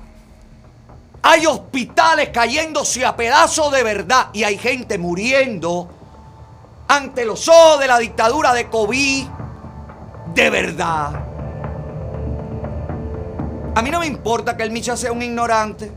Hay 1.26 1.46
hospitales 1.46 2.30
cayéndose 2.30 3.06
a 3.06 3.16
pedazos 3.16 3.72
de 3.72 3.82
verdad. 3.82 4.28
Y 4.34 4.44
hay 4.44 4.58
gente 4.58 4.98
muriendo 4.98 5.90
ante 6.88 7.26
los 7.26 7.48
ojos 7.48 7.80
de 7.80 7.88
la 7.88 7.98
dictadura 7.98 8.54
de 8.54 8.70
COVID 8.70 9.26
de 10.36 10.50
verdad. 10.50 11.24
A 13.76 13.82
mí 13.82 13.90
no 13.90 14.02
me 14.02 14.06
importa 14.06 14.58
que 14.58 14.64
el 14.64 14.72
Micha 14.72 14.98
sea 14.98 15.14
un 15.14 15.22
ignorante. 15.22 15.92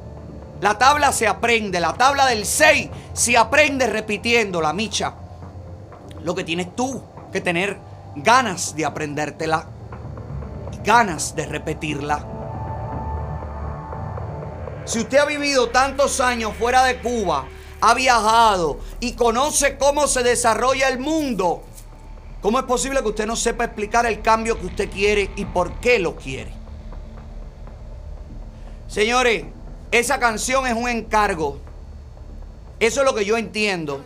La 0.61 0.79
tabla 0.79 1.13
se 1.13 1.27
aprende. 1.27 1.81
La 1.81 1.95
tabla 1.95 2.27
del 2.27 2.47
6 2.47 2.89
se 3.13 3.37
aprende 3.37 3.89
repitiendo 3.89 4.63
la 4.63 4.73
Micha. 4.73 5.13
Lo 6.23 6.35
que 6.37 6.45
tienes 6.45 6.75
tú 6.77 7.03
que 7.33 7.41
tener 7.41 7.77
ganas 8.15 8.77
de 8.77 8.85
aprendértela 8.85 9.67
y 10.73 10.87
ganas 10.87 11.35
de 11.35 11.47
repetirla. 11.47 12.46
Si 14.87 15.01
usted 15.01 15.19
ha 15.19 15.25
vivido 15.25 15.69
tantos 15.71 16.21
años 16.21 16.53
fuera 16.57 16.85
de 16.85 16.99
Cuba, 17.01 17.47
ha 17.81 17.95
viajado 17.95 18.79
y 19.01 19.13
conoce 19.13 19.77
cómo 19.77 20.07
se 20.07 20.23
desarrolla 20.23 20.89
el 20.89 21.01
mundo, 21.01 21.65
¿cómo 22.41 22.61
es 22.61 22.65
posible 22.67 23.03
que 23.03 23.09
usted 23.09 23.27
no 23.27 23.35
sepa 23.35 23.65
explicar 23.65 24.07
el 24.07 24.23
cambio 24.23 24.59
que 24.59 24.67
usted 24.67 24.89
quiere 24.89 25.33
y 25.35 25.45
por 25.45 25.81
qué 25.81 25.99
lo 25.99 26.15
quiere? 26.15 26.53
Señores, 28.87 29.45
esa 29.91 30.21
canción 30.21 30.69
es 30.69 30.75
un 30.75 30.89
encargo. 30.89 31.59
Eso 32.79 33.01
es 33.01 33.07
lo 33.07 33.15
que 33.15 33.25
yo 33.25 33.37
entiendo. 33.37 34.03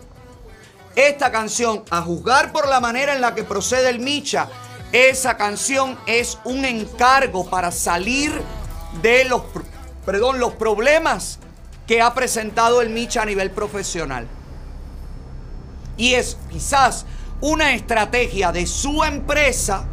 Esta 0.97 1.31
canción, 1.31 1.84
a 1.91 2.00
juzgar 2.00 2.52
por 2.52 2.67
la 2.67 2.81
manera 2.81 3.15
en 3.15 3.20
la 3.20 3.34
que 3.34 3.44
procede 3.44 3.91
el 3.91 3.99
Micha, 3.99 4.49
esa 4.92 5.36
canción 5.36 5.99
es 6.07 6.39
un 6.44 6.65
encargo 6.65 7.49
para 7.50 7.70
salir 7.70 8.33
de 9.02 9.25
los, 9.26 9.42
perdón, 10.05 10.39
los 10.39 10.55
problemas 10.55 11.39
que 11.87 12.01
ha 12.01 12.15
presentado 12.15 12.83
el 12.83 12.91
Micha 12.91 13.23
a 13.23 13.27
nivel 13.27 13.51
profesional. 13.51 14.27
Y 15.97 16.15
es 16.15 16.37
quizás 16.51 17.05
una 17.41 17.75
estrategia 17.75 18.53
de 18.53 18.67
su 18.67 19.03
empresa 19.03 19.85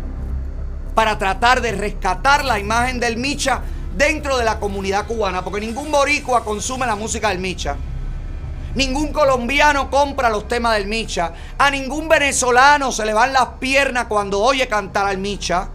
para 0.93 1.17
tratar 1.17 1.61
de 1.61 1.71
rescatar 1.71 2.45
la 2.45 2.59
imagen 2.59 2.99
del 2.99 3.17
Micha 3.17 3.61
dentro 3.95 4.37
de 4.37 4.45
la 4.45 4.59
comunidad 4.59 5.07
cubana, 5.07 5.43
porque 5.43 5.59
ningún 5.59 5.91
boricua 5.91 6.43
consume 6.43 6.85
la 6.85 6.95
música 6.95 7.29
del 7.29 7.39
Micha. 7.39 7.75
Ningún 8.75 9.11
colombiano 9.11 9.89
compra 9.89 10.29
los 10.29 10.47
temas 10.47 10.75
del 10.75 10.87
Micha. 10.87 11.33
A 11.57 11.71
ningún 11.71 12.07
venezolano 12.07 12.91
se 12.91 13.05
le 13.05 13.13
van 13.13 13.33
las 13.33 13.47
piernas 13.59 14.05
cuando 14.05 14.39
oye 14.39 14.67
cantar 14.67 15.07
al 15.07 15.17
Micha. 15.17 15.69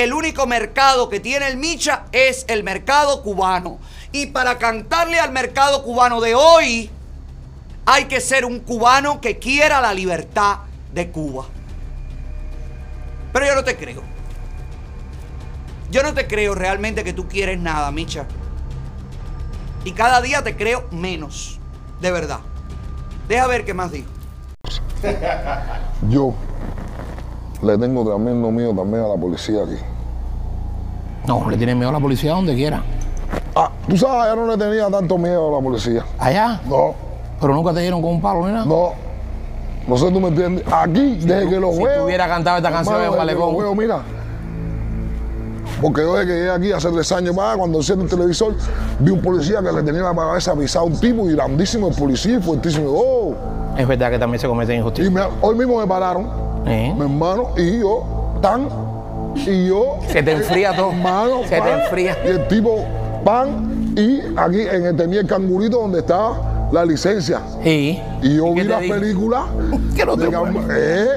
El 0.00 0.14
único 0.14 0.46
mercado 0.46 1.10
que 1.10 1.20
tiene 1.20 1.46
el 1.46 1.58
Micha 1.58 2.04
es 2.10 2.46
el 2.48 2.64
mercado 2.64 3.22
cubano. 3.22 3.78
Y 4.12 4.28
para 4.28 4.56
cantarle 4.56 5.20
al 5.20 5.30
mercado 5.30 5.82
cubano 5.82 6.22
de 6.22 6.34
hoy, 6.34 6.88
hay 7.84 8.06
que 8.06 8.18
ser 8.22 8.46
un 8.46 8.60
cubano 8.60 9.20
que 9.20 9.38
quiera 9.38 9.78
la 9.82 9.92
libertad 9.92 10.60
de 10.94 11.10
Cuba. 11.10 11.44
Pero 13.34 13.44
yo 13.44 13.54
no 13.54 13.62
te 13.62 13.76
creo. 13.76 14.02
Yo 15.90 16.02
no 16.02 16.14
te 16.14 16.26
creo 16.26 16.54
realmente 16.54 17.04
que 17.04 17.12
tú 17.12 17.28
quieres 17.28 17.60
nada, 17.60 17.90
Micha. 17.90 18.24
Y 19.84 19.92
cada 19.92 20.22
día 20.22 20.42
te 20.42 20.56
creo 20.56 20.88
menos. 20.92 21.60
De 22.00 22.10
verdad. 22.10 22.40
Deja 23.28 23.46
ver 23.46 23.66
qué 23.66 23.74
más 23.74 23.92
dijo. 23.92 24.08
Yo 26.08 26.34
le 27.60 27.76
tengo 27.76 28.02
tremendo 28.06 28.50
miedo 28.50 28.74
también 28.74 29.04
a 29.04 29.08
la 29.08 29.16
policía 29.16 29.64
aquí. 29.64 29.89
No, 31.26 31.48
le 31.50 31.56
tienen 31.56 31.76
miedo 31.78 31.90
a 31.90 31.92
la 31.92 32.00
policía 32.00 32.32
donde 32.32 32.54
quiera. 32.54 32.82
Ah, 33.54 33.70
tú 33.88 33.96
sabes, 33.96 34.32
yo 34.34 34.36
no 34.36 34.46
le 34.46 34.56
tenía 34.56 34.88
tanto 34.88 35.18
miedo 35.18 35.48
a 35.52 35.58
la 35.58 35.62
policía. 35.62 36.04
¿Allá? 36.18 36.60
No. 36.68 36.94
¿Pero 37.40 37.54
nunca 37.54 37.72
te 37.72 37.80
dieron 37.80 38.00
con 38.02 38.12
un 38.12 38.20
palo 38.20 38.46
ni 38.46 38.52
nada? 38.52 38.64
No. 38.64 38.90
No 39.88 39.96
sé, 39.96 40.10
tú 40.10 40.20
me 40.20 40.28
entiendes. 40.28 40.64
Aquí, 40.72 41.16
desde 41.16 41.48
que 41.48 41.58
lo 41.60 41.72
si 41.72 41.82
veo. 41.82 41.98
tú 42.00 42.04
hubieras 42.04 42.28
cantado 42.28 42.56
esta 42.58 42.70
canción 42.70 42.96
hermano, 43.00 43.14
en 43.14 43.26
desde 43.26 43.34
que 43.34 43.38
Malecón. 43.40 43.52
lo 43.54 43.58
veo, 43.58 43.74
mira. 43.74 44.00
Porque 45.80 46.02
yo 46.02 46.14
desde 46.14 46.26
que 46.26 46.38
llegué 46.38 46.50
aquí 46.50 46.72
hace 46.72 46.90
tres 46.90 47.10
años 47.12 47.34
más, 47.34 47.56
cuando 47.56 47.78
enciendo 47.78 48.04
el 48.04 48.10
televisor, 48.10 48.54
vi 48.98 49.10
un 49.12 49.22
policía 49.22 49.62
que 49.62 49.72
le 49.72 49.82
tenía 49.82 50.02
la 50.02 50.14
cabeza 50.14 50.54
pisada 50.54 50.84
a 50.84 50.88
un 50.88 50.98
tipo 51.00 51.28
y 51.28 51.32
grandísimo 51.34 51.88
el 51.88 51.94
policía 51.94 52.36
y 52.38 52.42
fuertísimo. 52.42 52.86
¡Oh! 52.90 53.34
Es 53.78 53.86
verdad 53.88 54.10
que 54.10 54.18
también 54.18 54.40
se 54.40 54.46
cometen 54.46 54.76
Y 54.76 54.78
injusticias. 54.80 55.12
me- 55.12 55.22
hoy 55.40 55.56
mismo 55.56 55.78
me 55.78 55.86
pararon, 55.86 56.28
¿Eh? 56.66 56.92
mi 56.94 57.00
hermano, 57.02 57.48
y 57.56 57.80
yo, 57.80 58.04
tan, 58.42 58.68
y 59.34 59.68
yo. 59.68 59.98
Se 60.08 60.22
te 60.22 60.32
enfría 60.32 60.74
todo. 60.74 60.90
Hermano, 60.90 61.42
Se 61.48 61.60
te 61.60 61.70
enfría. 61.70 62.16
Y 62.24 62.28
el 62.28 62.48
tipo, 62.48 62.84
pan, 63.24 63.92
y 63.96 64.20
aquí 64.36 64.60
en 64.60 64.86
el, 64.86 64.96
tenía 64.96 65.20
el 65.20 65.26
cangurito 65.26 65.80
donde 65.80 66.00
estaba 66.00 66.68
la 66.72 66.84
licencia. 66.84 67.40
Sí. 67.62 68.00
Y 68.22 68.36
yo 68.36 68.48
¿Y 68.48 68.54
vi 68.54 68.62
qué 68.62 68.64
la 68.64 68.78
película. 68.78 69.46
Que 69.96 70.06
no 70.06 70.16
te 70.16 70.28
de 70.28 70.30
eh, 70.70 71.08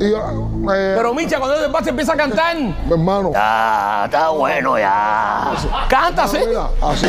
y, 0.00 0.04
eh, 0.06 0.94
Pero 0.96 1.14
Micha, 1.14 1.38
cuando 1.38 1.56
te 1.56 1.68
pasa 1.70 1.90
empieza 1.90 2.12
a 2.12 2.16
cantar. 2.16 2.56
mi 2.56 2.74
hermano. 2.90 3.30
Ya, 3.32 4.02
está 4.04 4.30
bueno 4.30 4.78
ya. 4.78 5.52
Cántase. 5.88 6.44
Mira, 6.46 6.68
así, 6.82 7.06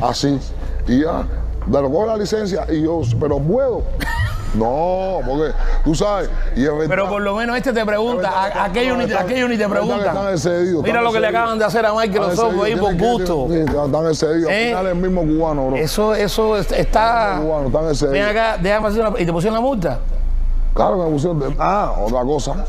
así. 0.00 0.38
Y 0.86 1.02
ya, 1.02 1.24
coge 1.70 2.06
la 2.06 2.16
licencia 2.16 2.66
y 2.70 2.82
yo, 2.82 3.00
pero 3.18 3.38
puedo. 3.38 3.82
No, 4.54 5.18
porque 5.26 5.52
tú 5.84 5.94
sabes. 5.94 6.28
Y 6.56 6.64
es 6.64 6.70
verdad. 6.72 6.86
Pero 6.88 7.08
por 7.08 7.22
lo 7.22 7.34
menos 7.36 7.56
este 7.56 7.72
te 7.72 7.84
pregunta, 7.86 8.28
Es 8.28 8.34
verdad 8.34 8.52
que 8.52 8.58
a- 8.58 8.64
aquellos 8.64 8.98
ni, 8.98 9.04
están- 9.04 9.24
aquellos 9.24 9.48
ni 9.48 9.56
te 9.56 9.62
están 9.64 10.28
excedidos, 10.32 10.82
Mira 10.84 11.02
lo 11.02 11.12
que 11.12 11.20
le 11.20 11.26
acaban 11.28 11.58
de 11.58 11.64
hacer 11.64 11.86
a 11.86 11.94
Microsoft 11.94 12.44
ahí 12.64 12.74
por 12.76 12.92
excedidos, 12.92 13.36
gusto. 13.46 13.54
Están 13.86 14.06
excedidos. 14.06 14.50
¿Eh? 14.50 14.62
Al 14.62 14.68
final 14.70 14.86
es 14.86 14.92
el 14.92 14.98
mismo 14.98 15.22
cubano, 15.22 15.66
bro. 15.68 15.76
Eso, 15.76 16.14
eso 16.14 16.56
es- 16.56 16.72
está. 16.72 17.38
Cubano, 17.42 17.66
están 17.68 17.84
excedidos. 17.88 18.12
Ven 18.12 18.24
acá, 18.24 18.56
déjame 18.60 18.88
hacer 18.88 19.06
una. 19.06 19.20
¿Y 19.20 19.26
te 19.26 19.32
pusieron 19.32 19.54
la 19.54 19.60
multa? 19.60 19.98
Claro 20.74 20.98
que 20.98 21.04
me 21.04 21.10
pusieron. 21.10 21.38
de- 21.40 21.56
Ah, 21.58 21.92
otra 22.00 22.22
cosa. 22.22 22.64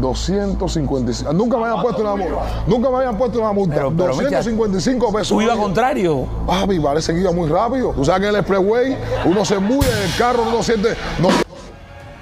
255. 0.00 1.32
Nunca 1.32 1.56
me 1.58 1.66
habían 1.66 1.82
puesto 1.82 2.02
una 2.02 2.14
multa. 2.16 2.64
Nunca 2.66 2.90
me 2.90 2.96
habían 2.96 3.18
puesto 3.18 3.38
una 3.40 3.52
multa. 3.52 3.74
Pero- 3.74 3.90
pero, 3.96 4.08
Micha, 4.16 4.36
255 4.38 5.12
pesos. 5.12 5.28
Tú 5.28 5.42
ibas 5.42 5.56
contrario. 5.56 6.26
Papi, 6.46 6.78
parece 6.80 7.12
que 7.14 7.20
iba 7.20 7.32
muy 7.32 7.48
rápido. 7.48 7.92
Tú 7.92 8.04
sabes 8.04 8.20
que 8.22 8.28
en 8.28 8.34
el 8.34 8.40
expressway 8.40 8.96
uno 9.24 9.44
se 9.44 9.54
embulle 9.54 9.90
en 9.90 9.98
el 10.10 10.16
carro, 10.16 10.44
uno 10.48 10.62
siente. 10.62 10.96
No, 11.20 11.28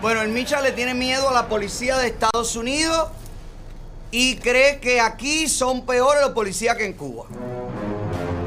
Bueno, 0.03 0.23
el 0.23 0.29
Micha 0.29 0.61
le 0.61 0.73
tiene 0.73 0.95
miedo 0.95 1.29
a 1.31 1.33
la 1.33 1.49
policía 1.49 1.97
de 1.99 2.09
Estados 2.09 2.55
Unidos 2.55 3.09
y 4.11 4.37
cree 4.37 4.79
que 4.79 5.01
aquí 5.01 5.49
son 5.49 5.85
peores 5.87 6.23
los 6.23 6.31
policías 6.31 6.77
que 6.77 6.85
en 6.87 6.93
Cuba. 6.93 7.25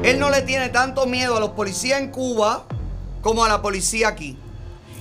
Él 0.02 0.18
no 0.18 0.30
le 0.30 0.40
tiene 0.42 0.70
tanto 0.70 1.04
miedo 1.06 1.36
a 1.36 1.40
los 1.40 1.50
policías 1.50 2.00
en 2.00 2.10
Cuba 2.10 2.64
como 3.20 3.44
a 3.44 3.48
la 3.48 3.60
policía 3.60 4.08
aquí. 4.08 4.38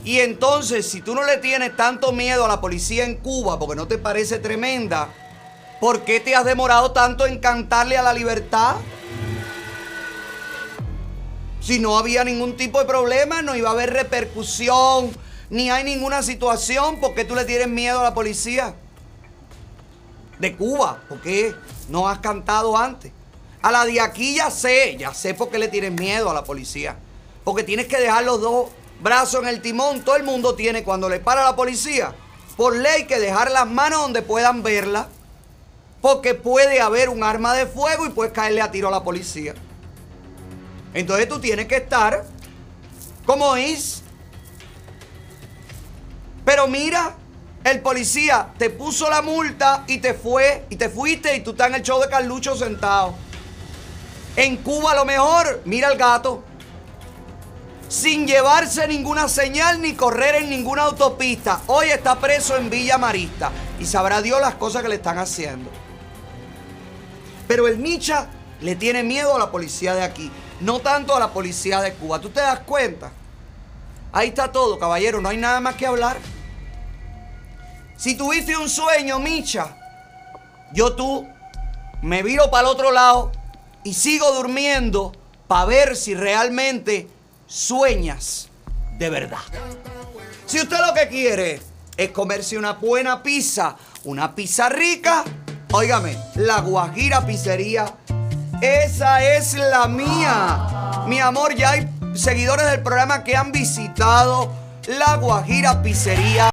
Y 0.09 0.21
entonces, 0.21 0.89
si 0.89 1.01
tú 1.01 1.13
no 1.13 1.23
le 1.23 1.37
tienes 1.37 1.77
tanto 1.77 2.11
miedo 2.11 2.43
a 2.43 2.47
la 2.47 2.59
policía 2.59 3.05
en 3.05 3.17
Cuba 3.17 3.59
porque 3.59 3.75
no 3.75 3.87
te 3.87 3.99
parece 3.99 4.39
tremenda, 4.39 5.07
¿por 5.79 6.01
qué 6.01 6.19
te 6.19 6.35
has 6.35 6.45
demorado 6.45 6.93
tanto 6.93 7.27
en 7.27 7.37
cantarle 7.37 7.95
a 7.95 8.01
la 8.01 8.11
libertad? 8.11 8.77
Si 11.61 11.77
no 11.77 11.95
había 11.95 12.23
ningún 12.23 12.57
tipo 12.57 12.79
de 12.79 12.85
problema, 12.85 13.43
no 13.43 13.55
iba 13.55 13.69
a 13.69 13.73
haber 13.73 13.93
repercusión, 13.93 15.11
ni 15.51 15.69
hay 15.69 15.83
ninguna 15.83 16.23
situación, 16.23 16.99
¿por 16.99 17.13
qué 17.13 17.23
tú 17.23 17.35
le 17.35 17.45
tienes 17.45 17.67
miedo 17.67 17.99
a 17.99 18.03
la 18.03 18.15
policía? 18.15 18.73
De 20.39 20.55
Cuba, 20.55 21.03
¿por 21.07 21.21
qué 21.21 21.53
no 21.87 22.09
has 22.09 22.17
cantado 22.17 22.75
antes? 22.75 23.11
A 23.61 23.71
la 23.71 23.85
de 23.85 24.01
aquí 24.01 24.37
ya 24.37 24.49
sé, 24.49 24.97
ya 24.97 25.13
sé 25.13 25.35
por 25.35 25.51
qué 25.51 25.59
le 25.59 25.67
tienes 25.67 25.91
miedo 25.91 26.31
a 26.31 26.33
la 26.33 26.43
policía. 26.43 26.97
Porque 27.43 27.61
tienes 27.61 27.85
que 27.85 27.97
dejar 27.97 28.23
los 28.23 28.41
dos 28.41 28.69
brazos 29.01 29.41
en 29.43 29.49
el 29.49 29.61
timón. 29.61 30.01
Todo 30.01 30.15
el 30.15 30.23
mundo 30.23 30.55
tiene 30.55 30.83
cuando 30.83 31.09
le 31.09 31.19
para 31.19 31.43
la 31.43 31.55
policía, 31.55 32.13
por 32.57 32.75
ley, 32.75 33.05
que 33.05 33.19
dejar 33.19 33.51
las 33.51 33.67
manos 33.67 34.01
donde 34.01 34.21
puedan 34.21 34.63
verla. 34.63 35.07
Porque 36.01 36.33
puede 36.33 36.79
haber 36.79 37.09
un 37.09 37.23
arma 37.23 37.53
de 37.53 37.65
fuego 37.65 38.05
y 38.05 38.09
puedes 38.09 38.31
caerle 38.31 38.61
a 38.61 38.71
tiro 38.71 38.87
a 38.87 38.91
la 38.91 39.03
policía. 39.03 39.53
Entonces 40.93 41.27
tú 41.27 41.39
tienes 41.39 41.67
que 41.67 41.75
estar 41.75 42.25
como 43.25 43.55
es. 43.57 44.01
Pero 46.45 46.67
mira, 46.67 47.15
el 47.63 47.81
policía 47.81 48.53
te 48.57 48.69
puso 48.69 49.09
la 49.09 49.21
multa 49.21 49.83
y 49.87 49.99
te 49.99 50.13
fue 50.13 50.65
y 50.69 50.77
te 50.77 50.89
fuiste 50.89 51.35
y 51.35 51.41
tú 51.41 51.51
estás 51.51 51.67
en 51.67 51.75
el 51.75 51.83
show 51.83 51.99
de 52.01 52.07
Carlucho 52.07 52.55
sentado. 52.55 53.13
En 54.35 54.57
Cuba 54.57 54.93
a 54.93 54.95
lo 54.95 55.05
mejor, 55.05 55.61
mira 55.65 55.91
el 55.91 55.97
gato. 55.97 56.43
Sin 57.89 58.27
llevarse 58.27 58.87
ninguna 58.87 59.27
señal 59.27 59.81
ni 59.81 59.93
correr 59.93 60.35
en 60.35 60.49
ninguna 60.51 60.83
autopista. 60.83 61.59
Hoy 61.65 61.89
está 61.89 62.19
preso 62.19 62.55
en 62.55 62.69
Villa 62.69 62.99
Marista. 62.99 63.51
Y 63.79 63.85
sabrá 63.87 64.21
Dios 64.21 64.39
las 64.39 64.53
cosas 64.55 64.83
que 64.83 64.89
le 64.89 64.95
están 64.95 65.17
haciendo. 65.17 65.71
Pero 67.47 67.67
el 67.67 67.79
Micha 67.79 68.29
le 68.61 68.75
tiene 68.75 69.01
miedo 69.01 69.35
a 69.35 69.39
la 69.39 69.49
policía 69.49 69.95
de 69.95 70.03
aquí. 70.03 70.31
No 70.61 70.81
tanto 70.81 71.15
a 71.15 71.19
la 71.19 71.33
policía 71.33 71.81
de 71.81 71.93
Cuba. 71.93 72.21
¿Tú 72.21 72.29
te 72.29 72.41
das 72.41 72.59
cuenta? 72.59 73.11
Ahí 74.11 74.27
está 74.27 74.51
todo, 74.51 74.77
caballero. 74.77 75.19
No 75.19 75.29
hay 75.29 75.37
nada 75.37 75.59
más 75.59 75.73
que 75.73 75.87
hablar. 75.87 76.17
Si 77.97 78.13
tuviste 78.13 78.55
un 78.55 78.69
sueño, 78.69 79.17
Micha, 79.17 79.75
yo 80.73 80.93
tú 80.93 81.27
me 82.03 82.21
viro 82.21 82.51
para 82.51 82.67
el 82.67 82.73
otro 82.75 82.91
lado 82.91 83.31
y 83.83 83.95
sigo 83.95 84.31
durmiendo 84.31 85.11
para 85.47 85.65
ver 85.65 85.97
si 85.97 86.13
realmente 86.13 87.07
sueñas 87.49 88.47
de 88.97 89.09
verdad. 89.09 89.39
Si 90.45 90.59
usted 90.61 90.77
lo 90.85 90.93
que 90.93 91.07
quiere 91.09 91.61
es 91.97 92.11
comerse 92.11 92.57
una 92.57 92.73
buena 92.73 93.21
pizza, 93.21 93.75
una 94.05 94.33
pizza 94.35 94.69
rica, 94.69 95.23
óigame, 95.71 96.17
la 96.35 96.61
Guajira 96.61 97.25
Pizzería, 97.25 97.93
esa 98.61 99.23
es 99.23 99.55
la 99.55 99.87
mía. 99.87 101.03
Mi 101.07 101.19
amor, 101.19 101.55
ya 101.55 101.71
hay 101.71 101.89
seguidores 102.13 102.69
del 102.69 102.81
programa 102.81 103.23
que 103.23 103.35
han 103.35 103.51
visitado 103.51 104.51
la 104.87 105.15
Guajira 105.15 105.81
Pizzería 105.81 106.49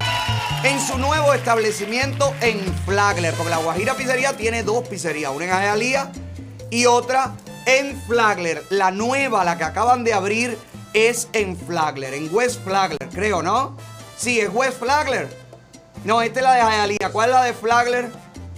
en 0.62 0.80
su 0.80 0.98
nuevo 0.98 1.34
establecimiento 1.34 2.34
en 2.40 2.60
Flagler. 2.84 3.34
Porque 3.34 3.50
la 3.50 3.58
Guajira 3.58 3.94
Pizzería 3.94 4.36
tiene 4.36 4.62
dos 4.62 4.86
pizzerías, 4.88 5.32
una 5.34 5.44
en 5.44 5.50
Hialeah 5.50 6.10
y 6.70 6.86
otra 6.86 7.32
en 7.66 8.00
Flagler. 8.02 8.64
La 8.70 8.90
nueva, 8.90 9.44
la 9.44 9.58
que 9.58 9.64
acaban 9.64 10.04
de 10.04 10.14
abrir, 10.14 10.58
es 10.96 11.28
en 11.34 11.58
Flagler, 11.58 12.14
en 12.14 12.34
West 12.34 12.64
Flagler, 12.64 13.06
creo, 13.12 13.42
¿no? 13.42 13.76
Sí, 14.16 14.40
es 14.40 14.48
West 14.50 14.78
Flagler. 14.78 15.28
No, 16.04 16.22
esta 16.22 16.40
es 16.40 16.44
la 16.44 16.54
de 16.54 16.60
Hialeah. 16.62 17.10
¿Cuál 17.12 17.28
es 17.28 17.34
la 17.34 17.44
de 17.44 17.52
Flagler? 17.52 18.10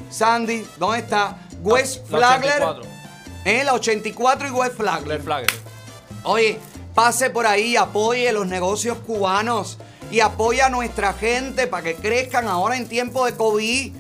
Sandy, 0.08 0.65
¿dónde 0.76 1.00
está? 1.00 1.36
West 1.62 2.08
La 2.10 2.39
Flagler. 2.39 2.62
84. 2.62 2.83
¿Eh? 3.44 3.65
La 3.65 3.75
84 3.75 4.49
y 4.49 4.50
West 4.52 4.76
Flag. 4.76 5.05
Red 5.05 5.23
Flag. 5.23 5.47
Oye, 6.23 6.60
pase 6.94 7.28
por 7.31 7.44
ahí, 7.44 7.75
apoye 7.75 8.31
los 8.33 8.47
negocios 8.47 8.99
cubanos 8.99 9.78
y 10.12 10.20
apoya 10.20 10.67
a 10.67 10.70
nuestra 10.70 11.15
gente 11.15 11.67
para 11.67 11.83
que 11.83 11.97
crezcan 11.97 12.47
ahora 12.47 12.76
en 12.76 12.89
tiempo 12.89 13.26
de 13.26 13.34
COVID. 13.34 13.94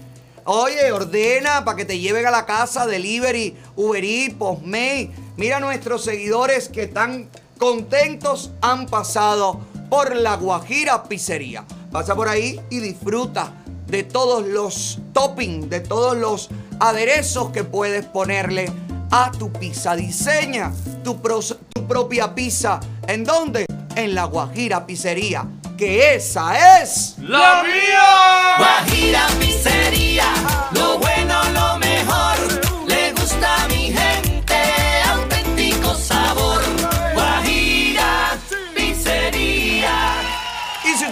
Oye, 0.44 0.92
ordena 0.92 1.64
para 1.64 1.76
que 1.76 1.84
te 1.84 1.98
lleven 1.98 2.24
a 2.24 2.30
la 2.30 2.46
casa, 2.46 2.86
delivery, 2.86 3.56
Uber 3.74 4.04
Eats, 4.04 4.34
Postmate. 4.34 5.10
Mira 5.36 5.56
a 5.56 5.60
nuestros 5.60 6.04
seguidores 6.04 6.68
que 6.68 6.86
tan 6.86 7.28
contentos 7.58 8.50
han 8.60 8.86
pasado 8.86 9.60
por 9.90 10.14
la 10.16 10.36
Guajira 10.36 11.02
Pizzería. 11.04 11.64
Pasa 11.92 12.14
por 12.14 12.28
ahí 12.28 12.60
y 12.70 12.80
disfruta 12.80 13.52
de 13.86 14.02
todos 14.02 14.46
los 14.46 14.98
toppings, 15.12 15.68
de 15.70 15.80
todos 15.80 16.16
los 16.16 16.48
aderezos 16.80 17.50
que 17.50 17.64
puedes 17.64 18.04
ponerle 18.04 18.70
a 19.10 19.30
tu 19.32 19.50
pizza. 19.52 19.96
Diseña 19.96 20.72
tu, 21.02 21.20
pros- 21.22 21.56
tu 21.74 21.86
propia 21.86 22.34
pizza. 22.34 22.80
¿En 23.06 23.24
dónde? 23.24 23.64
En 23.96 24.14
la 24.14 24.24
Guajira 24.24 24.86
Pizzería. 24.86 25.46
Que 25.78 26.14
esa 26.16 26.80
es 26.82 27.14
¡La 27.18 27.62
mía! 27.62 28.56
Guajira 28.58 29.26
Pizzería, 29.38 30.24
lo 30.72 30.98
bueno, 30.98 31.40
lo 31.54 31.78
mejor. 31.78 31.87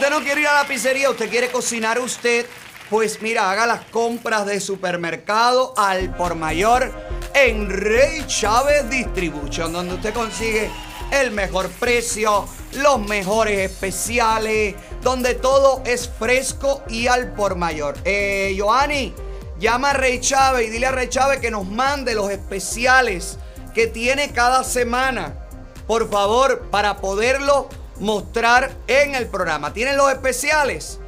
Usted 0.07 0.18
no 0.18 0.25
quiere 0.25 0.43
ir 0.43 0.47
a 0.47 0.62
la 0.62 0.68
pizzería, 0.68 1.10
usted 1.10 1.28
quiere 1.28 1.51
cocinar 1.51 1.99
usted, 1.99 2.47
pues 2.89 3.20
mira, 3.23 3.51
haga 3.51 3.67
las 3.67 3.86
compras 3.86 4.47
de 4.47 4.60
supermercado 4.60 5.75
al 5.76 6.15
por 6.15 6.36
mayor 6.36 6.93
en 7.35 7.68
Rey 7.68 8.25
Chávez 8.28 8.89
Distribution, 8.89 9.73
donde 9.73 9.94
usted 9.94 10.15
consigue 10.15 10.70
el 11.10 11.33
mejor 11.33 11.68
precio, 11.70 12.47
los 12.75 13.01
mejores 13.01 13.68
especiales, 13.68 14.76
donde 15.02 15.35
todo 15.35 15.83
es 15.85 16.09
fresco 16.09 16.85
y 16.89 17.09
al 17.09 17.33
por 17.33 17.57
mayor. 17.57 17.97
Eh, 18.05 18.55
Joanny, 18.57 19.12
llama 19.59 19.91
a 19.91 19.94
Rey 19.94 20.20
Chávez 20.20 20.68
y 20.68 20.70
dile 20.70 20.86
a 20.86 20.93
Rey 20.93 21.09
Chávez 21.09 21.41
que 21.41 21.51
nos 21.51 21.67
mande 21.67 22.15
los 22.15 22.31
especiales 22.31 23.39
que 23.75 23.89
tiene 23.89 24.31
cada 24.31 24.62
semana 24.62 25.47
por 25.86 26.10
favor, 26.10 26.62
para 26.70 26.97
poderlo 26.97 27.68
mostrar 27.99 28.73
en 28.86 29.15
el 29.15 29.26
programa. 29.26 29.73
¿Tienen 29.73 29.97
los 29.97 30.10
especiales? 30.10 31.00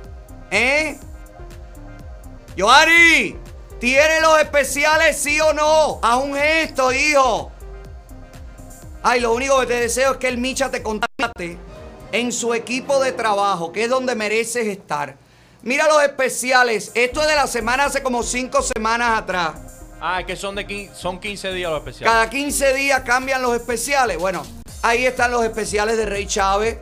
¿Eh? 0.50 0.98
Joari, 2.56 3.36
¿tiene 3.78 4.20
los 4.20 4.38
especiales 4.40 5.16
sí 5.16 5.40
o 5.40 5.52
no? 5.52 6.00
Haz 6.02 6.16
un 6.24 6.34
gesto, 6.34 6.92
hijo. 6.92 7.52
Ay, 9.02 9.20
lo 9.20 9.32
único 9.32 9.60
que 9.60 9.66
te 9.66 9.80
deseo 9.80 10.12
es 10.12 10.16
que 10.18 10.28
el 10.28 10.38
Micha 10.38 10.70
te 10.70 10.82
contacte 10.82 11.56
en 12.10 12.32
su 12.32 12.52
equipo 12.54 13.00
de 13.00 13.12
trabajo, 13.12 13.70
que 13.70 13.84
es 13.84 13.90
donde 13.90 14.14
mereces 14.16 14.66
estar. 14.66 15.16
Mira 15.62 15.86
los 15.86 16.02
especiales. 16.02 16.90
Esto 16.94 17.22
es 17.22 17.28
de 17.28 17.36
la 17.36 17.46
semana 17.46 17.84
hace 17.84 18.02
como 18.02 18.22
cinco 18.22 18.60
semanas 18.62 19.18
atrás. 19.18 19.52
Ah, 20.00 20.20
es 20.20 20.26
que 20.26 20.36
son 20.36 20.54
de 20.54 20.66
quin- 20.66 20.92
son 20.94 21.20
15 21.20 21.52
días 21.52 21.70
los 21.70 21.78
especiales. 21.80 22.12
Cada 22.12 22.30
15 22.30 22.72
días 22.74 23.00
cambian 23.02 23.42
los 23.42 23.54
especiales. 23.54 24.16
Bueno, 24.18 24.44
ahí 24.82 25.06
están 25.06 25.30
los 25.30 25.44
especiales 25.44 25.96
de 25.96 26.06
Rey 26.06 26.26
Chávez. 26.26 26.78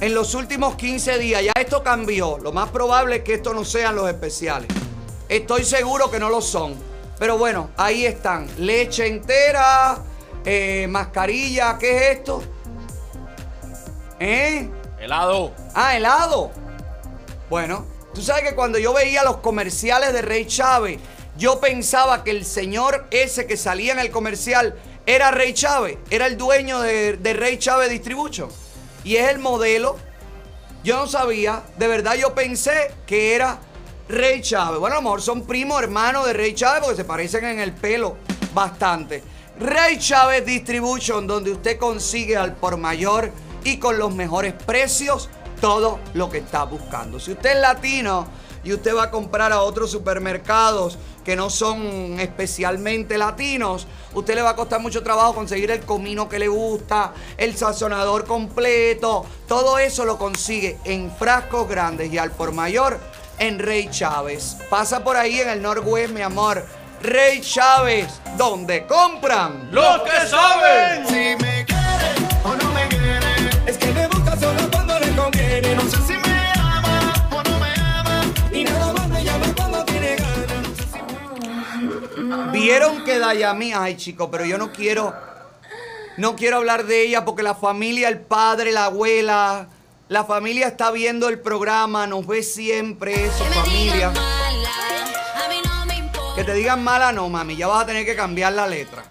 En 0.00 0.14
los 0.14 0.34
últimos 0.34 0.76
15 0.76 1.18
días 1.18 1.42
ya 1.42 1.52
esto 1.58 1.82
cambió. 1.82 2.38
Lo 2.38 2.52
más 2.52 2.70
probable 2.70 3.16
es 3.16 3.22
que 3.22 3.34
esto 3.34 3.52
no 3.52 3.64
sean 3.64 3.96
los 3.96 4.08
especiales. 4.08 4.68
Estoy 5.28 5.64
seguro 5.64 6.10
que 6.10 6.18
no 6.18 6.30
lo 6.30 6.40
son. 6.40 6.76
Pero 7.18 7.36
bueno, 7.36 7.70
ahí 7.76 8.06
están. 8.06 8.48
Leche 8.58 9.06
entera, 9.06 9.98
eh, 10.44 10.86
mascarilla. 10.88 11.76
¿Qué 11.78 11.96
es 11.96 12.18
esto? 12.18 12.42
¿Eh? 14.20 14.68
Helado. 15.00 15.52
Ah, 15.74 15.96
helado. 15.96 16.50
Bueno, 17.50 17.84
tú 18.14 18.22
sabes 18.22 18.44
que 18.44 18.54
cuando 18.54 18.78
yo 18.78 18.92
veía 18.92 19.24
los 19.24 19.38
comerciales 19.38 20.12
de 20.12 20.22
Rey 20.22 20.46
Chávez, 20.46 21.00
yo 21.36 21.60
pensaba 21.60 22.24
que 22.24 22.30
el 22.30 22.44
señor 22.44 23.06
ese 23.10 23.46
que 23.46 23.56
salía 23.56 23.92
en 23.92 23.98
el 23.98 24.10
comercial 24.10 24.74
era 25.08 25.30
Rey 25.30 25.54
Chávez, 25.54 25.96
era 26.10 26.26
el 26.26 26.36
dueño 26.36 26.82
de, 26.82 27.16
de 27.16 27.32
Rey 27.32 27.56
Chávez 27.56 27.88
Distribution. 27.88 28.50
Y 29.04 29.16
es 29.16 29.30
el 29.30 29.38
modelo. 29.38 29.96
Yo 30.84 30.96
no 30.96 31.06
sabía, 31.06 31.62
de 31.78 31.88
verdad 31.88 32.14
yo 32.14 32.34
pensé 32.34 32.92
que 33.06 33.34
era 33.34 33.58
Rey 34.06 34.42
Chávez. 34.42 34.78
Bueno, 34.78 34.96
a 34.96 34.98
lo 34.98 35.02
mejor 35.02 35.22
son 35.22 35.46
primos 35.46 35.82
hermanos 35.82 36.26
de 36.26 36.34
Rey 36.34 36.52
Chávez 36.52 36.82
porque 36.82 36.96
se 36.96 37.04
parecen 37.04 37.46
en 37.46 37.58
el 37.58 37.72
pelo 37.72 38.18
bastante. 38.52 39.22
Rey 39.58 39.98
Chávez 39.98 40.44
Distribution, 40.44 41.26
donde 41.26 41.52
usted 41.52 41.78
consigue 41.78 42.36
al 42.36 42.54
por 42.56 42.76
mayor 42.76 43.32
y 43.64 43.78
con 43.78 43.96
los 43.96 44.14
mejores 44.14 44.52
precios 44.52 45.30
todo 45.58 46.00
lo 46.12 46.28
que 46.28 46.36
está 46.38 46.64
buscando. 46.64 47.18
Si 47.18 47.32
usted 47.32 47.56
es 47.56 47.60
latino 47.62 48.26
y 48.68 48.74
usted 48.74 48.94
va 48.94 49.04
a 49.04 49.10
comprar 49.10 49.50
a 49.50 49.62
otros 49.62 49.90
supermercados 49.90 50.98
que 51.24 51.34
no 51.36 51.48
son 51.48 52.20
especialmente 52.20 53.16
latinos, 53.16 53.86
usted 54.12 54.34
le 54.34 54.42
va 54.42 54.50
a 54.50 54.56
costar 54.56 54.78
mucho 54.78 55.02
trabajo 55.02 55.34
conseguir 55.34 55.70
el 55.70 55.80
comino 55.86 56.28
que 56.28 56.38
le 56.38 56.48
gusta, 56.48 57.14
el 57.38 57.56
sazonador 57.56 58.26
completo, 58.26 59.24
todo 59.46 59.78
eso 59.78 60.04
lo 60.04 60.18
consigue 60.18 60.76
en 60.84 61.10
frascos 61.10 61.66
grandes 61.66 62.12
y 62.12 62.18
al 62.18 62.30
por 62.30 62.52
mayor 62.52 63.00
en 63.38 63.58
Rey 63.58 63.88
Chávez. 63.90 64.58
Pasa 64.68 65.02
por 65.02 65.16
ahí 65.16 65.40
en 65.40 65.48
el 65.48 65.62
Northwest, 65.62 66.12
mi 66.12 66.20
amor. 66.20 66.62
Rey 67.00 67.40
Chávez, 67.40 68.20
donde 68.36 68.86
compran 68.86 69.70
¡Los 69.72 70.02
que 70.02 70.26
saben! 70.26 71.06
Si 71.06 71.42
me 71.42 71.64
quiere 71.64 72.12
o 72.44 72.54
no 72.54 72.70
me 72.72 72.86
quiere, 72.88 73.50
es 73.66 73.78
que 73.78 73.92
me 73.92 74.08
solo 74.38 74.70
cuando 74.70 74.98
le 74.98 75.16
conviene. 75.16 75.74
No 75.74 75.82
sé 75.88 75.96
si 76.06 76.12
me 76.12 76.27
Vieron 82.52 83.04
que 83.04 83.18
Dayami, 83.18 83.72
ay 83.72 83.96
chico, 83.96 84.30
pero 84.30 84.44
yo 84.44 84.58
no 84.58 84.72
quiero, 84.72 85.14
no 86.16 86.36
quiero 86.36 86.58
hablar 86.58 86.84
de 86.84 87.02
ella 87.02 87.24
porque 87.24 87.42
la 87.42 87.54
familia, 87.54 88.08
el 88.08 88.20
padre, 88.20 88.72
la 88.72 88.86
abuela, 88.86 89.68
la 90.08 90.24
familia 90.24 90.68
está 90.68 90.90
viendo 90.90 91.28
el 91.28 91.38
programa, 91.40 92.06
nos 92.06 92.26
ve 92.26 92.42
siempre, 92.42 93.30
su 93.36 93.44
familia. 93.44 94.12
Que 96.34 96.44
te 96.44 96.54
digan 96.54 96.82
mala 96.84 97.10
no, 97.12 97.28
mami, 97.28 97.56
ya 97.56 97.66
vas 97.66 97.82
a 97.82 97.86
tener 97.86 98.04
que 98.04 98.14
cambiar 98.14 98.52
la 98.52 98.66
letra. 98.66 99.04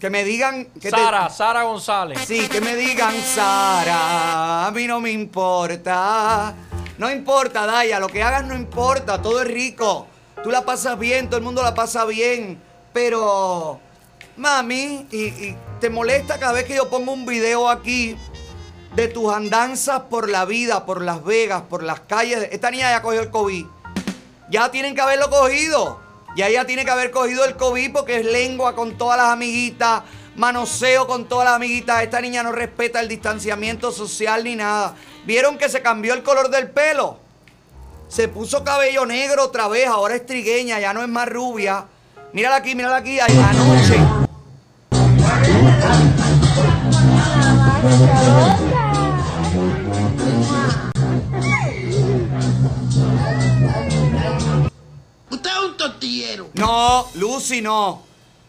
Que 0.00 0.10
me 0.10 0.24
digan... 0.24 0.66
Que 0.66 0.90
te- 0.90 0.90
Sara, 0.90 1.30
Sara 1.30 1.62
González. 1.62 2.20
Sí, 2.26 2.46
que 2.48 2.60
me 2.60 2.76
digan 2.76 3.14
Sara, 3.22 4.66
a 4.66 4.70
mí 4.70 4.86
no 4.86 5.00
me 5.00 5.10
importa. 5.10 6.54
No 6.98 7.10
importa, 7.10 7.66
Daya, 7.66 7.98
lo 7.98 8.08
que 8.08 8.22
hagas 8.22 8.44
no 8.44 8.54
importa, 8.54 9.20
todo 9.20 9.42
es 9.42 9.48
rico. 9.48 10.06
Tú 10.42 10.50
la 10.50 10.64
pasas 10.64 10.98
bien, 10.98 11.26
todo 11.26 11.38
el 11.38 11.44
mundo 11.44 11.62
la 11.62 11.74
pasa 11.74 12.04
bien. 12.04 12.60
Pero, 12.92 13.80
mami, 14.36 15.06
y, 15.10 15.24
y 15.24 15.56
te 15.80 15.90
molesta 15.90 16.38
cada 16.38 16.52
vez 16.52 16.64
que 16.64 16.76
yo 16.76 16.88
pongo 16.88 17.12
un 17.12 17.26
video 17.26 17.68
aquí 17.68 18.16
de 18.94 19.08
tus 19.08 19.32
andanzas 19.32 20.02
por 20.02 20.28
la 20.28 20.44
vida, 20.44 20.86
por 20.86 21.02
Las 21.02 21.24
Vegas, 21.24 21.62
por 21.68 21.82
las 21.82 22.00
calles. 22.00 22.48
Esta 22.52 22.70
niña 22.70 22.90
ya 22.90 23.02
cogió 23.02 23.20
el 23.20 23.30
COVID. 23.30 23.66
Ya 24.50 24.70
tienen 24.70 24.94
que 24.94 25.00
haberlo 25.00 25.30
cogido. 25.30 26.00
Ya 26.36 26.48
ella 26.48 26.64
tiene 26.64 26.84
que 26.84 26.90
haber 26.90 27.10
cogido 27.10 27.44
el 27.44 27.56
COVID 27.56 27.92
porque 27.92 28.20
es 28.20 28.26
lengua 28.26 28.74
con 28.74 28.98
todas 28.98 29.16
las 29.16 29.28
amiguitas, 29.28 30.02
manoseo 30.34 31.06
con 31.06 31.28
todas 31.28 31.44
las 31.44 31.54
amiguitas. 31.54 32.02
Esta 32.02 32.20
niña 32.20 32.42
no 32.42 32.50
respeta 32.50 33.00
el 33.00 33.08
distanciamiento 33.08 33.92
social 33.92 34.42
ni 34.42 34.56
nada. 34.56 34.96
¿Vieron 35.26 35.56
que 35.56 35.68
se 35.68 35.80
cambió 35.80 36.12
el 36.14 36.22
color 36.22 36.50
del 36.50 36.70
pelo? 36.70 37.18
Se 38.08 38.28
puso 38.28 38.62
cabello 38.62 39.06
negro 39.06 39.44
otra 39.44 39.68
vez, 39.68 39.88
ahora 39.88 40.14
es 40.14 40.26
trigueña, 40.26 40.78
ya 40.78 40.92
no 40.92 41.02
es 41.02 41.08
más 41.08 41.28
rubia. 41.28 41.86
Mírala 42.32 42.56
aquí, 42.56 42.74
mírala 42.74 42.96
aquí, 42.96 43.18
anoche. 43.20 43.98
Usted 55.30 55.50
es 55.50 55.64
un 55.64 55.76
tortillero. 55.76 56.50
No, 56.54 57.08
Lucy 57.14 57.62
no. 57.62 58.02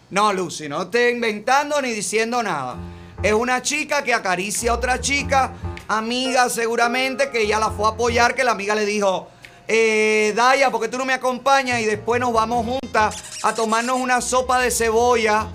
No, 0.10 0.34
Lucy, 0.34 0.68
no 0.68 0.84
esté 0.84 1.12
inventando 1.12 1.82
ni 1.82 1.92
diciendo 1.92 2.44
nada. 2.44 2.76
Es 3.24 3.34
una 3.34 3.62
chica 3.62 4.04
que 4.04 4.14
acaricia 4.14 4.72
a 4.72 4.76
otra 4.76 5.00
chica, 5.00 5.54
amiga 5.88 6.50
seguramente, 6.50 7.30
que 7.30 7.42
ella 7.42 7.60
la 7.60 7.72
fue 7.72 7.86
a 7.86 7.90
apoyar, 7.90 8.36
que 8.36 8.44
la 8.44 8.52
amiga 8.52 8.76
le 8.76 8.86
dijo, 8.86 9.30
eh, 9.68 10.34
Daya, 10.36 10.70
¿por 10.72 10.82
qué 10.82 10.88
tú 10.88 10.98
no 10.98 11.06
me 11.06 11.14
acompañas? 11.14 11.80
Y 11.82 11.86
después 11.86 12.20
nos 12.20 12.34
vamos 12.34 12.66
juntas 12.66 13.24
a 13.44 13.54
tomarnos 13.54 13.98
una 13.98 14.22
sopa 14.22 14.60
de 14.60 14.72
cebolla 14.72 15.48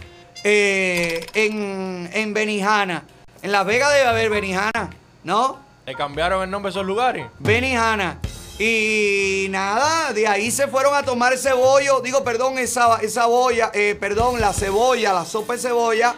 eh, 0.45 1.27
en, 1.35 2.11
en 2.13 2.35
Benihana. 2.35 3.05
En 3.43 3.53
Las 3.53 3.65
Vegas 3.65 3.93
debe 3.93 4.07
haber 4.07 4.31
Benihana, 4.31 4.91
¿no? 5.25 5.59
Le 5.87 5.95
cambiaron 5.95 6.43
el 6.43 6.51
nombre 6.51 6.71
de 6.71 6.77
esos 6.77 6.87
lugares. 6.87 7.27
Benihana. 7.39 8.21
Y 8.59 9.47
nada, 9.49 10.13
de 10.13 10.29
ahí 10.29 10.51
se 10.51 10.69
fueron 10.69 10.95
a 10.95 11.03
tomar 11.03 11.39
cebollo, 11.39 12.01
digo, 12.01 12.23
perdón, 12.23 12.59
esa, 12.59 12.99
esa 13.01 13.25
boya, 13.25 13.71
eh, 13.73 13.97
perdón, 13.99 14.39
la 14.39 14.53
cebolla, 14.53 15.15
la 15.15 15.25
sopa 15.25 15.55
de 15.55 15.61
cebolla, 15.61 16.15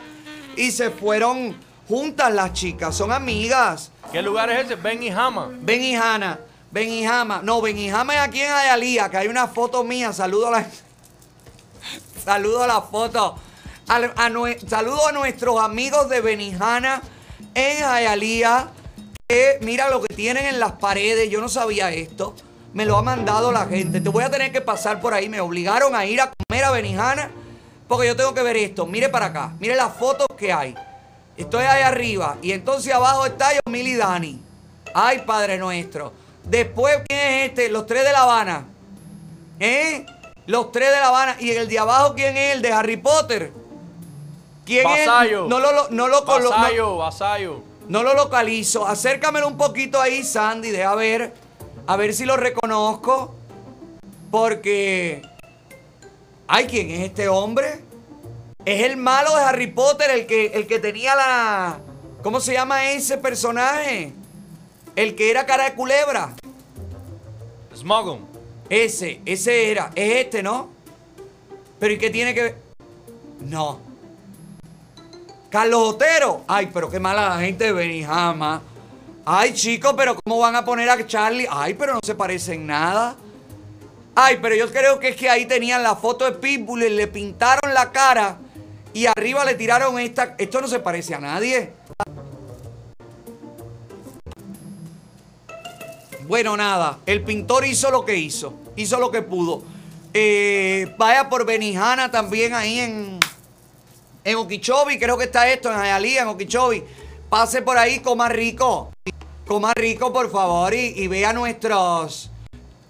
y 0.56 0.72
se 0.72 0.90
fueron 0.90 1.56
juntas 1.88 2.32
las 2.32 2.52
chicas, 2.52 2.94
son 2.94 3.12
amigas. 3.12 3.90
¿Qué 4.10 4.22
lugar 4.22 4.50
es 4.50 4.66
ese? 4.66 4.76
Ben 4.76 5.02
y 5.02 5.10
Hama. 5.10 5.50
Ben 5.60 5.82
y 5.82 5.96
Ben 6.70 6.88
y 6.88 7.04
Hama. 7.04 7.40
No, 7.42 7.60
Ben 7.60 7.78
y 7.78 7.90
Hama 7.90 8.14
es 8.14 8.20
aquí 8.20 8.40
en 8.40 8.50
Ayalía, 8.50 9.10
que 9.10 9.18
hay 9.18 9.28
una 9.28 9.46
foto 9.46 9.84
mía. 9.84 10.12
Saludo 10.12 10.48
a 10.48 10.50
la. 10.50 10.66
Saludo 12.24 12.62
a 12.62 12.66
la 12.66 12.80
foto. 12.80 13.36
A 13.88 14.00
saludo 14.68 15.08
a 15.08 15.12
nuestros 15.12 15.60
amigos 15.60 16.08
de 16.08 16.20
Benijana 16.20 17.02
en 17.54 17.84
Ayalía. 17.84 18.70
Que 19.26 19.58
mira 19.60 19.90
lo 19.90 20.00
que 20.00 20.14
tienen 20.14 20.46
en 20.46 20.60
las 20.60 20.72
paredes. 20.72 21.28
Yo 21.30 21.40
no 21.40 21.48
sabía 21.48 21.90
esto. 21.90 22.34
Me 22.72 22.86
lo 22.86 22.96
ha 22.96 23.02
mandado 23.02 23.52
la 23.52 23.66
gente. 23.66 24.00
Te 24.00 24.08
voy 24.08 24.24
a 24.24 24.30
tener 24.30 24.50
que 24.50 24.60
pasar 24.60 25.00
por 25.00 25.12
ahí. 25.12 25.28
Me 25.28 25.40
obligaron 25.40 25.94
a 25.94 26.06
ir 26.06 26.20
a 26.20 26.30
comer 26.30 26.64
a 26.64 26.70
Benijana. 26.70 27.30
Porque 27.88 28.06
yo 28.06 28.16
tengo 28.16 28.32
que 28.32 28.42
ver 28.42 28.56
esto. 28.56 28.86
Mire 28.86 29.10
para 29.10 29.26
acá. 29.26 29.52
Mire 29.58 29.74
las 29.74 29.94
fotos 29.94 30.26
que 30.38 30.52
hay. 30.52 30.74
Estoy 31.36 31.64
ahí 31.64 31.82
arriba. 31.82 32.36
Y 32.42 32.52
entonces 32.52 32.92
abajo 32.92 33.26
está 33.26 33.50
Yomil 33.64 33.88
y 33.88 33.96
Dani. 33.96 34.40
Ay, 34.94 35.22
Padre 35.26 35.58
nuestro. 35.58 36.12
Después, 36.44 36.98
¿quién 37.08 37.20
es 37.20 37.48
este? 37.48 37.68
Los 37.68 37.86
tres 37.86 38.04
de 38.04 38.12
La 38.12 38.22
Habana. 38.22 38.66
¿Eh? 39.60 40.04
Los 40.46 40.72
tres 40.72 40.90
de 40.90 41.00
La 41.00 41.08
Habana. 41.08 41.36
Y 41.40 41.50
el 41.50 41.68
de 41.68 41.78
abajo, 41.78 42.14
¿quién 42.14 42.36
es? 42.36 42.56
El 42.56 42.62
de 42.62 42.72
Harry 42.72 42.96
Potter. 42.96 43.52
¿Quién 44.64 44.88
es? 44.88 45.06
No 45.06 45.58
lo, 45.58 45.90
no 45.90 46.08
lo 46.08 46.24
no 47.88 48.02
lo 48.02 48.14
localizo. 48.14 48.86
Acércamelo 48.86 49.48
un 49.48 49.56
poquito 49.56 50.00
ahí, 50.00 50.22
Sandy. 50.22 50.70
Deja 50.70 50.94
ver. 50.94 51.34
A 51.86 51.96
ver 51.96 52.14
si 52.14 52.24
lo 52.24 52.36
reconozco. 52.36 53.34
Porque. 54.30 55.22
Ay, 56.46 56.66
¿quién 56.66 56.90
es 56.90 57.00
este 57.00 57.28
hombre? 57.28 57.84
Es 58.64 58.84
el 58.84 58.96
malo 58.96 59.34
de 59.34 59.42
Harry 59.42 59.66
Potter, 59.66 60.10
el 60.10 60.26
que, 60.26 60.46
el 60.46 60.66
que 60.66 60.78
tenía 60.78 61.16
la. 61.16 61.80
¿Cómo 62.22 62.40
se 62.40 62.52
llama 62.52 62.92
ese 62.92 63.18
personaje? 63.18 64.12
El 64.94 65.16
que 65.16 65.30
era 65.30 65.46
cara 65.46 65.64
de 65.64 65.74
culebra. 65.74 66.34
Smuggle. 67.74 68.20
Ese, 68.68 69.20
ese 69.26 69.70
era. 69.70 69.90
Es 69.96 70.24
este, 70.24 70.42
¿no? 70.42 70.70
Pero 71.80 71.94
¿y 71.94 71.98
qué 71.98 72.10
tiene 72.10 72.34
que 72.34 72.42
ver? 72.42 72.56
No. 73.40 73.80
Carlos 75.50 75.94
Otero. 75.94 76.44
Ay, 76.46 76.70
pero 76.72 76.88
qué 76.88 77.00
mala 77.00 77.30
la 77.30 77.40
gente 77.40 77.64
de 77.64 77.72
Benijama. 77.72 78.62
Ay, 79.24 79.54
chicos, 79.54 79.94
pero 79.96 80.16
¿cómo 80.22 80.38
van 80.38 80.54
a 80.54 80.64
poner 80.64 80.88
a 80.88 81.04
Charlie? 81.04 81.48
Ay, 81.50 81.74
pero 81.74 81.94
no 81.94 82.00
se 82.04 82.14
parecen 82.14 82.66
nada. 82.66 83.16
Ay, 84.14 84.38
pero 84.40 84.54
yo 84.54 84.70
creo 84.70 85.00
que 85.00 85.08
es 85.08 85.16
que 85.16 85.28
ahí 85.28 85.46
tenían 85.46 85.82
la 85.82 85.96
foto 85.96 86.24
de 86.24 86.32
Pitbull 86.32 86.84
y 86.84 86.90
le 86.90 87.08
pintaron 87.08 87.74
la 87.74 87.90
cara 87.90 88.38
y 88.94 89.06
arriba 89.06 89.44
le 89.44 89.54
tiraron 89.54 89.98
esta. 89.98 90.34
Esto 90.38 90.60
no 90.60 90.68
se 90.68 90.80
parece 90.80 91.14
a 91.14 91.18
nadie. 91.18 91.72
Bueno, 96.26 96.56
nada. 96.56 96.98
El 97.06 97.22
pintor 97.22 97.66
hizo 97.66 97.90
lo 97.90 98.04
que 98.04 98.16
hizo. 98.16 98.54
Hizo 98.76 98.98
lo 98.98 99.10
que 99.10 99.22
pudo. 99.22 99.62
Eh, 100.14 100.94
vaya 100.98 101.28
por 101.28 101.44
Benijana 101.44 102.10
también 102.10 102.54
ahí 102.54 102.80
en, 102.80 103.18
en 104.24 104.36
Okeechobee. 104.36 104.98
Creo 104.98 105.18
que 105.18 105.24
está 105.24 105.48
esto, 105.48 105.70
en 105.72 105.78
Hialeah, 105.78 106.22
en 106.22 106.28
Okeechobee. 106.28 106.84
Pase 107.28 107.62
por 107.62 107.78
ahí, 107.78 108.00
coma 108.00 108.28
rico. 108.28 108.92
Coma 109.46 109.72
rico, 109.74 110.12
por 110.12 110.30
favor, 110.30 110.72
y, 110.72 111.06
vea 111.08 111.32
nuestros... 111.32 112.30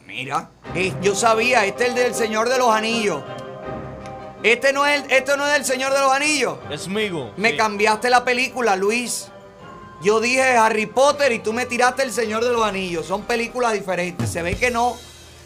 Mira, 0.07 0.51
eh, 0.75 0.93
yo 1.01 1.15
sabía, 1.15 1.65
este 1.65 1.85
es 1.85 1.89
el 1.89 1.95
del 1.95 2.15
Señor 2.15 2.49
de 2.49 2.59
los 2.59 2.69
Anillos. 2.69 3.23
Este 4.43 4.73
no 4.73 4.85
es 4.85 5.05
el, 5.09 5.25
no 5.37 5.47
es 5.47 5.53
del 5.53 5.65
Señor 5.65 5.93
de 5.93 6.01
los 6.01 6.13
Anillos. 6.13 6.59
Es 6.71 6.89
Migo. 6.89 7.33
Me 7.37 7.57
cambiaste 7.57 8.11
la 8.11 8.25
película, 8.25 8.75
Luis. 8.75 9.29
Yo 10.03 10.21
dije 10.21 10.57
Harry 10.57 10.87
Potter 10.87 11.31
y 11.31 11.39
tú 11.39 11.53
me 11.53 11.65
tiraste 11.65 12.03
El 12.03 12.13
Señor 12.13 12.45
de 12.45 12.53
los 12.53 12.65
Anillos. 12.65 13.07
Son 13.07 13.23
películas 13.23 13.73
diferentes. 13.73 14.31
Se 14.31 14.43
ve 14.43 14.57
que 14.57 14.73
no, 14.73 14.97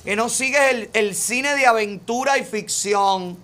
que 0.03 0.17
no 0.17 0.31
sigues 0.31 0.73
el, 0.73 0.91
el 0.95 1.15
cine 1.15 1.55
de 1.57 1.67
aventura 1.67 2.39
y 2.39 2.45
ficción. 2.45 3.37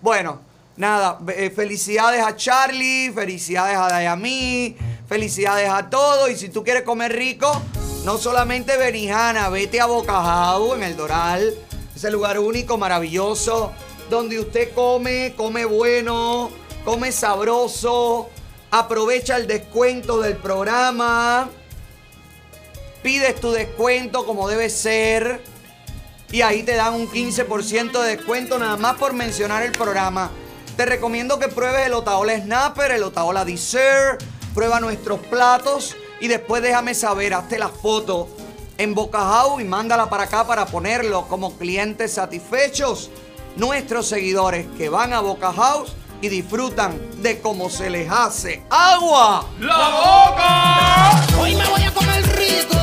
Bueno, 0.00 0.40
nada, 0.76 1.18
eh, 1.34 1.50
felicidades 1.50 2.24
a 2.24 2.36
Charlie, 2.36 3.10
felicidades 3.12 3.76
a 3.76 3.88
Dayami, 3.88 4.76
felicidades 5.08 5.68
a 5.68 5.90
todos. 5.90 6.30
Y 6.30 6.36
si 6.36 6.48
tú 6.48 6.62
quieres 6.62 6.84
comer 6.84 7.12
rico, 7.12 7.60
no 8.04 8.18
solamente 8.18 8.76
Benijana, 8.76 9.48
vete 9.48 9.80
a 9.80 9.86
Bocajao 9.86 10.76
en 10.76 10.84
el 10.84 10.96
Doral. 10.96 11.54
Ese 11.96 12.10
lugar 12.10 12.38
único, 12.38 12.78
maravilloso, 12.78 13.72
donde 14.10 14.38
usted 14.38 14.72
come, 14.74 15.34
come 15.36 15.64
bueno, 15.64 16.50
come 16.84 17.12
sabroso, 17.12 18.30
aprovecha 18.70 19.36
el 19.36 19.46
descuento 19.46 20.20
del 20.20 20.36
programa, 20.36 21.48
pides 23.02 23.40
tu 23.40 23.52
descuento 23.52 24.24
como 24.24 24.48
debe 24.48 24.70
ser 24.70 25.42
y 26.30 26.42
ahí 26.42 26.62
te 26.62 26.74
dan 26.74 26.94
un 26.94 27.08
15% 27.08 28.00
de 28.02 28.16
descuento 28.16 28.58
nada 28.58 28.76
más 28.76 28.96
por 28.96 29.12
mencionar 29.12 29.62
el 29.62 29.72
programa. 29.72 30.30
Te 30.76 30.86
recomiendo 30.86 31.38
que 31.38 31.48
pruebes 31.48 31.86
el 31.86 31.92
Otaola 31.92 32.38
Snapper, 32.38 32.92
el 32.92 33.02
Otaola 33.02 33.44
Dessert, 33.44 34.22
prueba 34.54 34.80
nuestros 34.80 35.20
platos 35.20 35.94
y 36.20 36.28
después 36.28 36.62
déjame 36.62 36.94
saber, 36.94 37.34
hazte 37.34 37.58
la 37.58 37.68
foto 37.68 38.28
en 38.78 38.94
Bocajao 38.94 39.60
y 39.60 39.64
mándala 39.64 40.08
para 40.08 40.24
acá 40.24 40.46
para 40.46 40.66
ponerlo 40.66 41.28
como 41.28 41.56
clientes 41.58 42.14
satisfechos. 42.14 43.10
Nuestros 43.56 44.06
seguidores 44.08 44.66
que 44.78 44.88
van 44.88 45.12
a 45.12 45.20
Boca 45.20 45.52
House 45.52 45.92
y 46.20 46.28
disfrutan 46.28 46.98
de 47.22 47.40
cómo 47.40 47.68
se 47.68 47.90
les 47.90 48.10
hace 48.10 48.62
agua. 48.70 49.46
¡La 49.60 49.88
boca! 49.88 51.26
Hoy 51.40 51.54
me 51.54 51.66
voy 51.68 51.82
a 51.82 51.92
comer 51.92 52.22
rico, 52.36 52.78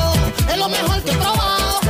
es 0.48 0.56
lo 0.58 0.68
mejor 0.68 1.02
que 1.02 1.10
he 1.10 1.14
probado. 1.14 1.80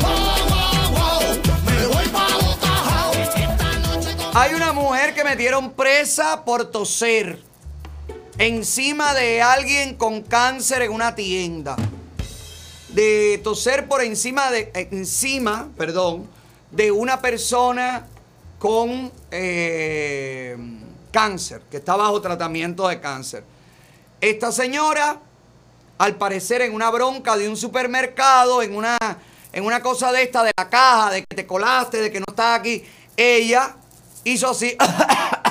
Wow, 0.00 0.48
wow, 0.48 0.90
wow, 0.92 1.20
me 1.66 1.86
voy 1.86 2.08
pa' 2.08 2.28
Bocajao. 2.40 3.12
Esta 3.12 3.78
noche 3.78 4.16
con- 4.16 4.36
Hay 4.36 4.54
una 4.54 4.72
mujer 4.72 5.14
que 5.14 5.24
metieron 5.24 5.72
presa 5.72 6.44
por 6.44 6.70
toser 6.70 7.42
encima 8.38 9.12
de 9.14 9.42
alguien 9.42 9.96
con 9.96 10.22
cáncer 10.22 10.82
en 10.82 10.92
una 10.92 11.14
tienda. 11.14 11.76
De 12.88 13.38
toser 13.44 13.86
por 13.86 14.02
encima 14.02 14.50
de 14.50 14.70
eh, 14.74 14.88
encima, 14.92 15.68
perdón, 15.76 16.26
de 16.70 16.90
una 16.90 17.20
persona 17.20 18.06
con 18.60 19.10
eh, 19.30 20.54
cáncer, 21.10 21.62
que 21.70 21.78
está 21.78 21.96
bajo 21.96 22.20
tratamiento 22.20 22.86
de 22.88 23.00
cáncer. 23.00 23.42
Esta 24.20 24.52
señora, 24.52 25.16
al 25.96 26.16
parecer 26.16 26.60
en 26.60 26.74
una 26.74 26.90
bronca 26.90 27.38
de 27.38 27.48
un 27.48 27.56
supermercado, 27.56 28.60
en 28.60 28.76
una, 28.76 28.98
en 29.54 29.64
una 29.64 29.80
cosa 29.80 30.12
de 30.12 30.24
esta, 30.24 30.44
de 30.44 30.52
la 30.58 30.68
caja, 30.68 31.10
de 31.10 31.24
que 31.24 31.36
te 31.36 31.46
colaste, 31.46 32.02
de 32.02 32.12
que 32.12 32.20
no 32.20 32.26
estás 32.28 32.60
aquí, 32.60 32.84
ella 33.16 33.76
hizo 34.24 34.50
así 34.50 34.76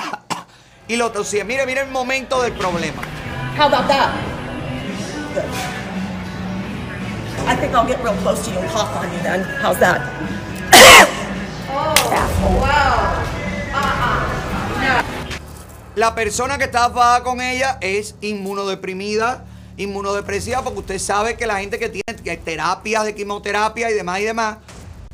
y 0.86 0.94
lo 0.94 1.10
tosía. 1.10 1.44
Mire, 1.44 1.66
mire 1.66 1.80
el 1.80 1.90
momento 1.90 2.40
del 2.40 2.52
problema. 2.52 3.02
How 3.58 3.66
about 3.66 3.88
that? 3.88 4.14
I 7.48 7.56
think 7.56 7.74
I'll 7.74 7.84
get 7.84 8.00
real 8.04 8.14
close 8.22 8.44
to 8.44 8.52
you 8.52 8.58
and 8.58 8.70
cough 8.70 8.96
on 8.96 9.10
you? 9.10 9.18
La 16.00 16.14
persona 16.14 16.56
que 16.56 16.64
está 16.64 16.86
afada 16.86 17.22
con 17.22 17.42
ella 17.42 17.76
es 17.82 18.14
inmunodeprimida, 18.22 19.44
inmunodepresiva, 19.76 20.62
porque 20.64 20.78
usted 20.78 20.98
sabe 20.98 21.36
que 21.36 21.46
la 21.46 21.58
gente 21.58 21.78
que 21.78 21.90
tiene 21.90 22.36
terapias 22.38 23.04
de 23.04 23.14
quimioterapia 23.14 23.90
y 23.90 23.92
demás 23.94 24.20
y 24.20 24.24
demás, 24.24 24.56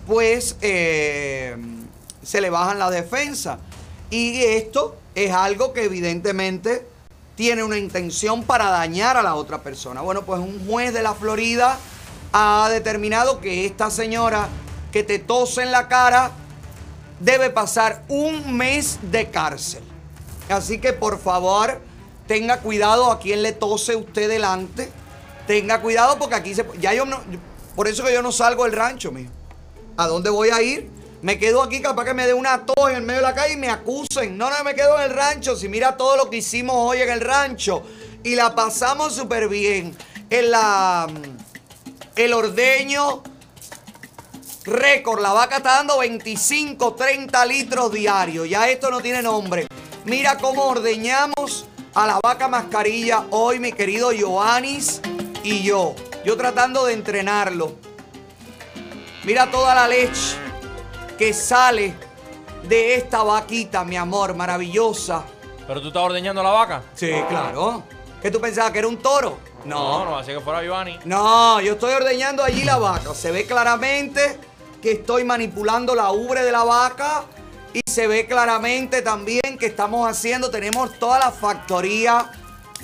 pues 0.07 0.57
eh, 0.61 1.57
se 2.23 2.41
le 2.41 2.51
bajan 2.51 2.79
la 2.79 2.91
defensa. 2.91 3.59
Y 4.11 4.43
esto 4.43 4.97
es 5.17 5.33
algo 5.33 5.73
que 5.73 5.83
evidentemente 5.85 6.87
tiene 7.35 7.65
una 7.65 7.79
intención 7.79 8.45
para 8.45 8.71
dañar 8.71 9.17
a 9.17 9.23
la 9.23 9.35
otra 9.35 9.63
persona. 9.63 10.03
Bueno, 10.03 10.23
pues 10.23 10.39
un 10.39 10.67
juez 10.69 10.95
de 10.95 11.03
la 11.03 11.15
Florida 11.15 11.79
ha 12.33 12.69
determinado 12.71 13.41
que 13.41 13.67
esta 13.67 13.91
señora 13.91 14.47
que 14.93 15.03
te 15.03 15.19
tose 15.19 15.63
en 15.63 15.73
la 15.73 15.89
cara 15.89 16.31
debe 17.21 17.51
pasar 17.51 18.05
un 18.09 18.57
mes 18.57 18.99
de 19.03 19.31
cárcel. 19.31 19.83
Así 20.49 20.79
que 20.79 20.93
por 20.93 21.19
favor, 21.19 21.81
tenga 22.27 22.61
cuidado 22.61 23.11
a 23.11 23.19
quien 23.19 23.43
le 23.43 23.53
tose 23.53 23.97
usted 23.97 24.29
delante. 24.29 24.91
Tenga 25.47 25.81
cuidado 25.81 26.19
porque 26.19 26.35
aquí 26.35 26.55
se 26.55 26.65
ya 26.81 26.93
yo 26.93 27.05
no 27.05 27.21
por 27.75 27.89
eso 27.89 28.05
que 28.05 28.13
yo 28.13 28.23
no 28.23 28.33
salgo 28.33 28.65
del 28.65 28.73
rancho, 28.73 29.13
mijo. 29.13 29.31
¿A 29.99 30.07
dónde 30.07 30.31
voy 30.31 30.49
a 30.49 30.63
ir? 30.63 30.91
Me 31.23 31.39
quedo 31.39 31.63
aquí 31.63 31.81
capaz 31.81 32.05
que 32.05 32.15
me 32.15 32.27
dé 32.27 32.35
una 32.35 32.65
tos 32.65 32.91
en 32.91 32.97
el 32.97 33.03
medio 33.03 33.21
de 33.21 33.27
la 33.27 33.35
calle 33.35 33.55
y 33.55 33.57
me 33.57 33.69
acusen. 33.69 34.37
No, 34.37 34.49
no, 34.51 34.65
me 34.65 34.75
quedo 34.75 34.97
en 34.99 35.11
el 35.11 35.11
rancho. 35.11 35.57
Si 35.57 35.69
mira 35.69 35.97
todo 35.97 36.17
lo 36.17 36.31
que 36.31 36.39
hicimos 36.39 36.75
hoy 36.77 36.99
en 37.03 37.11
el 37.11 37.21
rancho 37.21 37.83
y 38.23 38.35
la 38.35 38.55
pasamos 38.55 39.15
súper 39.15 39.49
bien. 39.49 39.97
En 40.31 40.51
la 40.51 41.07
el 42.17 42.33
ordeño 42.33 43.23
Récord, 44.67 45.21
la 45.21 45.33
vaca 45.33 45.59
está 45.59 45.75
dando 45.77 45.99
25, 45.99 46.95
30 46.95 47.47
litros 47.47 47.93
diarios. 47.93 48.49
Ya 48.49 48.69
esto 48.69 48.91
no 48.91 49.01
tiene 49.01 49.23
nombre. 49.23 49.67
Mira 50.05 50.37
cómo 50.39 50.65
ordeñamos 50.65 51.67
a 51.95 52.07
la 52.07 52.19
vaca 52.23 52.49
mascarilla 52.49 53.25
hoy, 53.31 53.61
mi 53.61 53.73
querido 53.73 54.11
Joanis 54.19 55.01
y 55.45 55.63
yo. 55.63 55.95
Yo 56.25 56.37
tratando 56.37 56.85
de 56.87 56.95
entrenarlo. 56.95 57.75
Mira 59.25 59.51
toda 59.51 59.75
la 59.75 59.87
leche 59.89 60.37
que 61.17 61.33
sale 61.33 61.95
de 62.65 62.97
esta 62.97 63.23
vaquita, 63.23 63.85
mi 63.85 63.97
amor, 63.97 64.35
maravillosa. 64.35 65.23
¿Pero 65.67 65.81
tú 65.81 65.89
estás 65.89 66.03
ordeñando 66.03 66.43
la 66.43 66.51
vaca? 66.51 66.83
Sí, 66.95 67.11
claro. 67.29 67.85
¿Qué 68.21 68.31
tú 68.31 68.41
pensabas 68.41 68.73
que 68.73 68.79
era 68.81 68.89
un 68.89 68.99
toro? 68.99 69.39
No, 69.65 69.99
No. 70.01 70.05
no, 70.11 70.19
así 70.19 70.33
que 70.33 70.41
fuera 70.41 70.63
Giovanni. 70.63 70.99
No, 71.05 71.61
yo 71.61 71.73
estoy 71.75 71.93
ordeñando 71.95 72.43
allí 72.43 72.63
la 72.65 72.77
vaca. 72.79 73.15
Se 73.15 73.31
ve 73.33 73.47
claramente 73.47 74.39
que 74.87 74.93
estoy 74.93 75.25
manipulando 75.25 75.97
la 75.97 76.13
ubre 76.13 76.45
de 76.45 76.53
la 76.53 76.63
vaca 76.63 77.25
y 77.73 77.81
se 77.91 78.07
ve 78.07 78.29
claramente 78.29 79.03
también 79.03 79.59
que 79.59 79.67
estamos 79.67 80.09
haciendo, 80.09 80.49
tenemos 80.49 80.97
toda 81.01 81.19
la 81.19 81.33
factoría, 81.33 82.31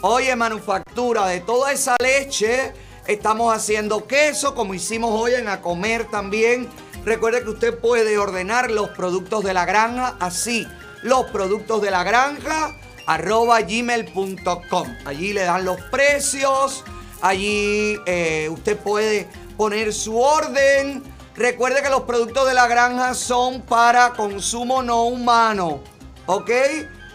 oye, 0.00 0.34
manufactura 0.34 1.28
de 1.28 1.38
toda 1.38 1.70
esa 1.70 1.94
leche. 2.02 2.72
Estamos 3.06 3.54
haciendo 3.54 4.08
queso, 4.08 4.56
como 4.56 4.74
hicimos 4.74 5.12
hoy 5.12 5.34
en 5.34 5.46
A 5.46 5.62
Comer 5.62 6.06
también. 6.10 6.68
Recuerde 7.04 7.44
que 7.44 7.50
usted 7.50 7.78
puede 7.78 8.18
ordenar 8.18 8.72
los 8.72 8.88
productos 8.88 9.44
de 9.44 9.54
la 9.54 9.64
granja 9.64 10.16
así. 10.18 10.66
Los 11.04 11.26
productos 11.26 11.82
de 11.82 11.92
la 11.92 12.02
granja 12.02 12.74
arroba 13.06 13.60
gmail.com. 13.60 14.88
Allí 15.04 15.32
le 15.32 15.42
dan 15.42 15.64
los 15.64 15.80
precios. 15.82 16.82
Allí 17.20 17.96
eh, 18.06 18.48
usted 18.50 18.76
puede 18.76 19.28
poner 19.56 19.92
su 19.92 20.18
orden. 20.18 21.11
Recuerde 21.36 21.82
que 21.82 21.88
los 21.88 22.02
productos 22.02 22.46
de 22.46 22.54
la 22.54 22.66
granja 22.66 23.14
son 23.14 23.62
para 23.62 24.12
consumo 24.12 24.82
no 24.82 25.04
humano. 25.04 25.80
¿Ok? 26.26 26.50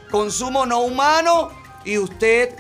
Consumo 0.10 0.66
no 0.66 0.82
humano. 0.82 1.52
Y 1.86 1.98
usted 1.98 2.56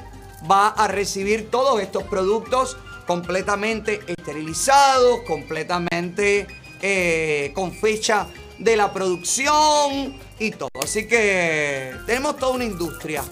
va 0.49 0.69
a 0.69 0.87
recibir 0.87 1.49
todos 1.49 1.81
estos 1.81 2.03
productos 2.03 2.77
completamente 3.07 4.01
esterilizados, 4.05 5.21
completamente 5.25 6.47
eh, 6.81 7.51
con 7.55 7.71
fecha 7.71 8.27
de 8.59 8.77
la 8.77 8.93
producción 8.93 10.15
y 10.39 10.51
todo. 10.51 10.69
Así 10.81 11.07
que 11.07 11.93
tenemos 12.05 12.37
toda 12.37 12.53
una 12.53 12.65
industria. 12.65 13.23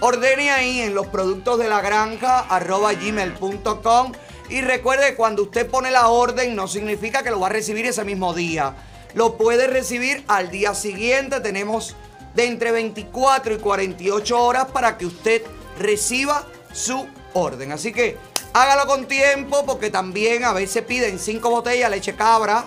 Ordene 0.00 0.50
ahí 0.50 0.80
en 0.80 0.94
los 0.94 1.06
productos 1.08 1.58
de 1.58 1.68
la 1.68 1.80
granja 1.80 2.40
arroba 2.40 2.92
gmail.com 2.92 4.12
y 4.48 4.60
recuerde 4.60 5.10
que 5.10 5.14
cuando 5.14 5.42
usted 5.42 5.68
pone 5.68 5.90
la 5.90 6.08
orden 6.08 6.54
no 6.54 6.68
significa 6.68 7.22
que 7.22 7.30
lo 7.30 7.40
va 7.40 7.46
a 7.46 7.50
recibir 7.50 7.86
ese 7.86 8.04
mismo 8.04 8.34
día. 8.34 8.74
Lo 9.14 9.36
puede 9.36 9.66
recibir 9.68 10.24
al 10.28 10.50
día 10.50 10.74
siguiente. 10.74 11.40
Tenemos 11.40 11.96
de 12.34 12.46
entre 12.46 12.72
24 12.72 13.54
y 13.54 13.58
48 13.58 14.42
horas 14.42 14.66
para 14.66 14.98
que 14.98 15.06
usted 15.06 15.42
reciba 15.78 16.46
su 16.72 17.06
orden. 17.32 17.72
Así 17.72 17.92
que 17.92 18.18
hágalo 18.52 18.86
con 18.86 19.06
tiempo 19.06 19.64
porque 19.64 19.90
también 19.90 20.44
a 20.44 20.52
veces 20.52 20.82
piden 20.82 21.18
5 21.18 21.48
botellas 21.48 21.90
leche 21.90 22.14
cabra 22.14 22.64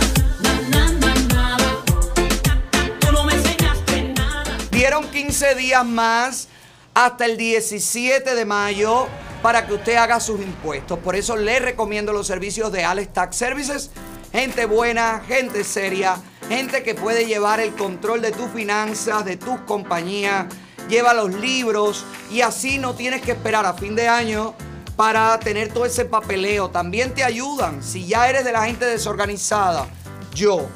Dieron 4.77 5.09
15 5.09 5.55
días 5.55 5.83
más 5.83 6.49
hasta 6.93 7.25
el 7.25 7.35
17 7.35 8.35
de 8.35 8.45
mayo 8.45 9.07
para 9.41 9.65
que 9.65 9.73
usted 9.73 9.95
haga 9.95 10.19
sus 10.19 10.39
impuestos. 10.39 10.99
Por 10.99 11.15
eso 11.15 11.35
le 11.35 11.57
recomiendo 11.57 12.13
los 12.13 12.27
servicios 12.27 12.71
de 12.71 12.83
Alex 12.83 13.11
Tax 13.11 13.35
Services. 13.37 13.89
Gente 14.31 14.67
buena, 14.67 15.23
gente 15.27 15.63
seria, 15.63 16.17
gente 16.47 16.83
que 16.83 16.93
puede 16.93 17.25
llevar 17.25 17.59
el 17.59 17.73
control 17.73 18.21
de 18.21 18.31
tus 18.31 18.51
finanzas, 18.51 19.25
de 19.25 19.35
tus 19.35 19.59
compañías, 19.61 20.45
lleva 20.87 21.15
los 21.15 21.33
libros 21.33 22.05
y 22.31 22.41
así 22.41 22.77
no 22.77 22.93
tienes 22.93 23.23
que 23.23 23.31
esperar 23.31 23.65
a 23.65 23.73
fin 23.73 23.95
de 23.95 24.07
año 24.07 24.53
para 24.95 25.39
tener 25.39 25.73
todo 25.73 25.87
ese 25.87 26.05
papeleo. 26.05 26.69
También 26.69 27.15
te 27.15 27.23
ayudan 27.23 27.81
si 27.81 28.05
ya 28.05 28.29
eres 28.29 28.45
de 28.45 28.51
la 28.51 28.65
gente 28.65 28.85
desorganizada. 28.85 29.87
Yo 30.35 30.69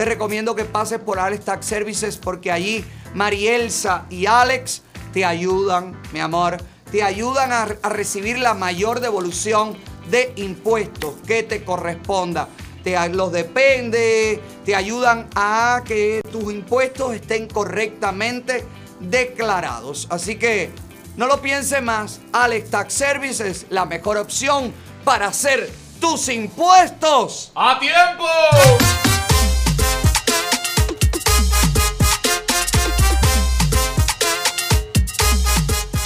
te 0.00 0.06
recomiendo 0.06 0.54
que 0.54 0.64
pases 0.64 0.98
por 0.98 1.18
Alex 1.18 1.44
Tax 1.44 1.66
Services 1.66 2.16
porque 2.16 2.50
allí 2.50 2.82
Marielsa 3.12 4.06
y 4.08 4.24
Alex 4.24 4.80
te 5.12 5.26
ayudan, 5.26 6.00
mi 6.14 6.20
amor, 6.20 6.56
te 6.90 7.02
ayudan 7.02 7.52
a, 7.52 7.66
recibir 7.66 8.38
la 8.38 8.54
mayor 8.54 9.00
devolución 9.00 9.76
de 10.10 10.32
impuestos 10.36 11.16
que 11.26 11.42
te 11.42 11.64
corresponda. 11.64 12.48
Te 12.82 13.10
los 13.10 13.30
depende, 13.30 14.40
te 14.64 14.74
ayudan 14.74 15.28
a 15.36 15.82
que 15.84 16.22
tus 16.32 16.50
impuestos 16.50 17.12
estén 17.12 17.46
correctamente 17.46 18.64
declarados. 19.00 20.08
Así 20.08 20.36
que 20.36 20.70
no 21.18 21.26
lo 21.26 21.42
piense 21.42 21.82
más, 21.82 22.20
Alex 22.32 22.70
Tax 22.70 22.94
Services, 22.94 23.66
la 23.68 23.84
mejor 23.84 24.16
opción 24.16 24.72
para 25.04 25.26
hacer 25.26 25.70
tus 26.00 26.30
impuestos. 26.30 27.52
¡A 27.54 27.78
tiempo! 27.78 28.24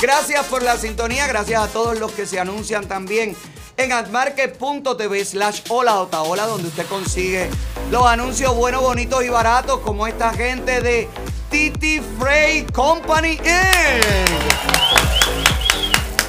Gracias 0.04 0.44
por 0.48 0.62
la 0.62 0.76
sintonía, 0.76 1.26
gracias 1.26 1.62
a 1.62 1.68
todos 1.68 1.98
los 1.98 2.12
que 2.12 2.26
se 2.26 2.38
anuncian 2.38 2.86
también 2.86 3.34
en 3.78 3.90
admarket.tv 3.90 5.24
slash 5.24 5.62
hola 5.70 5.98
otaola, 5.98 6.44
donde 6.44 6.68
usted 6.68 6.84
consigue 6.88 7.48
los 7.90 8.06
anuncios 8.06 8.54
buenos, 8.54 8.82
bonitos 8.82 9.24
y 9.24 9.30
baratos, 9.30 9.80
como 9.80 10.06
esta 10.06 10.34
gente 10.34 10.82
de 10.82 11.08
Titi 11.50 12.02
Freight 12.20 12.70
Company 12.70 13.30
Inc. 13.30 14.04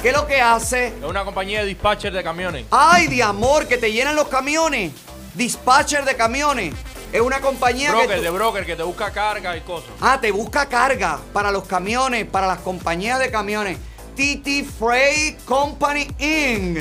¿Qué 0.00 0.08
es 0.08 0.14
lo 0.14 0.26
que 0.26 0.40
hace? 0.40 0.86
Es 0.86 1.04
una 1.04 1.26
compañía 1.26 1.60
de 1.60 1.66
dispatcher 1.66 2.14
de 2.14 2.22
camiones. 2.22 2.64
¡Ay, 2.70 3.08
de 3.08 3.22
amor! 3.22 3.68
Que 3.68 3.76
te 3.76 3.92
llenan 3.92 4.16
los 4.16 4.28
camiones. 4.28 4.92
Dispatcher 5.34 6.06
de 6.06 6.16
camiones. 6.16 6.72
Es 7.16 7.22
una 7.22 7.40
compañía 7.40 7.92
que 7.92 7.96
Broker, 7.96 8.16
tú- 8.18 8.22
de 8.24 8.30
broker, 8.30 8.66
que 8.66 8.76
te 8.76 8.82
busca 8.82 9.10
carga 9.10 9.56
y 9.56 9.62
cosas. 9.62 9.88
Ah, 10.02 10.18
te 10.20 10.30
busca 10.30 10.66
carga 10.68 11.18
para 11.32 11.50
los 11.50 11.64
camiones, 11.64 12.26
para 12.26 12.46
las 12.46 12.58
compañías 12.58 13.18
de 13.18 13.30
camiones. 13.30 13.78
TT 14.14 14.64
Freight 14.78 15.42
Company 15.46 16.08
Inc. 16.18 16.78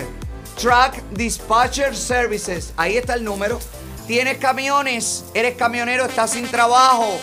Truck 0.60 0.96
Dispatcher 1.12 1.96
Services. 1.96 2.74
Ahí 2.76 2.98
está 2.98 3.14
el 3.14 3.24
número. 3.24 3.60
Tienes 4.08 4.38
camiones, 4.38 5.24
eres 5.34 5.56
camionero, 5.56 6.04
estás 6.06 6.32
sin 6.32 6.48
trabajo. 6.50 7.18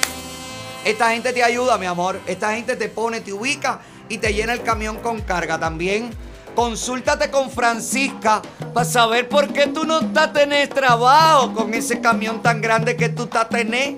Esta 0.86 1.10
gente 1.10 1.34
te 1.34 1.44
ayuda, 1.44 1.76
mi 1.76 1.84
amor. 1.86 2.18
Esta 2.26 2.54
gente 2.54 2.76
te 2.76 2.88
pone, 2.88 3.20
te 3.20 3.32
ubica 3.34 3.80
y 4.08 4.16
te 4.18 4.32
llena 4.32 4.54
el 4.54 4.62
camión 4.62 4.96
con 4.98 5.20
carga. 5.20 5.58
También 5.60 6.10
consúltate 6.54 7.30
con 7.30 7.50
Francisca 7.50 8.42
para 8.72 8.84
saber 8.84 9.28
por 9.28 9.52
qué 9.52 9.66
tú 9.66 9.84
no 9.84 10.00
estás 10.00 10.32
tener 10.32 10.68
trabajo 10.68 11.52
con 11.52 11.74
ese 11.74 12.00
camión 12.00 12.42
tan 12.42 12.60
grande 12.60 12.96
que 12.96 13.08
tú 13.08 13.24
estás 13.24 13.48
tener. 13.48 13.96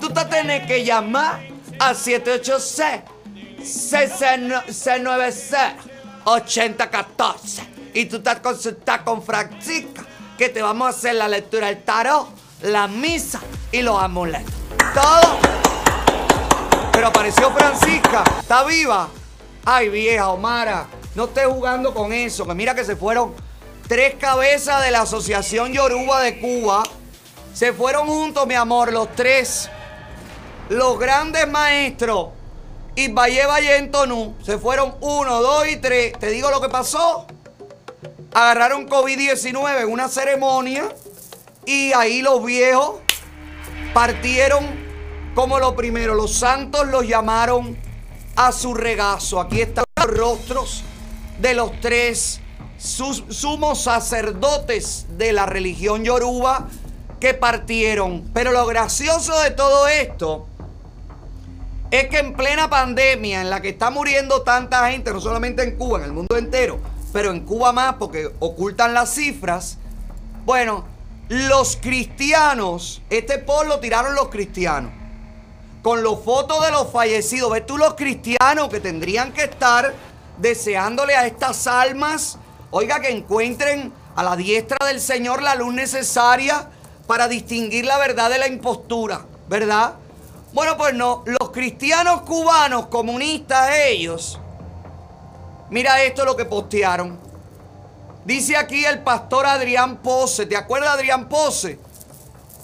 Tú 0.00 0.10
te 0.10 0.24
tenés 0.26 0.66
que 0.66 0.84
llamar 0.84 1.40
a 1.78 1.94
786 1.94 3.02
696 3.62 5.60
8014 6.24 7.62
y 7.94 8.06
tú 8.06 8.16
estás 8.16 8.40
consultar 8.40 9.04
con 9.04 9.22
Francisca 9.22 10.04
que 10.36 10.48
te 10.48 10.60
vamos 10.62 10.86
a 10.86 10.90
hacer 10.90 11.14
la 11.14 11.28
lectura 11.28 11.68
del 11.68 11.82
tarot, 11.82 12.28
la 12.62 12.88
misa 12.88 13.40
y 13.72 13.82
los 13.82 14.00
amuletos. 14.02 14.52
Todo. 14.94 15.38
Pero 16.92 17.06
apareció 17.08 17.50
Francisca, 17.52 18.24
está 18.40 18.64
viva. 18.64 19.08
Ay, 19.64 19.88
vieja 19.88 20.28
Omara, 20.28 20.86
no 21.16 21.24
estés 21.24 21.46
jugando 21.46 21.94
con 21.94 22.12
eso, 22.12 22.46
que 22.46 22.54
mira 22.54 22.74
que 22.74 22.84
se 22.84 22.94
fueron 22.94 23.34
tres 23.88 24.16
cabezas 24.16 24.84
de 24.84 24.90
la 24.90 25.00
Asociación 25.00 25.72
Yoruba 25.72 26.20
de 26.20 26.38
Cuba. 26.38 26.82
Se 27.54 27.72
fueron 27.72 28.06
juntos, 28.06 28.46
mi 28.46 28.54
amor, 28.54 28.92
los 28.92 29.10
tres. 29.16 29.70
Los 30.68 30.98
grandes 30.98 31.48
maestros. 31.48 32.28
Y 32.96 33.08
Valle 33.08 33.46
Valle 33.46 33.76
en 33.76 33.90
Tonú. 33.90 34.34
Se 34.44 34.58
fueron 34.58 34.94
uno, 35.00 35.40
dos 35.40 35.66
y 35.66 35.76
tres. 35.76 36.12
Te 36.18 36.28
digo 36.28 36.50
lo 36.50 36.60
que 36.60 36.68
pasó. 36.68 37.26
Agarraron 38.34 38.86
COVID-19 38.86 39.84
en 39.84 39.90
una 39.90 40.08
ceremonia. 40.10 40.94
Y 41.64 41.94
ahí 41.94 42.20
los 42.20 42.44
viejos 42.44 42.96
partieron 43.94 44.66
como 45.34 45.58
lo 45.58 45.74
primero. 45.74 46.14
Los 46.14 46.34
santos 46.34 46.86
los 46.88 47.08
llamaron 47.08 47.74
a 48.34 48.52
su 48.52 48.74
regazo. 48.74 49.40
Aquí 49.40 49.62
están 49.62 49.86
los 49.96 50.14
rostros 50.14 50.84
de 51.38 51.54
los 51.54 51.80
tres 51.80 52.40
sumos 52.78 53.82
sacerdotes 53.82 55.06
de 55.16 55.32
la 55.32 55.46
religión 55.46 56.04
yoruba 56.04 56.68
que 57.20 57.34
partieron. 57.34 58.30
Pero 58.34 58.52
lo 58.52 58.66
gracioso 58.66 59.38
de 59.40 59.50
todo 59.50 59.88
esto 59.88 60.46
es 61.90 62.08
que 62.08 62.18
en 62.18 62.34
plena 62.34 62.68
pandemia 62.68 63.40
en 63.40 63.50
la 63.50 63.60
que 63.60 63.70
está 63.70 63.90
muriendo 63.90 64.42
tanta 64.42 64.90
gente, 64.90 65.12
no 65.12 65.20
solamente 65.20 65.62
en 65.62 65.76
Cuba, 65.76 65.98
en 65.98 66.04
el 66.04 66.12
mundo 66.12 66.36
entero, 66.36 66.78
pero 67.12 67.30
en 67.30 67.40
Cuba 67.40 67.72
más 67.72 67.94
porque 67.94 68.30
ocultan 68.40 68.92
las 68.92 69.14
cifras, 69.14 69.78
bueno, 70.44 70.84
los 71.28 71.76
cristianos, 71.76 73.02
este 73.10 73.38
post 73.38 73.66
lo 73.66 73.80
tiraron 73.80 74.14
los 74.14 74.28
cristianos, 74.28 74.92
con 75.82 76.02
los 76.02 76.22
fotos 76.24 76.64
de 76.64 76.72
los 76.72 76.90
fallecidos, 76.90 77.52
ves 77.52 77.64
tú 77.64 77.78
los 77.78 77.94
cristianos 77.94 78.68
que 78.68 78.80
tendrían 78.80 79.32
que 79.32 79.44
estar 79.44 79.94
deseándole 80.38 81.14
a 81.14 81.26
estas 81.26 81.66
almas, 81.66 82.38
oiga, 82.70 83.00
que 83.00 83.10
encuentren 83.10 83.92
a 84.14 84.22
la 84.22 84.36
diestra 84.36 84.86
del 84.86 85.00
Señor 85.00 85.42
la 85.42 85.54
luz 85.54 85.74
necesaria 85.74 86.68
para 87.06 87.28
distinguir 87.28 87.84
la 87.84 87.98
verdad 87.98 88.30
de 88.30 88.38
la 88.38 88.48
impostura, 88.48 89.24
¿verdad? 89.48 89.94
Bueno, 90.52 90.76
pues 90.76 90.94
no, 90.94 91.22
los 91.26 91.50
cristianos 91.50 92.22
cubanos, 92.22 92.86
comunistas 92.86 93.70
ellos, 93.86 94.40
mira 95.70 96.02
esto 96.02 96.24
lo 96.24 96.36
que 96.36 96.44
postearon. 96.44 97.18
Dice 98.24 98.56
aquí 98.56 98.84
el 98.84 99.00
pastor 99.00 99.46
Adrián 99.46 99.98
Pose, 99.98 100.46
¿te 100.46 100.56
acuerdas 100.56 100.94
Adrián 100.94 101.28
Pose? 101.28 101.78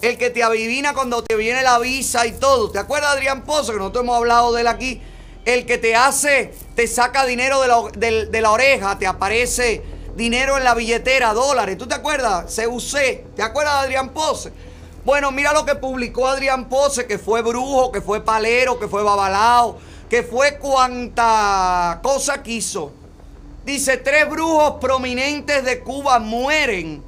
El 0.01 0.18
que 0.18 0.31
te 0.31 0.42
adivina 0.42 0.92
cuando 0.92 1.23
te 1.23 1.36
viene 1.36 1.62
la 1.62 1.78
visa 1.78 2.26
y 2.26 2.33
todo. 2.33 2.73
¿Te 2.73 2.81
acuerdas 2.81 3.12
Adrián 3.12 3.42
Pose? 3.42 3.70
Que 3.70 3.78
nosotros 3.78 4.02
hemos 4.02 4.17
hablado 4.17 4.52
de 4.52 4.62
él 4.62 4.67
aquí. 4.67 5.01
El 5.45 5.67
que 5.67 5.79
te 5.79 5.97
hace, 5.97 6.55
te 6.77 6.87
saca 6.87 7.27
dinero 7.27 7.61
de 7.61 8.41
la, 8.41 8.51
oreja, 8.51 8.99
te 8.99 9.07
aparece 9.07 9.83
dinero 10.15 10.57
en 10.57 10.65
la 10.65 10.75
billetera, 10.75 11.35
dólares. 11.35 11.77
¿Tú 11.79 11.87
te 11.87 11.95
acuerdas? 11.95 12.55
CUC. 12.55 13.35
¿Te 13.35 13.43
acuerdas 13.43 13.75
de 13.75 13.81
Adrián 13.81 14.11
Pose? 14.11 14.53
Bueno, 15.05 15.33
mira 15.33 15.53
lo 15.53 15.65
que 15.65 15.75
publicó 15.75 16.29
Adrián 16.29 16.69
Pose, 16.69 17.07
que 17.07 17.19
fue 17.19 17.43
brujo, 17.43 17.91
que 17.91 18.01
fue 18.01 18.25
palero, 18.25 18.79
que 18.79 18.87
fue 18.87 19.03
babalao, 19.03 19.79
que 20.09 20.23
fue 20.23 20.59
cuanta 20.59 21.99
cosa 22.03 22.41
quiso. 22.43 22.93
Dice, 23.65 23.97
tres 23.97 24.31
brujos 24.31 24.75
prominentes 24.81 25.65
de 25.65 25.81
Cuba 25.81 26.21
mueren 26.21 27.03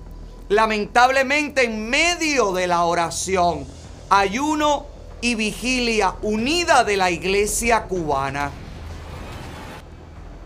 lamentablemente 0.49 1.65
en 1.65 1.89
medio 1.89 2.53
de 2.53 2.67
la 2.67 2.85
oración, 2.85 3.67
ayuno 4.11 4.87
y 5.25 5.37
vigilia 5.37 6.17
unida 6.21 6.85
de 6.85 6.99
la 6.99 7.11
iglesia 7.11 7.85
cubana. 7.85 8.51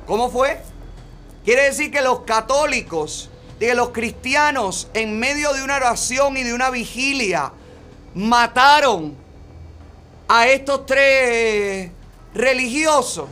¿Cómo 0.07 0.31
fue? 0.31 0.62
Quiere 1.44 1.65
decir 1.65 1.90
que 1.90 2.00
los 2.00 2.20
católicos, 2.20 3.28
que 3.58 3.74
los 3.74 3.89
cristianos, 3.89 4.86
en 4.94 5.18
medio 5.18 5.52
de 5.52 5.65
una 5.65 5.74
oración 5.74 6.36
y 6.36 6.44
de 6.44 6.55
una 6.55 6.70
vigilia, 6.70 7.50
mataron 8.15 9.16
a 10.28 10.47
estos 10.47 10.86
tres 10.86 11.90
religiosos. 12.32 13.28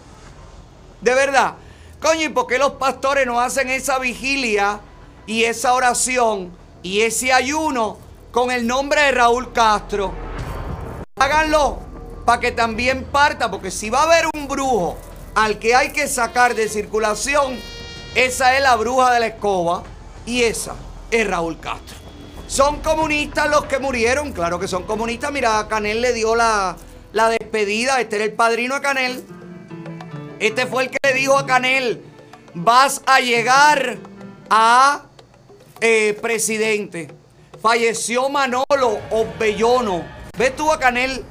De 1.00 1.14
verdad. 1.14 1.54
Coño, 2.00 2.22
¿y 2.22 2.28
por 2.28 2.48
qué 2.48 2.58
los 2.58 2.72
pastores 2.72 3.24
no 3.24 3.40
hacen 3.40 3.70
esa 3.70 4.00
vigilia 4.00 4.80
y 5.26 5.44
esa 5.44 5.74
oración 5.74 6.50
y 6.82 7.02
ese 7.02 7.32
ayuno 7.32 7.98
con 8.32 8.50
el 8.50 8.66
nombre 8.66 9.00
de 9.00 9.12
Raúl 9.12 9.52
Castro? 9.52 10.26
Háganlo 11.18 11.78
para 12.26 12.40
que 12.40 12.52
también 12.52 13.04
parta, 13.04 13.50
porque 13.50 13.70
si 13.70 13.88
va 13.88 14.00
a 14.00 14.02
haber 14.02 14.26
un 14.34 14.48
brujo 14.48 14.98
al 15.34 15.58
que 15.58 15.74
hay 15.74 15.90
que 15.90 16.08
sacar 16.08 16.54
de 16.54 16.68
circulación, 16.68 17.58
esa 18.14 18.54
es 18.54 18.62
la 18.62 18.76
bruja 18.76 19.14
de 19.14 19.20
la 19.20 19.26
escoba 19.28 19.82
y 20.26 20.42
esa 20.42 20.74
es 21.10 21.26
Raúl 21.26 21.58
Castro. 21.58 21.96
¿Son 22.46 22.80
comunistas 22.82 23.48
los 23.48 23.64
que 23.64 23.78
murieron? 23.78 24.34
Claro 24.34 24.60
que 24.60 24.68
son 24.68 24.82
comunistas. 24.82 25.32
Mira, 25.32 25.66
Canel 25.68 26.02
le 26.02 26.12
dio 26.12 26.36
la, 26.36 26.76
la 27.14 27.30
despedida. 27.30 27.98
Este 27.98 28.16
era 28.16 28.26
el 28.26 28.34
padrino 28.34 28.74
a 28.74 28.82
Canel. 28.82 29.24
Este 30.38 30.66
fue 30.66 30.82
el 30.82 30.90
que 30.90 30.98
le 31.02 31.14
dijo 31.14 31.38
a 31.38 31.46
Canel, 31.46 32.04
vas 32.52 33.00
a 33.06 33.20
llegar 33.20 33.96
a 34.50 35.04
eh, 35.80 36.18
presidente. 36.20 37.08
Falleció 37.62 38.28
Manolo 38.28 39.00
Obellono. 39.10 40.15
¿Ves 40.38 40.54
tú 40.54 40.70
a 40.70 40.78
Canel? 40.78 41.24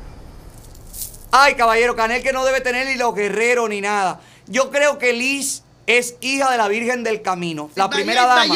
Ay, 1.31 1.55
caballero, 1.55 1.95
Canel 1.95 2.23
que 2.23 2.33
no 2.33 2.43
debe 2.43 2.61
tener 2.61 2.87
ni 2.87 2.95
los 2.95 3.13
guerreros 3.13 3.69
ni 3.69 3.81
nada. 3.81 4.19
Yo 4.47 4.71
creo 4.71 4.97
que 4.97 5.13
Liz 5.13 5.63
es 5.85 6.15
hija 6.21 6.49
de 6.51 6.57
la 6.57 6.67
Virgen 6.67 7.03
del 7.03 7.21
Camino, 7.21 7.69
la 7.75 7.89
primera 7.89 8.25
dama. 8.25 8.55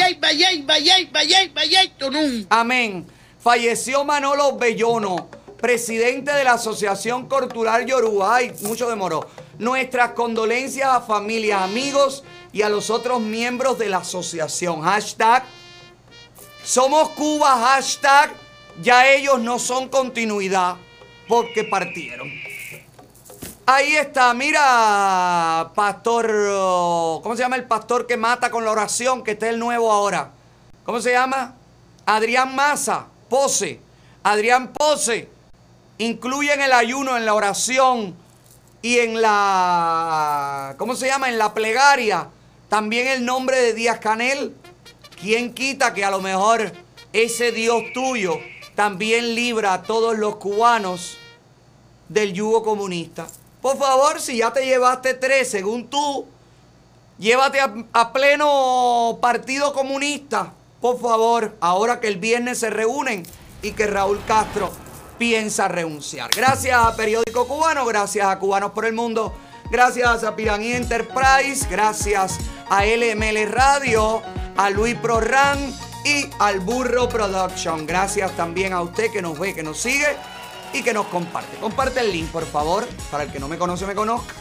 Amén. 2.49 3.05
Falleció 3.39 4.03
Manolo 4.03 4.57
Bellono, 4.57 5.29
presidente 5.61 6.33
de 6.33 6.43
la 6.43 6.53
Asociación 6.53 7.27
Cultural 7.29 7.85
Yoruba. 7.85 8.35
Ay, 8.35 8.51
mucho 8.61 8.89
demoró. 8.89 9.29
Nuestras 9.59 10.11
condolencias 10.11 10.89
a 10.89 11.01
familias, 11.01 11.61
amigos 11.61 12.23
y 12.51 12.63
a 12.63 12.69
los 12.69 12.89
otros 12.89 13.21
miembros 13.21 13.77
de 13.77 13.89
la 13.89 13.97
asociación. 13.97 14.81
Hashtag 14.81 15.43
Somos 16.63 17.09
Cuba. 17.09 17.57
Hashtag 17.57 18.31
Ya 18.81 19.11
ellos 19.11 19.39
no 19.39 19.59
son 19.59 19.89
continuidad 19.89 20.77
porque 21.27 21.65
partieron. 21.65 22.31
Ahí 23.65 23.95
está, 23.95 24.33
mira, 24.33 25.71
pastor, 25.75 26.27
¿cómo 27.21 27.35
se 27.35 27.43
llama 27.43 27.57
el 27.57 27.65
pastor 27.65 28.07
que 28.07 28.17
mata 28.17 28.49
con 28.49 28.63
la 28.63 28.71
oración? 28.71 29.23
Que 29.23 29.31
está 29.31 29.49
el 29.49 29.59
nuevo 29.59 29.91
ahora. 29.91 30.31
¿Cómo 30.85 31.01
se 31.01 31.11
llama? 31.11 31.55
Adrián 32.05 32.55
Maza, 32.55 33.07
Pose. 33.29 33.79
Adrián 34.23 34.71
Pose. 34.73 35.29
Incluyen 35.97 36.61
el 36.61 36.71
ayuno 36.71 37.17
en 37.17 37.25
la 37.25 37.33
oración 37.33 38.15
y 38.81 38.99
en 38.99 39.21
la, 39.21 40.73
¿cómo 40.77 40.95
se 40.95 41.07
llama? 41.07 41.29
En 41.29 41.37
la 41.37 41.53
plegaria. 41.53 42.29
También 42.69 43.07
el 43.07 43.25
nombre 43.25 43.59
de 43.61 43.73
Díaz 43.73 43.99
Canel. 43.99 44.55
¿Quién 45.19 45.53
quita 45.53 45.93
que 45.93 46.05
a 46.05 46.09
lo 46.09 46.21
mejor 46.21 46.71
ese 47.11 47.51
Dios 47.51 47.83
tuyo 47.93 48.39
también 48.79 49.35
libra 49.35 49.73
a 49.73 49.81
todos 49.81 50.17
los 50.17 50.37
cubanos 50.37 51.17
del 52.07 52.31
yugo 52.31 52.63
comunista? 52.63 53.27
Por 53.61 53.77
favor, 53.77 54.21
si 54.21 54.37
ya 54.37 54.53
te 54.53 54.65
llevaste 54.65 55.15
tres, 55.15 55.51
según 55.51 55.89
tú, 55.89 56.25
llévate 57.17 57.59
a, 57.59 58.13
pleno 58.13 59.19
partido 59.21 59.73
comunista. 59.73 60.53
Por 60.79 60.97
favor, 60.97 61.57
ahora 61.59 61.99
que 61.99 62.07
el 62.07 62.19
viernes 62.19 62.59
se 62.59 62.69
reúnen 62.69 63.23
y 63.61 63.73
que 63.73 63.85
Raúl 63.85 64.21
Castro 64.25 64.71
piensa 65.17 65.67
renunciar. 65.67 66.31
Gracias 66.33 66.79
a 66.81 66.95
Periódico 66.95 67.49
Cubano, 67.49 67.85
gracias 67.85 68.27
a 68.27 68.39
Cubanos 68.39 68.71
por 68.71 68.85
el 68.85 68.93
Mundo, 68.93 69.33
gracias 69.69 70.23
a 70.23 70.37
Piraní 70.37 70.71
Enterprise, 70.71 71.67
gracias 71.69 72.37
a 72.69 72.85
LML 72.85 73.45
Radio, 73.51 74.21
a 74.55 74.69
Luis 74.69 74.95
Prorran 74.95 75.88
y 76.05 76.29
al 76.39 76.59
Burro 76.59 77.09
Production. 77.09 77.85
Gracias 77.85 78.35
también 78.35 78.73
a 78.73 78.81
usted 78.81 79.11
que 79.11 79.21
nos 79.21 79.37
ve, 79.37 79.53
que 79.53 79.63
nos 79.63 79.79
sigue 79.79 80.07
y 80.73 80.81
que 80.83 80.93
nos 80.93 81.07
comparte. 81.07 81.57
Comparte 81.57 81.99
el 81.99 82.11
link, 82.11 82.29
por 82.29 82.45
favor, 82.45 82.87
para 83.11 83.23
el 83.23 83.31
que 83.31 83.39
no 83.39 83.47
me 83.47 83.57
conoce, 83.57 83.85
me 83.85 83.95
conozca. 83.95 84.33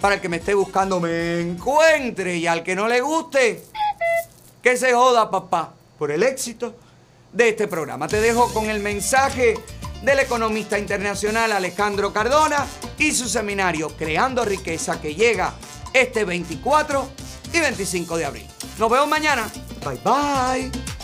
Para 0.00 0.16
el 0.16 0.20
que 0.20 0.28
me 0.28 0.36
esté 0.36 0.54
buscando, 0.54 1.00
me 1.00 1.40
encuentre. 1.40 2.36
Y 2.36 2.46
al 2.46 2.62
que 2.62 2.74
no 2.74 2.86
le 2.86 3.00
guste, 3.00 3.64
que 4.62 4.76
se 4.76 4.92
joda, 4.92 5.30
papá, 5.30 5.72
por 5.98 6.10
el 6.10 6.22
éxito 6.22 6.74
de 7.32 7.50
este 7.50 7.68
programa. 7.68 8.08
Te 8.08 8.20
dejo 8.20 8.52
con 8.52 8.68
el 8.68 8.80
mensaje 8.80 9.58
del 10.02 10.18
economista 10.20 10.78
internacional 10.78 11.52
Alejandro 11.52 12.12
Cardona 12.12 12.66
y 12.98 13.12
su 13.12 13.28
seminario 13.28 13.88
Creando 13.96 14.44
Riqueza 14.44 15.00
que 15.00 15.14
llega 15.14 15.54
este 15.92 16.24
24 16.24 17.08
y 17.52 17.60
25 17.60 18.16
de 18.16 18.24
abril. 18.24 18.46
Nos 18.78 18.90
vemos 18.90 19.08
mañana. 19.08 19.48
Bye 19.84 20.00
bye. 20.04 20.95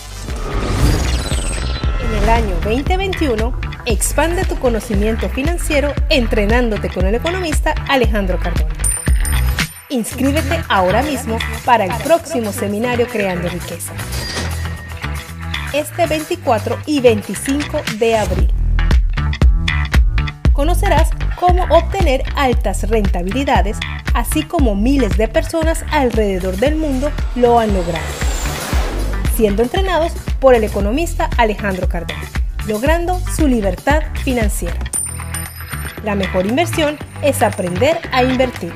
En 2.05 2.23
el 2.23 2.29
año 2.29 2.55
2021, 2.65 3.59
expande 3.87 4.45
tu 4.45 4.57
conocimiento 4.59 5.29
financiero 5.29 5.93
entrenándote 6.09 6.89
con 6.89 7.07
el 7.07 7.15
economista 7.15 7.75
Alejandro 7.89 8.39
Cardona. 8.39 8.73
Inscríbete 9.89 10.63
ahora 10.69 11.03
mismo 11.03 11.39
para 11.65 11.85
el 11.85 11.93
próximo 12.03 12.53
seminario 12.53 13.07
Creando 13.07 13.49
Riqueza. 13.49 13.93
Este 15.75 16.07
24 16.07 16.79
y 16.87 17.01
25 17.01 17.83
de 17.99 18.17
abril. 18.17 18.53
Conocerás 20.53 21.11
cómo 21.39 21.65
obtener 21.65 22.23
altas 22.37 22.89
rentabilidades, 22.89 23.79
así 24.15 24.45
como 24.45 24.75
miles 24.75 25.17
de 25.17 25.29
personas 25.29 25.85
alrededor 25.91 26.57
del 26.57 26.77
mundo 26.77 27.11
lo 27.35 27.59
han 27.59 27.75
logrado, 27.75 28.05
siendo 29.37 29.63
entrenados 29.63 30.13
por 30.41 30.55
el 30.55 30.65
economista 30.65 31.29
Alejandro 31.37 31.87
Cardona, 31.89 32.23
logrando 32.67 33.21
su 33.35 33.47
libertad 33.49 34.03
financiera. 34.25 34.79
La 36.05 36.15
mejor 36.15 36.47
inversión 36.47 36.99
es 37.23 37.43
aprender 37.43 37.99
a 38.13 38.23
invertir. 38.25 38.75